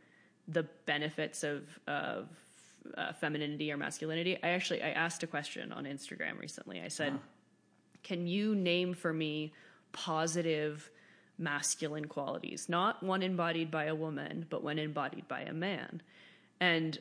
the 0.47 0.63
benefits 0.87 1.43
of 1.43 1.61
of 1.87 2.27
uh, 2.97 3.13
femininity 3.13 3.71
or 3.71 3.77
masculinity 3.77 4.35
i 4.41 4.49
actually 4.49 4.81
i 4.81 4.89
asked 4.89 5.21
a 5.21 5.27
question 5.27 5.71
on 5.71 5.85
instagram 5.85 6.39
recently 6.39 6.81
i 6.81 6.87
said 6.87 7.11
huh. 7.11 7.19
can 8.01 8.25
you 8.25 8.55
name 8.55 8.95
for 8.95 9.13
me 9.13 9.53
positive 9.91 10.89
masculine 11.37 12.05
qualities 12.05 12.67
not 12.67 13.03
one 13.03 13.21
embodied 13.21 13.69
by 13.69 13.85
a 13.85 13.95
woman 13.95 14.43
but 14.49 14.63
one 14.63 14.79
embodied 14.79 15.27
by 15.27 15.41
a 15.41 15.53
man 15.53 16.01
and 16.59 16.99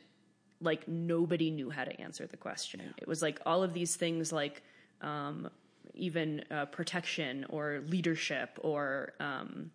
like 0.63 0.87
nobody 0.87 1.51
knew 1.51 1.69
how 1.69 1.83
to 1.83 2.01
answer 2.01 2.25
the 2.25 2.37
question. 2.37 2.81
Yeah. 2.83 2.91
It 2.97 3.07
was 3.07 3.21
like 3.21 3.39
all 3.45 3.63
of 3.63 3.73
these 3.73 3.95
things, 3.95 4.31
like 4.31 4.63
um, 5.01 5.49
even 5.93 6.43
uh, 6.49 6.65
protection 6.65 7.45
or 7.49 7.83
leadership 7.87 8.57
or 8.61 9.13
um, 9.19 9.71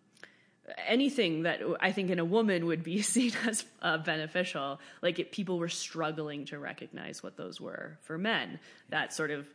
anything 0.87 1.43
that 1.43 1.61
I 1.79 1.91
think 1.91 2.09
in 2.09 2.19
a 2.19 2.25
woman 2.25 2.65
would 2.65 2.83
be 2.83 3.01
seen 3.13 3.31
as 3.47 3.65
uh, 3.81 3.97
beneficial. 3.97 4.79
Like 5.01 5.19
it, 5.19 5.31
people 5.31 5.59
were 5.59 5.69
struggling 5.69 6.45
to 6.45 6.59
recognize 6.59 7.23
what 7.23 7.37
those 7.37 7.61
were 7.61 7.97
for 8.01 8.17
men. 8.17 8.51
Yeah. 8.51 8.57
That 8.89 9.13
sort 9.13 9.31
of 9.31 9.47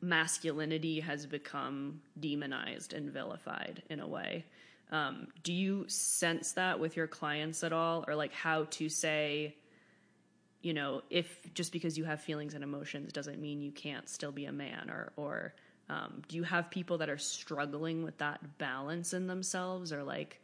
masculinity 0.00 1.00
has 1.00 1.26
become 1.26 2.00
demonized 2.18 2.92
and 2.92 3.10
vilified 3.10 3.82
in 3.90 4.00
a 4.00 4.06
way. 4.06 4.44
Um, 4.90 5.28
do 5.42 5.52
you 5.52 5.86
sense 5.88 6.52
that 6.52 6.78
with 6.78 6.96
your 6.96 7.06
clients 7.06 7.64
at 7.64 7.72
all, 7.72 8.04
or 8.06 8.14
like 8.14 8.32
how 8.32 8.64
to 8.70 8.88
say? 8.88 9.56
You 10.62 10.72
know, 10.72 11.02
if 11.10 11.52
just 11.54 11.72
because 11.72 11.98
you 11.98 12.04
have 12.04 12.20
feelings 12.20 12.54
and 12.54 12.62
emotions 12.62 13.12
doesn't 13.12 13.40
mean 13.40 13.60
you 13.60 13.72
can't 13.72 14.08
still 14.08 14.32
be 14.32 14.46
a 14.46 14.52
man, 14.52 14.90
or 14.90 15.12
or 15.16 15.54
um, 15.88 16.22
do 16.28 16.36
you 16.36 16.44
have 16.44 16.70
people 16.70 16.98
that 16.98 17.10
are 17.10 17.18
struggling 17.18 18.02
with 18.04 18.18
that 18.18 18.58
balance 18.58 19.12
in 19.12 19.26
themselves, 19.26 19.92
or 19.92 20.02
like, 20.02 20.40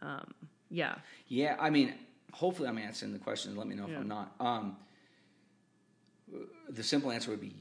um, 0.00 0.32
yeah, 0.70 0.96
yeah. 1.26 1.56
I 1.58 1.70
mean, 1.70 1.94
hopefully, 2.32 2.68
I'm 2.68 2.78
answering 2.78 3.12
the 3.12 3.18
question. 3.18 3.56
Let 3.56 3.66
me 3.66 3.74
know 3.74 3.84
if 3.84 3.90
yeah. 3.90 3.98
I'm 3.98 4.08
not. 4.08 4.34
Um, 4.38 4.76
the 6.68 6.82
simple 6.82 7.10
answer 7.10 7.30
would 7.30 7.40
be 7.40 7.54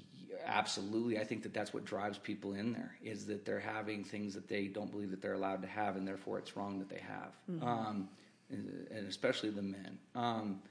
absolutely. 0.46 1.20
I 1.20 1.24
think 1.24 1.44
that 1.44 1.54
that's 1.54 1.74
what 1.74 1.86
drives 1.86 2.18
people 2.18 2.54
in 2.54 2.74
there 2.74 2.96
is 3.04 3.26
that 3.28 3.46
they're 3.46 3.60
having 3.60 4.04
things 4.04 4.34
that 4.36 4.48
they 4.48 4.68
don't 4.68 4.92
believe 4.92 5.12
that 5.12 5.22
they're 5.22 5.34
allowed 5.34 5.62
to 5.64 5.68
have, 5.68 5.96
and 5.96 6.08
therefore 6.08 6.38
it's 6.38 6.56
wrong 6.56 6.80
that 6.80 6.90
they 6.90 7.02
have, 7.02 7.34
mm-hmm. 7.50 7.68
um, 7.68 8.10
and, 8.50 8.88
and, 8.92 9.08
especially 9.08 9.50
the 9.50 9.62
men. 9.62 9.98
Um, 10.16 10.62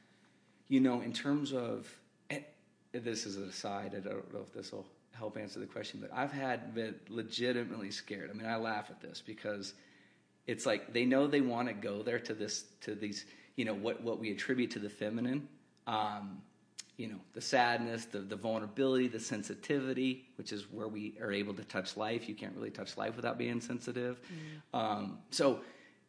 you 0.69 0.81
know, 0.81 1.01
in 1.01 1.13
terms 1.13 1.53
of, 1.53 1.89
this 2.93 3.27
is 3.27 3.37
an 3.37 3.49
aside, 3.49 3.95
I 3.95 4.01
don't 4.01 4.33
know 4.33 4.41
if 4.41 4.53
this 4.55 4.73
will 4.73 4.87
help 5.13 5.37
answer 5.37 5.61
the 5.61 5.67
question, 5.67 5.99
but 6.01 6.11
I've 6.15 6.33
had 6.33 6.75
been 6.75 6.95
legitimately 7.09 7.91
scared. 7.91 8.31
I 8.31 8.33
mean, 8.33 8.47
I 8.47 8.57
laugh 8.57 8.91
at 8.91 9.01
this 9.01 9.23
because 9.25 9.75
it's 10.47 10.65
like 10.65 10.93
they 10.93 11.05
know 11.05 11.27
they 11.27 11.41
want 11.41 11.69
to 11.69 11.75
go 11.75 12.03
there 12.03 12.19
to 12.21 12.35
this, 12.35 12.65
to 12.83 12.95
these, 12.95 13.27
you 13.57 13.65
know, 13.65 13.75
what, 13.75 14.03
what 14.03 14.19
we 14.19 14.31
attribute 14.31 14.71
to 14.73 14.79
the 14.79 14.89
feminine. 14.89 15.49
Um, 15.87 16.43
you 16.97 17.09
know, 17.09 17.21
the 17.35 17.41
sadness, 17.43 18.07
the, 18.07 18.21
the 18.21 18.37
vulnerability, 18.37 19.09
the 19.09 19.21
sensitivity, 19.21 20.25
which 20.37 20.51
is 20.51 20.73
where 20.73 20.89
we 20.89 21.15
are 21.21 21.31
able 21.31 21.53
to 21.53 21.65
touch 21.65 21.97
life. 21.97 22.27
You 22.29 22.35
can't 22.35 22.55
really 22.57 22.71
touch 22.71 22.97
life 22.97 23.17
without 23.17 23.37
being 23.37 23.61
sensitive. 23.61 24.19
Mm. 24.73 24.79
Um, 24.79 25.19
so 25.31 25.61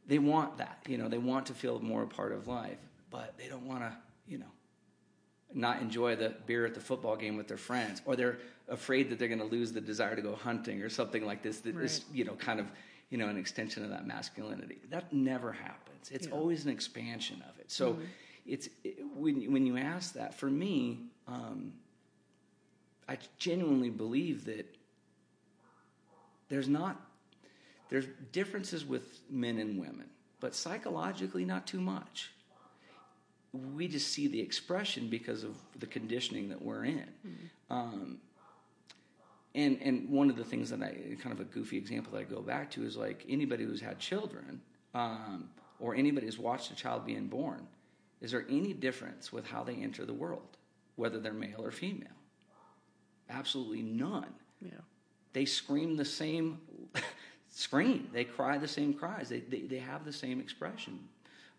they 0.07 0.19
want 0.19 0.57
that, 0.59 0.79
you 0.87 0.97
know, 0.97 1.09
they 1.09 1.17
want 1.17 1.45
to 1.47 1.53
feel 1.53 1.79
more 1.81 2.03
a 2.03 2.07
part 2.07 2.31
of 2.31 2.47
life, 2.47 2.77
but 3.11 3.37
they 3.37 3.49
don't 3.49 3.67
want 3.67 3.81
to 3.81 3.91
you 4.27 4.37
know, 4.37 4.51
not 5.53 5.81
enjoy 5.81 6.15
the 6.15 6.33
beer 6.45 6.65
at 6.65 6.73
the 6.73 6.79
football 6.79 7.15
game 7.15 7.37
with 7.37 7.47
their 7.47 7.57
friends, 7.57 8.01
or 8.05 8.15
they're 8.15 8.39
afraid 8.67 9.09
that 9.09 9.19
they're 9.19 9.27
going 9.27 9.39
to 9.39 9.45
lose 9.45 9.71
the 9.71 9.81
desire 9.81 10.15
to 10.15 10.21
go 10.21 10.35
hunting 10.35 10.81
or 10.81 10.89
something 10.89 11.25
like 11.25 11.41
this. 11.41 11.59
That 11.61 11.75
right. 11.75 11.85
is, 11.85 12.05
you 12.13 12.25
know, 12.25 12.33
kind 12.33 12.59
of, 12.59 12.67
you 13.09 13.17
know, 13.17 13.27
an 13.27 13.37
extension 13.37 13.83
of 13.83 13.89
that 13.89 14.05
masculinity. 14.05 14.79
That 14.89 15.11
never 15.13 15.51
happens. 15.51 16.11
It's 16.11 16.27
yeah. 16.27 16.33
always 16.33 16.65
an 16.65 16.71
expansion 16.71 17.43
of 17.49 17.59
it. 17.59 17.71
So, 17.71 17.93
mm-hmm. 17.93 18.01
it's 18.45 18.69
it, 18.83 18.97
when 19.15 19.51
when 19.51 19.65
you 19.65 19.77
ask 19.77 20.13
that, 20.13 20.33
for 20.33 20.49
me, 20.49 20.99
um, 21.27 21.73
I 23.07 23.17
genuinely 23.37 23.89
believe 23.89 24.45
that 24.45 24.65
there's 26.49 26.67
not 26.67 27.01
there's 27.89 28.05
differences 28.33 28.85
with 28.85 29.21
men 29.29 29.57
and 29.59 29.79
women, 29.79 30.09
but 30.41 30.53
psychologically, 30.53 31.45
not 31.45 31.65
too 31.65 31.79
much 31.79 32.31
we 33.53 33.87
just 33.87 34.09
see 34.09 34.27
the 34.27 34.39
expression 34.39 35.07
because 35.09 35.43
of 35.43 35.55
the 35.79 35.87
conditioning 35.87 36.49
that 36.49 36.61
we're 36.61 36.85
in. 36.85 37.09
Mm-hmm. 37.25 37.73
Um, 37.73 38.17
and 39.55 39.79
and 39.81 40.09
one 40.09 40.29
of 40.29 40.35
the 40.35 40.43
things 40.43 40.69
that 40.69 40.81
I 40.81 40.95
kind 41.21 41.33
of 41.33 41.39
a 41.39 41.45
goofy 41.45 41.77
example 41.77 42.13
that 42.13 42.19
I 42.19 42.23
go 42.23 42.41
back 42.41 42.69
to 42.71 42.83
is 42.83 42.95
like 42.95 43.25
anybody 43.27 43.65
who's 43.65 43.81
had 43.81 43.99
children 43.99 44.61
um, 44.93 45.49
or 45.79 45.95
anybody 45.95 46.27
who's 46.27 46.37
watched 46.37 46.71
a 46.71 46.75
child 46.75 47.05
being 47.05 47.27
born. 47.27 47.67
Is 48.21 48.31
there 48.31 48.45
any 48.49 48.73
difference 48.73 49.31
with 49.31 49.45
how 49.47 49.63
they 49.63 49.75
enter 49.75 50.05
the 50.05 50.13
world, 50.13 50.57
whether 50.95 51.19
they're 51.19 51.33
male 51.33 51.63
or 51.63 51.71
female? 51.71 52.07
Absolutely 53.29 53.81
none. 53.81 54.33
Yeah. 54.61 54.71
They 55.33 55.45
scream 55.45 55.97
the 55.97 56.05
same 56.05 56.59
scream. 57.49 58.09
They 58.11 58.23
cry 58.23 58.57
the 58.57 58.67
same 58.67 58.93
cries. 58.93 59.29
They, 59.29 59.41
they, 59.41 59.61
they 59.61 59.77
have 59.77 60.03
the 60.03 60.13
same 60.13 60.39
expression. 60.39 60.99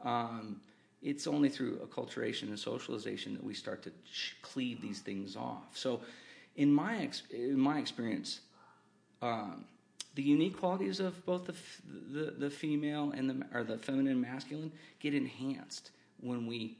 Um, 0.00 0.60
it's 1.02 1.26
only 1.26 1.48
through 1.48 1.76
acculturation 1.78 2.44
and 2.48 2.58
socialization 2.58 3.34
that 3.34 3.44
we 3.44 3.54
start 3.54 3.82
to 3.82 3.92
cleave 4.42 4.80
these 4.80 5.00
things 5.00 5.36
off. 5.36 5.76
So, 5.76 6.00
in 6.56 6.72
my 6.72 6.98
ex- 6.98 7.22
in 7.30 7.58
my 7.58 7.78
experience, 7.78 8.40
um, 9.22 9.64
the 10.14 10.22
unique 10.22 10.56
qualities 10.58 10.98
of 10.98 11.24
both 11.24 11.46
the, 11.46 11.52
f- 11.52 11.82
the 12.12 12.30
the 12.32 12.50
female 12.50 13.12
and 13.16 13.30
the 13.30 13.46
or 13.56 13.64
the 13.64 13.78
feminine 13.78 14.12
and 14.12 14.20
masculine 14.20 14.72
get 14.98 15.14
enhanced 15.14 15.92
when 16.20 16.46
we 16.46 16.76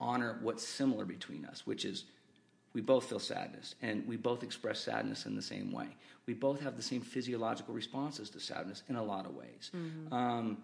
honor 0.00 0.38
what's 0.42 0.66
similar 0.66 1.04
between 1.04 1.44
us, 1.44 1.66
which 1.66 1.84
is 1.84 2.04
we 2.72 2.80
both 2.80 3.08
feel 3.08 3.20
sadness 3.20 3.76
and 3.82 4.06
we 4.06 4.16
both 4.16 4.42
express 4.42 4.80
sadness 4.80 5.26
in 5.26 5.36
the 5.36 5.42
same 5.42 5.70
way. 5.72 5.88
We 6.26 6.34
both 6.34 6.60
have 6.60 6.76
the 6.76 6.82
same 6.82 7.02
physiological 7.02 7.74
responses 7.74 8.30
to 8.30 8.40
sadness 8.40 8.82
in 8.88 8.96
a 8.96 9.02
lot 9.02 9.26
of 9.26 9.34
ways. 9.34 9.70
Mm-hmm. 9.74 10.12
Um, 10.12 10.58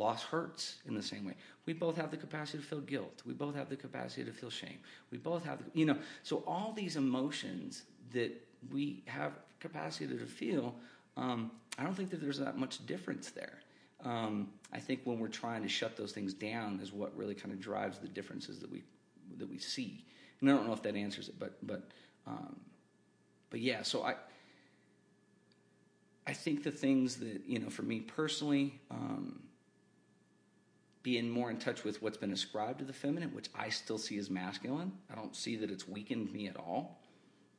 loss 0.00 0.22
hurts 0.24 0.76
in 0.86 0.94
the 0.94 1.02
same 1.02 1.24
way. 1.26 1.34
We 1.66 1.74
both 1.74 1.96
have 1.96 2.10
the 2.10 2.16
capacity 2.16 2.58
to 2.58 2.64
feel 2.64 2.80
guilt. 2.80 3.22
We 3.26 3.34
both 3.34 3.54
have 3.54 3.68
the 3.68 3.76
capacity 3.76 4.24
to 4.24 4.32
feel 4.32 4.50
shame. 4.50 4.78
We 5.10 5.18
both 5.18 5.44
have, 5.44 5.58
the, 5.58 5.64
you 5.74 5.84
know, 5.84 5.98
so 6.22 6.42
all 6.46 6.72
these 6.72 6.96
emotions 6.96 7.82
that 8.12 8.32
we 8.72 9.02
have 9.06 9.32
capacity 9.60 10.16
to 10.16 10.26
feel, 10.26 10.74
um, 11.16 11.50
I 11.78 11.84
don't 11.84 11.94
think 11.94 12.10
that 12.10 12.20
there's 12.20 12.38
that 12.38 12.56
much 12.56 12.84
difference 12.86 13.30
there. 13.30 13.58
Um, 14.02 14.48
I 14.72 14.80
think 14.80 15.00
when 15.04 15.18
we're 15.18 15.28
trying 15.28 15.62
to 15.62 15.68
shut 15.68 15.96
those 15.96 16.12
things 16.12 16.32
down 16.32 16.80
is 16.82 16.92
what 16.92 17.16
really 17.16 17.34
kind 17.34 17.52
of 17.52 17.60
drives 17.60 17.98
the 17.98 18.08
differences 18.08 18.58
that 18.60 18.72
we 18.72 18.82
that 19.36 19.48
we 19.48 19.58
see. 19.58 20.04
And 20.40 20.50
I 20.50 20.54
don't 20.54 20.66
know 20.66 20.72
if 20.72 20.82
that 20.82 20.96
answers 20.96 21.28
it, 21.28 21.34
but 21.38 21.58
but 21.62 21.90
um, 22.26 22.56
but 23.50 23.60
yeah. 23.60 23.82
So 23.82 24.02
I 24.02 24.14
I 26.26 26.32
think 26.32 26.62
the 26.62 26.70
things 26.70 27.16
that 27.16 27.42
you 27.46 27.58
know 27.58 27.68
for 27.68 27.82
me 27.82 28.00
personally, 28.00 28.80
um, 28.90 29.40
being 31.02 31.30
more 31.30 31.50
in 31.50 31.58
touch 31.58 31.84
with 31.84 32.02
what's 32.02 32.18
been 32.18 32.32
ascribed 32.32 32.80
to 32.80 32.84
the 32.84 32.92
feminine, 32.92 33.30
which 33.34 33.48
I 33.54 33.70
still 33.70 33.98
see 33.98 34.18
as 34.18 34.28
masculine. 34.28 34.92
I 35.10 35.14
don't 35.14 35.34
see 35.34 35.56
that 35.56 35.70
it's 35.70 35.88
weakened 35.88 36.32
me 36.32 36.48
at 36.48 36.56
all. 36.56 37.00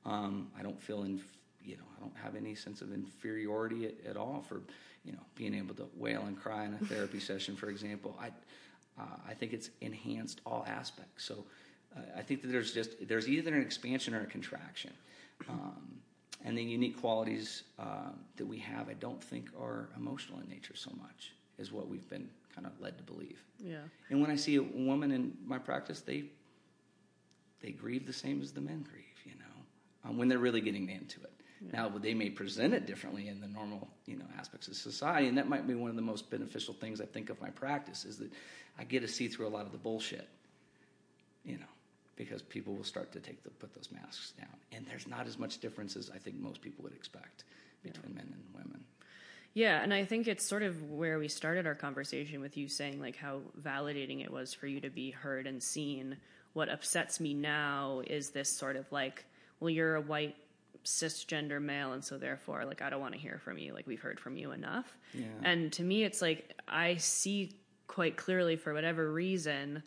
Um, 0.05 0.49
I 0.57 0.61
don't 0.61 0.81
feel 0.81 1.03
in 1.03 1.22
you 1.63 1.77
know 1.77 1.84
I 1.97 2.01
don't 2.01 2.15
have 2.18 2.35
any 2.35 2.55
sense 2.55 2.81
of 2.81 2.91
inferiority 2.91 3.85
at, 3.85 3.93
at 4.11 4.18
all 4.18 4.43
for 4.47 4.61
you 5.03 5.11
know 5.11 5.19
being 5.35 5.53
able 5.53 5.76
to 5.76 5.88
wail 5.95 6.23
and 6.23 6.39
cry 6.39 6.65
in 6.65 6.73
a 6.73 6.85
therapy 6.85 7.19
session, 7.31 7.55
for 7.55 7.69
example. 7.69 8.18
I 8.19 8.27
uh, 8.99 9.18
I 9.27 9.34
think 9.34 9.53
it's 9.53 9.69
enhanced 9.81 10.41
all 10.45 10.65
aspects. 10.68 11.26
So 11.26 11.45
uh, 11.95 12.01
I 12.18 12.22
think 12.22 12.41
that 12.41 12.49
there's 12.49 12.73
just 12.73 13.07
there's 13.07 13.27
either 13.27 13.53
an 13.55 13.61
expansion 13.61 14.13
or 14.13 14.22
a 14.22 14.27
contraction, 14.27 14.91
um, 15.49 15.99
and 16.43 16.57
the 16.57 16.63
unique 16.63 16.99
qualities 16.99 17.63
uh, 17.80 18.11
that 18.38 18.45
we 18.45 18.57
have, 18.59 18.89
I 18.89 18.93
don't 18.93 19.23
think 19.23 19.49
are 19.59 19.89
emotional 19.97 20.39
in 20.39 20.49
nature 20.49 20.76
so 20.76 20.91
much 20.99 21.34
is 21.57 21.72
what 21.72 21.88
we've 21.88 22.09
been 22.09 22.30
kind 22.53 22.68
of 22.68 22.80
led 22.80 22.98
to 22.98 23.03
believe. 23.03 23.44
Yeah. 23.60 23.78
And 24.10 24.22
when 24.22 24.32
I 24.32 24.36
see 24.36 24.56
a 24.56 24.64
woman 24.64 25.11
in 25.11 25.38
my 25.45 25.57
practice, 25.57 26.02
they 26.02 26.26
they 27.61 27.72
grieve 27.72 28.06
the 28.07 28.14
same 28.14 28.41
as 28.41 28.52
the 28.52 28.61
men 28.61 28.86
grieve, 28.90 29.06
you 29.23 29.34
know, 29.40 30.10
um, 30.10 30.18
when 30.18 30.28
they're 30.28 30.40
really 30.40 30.61
getting 30.61 30.90
into 30.90 31.22
it. 31.22 31.32
Yeah. 31.61 31.82
Now, 31.82 31.90
they 31.90 32.15
may 32.15 32.30
present 32.30 32.73
it 32.73 32.88
differently 32.88 33.28
in 33.28 33.40
the 33.40 33.48
normal, 33.48 33.88
you 34.07 34.18
know, 34.18 34.26
aspects 34.38 34.68
of 34.68 34.76
society, 34.76 35.28
and 35.28 35.38
that 35.38 35.48
might 35.48 35.68
be 35.68 35.76
one 35.76 35.91
of 35.91 35.95
the 35.95 36.02
most 36.02 36.30
beneficial 36.32 36.73
things 36.73 36.99
I 36.99 37.06
think 37.06 37.30
of 37.30 37.40
my 37.40 37.49
practice 37.49 38.03
is 38.03 38.18
that 38.18 38.32
I 38.80 38.84
get 38.84 39.02
to 39.02 39.07
see 39.07 39.28
through 39.28 39.48
a 39.48 39.49
lot 39.49 39.68
of 39.68 39.72
the 39.72 39.78
bullshit, 39.78 40.28
you 41.45 41.57
know, 41.60 41.65
because 42.15 42.41
people 42.41 42.73
will 42.73 42.84
start 42.84 43.11
to 43.11 43.19
take 43.19 43.44
the 43.44 43.52
put 43.52 43.76
those 43.76 43.90
masks 43.91 44.32
down, 44.32 44.56
and 44.72 44.88
there's 44.88 45.07
not 45.07 45.28
as 45.28 45.38
much 45.38 45.60
difference 45.60 45.95
as 45.95 46.10
I 46.10 46.18
think 46.18 46.40
most 46.40 46.61
people 46.61 46.84
would 46.84 46.94
expect 46.94 47.44
between 47.84 48.14
yeah. 48.14 48.23
men 48.23 48.34
and 48.34 48.65
women. 48.65 48.84
Yeah, 49.53 49.82
and 49.82 49.94
I 49.94 50.06
think 50.06 50.28
it's 50.28 50.45
sort 50.45 50.64
of 50.64 50.82
where 50.90 51.19
we 51.19 51.28
started 51.28 51.68
our 51.68 51.76
conversation 51.76 52.40
with 52.40 52.56
you 52.56 52.68
saying 52.68 52.99
like 53.02 53.18
how 53.18 53.41
validating 53.61 54.23
it 54.23 54.32
was 54.32 54.53
for 54.53 54.68
you 54.68 54.80
to 54.82 54.90
be 54.90 55.11
heard 55.11 55.45
and 55.45 55.61
seen. 55.61 56.18
What 56.53 56.69
upsets 56.69 57.19
me 57.19 57.34
now 57.34 58.02
is 58.06 58.30
this 58.30 58.49
sort 58.49 58.76
of 58.76 58.90
like, 58.91 59.26
well, 59.60 59.69
you're 59.69 59.95
a 59.95 60.02
white 60.02 60.36
cisgender 60.84 61.61
male 61.61 61.94
and 61.94 62.03
so 62.03 62.18
therefore 62.18 62.65
like 62.65 62.82
I 62.82 62.90
don't 62.90 63.02
want 63.02 63.14
to 63.14 63.19
hear 63.19 63.40
from 63.44 63.57
you 63.57 63.73
like 63.73 63.86
we've 63.86 64.02
heard 64.02 64.19
from 64.19 64.36
you 64.36 64.52
enough. 64.52 64.98
Yeah. 65.14 65.26
And 65.44 65.72
to 65.73 65.84
me 65.84 66.03
it's 66.03 66.22
like 66.22 66.60
I 66.68 66.95
see 66.95 67.56
quite 67.88 68.18
clearly 68.18 68.56
for 68.56 68.73
whatever 68.73 69.11
reason 69.11 69.84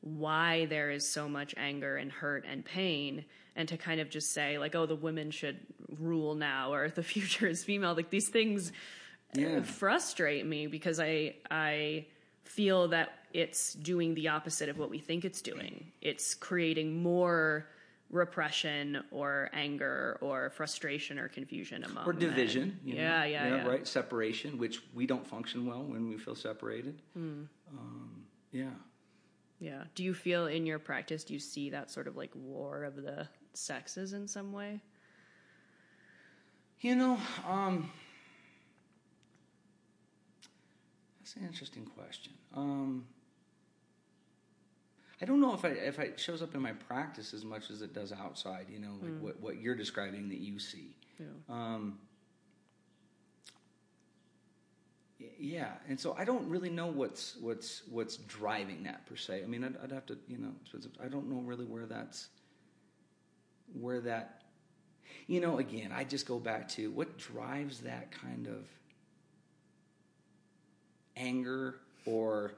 why 0.00 0.66
there 0.66 0.90
is 0.90 1.08
so 1.08 1.28
much 1.28 1.54
anger 1.56 1.96
and 1.96 2.12
hurt 2.12 2.44
and 2.46 2.64
pain 2.64 3.24
and 3.54 3.68
to 3.68 3.76
kind 3.76 4.00
of 4.00 4.10
just 4.10 4.32
say 4.32 4.58
like 4.58 4.74
oh 4.74 4.84
the 4.84 4.94
women 4.94 5.30
should 5.30 5.58
rule 5.98 6.34
now 6.34 6.72
or 6.72 6.88
the 6.88 7.02
future 7.14 7.46
is 7.46 7.64
female 7.64 7.94
like 7.94 8.10
these 8.10 8.28
things 8.28 8.72
yeah. 9.34 9.62
frustrate 9.62 10.46
me 10.46 10.66
because 10.66 11.00
i 11.00 11.34
i 11.50 12.04
feel 12.44 12.88
that 12.88 13.10
it's 13.32 13.74
doing 13.74 14.14
the 14.14 14.28
opposite 14.28 14.68
of 14.68 14.78
what 14.78 14.90
we 14.90 14.98
think 14.98 15.24
it's 15.24 15.42
doing 15.42 15.92
it's 16.00 16.34
creating 16.34 17.02
more 17.02 17.66
repression 18.08 19.02
or 19.10 19.50
anger 19.52 20.16
or 20.20 20.48
frustration 20.50 21.18
or 21.18 21.26
confusion 21.28 21.82
among 21.82 22.06
or 22.06 22.12
division 22.12 22.78
yeah, 22.84 23.24
yeah, 23.24 23.48
yeah, 23.48 23.66
right 23.66 23.86
separation 23.86 24.58
which 24.58 24.80
we 24.94 25.06
don't 25.06 25.26
function 25.26 25.66
well 25.66 25.82
when 25.82 26.08
we 26.08 26.16
feel 26.16 26.36
separated 26.36 27.02
mm. 27.18 27.46
um, 27.72 28.22
yeah 28.52 28.70
yeah. 29.58 29.84
Do 29.94 30.04
you 30.04 30.14
feel 30.14 30.46
in 30.46 30.66
your 30.66 30.78
practice, 30.78 31.24
do 31.24 31.34
you 31.34 31.40
see 31.40 31.70
that 31.70 31.90
sort 31.90 32.08
of 32.08 32.16
like 32.16 32.30
war 32.34 32.84
of 32.84 32.96
the 32.96 33.28
sexes 33.54 34.12
in 34.12 34.28
some 34.28 34.52
way? 34.52 34.80
You 36.80 36.94
know, 36.94 37.18
um, 37.48 37.90
that's 41.18 41.36
an 41.36 41.42
interesting 41.44 41.86
question. 41.96 42.32
Um, 42.54 43.06
I 45.20 45.24
don't 45.24 45.40
know 45.40 45.54
if 45.54 45.64
I, 45.64 45.68
if 45.68 45.98
it 45.98 46.20
shows 46.20 46.42
up 46.42 46.54
in 46.54 46.60
my 46.60 46.72
practice 46.72 47.32
as 47.32 47.44
much 47.44 47.70
as 47.70 47.82
it 47.82 47.94
does 47.94 48.12
outside. 48.12 48.66
You 48.70 48.78
know, 48.78 48.92
like 49.00 49.12
mm. 49.12 49.20
what 49.20 49.40
what 49.40 49.60
you're 49.60 49.74
describing 49.74 50.28
that 50.28 50.38
you 50.38 50.58
see. 50.58 50.96
Yeah. 51.18 51.26
Um, 51.48 51.98
yeah, 55.38 55.72
and 55.88 55.98
so 55.98 56.14
I 56.18 56.24
don't 56.24 56.48
really 56.48 56.70
know 56.70 56.86
what's 56.86 57.36
what's 57.40 57.82
what's 57.90 58.18
driving 58.18 58.82
that 58.84 59.06
per 59.06 59.16
se. 59.16 59.42
I 59.42 59.46
mean, 59.46 59.64
I'd, 59.64 59.76
I'd 59.82 59.92
have 59.92 60.06
to, 60.06 60.18
you 60.28 60.38
know, 60.38 60.52
I 61.02 61.08
don't 61.08 61.28
know 61.30 61.40
really 61.40 61.64
where 61.64 61.86
that's 61.86 62.28
where 63.72 64.00
that, 64.02 64.42
you 65.26 65.40
know, 65.40 65.58
again, 65.58 65.92
I 65.92 66.04
just 66.04 66.26
go 66.26 66.38
back 66.38 66.68
to 66.70 66.90
what 66.90 67.18
drives 67.18 67.80
that 67.80 68.12
kind 68.12 68.46
of 68.46 68.68
anger 71.16 71.76
or 72.04 72.52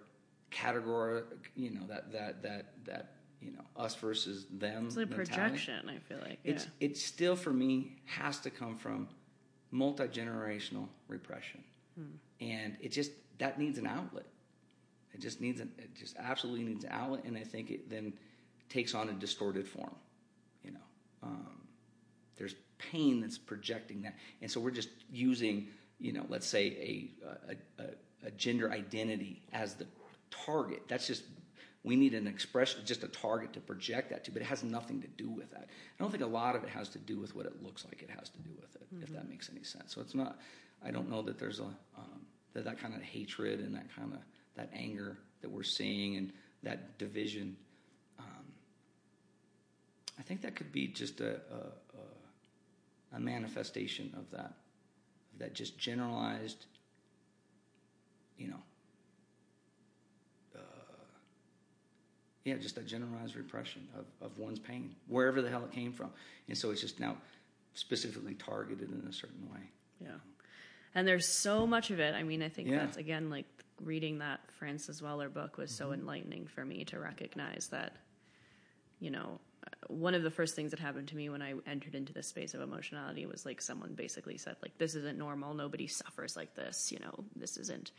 category, 0.51 1.23
you 1.57 1.71
know, 1.71 1.87
that 1.89 2.13
that 2.13 2.43
that 2.43 2.67
that 2.85 3.13
you 3.41 3.53
know 3.53 3.65
us 3.77 3.95
versus 3.95 4.47
them. 4.51 4.87
It's 4.87 4.97
like 4.97 5.11
projection. 5.11 5.89
I 5.89 5.99
feel 5.99 6.19
like 6.19 6.39
yeah. 6.45 6.53
it's 6.53 6.67
it 6.81 6.97
still 6.97 7.37
for 7.37 7.53
me 7.53 7.97
has 8.05 8.39
to 8.41 8.51
come 8.51 8.77
from 8.77 9.09
multi 9.71 10.05
generational 10.05 10.89
repression. 11.09 11.63
Hmm 11.95 12.17
and 12.41 12.77
it 12.81 12.93
just 12.93 13.13
that 13.39 13.59
needs 13.59 13.79
an 13.79 13.87
outlet. 13.87 14.27
It 15.15 15.21
just 15.21 15.41
needs 15.41 15.61
an, 15.61 15.73
it 15.79 15.95
just 15.95 16.17
absolutely 16.19 16.65
needs 16.65 16.85
an 16.85 16.91
outlet, 16.93 17.25
and 17.25 17.37
I 17.37 17.43
think 17.43 17.71
it 17.71 17.91
then 17.91 18.13
takes 18.69 18.95
on 18.95 19.09
a 19.09 19.13
distorted 19.13 19.67
form. 19.67 19.95
You 20.63 20.73
know, 20.73 20.87
um, 21.23 21.58
there's 22.39 22.55
pain 22.79 23.21
that's 23.21 23.39
projecting 23.39 24.03
that, 24.03 24.15
and 24.41 24.51
so 24.51 24.61
we're 24.61 24.71
just 24.71 24.91
using 25.11 25.69
you 25.99 26.13
know, 26.13 26.25
let's 26.29 26.47
say 26.47 26.67
a 26.67 27.11
a, 27.51 27.83
a, 27.83 28.29
a 28.29 28.31
gender 28.33 28.71
identity 28.71 29.43
as 29.53 29.75
the 29.75 29.87
target. 30.31 30.83
That's 30.89 31.07
just 31.07 31.25
we 31.85 31.97
need 31.97 32.15
an 32.15 32.27
expression, 32.27 32.81
just 32.85 33.05
a 33.05 33.09
target 33.09 33.53
to 33.55 33.61
project 33.61 34.11
that 34.11 34.25
to, 34.25 34.31
but 34.31 34.43
it 34.43 34.47
has 34.47 34.65
nothing 34.65 35.01
to 35.01 35.09
do 35.09 35.31
with 35.31 35.51
that. 35.53 35.69
I 35.69 36.03
don't 36.03 36.11
think 36.11 36.23
a 36.23 36.27
lot 36.27 36.57
of 36.57 36.65
it 36.65 36.71
has 36.71 36.89
to 36.91 36.99
do 36.99 37.19
with 37.19 37.35
what 37.35 37.47
it 37.47 37.63
looks 37.63 37.85
like 37.85 38.03
it 38.03 38.11
has 38.11 38.29
to 38.31 38.39
do 38.41 38.51
with 38.61 38.75
it, 38.77 38.93
mm-hmm. 38.93 39.03
if 39.03 39.11
that 39.11 39.29
makes 39.29 39.49
any 39.51 39.63
sense. 39.63 39.95
So 39.95 40.01
it's 40.01 40.15
not, 40.15 40.39
I 40.85 40.91
don't 40.91 41.09
know 41.09 41.23
that 41.23 41.39
there's 41.39 41.61
a, 41.61 41.65
um, 41.65 42.27
that, 42.53 42.65
that 42.65 42.81
kind 42.81 42.95
of 42.95 43.03
hatred 43.03 43.61
and 43.61 43.75
that 43.75 43.95
kind 43.95 44.13
of 44.13 44.19
that 44.57 44.71
anger 44.75 45.19
that 45.41 45.51
we're 45.51 45.63
seeing 45.63 46.17
and 46.17 46.33
that 46.65 46.99
division. 46.99 47.57
Um, 48.19 48.45
I 50.19 50.23
think 50.23 50.43
that 50.43 50.57
could 50.57 50.73
be 50.73 50.89
just 50.89 51.21
a, 51.21 51.37
a, 51.37 51.88
a 53.15 53.21
manifestation 53.21 54.13
of 54.17 54.31
that, 54.31 54.53
of 55.33 55.39
that 55.39 55.55
just 55.55 55.79
generalized, 55.79 56.67
you 58.37 58.49
know, 58.49 58.63
uh, 60.57 60.61
yeah, 62.45 62.57
just 62.57 62.75
that 62.75 62.87
generalized 62.87 63.37
repression 63.37 63.87
of, 63.99 64.07
of 64.25 64.39
one's 64.39 64.59
pain, 64.59 64.95
wherever 65.07 65.43
the 65.43 65.51
hell 65.51 65.65
it 65.65 65.73
came 65.73 65.93
from. 65.93 66.11
And 66.49 66.57
so 66.57 66.71
it's 66.71 66.81
just 66.81 67.01
now 67.01 67.17
specifically 67.75 68.35
targeted 68.35 68.91
in 68.91 69.07
a 69.09 69.13
certain 69.13 69.49
way. 69.53 69.61
Yeah 70.01 70.17
and 70.95 71.07
there's 71.07 71.29
so 71.29 71.67
much 71.67 71.91
of 71.91 72.01
it. 72.01 72.15
I 72.15 72.23
mean, 72.23 72.43
I 72.43 72.49
think 72.49 72.69
yeah. 72.69 72.79
that's 72.79 72.97
again 72.97 73.31
like 73.31 73.47
reading 73.83 74.19
that 74.19 74.41
Francis 74.59 75.01
Weller 75.01 75.29
book 75.29 75.57
was 75.57 75.71
so 75.71 75.87
mm-hmm. 75.87 76.01
enlightening 76.01 76.47
for 76.47 76.65
me 76.65 76.85
to 76.87 76.99
recognize 76.99 77.69
that, 77.71 77.95
you 78.99 79.11
know, 79.11 79.39
one 79.87 80.15
of 80.15 80.23
the 80.23 80.31
first 80.31 80.57
things 80.57 80.73
that 80.73 80.81
happened 80.81 81.09
to 81.09 81.17
me 81.17 81.29
when 81.29 81.41
I 81.41 81.55
entered 81.67 81.95
into 81.95 82.13
this 82.13 82.27
space 82.27 82.55
of 82.55 82.61
emotionality 82.61 83.27
was 83.27 83.47
like 83.47 83.61
someone 83.61 83.95
basically 83.95 84.37
said 84.37 84.57
like 84.63 84.77
this 84.79 84.95
isn't 84.95 85.19
normal. 85.19 85.55
Nobody 85.55 85.87
suffers 85.87 86.37
like 86.37 86.55
this. 86.55 86.91
You 86.91 86.99
know, 86.99 87.25
this 87.37 87.57
isn't. 87.57 87.93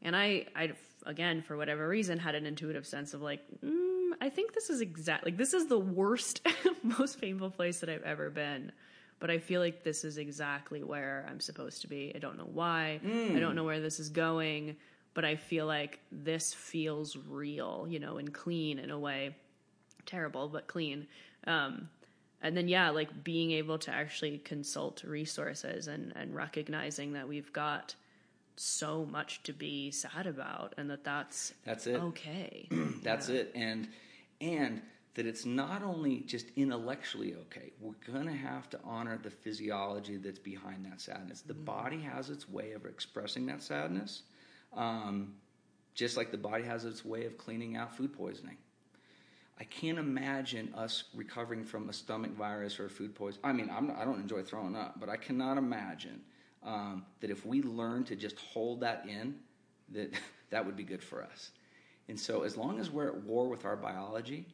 And 0.00 0.16
I, 0.16 0.46
I 0.56 0.72
again, 1.06 1.42
for 1.42 1.56
whatever 1.56 1.86
reason, 1.86 2.18
had 2.18 2.34
an 2.34 2.46
intuitive 2.46 2.86
sense 2.86 3.14
of 3.14 3.22
like, 3.22 3.40
mm, 3.64 4.10
I 4.20 4.30
think 4.30 4.54
this 4.54 4.70
is 4.70 4.80
exactly 4.80 5.32
Like 5.32 5.38
this 5.38 5.54
is 5.54 5.66
the 5.66 5.78
worst, 5.78 6.46
most 6.82 7.20
painful 7.20 7.50
place 7.50 7.80
that 7.80 7.88
I've 7.88 8.02
ever 8.02 8.30
been. 8.30 8.72
But 9.20 9.30
I 9.30 9.38
feel 9.38 9.60
like 9.60 9.84
this 9.84 10.02
is 10.04 10.18
exactly 10.18 10.82
where 10.82 11.24
I'm 11.30 11.38
supposed 11.38 11.82
to 11.82 11.88
be. 11.88 12.10
I 12.12 12.18
don't 12.18 12.36
know 12.36 12.48
why. 12.52 13.00
I 13.36 13.38
don't 13.38 13.54
know 13.54 13.62
where 13.64 13.80
this 13.80 14.00
is 14.00 14.08
going. 14.08 14.76
But 15.14 15.24
I 15.24 15.36
feel 15.36 15.66
like 15.66 16.00
this 16.10 16.54
feels 16.54 17.16
real, 17.28 17.86
you 17.88 18.00
know, 18.00 18.16
and 18.16 18.32
clean 18.32 18.78
in 18.78 18.90
a 18.90 18.98
way. 18.98 19.36
Terrible, 20.12 20.48
but 20.48 20.66
clean. 20.66 21.06
Um, 21.46 21.88
and 22.42 22.56
then 22.56 22.68
yeah 22.68 22.90
like 22.90 23.24
being 23.24 23.52
able 23.52 23.78
to 23.78 23.90
actually 23.90 24.38
consult 24.38 25.04
resources 25.04 25.86
and 25.86 26.12
and 26.16 26.34
recognizing 26.34 27.12
that 27.12 27.26
we've 27.28 27.52
got 27.52 27.94
so 28.56 29.06
much 29.06 29.42
to 29.44 29.52
be 29.52 29.90
sad 29.90 30.26
about 30.26 30.74
and 30.76 30.90
that 30.90 31.04
that's 31.04 31.54
That's 31.64 31.86
it. 31.86 31.96
okay 31.96 32.68
That's 33.02 33.28
it. 33.28 33.52
And 33.54 33.88
and 34.40 34.82
that 35.14 35.26
it's 35.26 35.44
not 35.44 35.82
only 35.82 36.20
just 36.20 36.46
intellectually 36.56 37.34
okay. 37.34 37.72
We're 37.80 38.12
going 38.12 38.26
to 38.26 38.32
have 38.32 38.70
to 38.70 38.80
honor 38.84 39.18
the 39.22 39.30
physiology 39.30 40.16
that's 40.16 40.38
behind 40.38 40.86
that 40.86 41.00
sadness. 41.00 41.42
The 41.42 41.54
body 41.54 42.00
has 42.00 42.30
its 42.30 42.48
way 42.48 42.72
of 42.72 42.86
expressing 42.86 43.46
that 43.46 43.62
sadness, 43.62 44.22
um, 44.74 45.34
just 45.94 46.16
like 46.16 46.30
the 46.30 46.38
body 46.38 46.64
has 46.64 46.86
its 46.86 47.04
way 47.04 47.26
of 47.26 47.36
cleaning 47.36 47.76
out 47.76 47.94
food 47.94 48.12
poisoning. 48.14 48.56
I 49.60 49.64
can't 49.64 49.98
imagine 49.98 50.72
us 50.74 51.04
recovering 51.14 51.64
from 51.64 51.88
a 51.88 51.92
stomach 51.92 52.32
virus 52.32 52.80
or 52.80 52.86
a 52.86 52.90
food 52.90 53.14
poison. 53.14 53.40
I 53.44 53.52
mean, 53.52 53.70
I'm 53.70 53.88
not, 53.88 53.98
I 53.98 54.04
don't 54.04 54.20
enjoy 54.20 54.42
throwing 54.42 54.74
up, 54.74 54.98
but 54.98 55.08
I 55.08 55.16
cannot 55.16 55.58
imagine 55.58 56.20
um, 56.64 57.04
that 57.20 57.30
if 57.30 57.44
we 57.46 57.62
learn 57.62 58.04
to 58.04 58.16
just 58.16 58.38
hold 58.38 58.80
that 58.80 59.04
in, 59.08 59.36
that 59.90 60.12
that 60.50 60.64
would 60.64 60.76
be 60.76 60.84
good 60.84 61.02
for 61.02 61.22
us. 61.22 61.50
And 62.08 62.18
so, 62.18 62.42
as 62.42 62.56
long 62.56 62.80
as 62.80 62.90
we're 62.90 63.08
at 63.08 63.22
war 63.22 63.48
with 63.48 63.64
our 63.64 63.76
biology, 63.76 64.46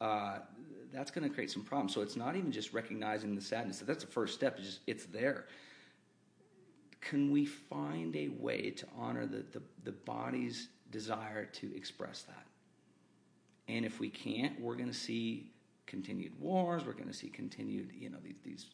uh, 0.00 0.38
that's 0.92 1.10
going 1.10 1.28
to 1.28 1.32
create 1.32 1.50
some 1.50 1.62
problems. 1.62 1.94
So 1.94 2.00
it's 2.00 2.16
not 2.16 2.36
even 2.36 2.50
just 2.50 2.72
recognizing 2.72 3.34
the 3.34 3.40
sadness. 3.40 3.78
That's 3.78 4.04
the 4.04 4.10
first 4.10 4.34
step. 4.34 4.56
It's 4.58 4.66
just 4.66 4.80
it's 4.86 5.04
there. 5.06 5.46
Can 7.00 7.30
we 7.30 7.46
find 7.46 8.14
a 8.16 8.28
way 8.28 8.70
to 8.70 8.86
honor 8.98 9.26
the, 9.26 9.44
the, 9.52 9.62
the 9.84 9.92
body's 9.92 10.68
desire 10.90 11.46
to 11.46 11.74
express 11.74 12.22
that? 12.22 12.46
And 13.76 13.84
if 13.84 14.00
we 14.00 14.08
can't, 14.10 14.60
we're 14.60 14.74
going 14.76 14.88
to 14.90 14.94
see 15.08 15.52
continued 15.86 16.32
wars. 16.38 16.84
We're 16.84 16.92
going 16.92 17.08
to 17.08 17.14
see 17.14 17.28
continued, 17.28 17.90
you 17.96 18.10
know, 18.10 18.18
these, 18.22 18.36
these 18.44 18.66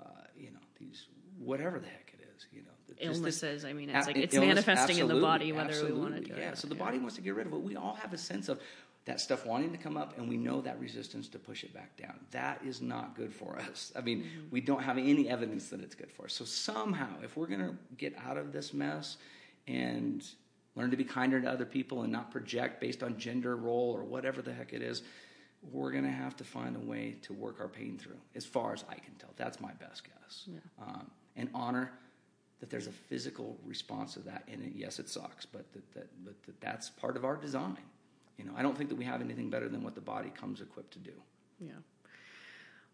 uh, 0.00 0.08
you 0.36 0.50
know, 0.50 0.60
these 0.78 1.06
whatever 1.38 1.78
the 1.78 1.86
heck 1.86 2.12
it 2.18 2.20
is, 2.36 2.46
you 2.52 2.62
know, 2.62 2.68
just 2.88 2.98
this- 3.00 3.16
illnesses 3.42 3.64
i 3.64 3.72
mean 3.72 3.90
it's 3.90 4.06
like 4.06 4.16
it's 4.16 4.34
illness, 4.34 4.66
manifesting 4.66 4.98
in 4.98 5.08
the 5.08 5.20
body 5.20 5.52
whether 5.52 5.84
we 5.84 5.92
want 5.92 6.14
to 6.14 6.20
do 6.20 6.32
absolutely, 6.32 6.32
it 6.32 6.38
yeah. 6.38 6.54
So 6.54 6.66
the 6.68 6.74
body 6.74 6.98
wants 6.98 7.16
to 7.16 7.20
get 7.20 7.34
rid 7.34 7.46
of 7.46 7.52
it. 7.52 7.60
We 7.60 7.76
all 7.76 7.94
have 7.94 8.12
a 8.14 8.18
sense 8.18 8.48
of 8.48 8.58
that 9.06 9.20
stuff 9.20 9.46
wanting 9.46 9.70
to 9.72 9.78
come 9.78 9.96
up, 9.96 10.18
and 10.18 10.28
we 10.28 10.36
know 10.36 10.60
that 10.62 10.80
resistance 10.80 11.28
to 11.28 11.38
push 11.38 11.62
it 11.62 11.72
back 11.72 11.96
down. 11.96 12.14
That 12.32 12.60
is 12.64 12.82
not 12.82 13.14
good 13.16 13.32
for 13.32 13.56
us. 13.58 13.92
I 13.96 14.00
mean, 14.00 14.22
Mm-hmm. 14.22 14.50
we 14.50 14.60
don't 14.60 14.82
have 14.82 14.98
any 14.98 15.28
evidence 15.28 15.68
that 15.68 15.80
it's 15.80 15.94
good 15.94 16.10
for 16.10 16.24
us. 16.24 16.32
So 16.32 16.44
somehow, 16.44 17.08
if 17.22 17.36
we're 17.36 17.46
going 17.46 17.60
to 17.60 17.74
get 17.96 18.14
out 18.26 18.36
of 18.36 18.52
this 18.52 18.74
mess 18.74 19.16
and 19.68 20.24
learn 20.76 20.90
to 20.90 20.96
be 20.96 21.04
kinder 21.04 21.40
to 21.40 21.50
other 21.50 21.64
people 21.64 22.02
and 22.02 22.12
not 22.12 22.30
project 22.30 22.80
based 22.80 23.02
on 23.02 23.18
gender 23.18 23.56
role 23.56 23.92
or 23.96 24.04
whatever 24.04 24.42
the 24.42 24.52
heck 24.52 24.72
it 24.72 24.82
is, 24.82 25.02
we're 25.72 25.90
going 25.90 26.04
to 26.04 26.10
have 26.10 26.36
to 26.36 26.44
find 26.44 26.76
a 26.76 26.78
way 26.78 27.16
to 27.22 27.32
work 27.32 27.60
our 27.60 27.68
pain 27.68 27.98
through, 27.98 28.18
as 28.34 28.44
far 28.44 28.72
as 28.72 28.84
I 28.88 28.94
can 28.94 29.14
tell. 29.18 29.30
That's 29.36 29.60
my 29.60 29.72
best 29.72 30.04
guess. 30.04 30.48
Um, 30.80 31.10
and 31.34 31.48
honor 31.54 31.90
that 32.60 32.70
there's 32.70 32.86
a 32.86 32.92
physical 32.92 33.58
response 33.64 34.14
to 34.14 34.20
that. 34.20 34.44
And 34.50 34.62
it, 34.62 34.72
yes, 34.74 34.98
it 34.98 35.08
sucks, 35.08 35.44
but 35.46 35.70
that, 35.72 35.92
that, 35.94 36.24
but 36.24 36.42
that 36.44 36.60
that's 36.60 36.90
part 36.90 37.16
of 37.16 37.24
our 37.24 37.36
design. 37.36 37.78
You 38.38 38.44
know, 38.44 38.52
I 38.56 38.62
don't 38.62 38.76
think 38.76 38.90
that 38.90 38.96
we 38.96 39.04
have 39.04 39.20
anything 39.20 39.50
better 39.50 39.68
than 39.68 39.82
what 39.82 39.94
the 39.94 40.00
body 40.00 40.30
comes 40.30 40.60
equipped 40.60 40.92
to 40.92 40.98
do. 40.98 41.12
Yeah. 41.58 41.72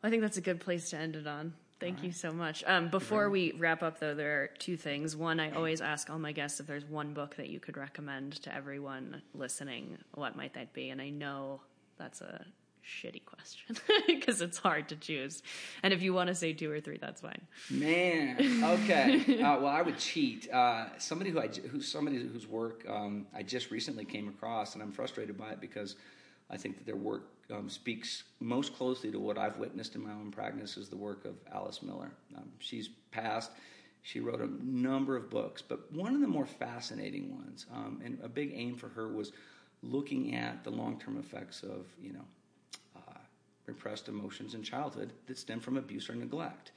I 0.02 0.10
think 0.10 0.22
that's 0.22 0.36
a 0.36 0.42
good 0.42 0.60
place 0.60 0.90
to 0.90 0.96
end 0.96 1.16
it 1.16 1.26
on. 1.26 1.54
Thank 1.82 2.04
you 2.04 2.12
so 2.12 2.32
much. 2.32 2.62
Um, 2.64 2.88
before 2.88 3.28
we 3.28 3.52
wrap 3.52 3.82
up, 3.82 3.98
though, 3.98 4.14
there 4.14 4.42
are 4.42 4.46
two 4.58 4.76
things. 4.76 5.16
One, 5.16 5.40
I 5.40 5.50
always 5.50 5.80
ask 5.80 6.08
all 6.08 6.18
my 6.18 6.30
guests 6.30 6.60
if 6.60 6.66
there's 6.68 6.84
one 6.84 7.12
book 7.12 7.36
that 7.36 7.48
you 7.48 7.58
could 7.58 7.76
recommend 7.76 8.34
to 8.42 8.54
everyone 8.54 9.20
listening. 9.34 9.98
What 10.14 10.36
might 10.36 10.54
that 10.54 10.72
be? 10.72 10.90
And 10.90 11.02
I 11.02 11.10
know 11.10 11.60
that's 11.98 12.20
a 12.20 12.46
shitty 12.86 13.24
question 13.24 13.76
because 14.06 14.40
it's 14.40 14.58
hard 14.58 14.90
to 14.90 14.96
choose. 14.96 15.42
And 15.82 15.92
if 15.92 16.02
you 16.02 16.14
want 16.14 16.28
to 16.28 16.36
say 16.36 16.52
two 16.52 16.70
or 16.70 16.80
three, 16.80 16.98
that's 16.98 17.20
fine. 17.20 17.40
Man, 17.68 18.62
okay. 18.64 19.40
uh, 19.40 19.58
well, 19.58 19.66
I 19.66 19.82
would 19.82 19.98
cheat. 19.98 20.48
Uh, 20.52 20.86
somebody 20.98 21.30
who 21.30 21.40
I 21.40 21.48
who's 21.48 21.90
somebody 21.90 22.18
whose 22.18 22.46
work 22.46 22.84
um, 22.88 23.26
I 23.34 23.42
just 23.42 23.72
recently 23.72 24.04
came 24.04 24.28
across, 24.28 24.74
and 24.74 24.82
I'm 24.82 24.92
frustrated 24.92 25.36
by 25.36 25.50
it 25.50 25.60
because 25.60 25.96
I 26.48 26.56
think 26.56 26.76
that 26.78 26.86
their 26.86 26.96
work 26.96 27.31
um, 27.50 27.68
speaks 27.68 28.24
most 28.40 28.74
closely 28.74 29.10
to 29.10 29.18
what 29.18 29.38
I've 29.38 29.58
witnessed 29.58 29.94
in 29.94 30.02
my 30.02 30.12
own 30.12 30.30
practice. 30.30 30.76
Is 30.76 30.88
the 30.88 30.96
work 30.96 31.24
of 31.24 31.34
Alice 31.52 31.82
Miller. 31.82 32.10
Um, 32.36 32.48
she's 32.58 32.88
passed. 33.10 33.50
She 34.02 34.20
wrote 34.20 34.40
a 34.40 34.48
number 34.64 35.16
of 35.16 35.30
books, 35.30 35.62
but 35.62 35.92
one 35.92 36.14
of 36.14 36.20
the 36.20 36.26
more 36.26 36.46
fascinating 36.46 37.36
ones, 37.36 37.66
um, 37.72 38.00
and 38.04 38.18
a 38.22 38.28
big 38.28 38.52
aim 38.52 38.74
for 38.74 38.88
her 38.88 39.08
was 39.08 39.32
looking 39.82 40.34
at 40.34 40.64
the 40.64 40.70
long-term 40.70 41.18
effects 41.18 41.62
of 41.62 41.86
you 42.00 42.12
know 42.12 42.24
uh, 42.96 43.18
repressed 43.66 44.08
emotions 44.08 44.54
in 44.54 44.62
childhood 44.62 45.12
that 45.26 45.38
stem 45.38 45.60
from 45.60 45.76
abuse 45.76 46.08
or 46.10 46.14
neglect. 46.14 46.72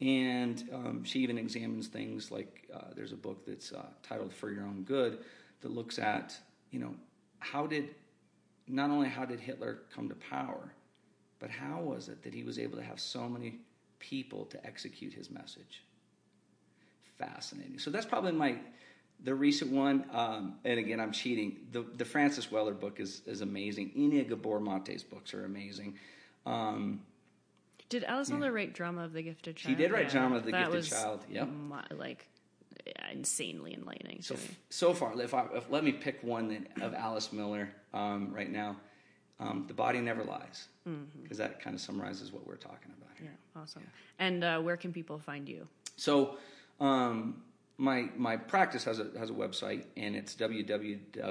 And 0.00 0.68
um, 0.72 1.04
she 1.04 1.20
even 1.20 1.38
examines 1.38 1.86
things 1.86 2.32
like 2.32 2.68
uh, 2.74 2.92
there's 2.96 3.12
a 3.12 3.16
book 3.16 3.46
that's 3.46 3.72
uh, 3.72 3.86
titled 4.02 4.32
"For 4.32 4.50
Your 4.50 4.64
Own 4.64 4.82
Good" 4.82 5.18
that 5.60 5.70
looks 5.70 5.98
at 6.00 6.36
you 6.72 6.80
know 6.80 6.94
how 7.38 7.66
did 7.66 7.94
not 8.66 8.90
only 8.90 9.08
how 9.08 9.24
did 9.24 9.40
Hitler 9.40 9.80
come 9.94 10.08
to 10.08 10.14
power, 10.14 10.72
but 11.38 11.50
how 11.50 11.80
was 11.80 12.08
it 12.08 12.22
that 12.22 12.32
he 12.32 12.42
was 12.42 12.58
able 12.58 12.76
to 12.78 12.82
have 12.82 12.98
so 12.98 13.28
many 13.28 13.58
people 13.98 14.46
to 14.46 14.66
execute 14.66 15.12
his 15.12 15.30
message? 15.30 15.82
Fascinating. 17.18 17.78
So 17.78 17.90
that's 17.90 18.06
probably 18.06 18.32
my 18.32 18.56
the 19.22 19.34
recent 19.34 19.70
one. 19.70 20.04
Um, 20.12 20.56
and 20.64 20.78
again, 20.78 21.00
I'm 21.00 21.12
cheating. 21.12 21.56
The 21.72 21.84
the 21.96 22.04
Francis 22.04 22.50
Weller 22.50 22.74
book 22.74 23.00
is 23.00 23.22
is 23.26 23.40
amazing. 23.40 23.92
Ina 23.96 24.24
Gabor 24.24 24.60
Mate's 24.60 25.02
books 25.02 25.34
are 25.34 25.44
amazing. 25.44 25.98
Um, 26.46 27.02
Did 27.88 28.04
Alice 28.04 28.30
Miller 28.30 28.52
write 28.52 28.74
Drama 28.74 29.04
of 29.04 29.12
the 29.12 29.22
Gifted 29.22 29.56
Child? 29.56 29.76
She 29.76 29.82
did 29.82 29.92
write 29.92 30.10
Drama 30.10 30.36
of 30.36 30.44
the 30.44 30.50
that 30.50 30.72
Gifted 30.72 30.90
Child, 30.90 31.24
yep. 31.30 31.48
like 31.96 32.26
insanely 33.14 33.74
enlightening. 33.74 34.20
So 34.20 34.36
so 34.70 34.92
far, 34.92 35.18
if 35.20 35.32
I 35.34 35.46
if, 35.54 35.70
let 35.70 35.84
me 35.84 35.92
pick 35.92 36.22
one 36.22 36.48
that, 36.48 36.82
of 36.82 36.94
Alice 36.94 37.32
Miller 37.32 37.70
um, 37.92 38.32
right 38.32 38.50
now, 38.50 38.76
um, 39.40 39.64
"The 39.66 39.74
Body 39.74 40.00
Never 40.00 40.24
Lies," 40.24 40.68
because 41.22 41.38
that 41.38 41.60
kind 41.60 41.74
of 41.74 41.80
summarizes 41.80 42.32
what 42.32 42.46
we're 42.46 42.56
talking 42.56 42.92
about 42.98 43.16
here. 43.18 43.30
Yeah, 43.32 43.62
awesome. 43.62 43.82
And 44.18 44.44
uh, 44.44 44.60
where 44.60 44.76
can 44.76 44.92
people 44.92 45.18
find 45.18 45.48
you? 45.48 45.66
So 45.96 46.36
um, 46.80 47.42
my 47.78 48.08
my 48.16 48.36
practice 48.36 48.84
has 48.84 48.98
a 49.00 49.10
has 49.18 49.30
a 49.30 49.34
website, 49.34 49.84
and 49.96 50.14
it's 50.14 50.34
www.nd, 50.34 51.22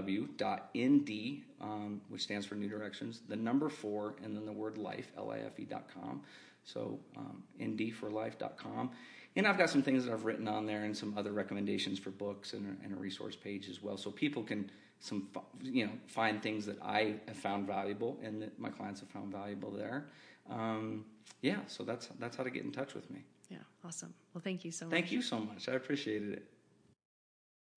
um, 1.61 2.01
which 2.09 2.21
stands 2.21 2.45
for 2.45 2.55
New 2.55 2.69
Directions, 2.69 3.21
the 3.27 3.35
number 3.35 3.69
four, 3.69 4.15
and 4.23 4.35
then 4.35 4.45
the 4.45 4.53
word 4.53 4.77
life, 4.77 5.11
L-I-F-E 5.17 5.65
dot 5.65 5.87
com. 5.93 6.21
So 6.65 6.99
um, 7.17 7.43
nd4life.com. 7.59 8.91
And 9.35 9.47
I've 9.47 9.57
got 9.57 9.69
some 9.69 9.81
things 9.81 10.05
that 10.05 10.13
I've 10.13 10.25
written 10.25 10.47
on 10.47 10.65
there, 10.65 10.83
and 10.83 10.95
some 10.95 11.17
other 11.17 11.31
recommendations 11.31 11.99
for 11.99 12.11
books, 12.11 12.53
and 12.53 12.65
a, 12.65 12.83
and 12.83 12.93
a 12.93 12.97
resource 12.97 13.35
page 13.35 13.67
as 13.69 13.81
well, 13.81 13.97
so 13.97 14.11
people 14.11 14.43
can 14.43 14.69
some 14.99 15.27
you 15.61 15.85
know 15.85 15.91
find 16.07 16.41
things 16.41 16.65
that 16.65 16.81
I 16.81 17.15
have 17.27 17.35
found 17.35 17.67
valuable 17.67 18.17
and 18.23 18.41
that 18.41 18.57
my 18.57 18.69
clients 18.69 19.01
have 19.01 19.09
found 19.09 19.33
valuable 19.33 19.69
there. 19.69 20.05
Um, 20.49 21.05
yeah, 21.41 21.59
so 21.67 21.83
that's 21.83 22.07
that's 22.19 22.37
how 22.37 22.43
to 22.43 22.49
get 22.49 22.63
in 22.63 22.71
touch 22.71 22.93
with 22.93 23.09
me. 23.11 23.23
Yeah, 23.49 23.57
awesome. 23.85 24.13
Well, 24.33 24.41
thank 24.41 24.63
you 24.63 24.71
so 24.71 24.85
much. 24.85 24.91
Thank 24.91 25.11
you 25.11 25.21
so 25.21 25.39
much. 25.39 25.67
I 25.67 25.73
appreciated 25.73 26.33
it. 26.33 26.45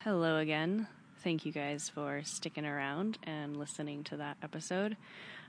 Hello 0.03 0.37
again. 0.37 0.87
Thank 1.25 1.45
you 1.45 1.51
guys 1.51 1.89
for 1.89 2.23
sticking 2.23 2.65
around 2.65 3.19
and 3.25 3.57
listening 3.57 4.05
to 4.05 4.19
that 4.19 4.37
episode. 4.43 4.97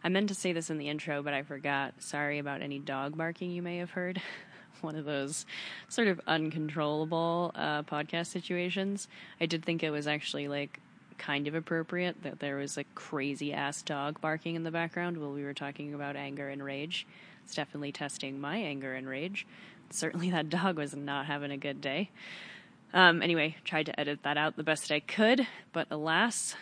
I 0.03 0.09
meant 0.09 0.29
to 0.29 0.35
say 0.35 0.53
this 0.53 0.71
in 0.71 0.79
the 0.79 0.89
intro, 0.89 1.21
but 1.21 1.35
I 1.35 1.43
forgot. 1.43 1.93
Sorry 1.99 2.39
about 2.39 2.63
any 2.63 2.79
dog 2.79 3.15
barking 3.15 3.51
you 3.51 3.61
may 3.61 3.77
have 3.77 3.91
heard. 3.91 4.19
One 4.81 4.95
of 4.95 5.05
those 5.05 5.45
sort 5.89 6.07
of 6.07 6.21
uncontrollable 6.27 7.51
uh, 7.55 7.83
podcast 7.83 8.27
situations. 8.27 9.07
I 9.41 9.45
did 9.45 9.63
think 9.65 9.83
it 9.83 9.91
was 9.91 10.07
actually 10.07 10.47
like 10.47 10.79
kind 11.17 11.47
of 11.47 11.55
appropriate 11.55 12.21
that 12.23 12.39
there 12.39 12.57
was 12.57 12.77
a 12.77 12.83
crazy 12.95 13.53
ass 13.53 13.81
dog 13.81 14.21
barking 14.21 14.55
in 14.55 14.63
the 14.63 14.71
background 14.71 15.17
while 15.17 15.31
we 15.31 15.43
were 15.43 15.53
talking 15.53 15.93
about 15.93 16.15
anger 16.15 16.49
and 16.49 16.63
rage. 16.63 17.07
It's 17.43 17.55
definitely 17.55 17.91
testing 17.91 18.39
my 18.39 18.57
anger 18.57 18.93
and 18.93 19.07
rage. 19.07 19.47
Certainly, 19.89 20.31
that 20.31 20.49
dog 20.49 20.77
was 20.77 20.95
not 20.95 21.25
having 21.25 21.51
a 21.51 21.57
good 21.57 21.81
day. 21.81 22.09
Um, 22.93 23.21
anyway, 23.21 23.55
tried 23.63 23.87
to 23.87 23.99
edit 23.99 24.19
that 24.23 24.37
out 24.37 24.55
the 24.55 24.63
best 24.63 24.91
I 24.91 24.99
could, 24.99 25.47
but 25.73 25.87
alas, 25.91 26.55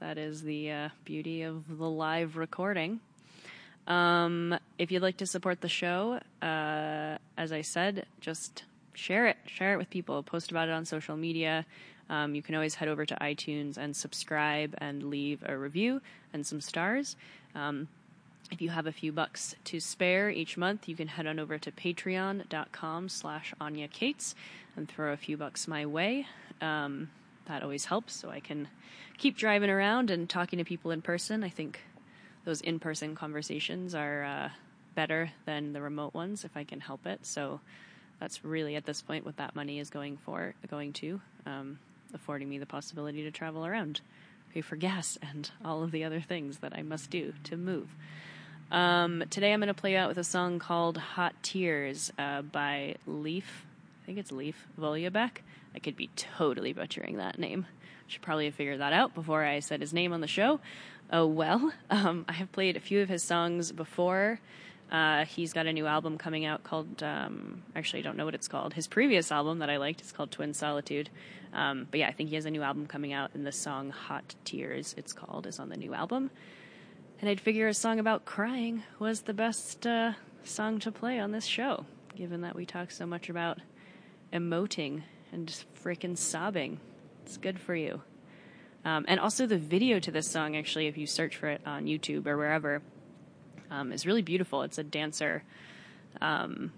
that 0.00 0.18
is 0.18 0.42
the 0.42 0.70
uh, 0.70 0.88
beauty 1.04 1.42
of 1.42 1.78
the 1.78 1.88
live 1.88 2.36
recording. 2.36 3.00
Um, 3.86 4.58
if 4.78 4.92
you'd 4.92 5.02
like 5.02 5.16
to 5.18 5.26
support 5.26 5.60
the 5.60 5.68
show, 5.68 6.20
uh, 6.40 7.18
as 7.36 7.52
I 7.52 7.62
said, 7.62 8.06
just 8.20 8.64
share 8.94 9.26
it, 9.26 9.36
share 9.46 9.74
it 9.74 9.76
with 9.76 9.90
people, 9.90 10.22
post 10.22 10.50
about 10.50 10.68
it 10.68 10.72
on 10.72 10.84
social 10.84 11.16
media. 11.16 11.66
Um, 12.08 12.34
you 12.34 12.42
can 12.42 12.54
always 12.54 12.74
head 12.76 12.88
over 12.88 13.06
to 13.06 13.14
iTunes 13.16 13.76
and 13.76 13.96
subscribe 13.96 14.74
and 14.78 15.04
leave 15.04 15.42
a 15.46 15.56
review 15.56 16.00
and 16.32 16.46
some 16.46 16.60
stars. 16.60 17.16
Um, 17.54 17.88
if 18.50 18.60
you 18.60 18.70
have 18.70 18.86
a 18.86 18.92
few 18.92 19.12
bucks 19.12 19.54
to 19.64 19.80
spare 19.80 20.28
each 20.28 20.58
month, 20.58 20.88
you 20.88 20.94
can 20.94 21.08
head 21.08 21.26
on 21.26 21.38
over 21.38 21.58
to 21.58 21.72
patreon.com 21.72 23.08
slash 23.08 23.54
Anya 23.60 23.88
Kaats 23.88 24.34
and 24.76 24.88
throw 24.88 25.12
a 25.12 25.16
few 25.16 25.36
bucks 25.38 25.66
my 25.66 25.86
way. 25.86 26.26
Um, 26.60 27.10
that 27.46 27.62
always 27.62 27.86
helps 27.86 28.14
so 28.14 28.30
I 28.30 28.40
can 28.40 28.68
keep 29.16 29.36
driving 29.36 29.70
around 29.70 30.10
and 30.10 30.28
talking 30.28 30.58
to 30.58 30.64
people 30.64 30.90
in 30.90 31.00
person. 31.00 31.42
I 31.42 31.48
think 31.48 31.80
those 32.44 32.60
in 32.60 32.78
person 32.78 33.14
conversations 33.14 33.94
are 33.94 34.24
uh, 34.24 34.48
better 34.94 35.30
than 35.46 35.72
the 35.72 35.80
remote 35.80 36.14
ones 36.14 36.44
if 36.44 36.56
I 36.56 36.64
can 36.64 36.80
help 36.80 37.06
it. 37.06 37.24
So 37.24 37.60
that's 38.20 38.44
really 38.44 38.76
at 38.76 38.84
this 38.84 39.02
point 39.02 39.24
what 39.24 39.36
that 39.36 39.56
money 39.56 39.78
is 39.78 39.90
going 39.90 40.16
for, 40.16 40.54
going 40.70 40.92
to, 40.94 41.20
um, 41.46 41.78
affording 42.14 42.48
me 42.48 42.58
the 42.58 42.66
possibility 42.66 43.22
to 43.22 43.30
travel 43.30 43.66
around, 43.66 44.00
pay 44.52 44.60
for 44.60 44.76
gas, 44.76 45.18
and 45.30 45.50
all 45.64 45.82
of 45.82 45.90
the 45.90 46.04
other 46.04 46.20
things 46.20 46.58
that 46.58 46.72
I 46.76 46.82
must 46.82 47.10
do 47.10 47.32
to 47.44 47.56
move. 47.56 47.88
Um, 48.70 49.24
today 49.28 49.52
I'm 49.52 49.60
going 49.60 49.68
to 49.68 49.74
play 49.74 49.96
out 49.96 50.08
with 50.08 50.18
a 50.18 50.24
song 50.24 50.58
called 50.58 50.96
Hot 50.96 51.34
Tears 51.42 52.10
uh, 52.18 52.42
by 52.42 52.96
Leif. 53.06 53.66
I 54.02 54.06
think 54.06 54.18
it's 54.18 54.32
Leif 54.32 54.66
Vollebekk. 54.78 55.38
I 55.74 55.78
could 55.78 55.96
be 55.96 56.10
totally 56.16 56.72
butchering 56.72 57.18
that 57.18 57.38
name. 57.38 57.66
Should 58.08 58.22
probably 58.22 58.46
have 58.46 58.54
figured 58.54 58.80
that 58.80 58.92
out 58.92 59.14
before 59.14 59.44
I 59.44 59.60
said 59.60 59.80
his 59.80 59.94
name 59.94 60.12
on 60.12 60.20
the 60.20 60.26
show. 60.26 60.60
Oh 61.12 61.26
well. 61.26 61.72
Um, 61.90 62.24
I 62.26 62.32
have 62.32 62.50
played 62.52 62.76
a 62.76 62.80
few 62.80 63.02
of 63.02 63.08
his 63.08 63.22
songs 63.22 63.70
before. 63.70 64.40
Uh, 64.90 65.24
he's 65.24 65.52
got 65.52 65.66
a 65.66 65.72
new 65.72 65.86
album 65.86 66.18
coming 66.18 66.44
out 66.44 66.64
called, 66.64 67.02
um, 67.02 67.62
actually, 67.76 68.00
I 68.00 68.02
don't 68.02 68.16
know 68.16 68.24
what 68.24 68.34
it's 68.34 68.48
called. 68.48 68.74
His 68.74 68.86
previous 68.86 69.30
album 69.30 69.60
that 69.60 69.70
I 69.70 69.76
liked 69.76 70.00
is 70.00 70.10
called 70.10 70.30
Twin 70.30 70.52
Solitude. 70.52 71.10
Um, 71.52 71.86
but 71.90 72.00
yeah, 72.00 72.08
I 72.08 72.12
think 72.12 72.30
he 72.30 72.34
has 72.34 72.44
a 72.44 72.50
new 72.50 72.62
album 72.62 72.86
coming 72.86 73.12
out, 73.12 73.30
and 73.34 73.46
the 73.46 73.52
song 73.52 73.90
Hot 73.90 74.34
Tears, 74.44 74.94
it's 74.98 75.12
called, 75.12 75.46
is 75.46 75.58
on 75.58 75.68
the 75.68 75.76
new 75.76 75.94
album. 75.94 76.30
And 77.20 77.30
I'd 77.30 77.40
figure 77.40 77.68
a 77.68 77.74
song 77.74 77.98
about 78.00 78.24
crying 78.24 78.82
was 78.98 79.22
the 79.22 79.34
best 79.34 79.86
uh, 79.86 80.12
song 80.44 80.78
to 80.80 80.90
play 80.90 81.18
on 81.18 81.30
this 81.30 81.46
show, 81.46 81.86
given 82.16 82.40
that 82.40 82.56
we 82.56 82.66
talk 82.66 82.90
so 82.90 83.06
much 83.06 83.28
about 83.28 83.58
emoting 84.32 85.02
and 85.32 85.46
just 85.48 85.72
freaking 85.74 86.16
sobbing. 86.16 86.80
It's 87.24 87.36
good 87.36 87.58
for 87.58 87.74
you. 87.74 88.02
Um, 88.84 89.04
and 89.06 89.20
also, 89.20 89.46
the 89.46 89.58
video 89.58 90.00
to 90.00 90.10
this 90.10 90.28
song, 90.28 90.56
actually, 90.56 90.88
if 90.88 90.98
you 90.98 91.06
search 91.06 91.36
for 91.36 91.48
it 91.48 91.60
on 91.64 91.86
YouTube 91.86 92.26
or 92.26 92.36
wherever, 92.36 92.82
um, 93.70 93.92
is 93.92 94.06
really 94.06 94.22
beautiful. 94.22 94.62
It's 94.62 94.78
a 94.78 94.82
dancer, 94.82 95.44
um, 96.20 96.72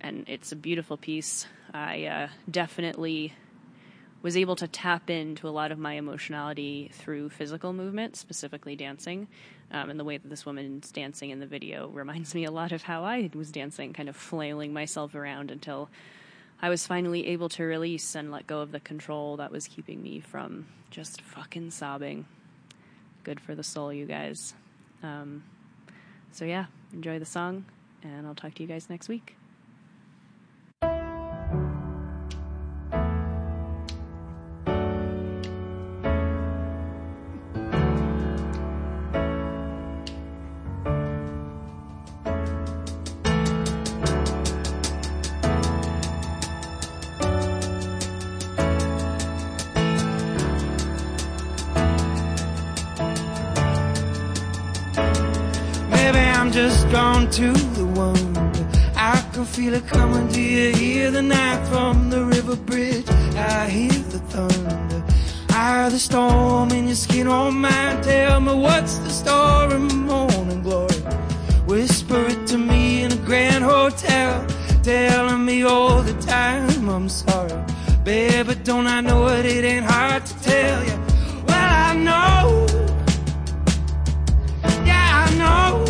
and 0.00 0.28
it's 0.28 0.52
a 0.52 0.56
beautiful 0.56 0.96
piece. 0.96 1.46
I 1.74 2.04
uh, 2.04 2.28
definitely 2.48 3.34
was 4.22 4.36
able 4.36 4.54
to 4.56 4.68
tap 4.68 5.08
into 5.10 5.48
a 5.48 5.50
lot 5.50 5.72
of 5.72 5.78
my 5.78 5.94
emotionality 5.94 6.90
through 6.92 7.30
physical 7.30 7.72
movement, 7.72 8.16
specifically 8.16 8.76
dancing. 8.76 9.26
Um, 9.72 9.90
and 9.90 9.98
the 9.98 10.04
way 10.04 10.18
that 10.18 10.28
this 10.28 10.44
woman's 10.44 10.90
dancing 10.92 11.30
in 11.30 11.40
the 11.40 11.46
video 11.46 11.88
reminds 11.88 12.34
me 12.34 12.44
a 12.44 12.50
lot 12.50 12.72
of 12.72 12.82
how 12.82 13.04
I 13.04 13.30
was 13.34 13.50
dancing, 13.50 13.92
kind 13.92 14.08
of 14.08 14.16
flailing 14.16 14.72
myself 14.72 15.14
around 15.14 15.50
until 15.50 15.88
I 16.62 16.68
was 16.68 16.86
finally 16.86 17.28
able 17.28 17.48
to 17.50 17.64
release 17.64 18.14
and 18.14 18.30
let 18.30 18.46
go 18.46 18.60
of 18.60 18.70
the 18.70 18.80
control 18.80 19.38
that 19.38 19.50
was 19.50 19.66
keeping 19.66 20.02
me 20.02 20.20
from 20.20 20.66
just 20.90 21.22
fucking 21.22 21.70
sobbing. 21.70 22.26
Good 23.24 23.40
for 23.40 23.54
the 23.54 23.62
soul, 23.62 23.92
you 23.92 24.06
guys. 24.06 24.54
Um, 25.02 25.42
so, 26.32 26.44
yeah, 26.44 26.66
enjoy 26.92 27.18
the 27.18 27.26
song, 27.26 27.64
and 28.02 28.26
I'll 28.26 28.34
talk 28.34 28.54
to 28.54 28.62
you 28.62 28.68
guys 28.68 28.90
next 28.90 29.08
week. 29.08 29.36
Feel 59.60 59.74
it 59.74 59.86
coming. 59.86 60.26
Do 60.28 60.40
you 60.40 60.72
hear 60.72 61.10
the 61.10 61.20
night 61.20 61.62
from 61.68 62.08
the 62.08 62.24
river 62.24 62.56
bridge? 62.56 63.06
I 63.36 63.68
hear 63.68 64.02
the 64.14 64.20
thunder. 64.32 65.04
I 65.50 65.82
hear 65.82 65.90
the 65.90 65.98
storm 65.98 66.70
in 66.70 66.86
your 66.86 66.96
skin 66.96 67.26
oh, 67.26 67.48
on 67.48 67.54
mine. 67.60 68.00
Tell 68.02 68.40
me 68.40 68.54
what's 68.54 68.94
the 69.04 69.10
story, 69.10 69.78
morning 69.78 70.62
glory. 70.62 71.00
Whisper 71.66 72.22
it 72.32 72.46
to 72.48 72.56
me 72.56 73.02
in 73.02 73.12
a 73.12 73.20
grand 73.28 73.62
hotel, 73.62 74.46
telling 74.82 75.44
me 75.44 75.62
all 75.62 76.00
the 76.02 76.16
time 76.22 76.88
I'm 76.88 77.08
sorry. 77.10 77.60
Baby, 78.02 78.54
don't 78.64 78.86
I 78.86 79.02
know 79.02 79.28
it? 79.28 79.44
It 79.44 79.64
ain't 79.64 79.84
hard 79.84 80.24
to 80.24 80.34
tell 80.42 80.80
you. 80.88 80.96
Well, 81.46 81.70
I 81.88 81.94
know. 82.08 82.66
Yeah, 84.86 85.24
I 85.24 85.28
know 85.42 85.84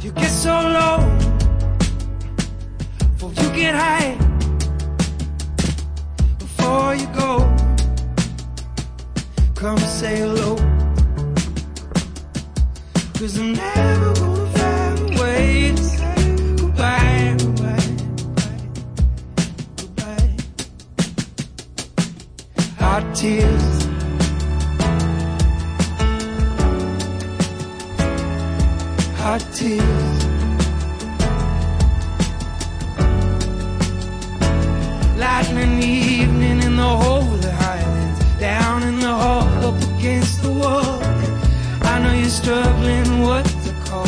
You 0.00 0.12
get 0.12 0.30
so 0.30 0.54
low 0.78 1.07
get 3.58 3.74
high 3.74 4.14
before 6.38 6.94
you 6.94 7.06
go. 7.08 7.30
Come 9.54 9.78
say 9.78 10.18
hello. 10.18 10.56
Cause 13.18 13.36
I'm 13.36 13.52
never 13.52 14.14
gonna 14.14 14.46
find 14.58 14.98
a 15.00 15.20
way 15.20 15.72
to 15.74 15.82
say 15.82 16.36
goodbye 16.56 17.34
goodbye 17.40 17.90
goodbye, 19.76 20.36
our 22.80 23.02
tears. 23.14 23.66
Hot 29.16 29.42
tears. 29.52 30.07
Lightning 35.48 35.82
evening 35.82 36.62
in 36.62 36.76
the 36.76 36.82
holy 36.82 37.50
highlands, 37.50 38.20
down 38.38 38.82
in 38.82 39.00
the 39.00 39.06
hall, 39.06 39.48
up 39.64 39.82
against 39.96 40.42
the 40.42 40.52
wall. 40.52 41.00
I 41.80 41.98
know 42.02 42.12
you're 42.12 42.28
struggling 42.28 43.22
what 43.22 43.46
to 43.46 43.72
call. 43.86 44.06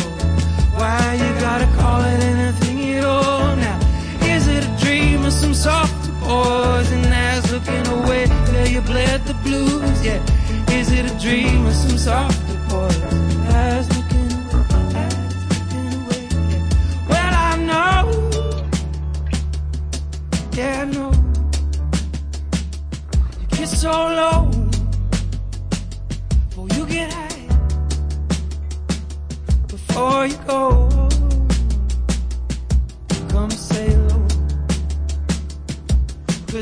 Why 0.77 1.15
you 1.15 1.39
gotta 1.41 1.65
call 1.77 2.01
it 2.01 2.21
anything 2.21 2.93
at 2.93 3.05
all 3.05 3.55
now? 3.55 3.79
Is 4.21 4.47
it 4.47 4.63
a 4.65 4.85
dream 4.85 5.25
or 5.25 5.31
some 5.31 5.55
soft 5.55 6.11
poison 6.21 7.01
that's 7.01 7.51
looking 7.51 7.87
away? 7.87 8.27
Till 8.45 8.67
you 8.67 8.81
bled 8.81 9.25
the 9.25 9.33
blues, 9.45 10.05
yeah. 10.05 10.21
Is 10.69 10.91
it 10.91 11.11
a 11.11 11.19
dream 11.19 11.65
or 11.65 11.73
some 11.73 11.97
soft 11.97 12.69
poison 12.69 13.40
go. 30.47 30.87
Come 33.29 33.51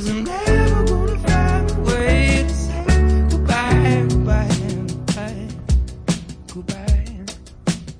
I'm 0.07 0.23
never 0.23 0.85
gonna 0.85 1.17
find 1.19 1.71
a 1.71 1.79
way 1.81 2.43
to 2.47 2.53
say 2.53 2.85
goodbye, 3.29 4.05
goodbye, 4.09 5.47
goodbye, 6.53 7.13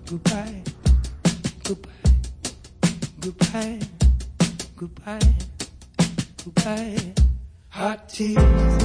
goodbye, 0.06 0.64
goodbye, 1.66 1.80
goodbye, 3.20 3.80
goodbye, 4.78 5.36
goodbye, 6.46 7.14
hot 7.70 8.10
tears. 8.10 8.79